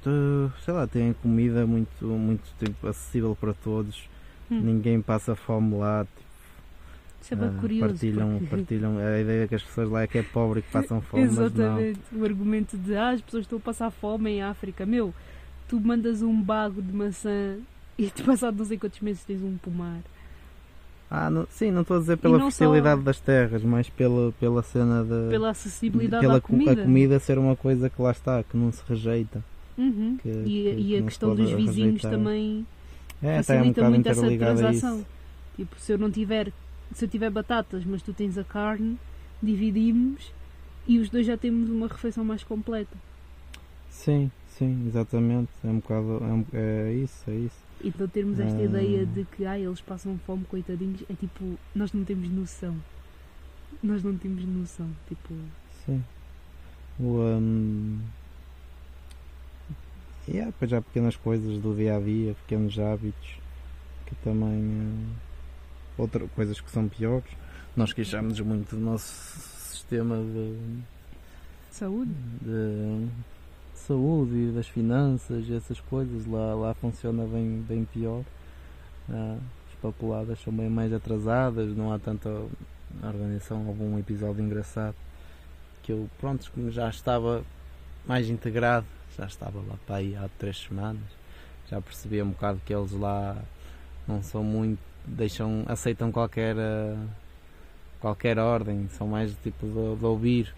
tu- 0.03 0.53
sei 0.65 0.75
lá, 0.75 0.87
têm 0.87 1.13
comida 1.13 1.67
muito, 1.67 2.05
muito 2.05 2.43
tipo, 2.59 2.87
acessível 2.87 3.37
para 3.39 3.55
todos. 3.55 4.09
Hum. 4.51 4.61
Ninguém 4.61 5.01
passa 5.01 5.35
fome 5.35 5.77
lá. 5.77 6.05
tipo, 6.05 6.29
Isso 7.23 7.35
é 7.35 7.37
bem 7.37 7.57
curioso. 7.59 7.89
partilham, 7.93 8.39
porque- 8.39 8.47
partilham 8.57 8.99
a 8.99 9.21
ideia 9.21 9.49
que 9.49 9.55
as 9.55 9.63
pessoas 9.63 9.91
lá 9.91 10.03
é 10.03 10.07
que 10.07 10.19
é 10.19 10.23
pobre 10.23 10.61
e 10.61 10.63
que 10.63 10.71
passam 10.71 11.01
fome, 11.01 11.27
mas 11.27 11.37
não. 11.37 11.45
Exatamente. 11.47 12.01
O 12.13 12.25
argumento 12.25 12.77
de 12.77 12.97
ah, 12.97 13.11
as 13.11 13.21
pessoas 13.21 13.45
estão 13.45 13.59
a 13.59 13.61
passar 13.61 13.91
fome 13.91 14.31
em 14.31 14.43
África. 14.43 14.87
Meu, 14.87 15.15
tu 15.69 15.79
mandas 15.81 16.23
um 16.23 16.41
bago 16.41 16.81
de 16.83 16.93
maçã 16.93 17.57
e 17.99 18.11
tu 18.11 18.23
passado 18.25 18.57
não 18.57 18.65
sei 18.65 18.79
quantos 18.79 19.01
meses 19.01 19.25
tens 19.25 19.43
um 19.43 19.57
pomar. 19.59 20.01
Ah, 21.11 21.31
não- 21.31 21.47
sim, 21.51 21.71
não 21.71 21.81
estou 21.83 21.97
a 21.97 22.01
dizer 22.01 22.17
pela 22.19 22.37
não 22.39 22.51
só- 22.51 22.59
fertilidade 22.59 23.01
das 23.03 23.19
terras, 23.19 23.63
mas 23.63 23.89
pela, 23.89 24.31
pela 24.33 24.63
cena 24.63 25.03
de. 25.03 25.31
Pela 25.31 25.51
acessibilidade 25.51 26.21
pela 26.21 26.37
à 26.37 26.41
comida. 26.41 26.73
a 26.73 26.85
comida 26.85 27.19
ser 27.19 27.39
uma 27.39 27.57
coisa 27.57 27.89
que 27.89 28.01
lá 28.01 28.11
está, 28.11 28.43
que 28.43 28.57
não 28.57 28.71
se 28.73 28.83
rejeita. 28.87 29.43
Uhum. 29.79 30.19
que- 30.21 30.29
e, 30.29 30.33
que- 30.45 30.71
e 30.81 30.85
que 30.89 30.97
a 30.99 31.03
questão 31.03 31.35
dos 31.37 31.51
vizinhos 31.53 32.03
rejeitar. 32.03 32.11
também 32.11 32.67
É, 33.23 33.39
um 33.39 33.43
facilita 33.45 33.89
muito 33.89 34.09
essa 34.09 34.37
transação. 34.37 35.07
Tipo, 35.57 35.77
se 35.79 35.93
eu 35.93 35.99
não 35.99 36.11
tiver, 36.11 36.53
se 36.93 37.05
eu 37.05 37.09
tiver 37.09 37.31
batatas, 37.31 37.85
mas 37.85 38.03
tu 38.03 38.13
tens 38.13 38.37
a 38.37 38.43
carne, 38.45 38.99
dividimos 39.43 40.33
e 40.87 40.99
os 40.99 41.09
dois 41.09 41.25
já 41.27 41.37
temos 41.37 41.71
uma 41.71 41.87
refeição 41.87 42.25
mais 42.25 42.43
completa. 42.43 42.97
Sim, 43.89 44.31
sim, 44.49 44.85
exatamente. 44.89 45.49
É 45.65 45.69
um 45.69 45.77
bocado. 45.79 46.19
É, 46.23 46.33
um- 46.33 46.45
é 46.53 46.93
isso, 46.95 47.23
é 47.31 47.35
isso. 47.37 47.68
Então 47.85 48.09
termos 48.09 48.39
esta 48.41 48.59
Ah. 48.59 48.65
ideia 48.65 49.07
de 49.07 49.25
que 49.25 49.45
ah, 49.47 49.59
eles 49.59 49.81
passam 49.81 50.19
fome, 50.27 50.45
coitadinhos, 50.47 51.03
é 51.09 51.15
tipo, 51.15 51.59
nós 51.75 51.93
não 51.93 52.05
temos 52.05 52.29
noção. 52.29 52.77
Nós 53.83 54.03
não 54.03 54.17
temos 54.17 54.45
noção. 54.45 54.89
Tipo, 55.09 55.35
Sim. 55.87 56.03
O, 56.99 57.21
hum, 57.21 58.01
e 60.27 60.41
há 60.41 60.53
pequenas 60.83 61.17
coisas 61.17 61.59
do 61.61 61.75
dia 61.75 61.97
a 61.97 62.01
dia, 62.01 62.35
pequenos 62.43 62.79
hábitos 62.79 63.39
que 64.07 64.15
também. 64.17 64.49
hum, 64.59 65.13
outra, 65.97 66.27
coisas 66.29 66.61
que 66.61 66.71
são 66.71 66.89
piores. 66.89 67.31
Nós 67.77 67.93
queixamos 67.93 68.39
muito 68.41 68.75
do 68.77 68.81
nosso 68.83 69.39
sistema 69.71 70.17
de, 70.17 70.57
saúde. 71.71 72.11
de 72.43 73.07
saúde 73.89 74.37
e 74.37 74.53
das 74.53 74.69
finanças 74.69 75.49
e 75.49 75.55
essas 75.55 75.81
coisas. 75.81 76.27
Lá, 76.27 76.55
lá 76.55 76.75
funciona 76.75 77.25
bem, 77.25 77.65
bem 77.67 77.85
pior. 77.87 78.23
Ah, 79.11 79.39
as 79.69 79.75
papeladas 79.81 80.39
são 80.41 80.53
bem 80.53 80.69
mais 80.69 80.93
atrasadas, 80.93 81.75
não 81.75 81.93
há 81.93 81.99
tanta 81.99 82.29
organização. 83.03 83.67
Houve 83.67 83.83
um 83.83 83.99
episódio 83.99 84.45
engraçado 84.45 84.95
que 85.83 85.93
eu, 85.93 86.09
pronto, 86.21 86.51
como 86.53 86.71
já 86.71 86.91
estava 86.91 87.43
mais 88.07 88.29
integrado, 88.29 88.87
já 89.17 89.25
estava 89.25 89.59
lá 89.59 89.75
para 89.87 89.97
aí 89.97 90.15
há 90.15 90.29
três 90.39 90.59
semanas, 90.59 91.03
já 91.71 91.81
percebi 91.81 92.23
um 92.23 92.31
bocado 92.31 92.61
que 92.65 92.75
eles 92.75 92.93
lá 92.93 93.37
não 94.07 94.23
são 94.23 94.45
muito, 94.45 94.81
deixam, 95.07 95.65
aceitam 95.67 96.13
qualquer, 96.13 96.57
ah, 96.59 97.07
qualquer 98.01 98.39
ordem, 98.39 98.87
são 98.91 99.09
mais 99.09 99.35
tipo 99.43 99.67
de, 99.67 99.97
de 99.97 100.05
ouvir, 100.05 100.55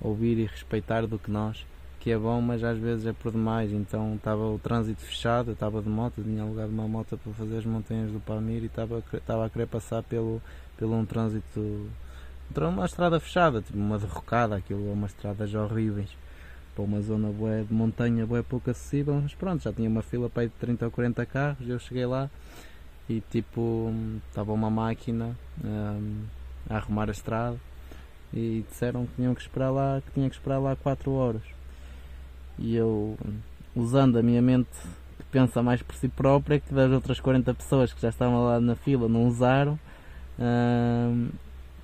ouvir 0.00 0.38
e 0.38 0.44
respeitar 0.44 1.06
do 1.06 1.18
que 1.18 1.30
nós, 1.30 1.64
que 2.04 2.10
é 2.10 2.18
bom, 2.18 2.38
mas 2.38 2.62
às 2.62 2.76
vezes 2.78 3.06
é 3.06 3.14
por 3.14 3.32
demais. 3.32 3.72
Então 3.72 4.16
estava 4.16 4.42
o 4.44 4.58
trânsito 4.58 5.00
fechado, 5.00 5.52
estava 5.52 5.80
de 5.80 5.88
moto, 5.88 6.22
tinha 6.22 6.42
alugado 6.42 6.70
uma 6.70 6.86
moto 6.86 7.16
para 7.16 7.32
fazer 7.32 7.56
as 7.56 7.64
montanhas 7.64 8.12
do 8.12 8.20
Palmir 8.20 8.62
e 8.62 8.66
estava, 8.66 9.02
estava 9.10 9.46
a 9.46 9.48
querer 9.48 9.66
passar 9.66 10.02
pelo, 10.02 10.40
pelo 10.76 10.94
um 10.94 11.06
trânsito, 11.06 11.88
uma 12.54 12.84
estrada 12.84 13.18
fechada, 13.18 13.62
tipo 13.62 13.78
uma 13.78 13.98
derrocada, 13.98 14.54
aquilo 14.54 14.86
é 14.90 14.92
umas 14.92 15.12
estradas 15.12 15.54
horríveis. 15.54 16.10
Para 16.74 16.84
uma 16.84 17.00
zona 17.00 17.30
bué 17.30 17.62
de 17.62 17.72
montanha, 17.72 18.26
bué 18.26 18.42
pouco 18.42 18.70
acessível, 18.70 19.18
mas 19.22 19.32
pronto, 19.32 19.62
já 19.62 19.72
tinha 19.72 19.88
uma 19.88 20.02
fila 20.02 20.28
para 20.28 20.42
aí 20.42 20.48
de 20.48 20.54
30 20.56 20.84
ou 20.84 20.90
40 20.90 21.24
carros, 21.24 21.66
eu 21.66 21.78
cheguei 21.78 22.04
lá 22.04 22.28
e 23.08 23.22
tipo, 23.30 23.90
estava 24.28 24.52
uma 24.52 24.68
máquina 24.68 25.34
hum, 25.64 26.24
a 26.68 26.76
arrumar 26.76 27.08
a 27.08 27.12
estrada 27.12 27.56
e 28.30 28.62
disseram 28.68 29.06
que 29.06 29.14
tinham 29.14 29.34
que 29.34 29.40
esperar 29.40 29.70
lá, 29.70 30.02
que 30.04 30.12
tinha 30.12 30.28
que 30.28 30.36
esperar 30.36 30.58
lá 30.58 30.76
4 30.76 31.10
horas. 31.10 31.54
E 32.58 32.76
eu, 32.76 33.16
usando 33.74 34.18
a 34.18 34.22
minha 34.22 34.40
mente 34.40 34.68
que 35.18 35.24
pensa 35.30 35.62
mais 35.62 35.82
por 35.82 35.94
si 35.94 36.08
própria, 36.08 36.60
que 36.60 36.72
das 36.72 36.90
outras 36.92 37.20
40 37.20 37.52
pessoas 37.54 37.92
que 37.92 38.00
já 38.00 38.08
estavam 38.08 38.44
lá 38.44 38.60
na 38.60 38.74
fila 38.76 39.08
não 39.08 39.26
usaram, 39.26 39.78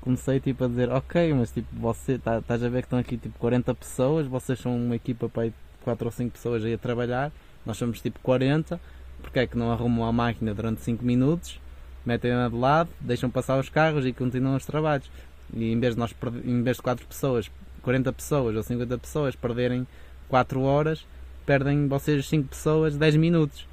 comecei 0.00 0.40
tipo 0.40 0.64
a 0.64 0.68
dizer, 0.68 0.90
ok, 0.90 1.34
mas 1.34 1.50
tipo, 1.50 1.68
você 1.76 2.18
tá- 2.18 2.38
estás 2.38 2.62
a 2.62 2.68
ver 2.68 2.82
que 2.82 2.86
estão 2.86 2.98
aqui 2.98 3.16
tipo 3.16 3.38
40 3.38 3.74
pessoas, 3.74 4.26
vocês 4.26 4.58
são 4.58 4.76
uma 4.76 4.96
equipa 4.96 5.28
para 5.28 5.42
aí 5.42 5.52
4 5.82 6.06
ou 6.06 6.12
5 6.12 6.30
pessoas 6.32 6.64
aí 6.64 6.74
a 6.74 6.78
trabalhar, 6.78 7.32
nós 7.66 7.76
somos 7.76 8.00
tipo 8.00 8.18
40, 8.20 8.80
porque 9.22 9.38
é 9.40 9.46
que 9.46 9.56
não 9.58 9.70
arrumam 9.70 10.06
a 10.06 10.12
máquina 10.12 10.54
durante 10.54 10.80
5 10.82 11.04
minutos, 11.04 11.60
metem-na 12.04 12.48
de 12.48 12.56
lado, 12.56 12.90
deixam 13.00 13.28
passar 13.30 13.58
os 13.58 13.68
carros 13.68 14.06
e 14.06 14.12
continuam 14.12 14.56
os 14.56 14.64
trabalhos. 14.64 15.10
E 15.52 15.72
em 15.72 15.78
vez 15.78 15.94
de 15.94 16.00
nós 16.00 16.14
em 16.44 16.62
vez 16.62 16.76
de 16.78 16.82
4 16.82 17.06
pessoas, 17.06 17.50
40 17.82 18.12
pessoas 18.12 18.56
ou 18.56 18.62
50 18.62 18.96
pessoas 18.98 19.34
perderem 19.34 19.86
4 20.30 20.62
horas, 20.62 21.04
perdem 21.44 21.88
vocês 21.88 22.26
5 22.28 22.48
pessoas 22.48 22.96
10 22.96 23.16
minutos. 23.16 23.66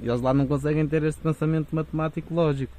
E 0.00 0.08
eles 0.08 0.20
lá 0.20 0.34
não 0.34 0.46
conseguem 0.46 0.86
ter 0.86 1.02
este 1.04 1.20
pensamento 1.20 1.74
matemático 1.74 2.34
lógico. 2.34 2.72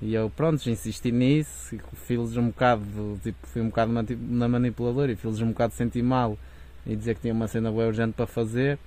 E 0.00 0.14
eu, 0.14 0.30
pronto, 0.30 0.68
insisti 0.70 1.10
nisso, 1.10 1.76
fiz-lhes 2.06 2.36
um 2.36 2.48
bocado, 2.48 3.18
tipo, 3.22 3.46
fui 3.46 3.60
um 3.60 3.68
bocado 3.68 3.92
na 3.92 4.48
manipuladora 4.48 5.10
e 5.12 5.16
fiz-lhes 5.16 5.40
um 5.40 5.48
bocado 5.48 5.74
sentir 5.74 6.02
mal 6.02 6.38
e 6.86 6.94
dizer 6.94 7.16
que 7.16 7.22
tinha 7.22 7.34
uma 7.34 7.48
cena 7.48 7.70
bem 7.70 7.86
urgente 7.86 8.12
para 8.12 8.26
fazer 8.26 8.78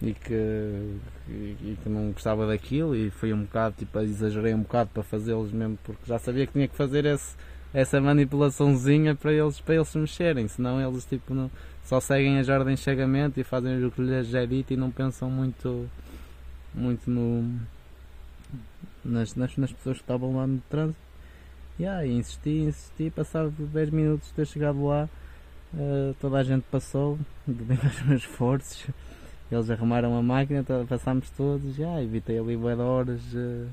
e 0.00 0.14
que, 0.14 0.98
e 1.28 1.78
que 1.82 1.88
não 1.88 2.12
gostava 2.12 2.46
daquilo 2.46 2.94
e 2.94 3.10
fui 3.10 3.32
um 3.32 3.42
bocado, 3.42 3.74
tipo, 3.78 3.98
exagerei 4.00 4.54
um 4.54 4.62
bocado 4.62 4.90
para 4.94 5.02
fazê-los 5.02 5.52
mesmo 5.52 5.78
porque 5.82 6.02
já 6.06 6.18
sabia 6.18 6.46
que 6.46 6.52
tinha 6.52 6.68
que 6.68 6.76
fazer 6.76 7.04
esse, 7.06 7.36
essa 7.74 8.00
manipulaçãozinha 8.00 9.14
para 9.14 9.32
eles, 9.32 9.60
para 9.60 9.74
eles 9.76 9.88
se 9.88 9.98
mexerem, 9.98 10.46
senão 10.46 10.80
eles 10.80 11.04
tipo 11.04 11.34
não, 11.34 11.50
só 11.84 12.00
seguem 12.00 12.38
as 12.38 12.48
ordens 12.48 12.80
cegamente 12.80 13.40
e 13.40 13.44
fazem 13.44 13.84
o 13.84 13.90
que 13.90 14.02
lhes 14.02 14.32
é 14.34 14.46
dito 14.46 14.72
e 14.72 14.76
não 14.76 14.90
pensam 14.90 15.30
muito 15.30 15.88
muito 16.74 17.10
no 17.10 17.60
nas, 19.04 19.34
nas, 19.34 19.56
nas 19.56 19.72
pessoas 19.72 19.96
que 19.96 20.02
estavam 20.02 20.36
lá 20.36 20.46
no 20.46 20.60
trânsito. 20.70 21.00
E 21.78 21.86
aí 21.86 22.12
insisti, 22.12 22.50
insisti, 22.50 23.10
passado 23.10 23.50
10 23.50 23.90
minutos 23.90 24.28
de 24.28 24.34
ter 24.34 24.46
chegado 24.46 24.84
lá 24.84 25.08
eh, 25.76 26.14
toda 26.20 26.38
a 26.38 26.42
gente 26.42 26.64
passou 26.70 27.18
devido 27.46 27.84
aos 27.84 28.02
meus 28.02 28.22
esforços. 28.22 28.86
Eles 29.50 29.70
arrumaram 29.70 30.16
a 30.16 30.22
máquina, 30.22 30.64
passámos 30.88 31.28
todos 31.30 31.78
e 31.78 31.84
ah, 31.84 32.02
evitei 32.02 32.38
ali 32.38 32.56
bué 32.56 32.74
horas 32.74 33.20
eh, 33.34 33.66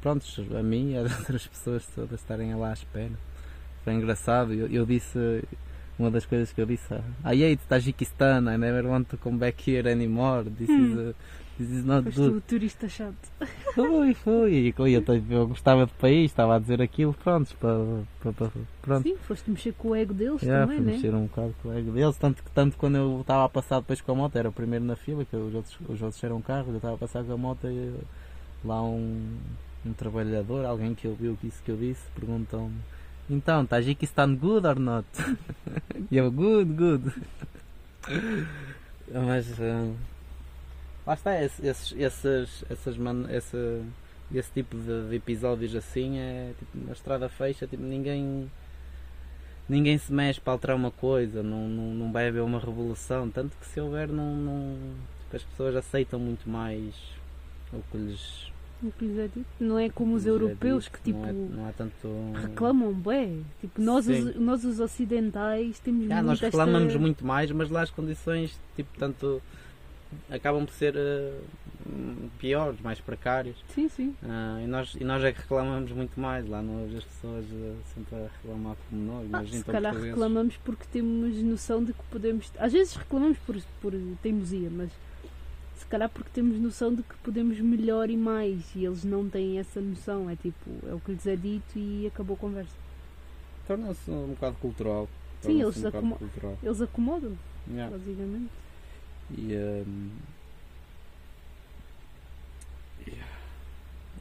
prontos, 0.00 0.40
a 0.56 0.62
mim 0.62 0.92
e 0.92 0.96
às 0.96 1.12
outras 1.18 1.46
pessoas 1.46 1.86
todas 1.94 2.20
estarem 2.20 2.54
lá 2.54 2.70
à 2.70 2.72
espera. 2.72 3.12
Foi 3.84 3.94
engraçado, 3.94 4.52
eu, 4.52 4.68
eu 4.68 4.86
disse 4.86 5.42
uma 5.98 6.10
das 6.10 6.26
coisas 6.26 6.52
que 6.52 6.60
eu 6.60 6.66
disse 6.66 6.92
ah, 7.24 7.34
I 7.34 7.42
hate 7.52 7.62
Tajikistan, 7.68 8.52
I 8.52 8.58
never 8.58 8.86
want 8.86 9.08
to 9.08 9.16
come 9.16 9.38
back 9.38 9.70
here 9.70 9.88
anymore 9.90 10.44
this, 10.50 10.68
is, 10.68 10.68
Hum. 10.68 11.08
uh, 11.10 11.14
this 11.58 11.70
is 11.70 11.84
not 11.84 12.04
Foste 12.04 12.20
good 12.20 12.36
o 12.36 12.40
turista 12.42 12.86
chato. 12.88 13.16
foi, 13.74 14.12
foi, 14.14 14.52
e 14.52 14.74
eu, 14.76 14.86
eu, 14.86 15.24
eu 15.30 15.46
gostava 15.48 15.86
do 15.86 15.92
país, 15.92 16.30
estava 16.30 16.56
a 16.56 16.58
dizer 16.58 16.82
aquilo, 16.82 17.14
pronto, 17.14 17.54
para, 17.56 18.32
para, 18.34 18.50
pronto. 18.82 19.02
Sim, 19.02 19.16
foste 19.26 19.50
mexer 19.50 19.72
com 19.72 19.88
o 19.88 19.94
ego 19.96 20.12
deles 20.12 20.42
Yeah, 20.42 20.66
também, 20.66 20.80
né? 20.84 20.92
mexer 20.92 21.14
um 21.14 21.26
bocado 21.26 21.54
com 21.62 21.68
o 21.70 21.72
ego 21.78 21.90
deles, 21.92 22.16
tanto 22.18 22.42
que 22.42 22.50
tanto 22.50 22.76
quando 22.76 22.96
eu 22.96 23.20
estava 23.22 23.44
a 23.46 23.48
passar 23.48 23.80
depois 23.80 24.00
com 24.02 24.12
a 24.12 24.14
moto, 24.14 24.36
era 24.36 24.48
o 24.48 24.52
primeiro 24.52 24.84
na 24.84 24.96
fila, 24.96 25.24
que 25.24 25.34
os 25.34 25.54
outros, 25.54 25.78
os 25.88 26.02
outros 26.02 26.22
eram 26.22 26.40
carros, 26.42 26.68
eu 26.68 26.76
estava 26.76 26.94
a 26.94 26.98
passar 26.98 27.24
com 27.24 27.32
a 27.32 27.36
moto 27.38 27.66
e 27.68 27.94
lá 28.64 28.82
um, 28.82 29.36
um 29.86 29.92
trabalhador, 29.94 30.64
alguém 30.66 30.94
que 30.94 31.08
ouviu 31.08 31.38
isso 31.42 31.62
que 31.64 31.70
eu 31.70 31.76
disse, 31.76 32.02
perguntam-me 32.14 32.74
então, 33.28 33.66
Tajikistan 33.66 34.36
good 34.36 34.66
or 34.66 34.78
not? 34.78 35.06
e 36.10 36.16
eu, 36.16 36.30
good, 36.30 36.72
good. 36.74 37.12
Mas 39.12 39.60
ah, 39.60 39.92
lá 41.06 41.14
está, 41.14 41.42
esse- 41.42 41.66
esses, 41.66 41.92
esses, 41.92 42.64
essas 42.70 42.96
man, 42.96 43.26
esse, 43.30 43.82
esse 44.34 44.50
tipo 44.52 44.76
de, 44.76 45.08
de 45.08 45.16
episódios 45.16 45.74
assim 45.74 46.18
é 46.18 46.52
tipo, 46.58 46.92
estrada 46.92 47.28
fecha, 47.28 47.66
tipo, 47.66 47.82
ninguém 47.82 48.50
ninguém 49.68 49.98
se 49.98 50.12
mexe 50.12 50.40
para 50.40 50.52
alterar 50.52 50.76
uma 50.76 50.90
coisa, 50.90 51.42
não, 51.42 51.68
não, 51.68 51.94
não 51.94 52.12
vai 52.12 52.28
haver 52.28 52.42
uma 52.42 52.58
revolução, 52.58 53.30
tanto 53.30 53.56
que 53.58 53.66
se 53.66 53.80
houver 53.80 54.08
não, 54.08 54.34
não, 54.36 54.76
que 55.30 55.36
as 55.36 55.42
pessoas 55.42 55.74
aceitam 55.76 56.18
muito 56.20 56.48
mais 56.48 56.94
o 57.72 57.80
que 57.90 57.96
lhes 57.98 58.52
É. 58.84 59.28
Não 59.58 59.78
é 59.78 59.88
como 59.88 60.14
os 60.14 60.26
é 60.26 60.30
europeus 60.30 60.86
que 60.88 61.00
tipo 61.00 61.18
não, 61.18 61.28
é, 61.28 61.32
não 61.32 61.72
tanto 61.72 62.08
reclamam 62.34 62.92
bem. 62.92 63.44
Tipo, 63.60 63.80
nós 63.80 64.06
os, 64.06 64.36
nós 64.36 64.64
os 64.64 64.80
ocidentais 64.80 65.78
temos 65.78 66.10
Ah, 66.10 66.22
nós 66.22 66.34
esta- 66.34 66.46
reclamamos 66.46 66.94
muito 66.96 67.24
mais, 67.26 67.50
mas 67.50 67.70
lá 67.70 67.82
as 67.82 67.90
condições, 67.90 68.58
tipo, 68.74 68.90
tanto 68.98 69.40
acabam 70.30 70.64
por 70.66 70.72
ser 70.72 70.94
hum, 71.86 72.28
piores, 72.38 72.80
mais 72.80 73.00
precárias. 73.00 73.56
Sim, 73.74 73.88
sim. 73.88 74.14
Ah, 74.22 74.60
e, 74.62 74.66
nós, 74.66 74.94
e 74.98 75.04
nós 75.04 75.22
é 75.24 75.32
que 75.32 75.40
reclamamos 75.40 75.90
muito 75.92 76.18
mais. 76.20 76.46
Lá 76.48 76.60
nós, 76.62 76.94
as 76.94 77.04
pessoas 77.04 77.44
eh, 77.52 77.74
sempre 77.94 78.14
a 78.16 78.28
reclamar 78.42 78.76
como 78.88 79.02
nós. 79.02 79.28
Ah, 79.32 79.44
se 79.46 79.64
calhar 79.64 79.94
reclamamos 79.96 80.56
porque 80.64 80.84
temos 80.92 81.34
noção 81.42 81.82
de 81.82 81.92
que 81.92 82.02
podemos. 82.10 82.52
Às 82.58 82.72
vezes 82.72 82.94
reclamamos 82.94 83.38
por, 83.38 83.56
por 83.80 83.92
teimosia, 84.22 84.68
mas 84.70 84.90
se 85.86 85.90
calhar 85.90 86.08
porque 86.10 86.30
temos 86.32 86.58
noção 86.58 86.92
de 86.92 87.00
que 87.04 87.14
podemos 87.18 87.60
melhor 87.60 88.10
e 88.10 88.16
mais. 88.16 88.74
E 88.74 88.84
eles 88.84 89.04
não 89.04 89.28
têm 89.30 89.56
essa 89.60 89.80
noção. 89.80 90.28
É 90.28 90.34
tipo, 90.34 90.68
é 90.84 90.92
o 90.92 90.98
que 90.98 91.12
lhes 91.12 91.24
é 91.28 91.36
dito 91.36 91.78
e 91.78 92.08
acabou 92.08 92.34
a 92.34 92.38
conversa. 92.40 92.74
Torna-se 93.68 94.10
um 94.10 94.30
bocado 94.30 94.56
cultural. 94.56 95.08
Sim, 95.42 95.62
eles 95.62 95.82
um 95.84 95.86
acomo- 95.88 96.16
cultural. 96.18 96.58
Eles 96.60 96.80
acomodam, 96.82 97.38
Yeah. 97.70 97.96
basicamente. 97.96 98.50
E, 99.30 99.54
hum, 99.86 100.10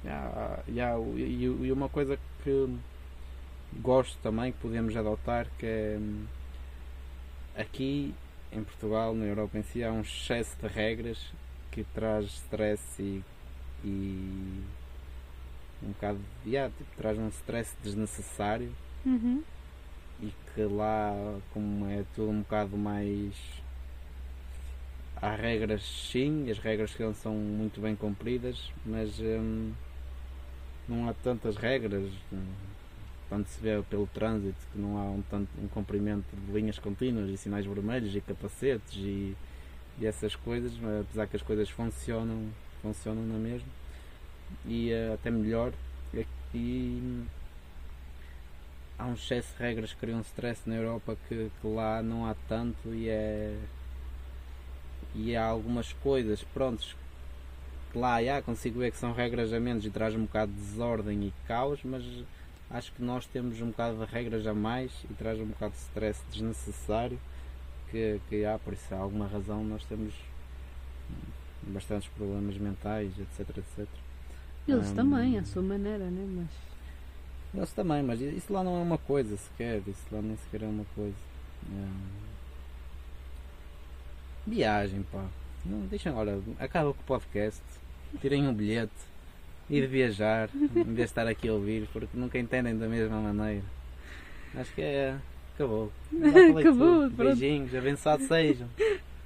yeah, 0.04 0.60
yeah, 0.70 1.00
e, 1.18 1.44
e 1.46 1.72
uma 1.72 1.90
coisa 1.90 2.20
que 2.44 2.78
gosto 3.82 4.18
também, 4.22 4.52
que 4.52 4.60
podemos 4.60 4.96
adotar, 4.96 5.48
que 5.58 5.66
é 5.66 6.00
aqui 7.58 8.14
em 8.52 8.64
Portugal, 8.64 9.16
na 9.16 9.26
Europa 9.26 9.58
em 9.58 9.64
si, 9.64 9.84
há 9.84 9.92
um 9.92 10.02
excesso 10.02 10.56
de 10.62 10.68
regras 10.68 11.18
que 11.76 11.84
traz 11.94 12.26
stress 12.28 12.82
e, 13.02 13.22
e 13.84 14.64
um 15.84 15.90
bocado, 15.90 16.20
yeah, 16.46 16.74
tipo, 16.76 16.90
traz 16.96 17.18
um 17.20 17.28
stress 17.28 17.76
desnecessário 17.84 18.72
Uhum. 19.06 19.44
e 20.24 20.34
que 20.56 20.62
lá 20.64 21.14
como 21.54 21.86
é 21.88 22.04
tudo 22.16 22.32
um 22.32 22.40
bocado 22.40 22.76
mais 22.78 23.34
há 25.22 25.36
regras 25.36 25.84
sim, 25.84 26.50
as 26.50 26.58
regras 26.60 26.94
que 26.96 27.14
são 27.16 27.34
muito 27.36 27.82
bem 27.82 27.96
cumpridas, 27.96 28.72
mas 28.86 29.20
hum, 29.20 29.74
não 30.88 31.10
há 31.10 31.14
tantas 31.14 31.56
regras, 31.58 32.10
tanto 33.30 33.50
se 33.50 33.60
vê 33.62 33.82
pelo 33.90 34.08
trânsito 34.08 34.58
que 34.72 34.78
não 34.80 34.98
há 34.98 35.04
um, 35.04 35.22
tanto, 35.30 35.50
um 35.62 35.68
cumprimento 35.68 36.26
de 36.36 36.52
linhas 36.52 36.80
contínuas 36.80 37.30
e 37.30 37.38
sinais 37.38 37.66
vermelhos 37.66 38.16
e 38.16 38.22
capacetes 38.22 38.96
e, 38.98 39.36
e 40.00 40.06
essas 40.06 40.36
coisas, 40.36 40.74
apesar 41.02 41.28
que 41.28 41.36
as 41.36 41.42
coisas 41.42 41.70
funcionam, 41.70 42.50
funcionam 42.82 43.24
na 43.24 43.38
mesma 43.38 43.68
e 44.66 44.92
eh, 44.92 45.14
até 45.14 45.32
melhor 45.32 45.74
e 46.56 47.26
há 48.98 49.06
um 49.06 49.14
excesso 49.14 49.54
de 49.58 49.62
regras 49.62 49.94
que 49.94 50.00
criam 50.00 50.22
stress 50.22 50.62
na 50.66 50.76
Europa 50.76 51.18
que, 51.28 51.52
que 51.62 51.68
lá 51.68 52.02
não 52.02 52.26
há 52.26 52.36
tanto 52.48 52.94
e 52.94 53.10
é 53.10 53.58
e 55.14 55.36
há 55.36 55.46
algumas 55.46 55.92
coisas 55.94 56.44
prontos 56.44 56.96
que 57.92 57.98
lá 57.98 58.24
já 58.24 58.42
consigo 58.42 58.80
ver 58.80 58.92
que 58.92 58.98
são 58.98 59.14
regras 59.14 59.52
a 59.52 59.60
menos 59.60 59.86
e 59.86 59.90
traz 59.90 60.16
um 60.16 60.24
bocado 60.24 60.52
de 60.52 60.60
desordem 60.60 61.24
e 61.24 61.34
caos 61.48 61.82
mas 61.84 62.04
acho 62.70 62.92
que 62.94 63.04
nós 63.04 63.26
temos 63.26 63.60
um 63.62 63.68
bocado 63.68 64.06
de 64.06 64.12
regras 64.12 64.48
a 64.48 64.54
mais 64.54 64.92
e 65.10 65.14
traz 65.14 65.40
um 65.40 65.46
bocado 65.46 65.74
de 65.74 65.80
stress 65.80 66.22
desnecessário 66.32 67.20
que, 67.92 68.20
que 68.30 68.46
há, 68.46 68.58
por 68.60 68.74
isso 68.74 68.94
há 68.94 68.98
alguma 68.98 69.28
razão 69.28 69.64
nós 69.64 69.84
temos 69.86 70.14
bastantes 71.64 72.08
problemas 72.10 72.58
mentais 72.58 73.12
etc 73.20 73.58
etc 73.58 73.88
Eles 74.68 74.90
Hum. 74.92 74.96
também, 74.96 75.38
à 75.38 75.46
sua 75.46 75.62
maneira, 75.62 76.06
né? 76.10 76.26
Mas 76.36 76.48
Eles 77.54 77.72
também, 77.74 78.04
mas 78.04 78.20
isso 78.20 78.52
lá 78.52 78.64
não 78.64 78.78
é 78.78 78.82
uma 78.82 78.98
coisa 78.98 79.38
sequer, 79.38 79.82
isso 79.88 80.04
lá 80.12 80.22
nem 80.22 80.36
sequer 80.38 80.64
é 80.64 80.68
uma 80.68 80.86
coisa. 80.96 81.16
É... 81.72 81.88
Viagem, 84.48 85.04
pá. 85.12 85.26
Não, 85.66 85.82
deixem, 85.88 86.12
olha, 86.12 86.40
acaba 86.60 86.94
com 86.94 87.02
o 87.02 87.06
podcast, 87.06 87.62
tirem 88.22 88.48
um 88.48 88.54
bilhete 88.54 88.94
de 89.70 89.88
viajar, 89.88 90.50
em 90.54 90.84
vez 90.84 90.96
de 90.96 91.02
estar 91.04 91.28
aqui 91.28 91.48
a 91.48 91.54
ouvir, 91.54 91.88
porque 91.92 92.16
nunca 92.18 92.38
entendem 92.38 92.78
da 92.78 92.88
mesma 92.88 93.20
maneira. 93.20 93.64
Acho 94.56 94.74
que 94.74 94.82
é. 94.82 95.18
Acabou. 95.56 95.90
Acabou, 96.60 97.10
tudo. 97.10 97.16
Beijinhos, 97.16 97.74
abençoados 97.74 98.28
sejam. 98.28 98.68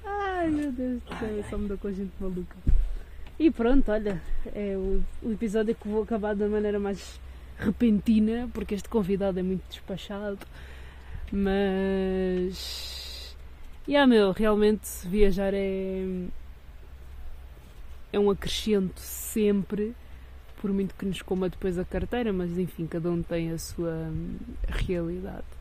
Ai 0.04 0.48
meu 0.48 0.70
Deus 0.70 1.02
do 1.02 1.18
céu, 1.18 1.44
só 1.50 1.58
me 1.58 1.68
dou 1.68 1.76
com 1.76 1.92
gente 1.92 2.12
maluca. 2.20 2.56
E 3.38 3.50
pronto, 3.50 3.90
olha, 3.90 4.22
é 4.54 4.76
o, 4.76 5.02
o 5.22 5.32
episódio 5.32 5.74
que 5.74 5.88
vou 5.88 6.02
acabar 6.02 6.36
da 6.36 6.46
maneira 6.46 6.78
mais 6.78 7.20
repentina, 7.58 8.48
porque 8.54 8.74
este 8.74 8.88
convidado 8.88 9.40
é 9.40 9.42
muito 9.42 9.62
despachado. 9.68 10.38
Mas. 11.32 13.36
Yeah, 13.88 14.06
meu, 14.06 14.32
realmente 14.32 14.88
viajar 15.06 15.52
é. 15.52 16.04
É 18.12 18.18
um 18.18 18.30
acrescento 18.30 19.00
sempre, 19.00 19.94
por 20.60 20.72
muito 20.72 20.94
que 20.94 21.06
nos 21.06 21.22
coma 21.22 21.48
depois 21.48 21.78
a 21.78 21.84
carteira, 21.84 22.32
mas 22.32 22.58
enfim, 22.58 22.86
cada 22.86 23.10
um 23.10 23.22
tem 23.22 23.52
a 23.52 23.58
sua 23.58 23.90
hum, 23.90 24.36
realidade. 24.68 25.59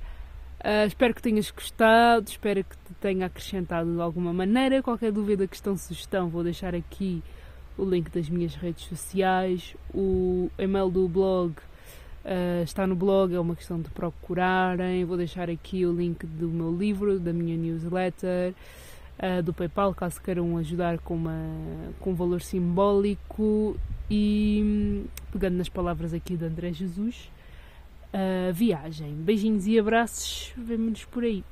Ah, 0.62 0.86
espero 0.86 1.14
que 1.14 1.22
tenhas 1.22 1.50
gostado, 1.52 2.28
espero 2.28 2.66
que 2.66 2.76
te 2.76 2.94
tenha 3.00 3.28
acrescentado 3.28 3.94
de 3.96 4.02
alguma 4.02 4.34
maneira. 4.34 4.84
Qualquer 4.84 5.12
dúvida, 5.12 5.48
questão, 5.48 5.78
sugestão, 5.78 6.28
vou 6.28 6.44
deixar 6.44 6.76
aqui 6.76 7.24
o 7.78 7.86
link 7.86 8.10
das 8.10 8.28
minhas 8.28 8.56
redes 8.56 8.86
sociais. 8.86 9.74
O 9.94 10.52
e-mail 10.58 10.90
do 10.90 11.08
blog 11.08 11.54
ah, 12.26 12.62
está 12.62 12.86
no 12.86 12.94
blog, 12.94 13.34
é 13.34 13.40
uma 13.40 13.56
questão 13.56 13.82
de 13.82 13.90
procurarem. 13.90 15.06
Vou 15.06 15.16
deixar 15.16 15.50
aqui 15.50 15.86
o 15.86 15.94
link 15.94 16.26
do 16.26 16.50
meu 16.50 16.76
livro, 16.76 17.20
da 17.22 17.32
minha 17.32 17.56
newsletter, 17.56 18.54
ah, 19.18 19.42
do 19.42 19.54
PayPal, 19.54 19.94
caso 19.96 20.22
queiram 20.22 20.58
ajudar 20.58 21.00
com, 21.00 21.16
uma, 21.16 21.40
com 22.02 22.12
um 22.12 22.16
valor 22.16 22.42
simbólico. 22.42 23.78
E 24.12 24.62
hum, 24.62 25.06
pegando 25.32 25.56
nas 25.56 25.70
palavras 25.70 26.14
aqui 26.14 26.36
de 26.36 26.44
André 26.44 26.74
Jesus 26.74 27.30
viagem. 28.54 29.14
Beijinhos 29.14 29.68
e 29.68 29.80
abraços, 29.80 30.54
vemo-nos 30.58 31.06
por 31.06 31.24
aí. 31.24 31.44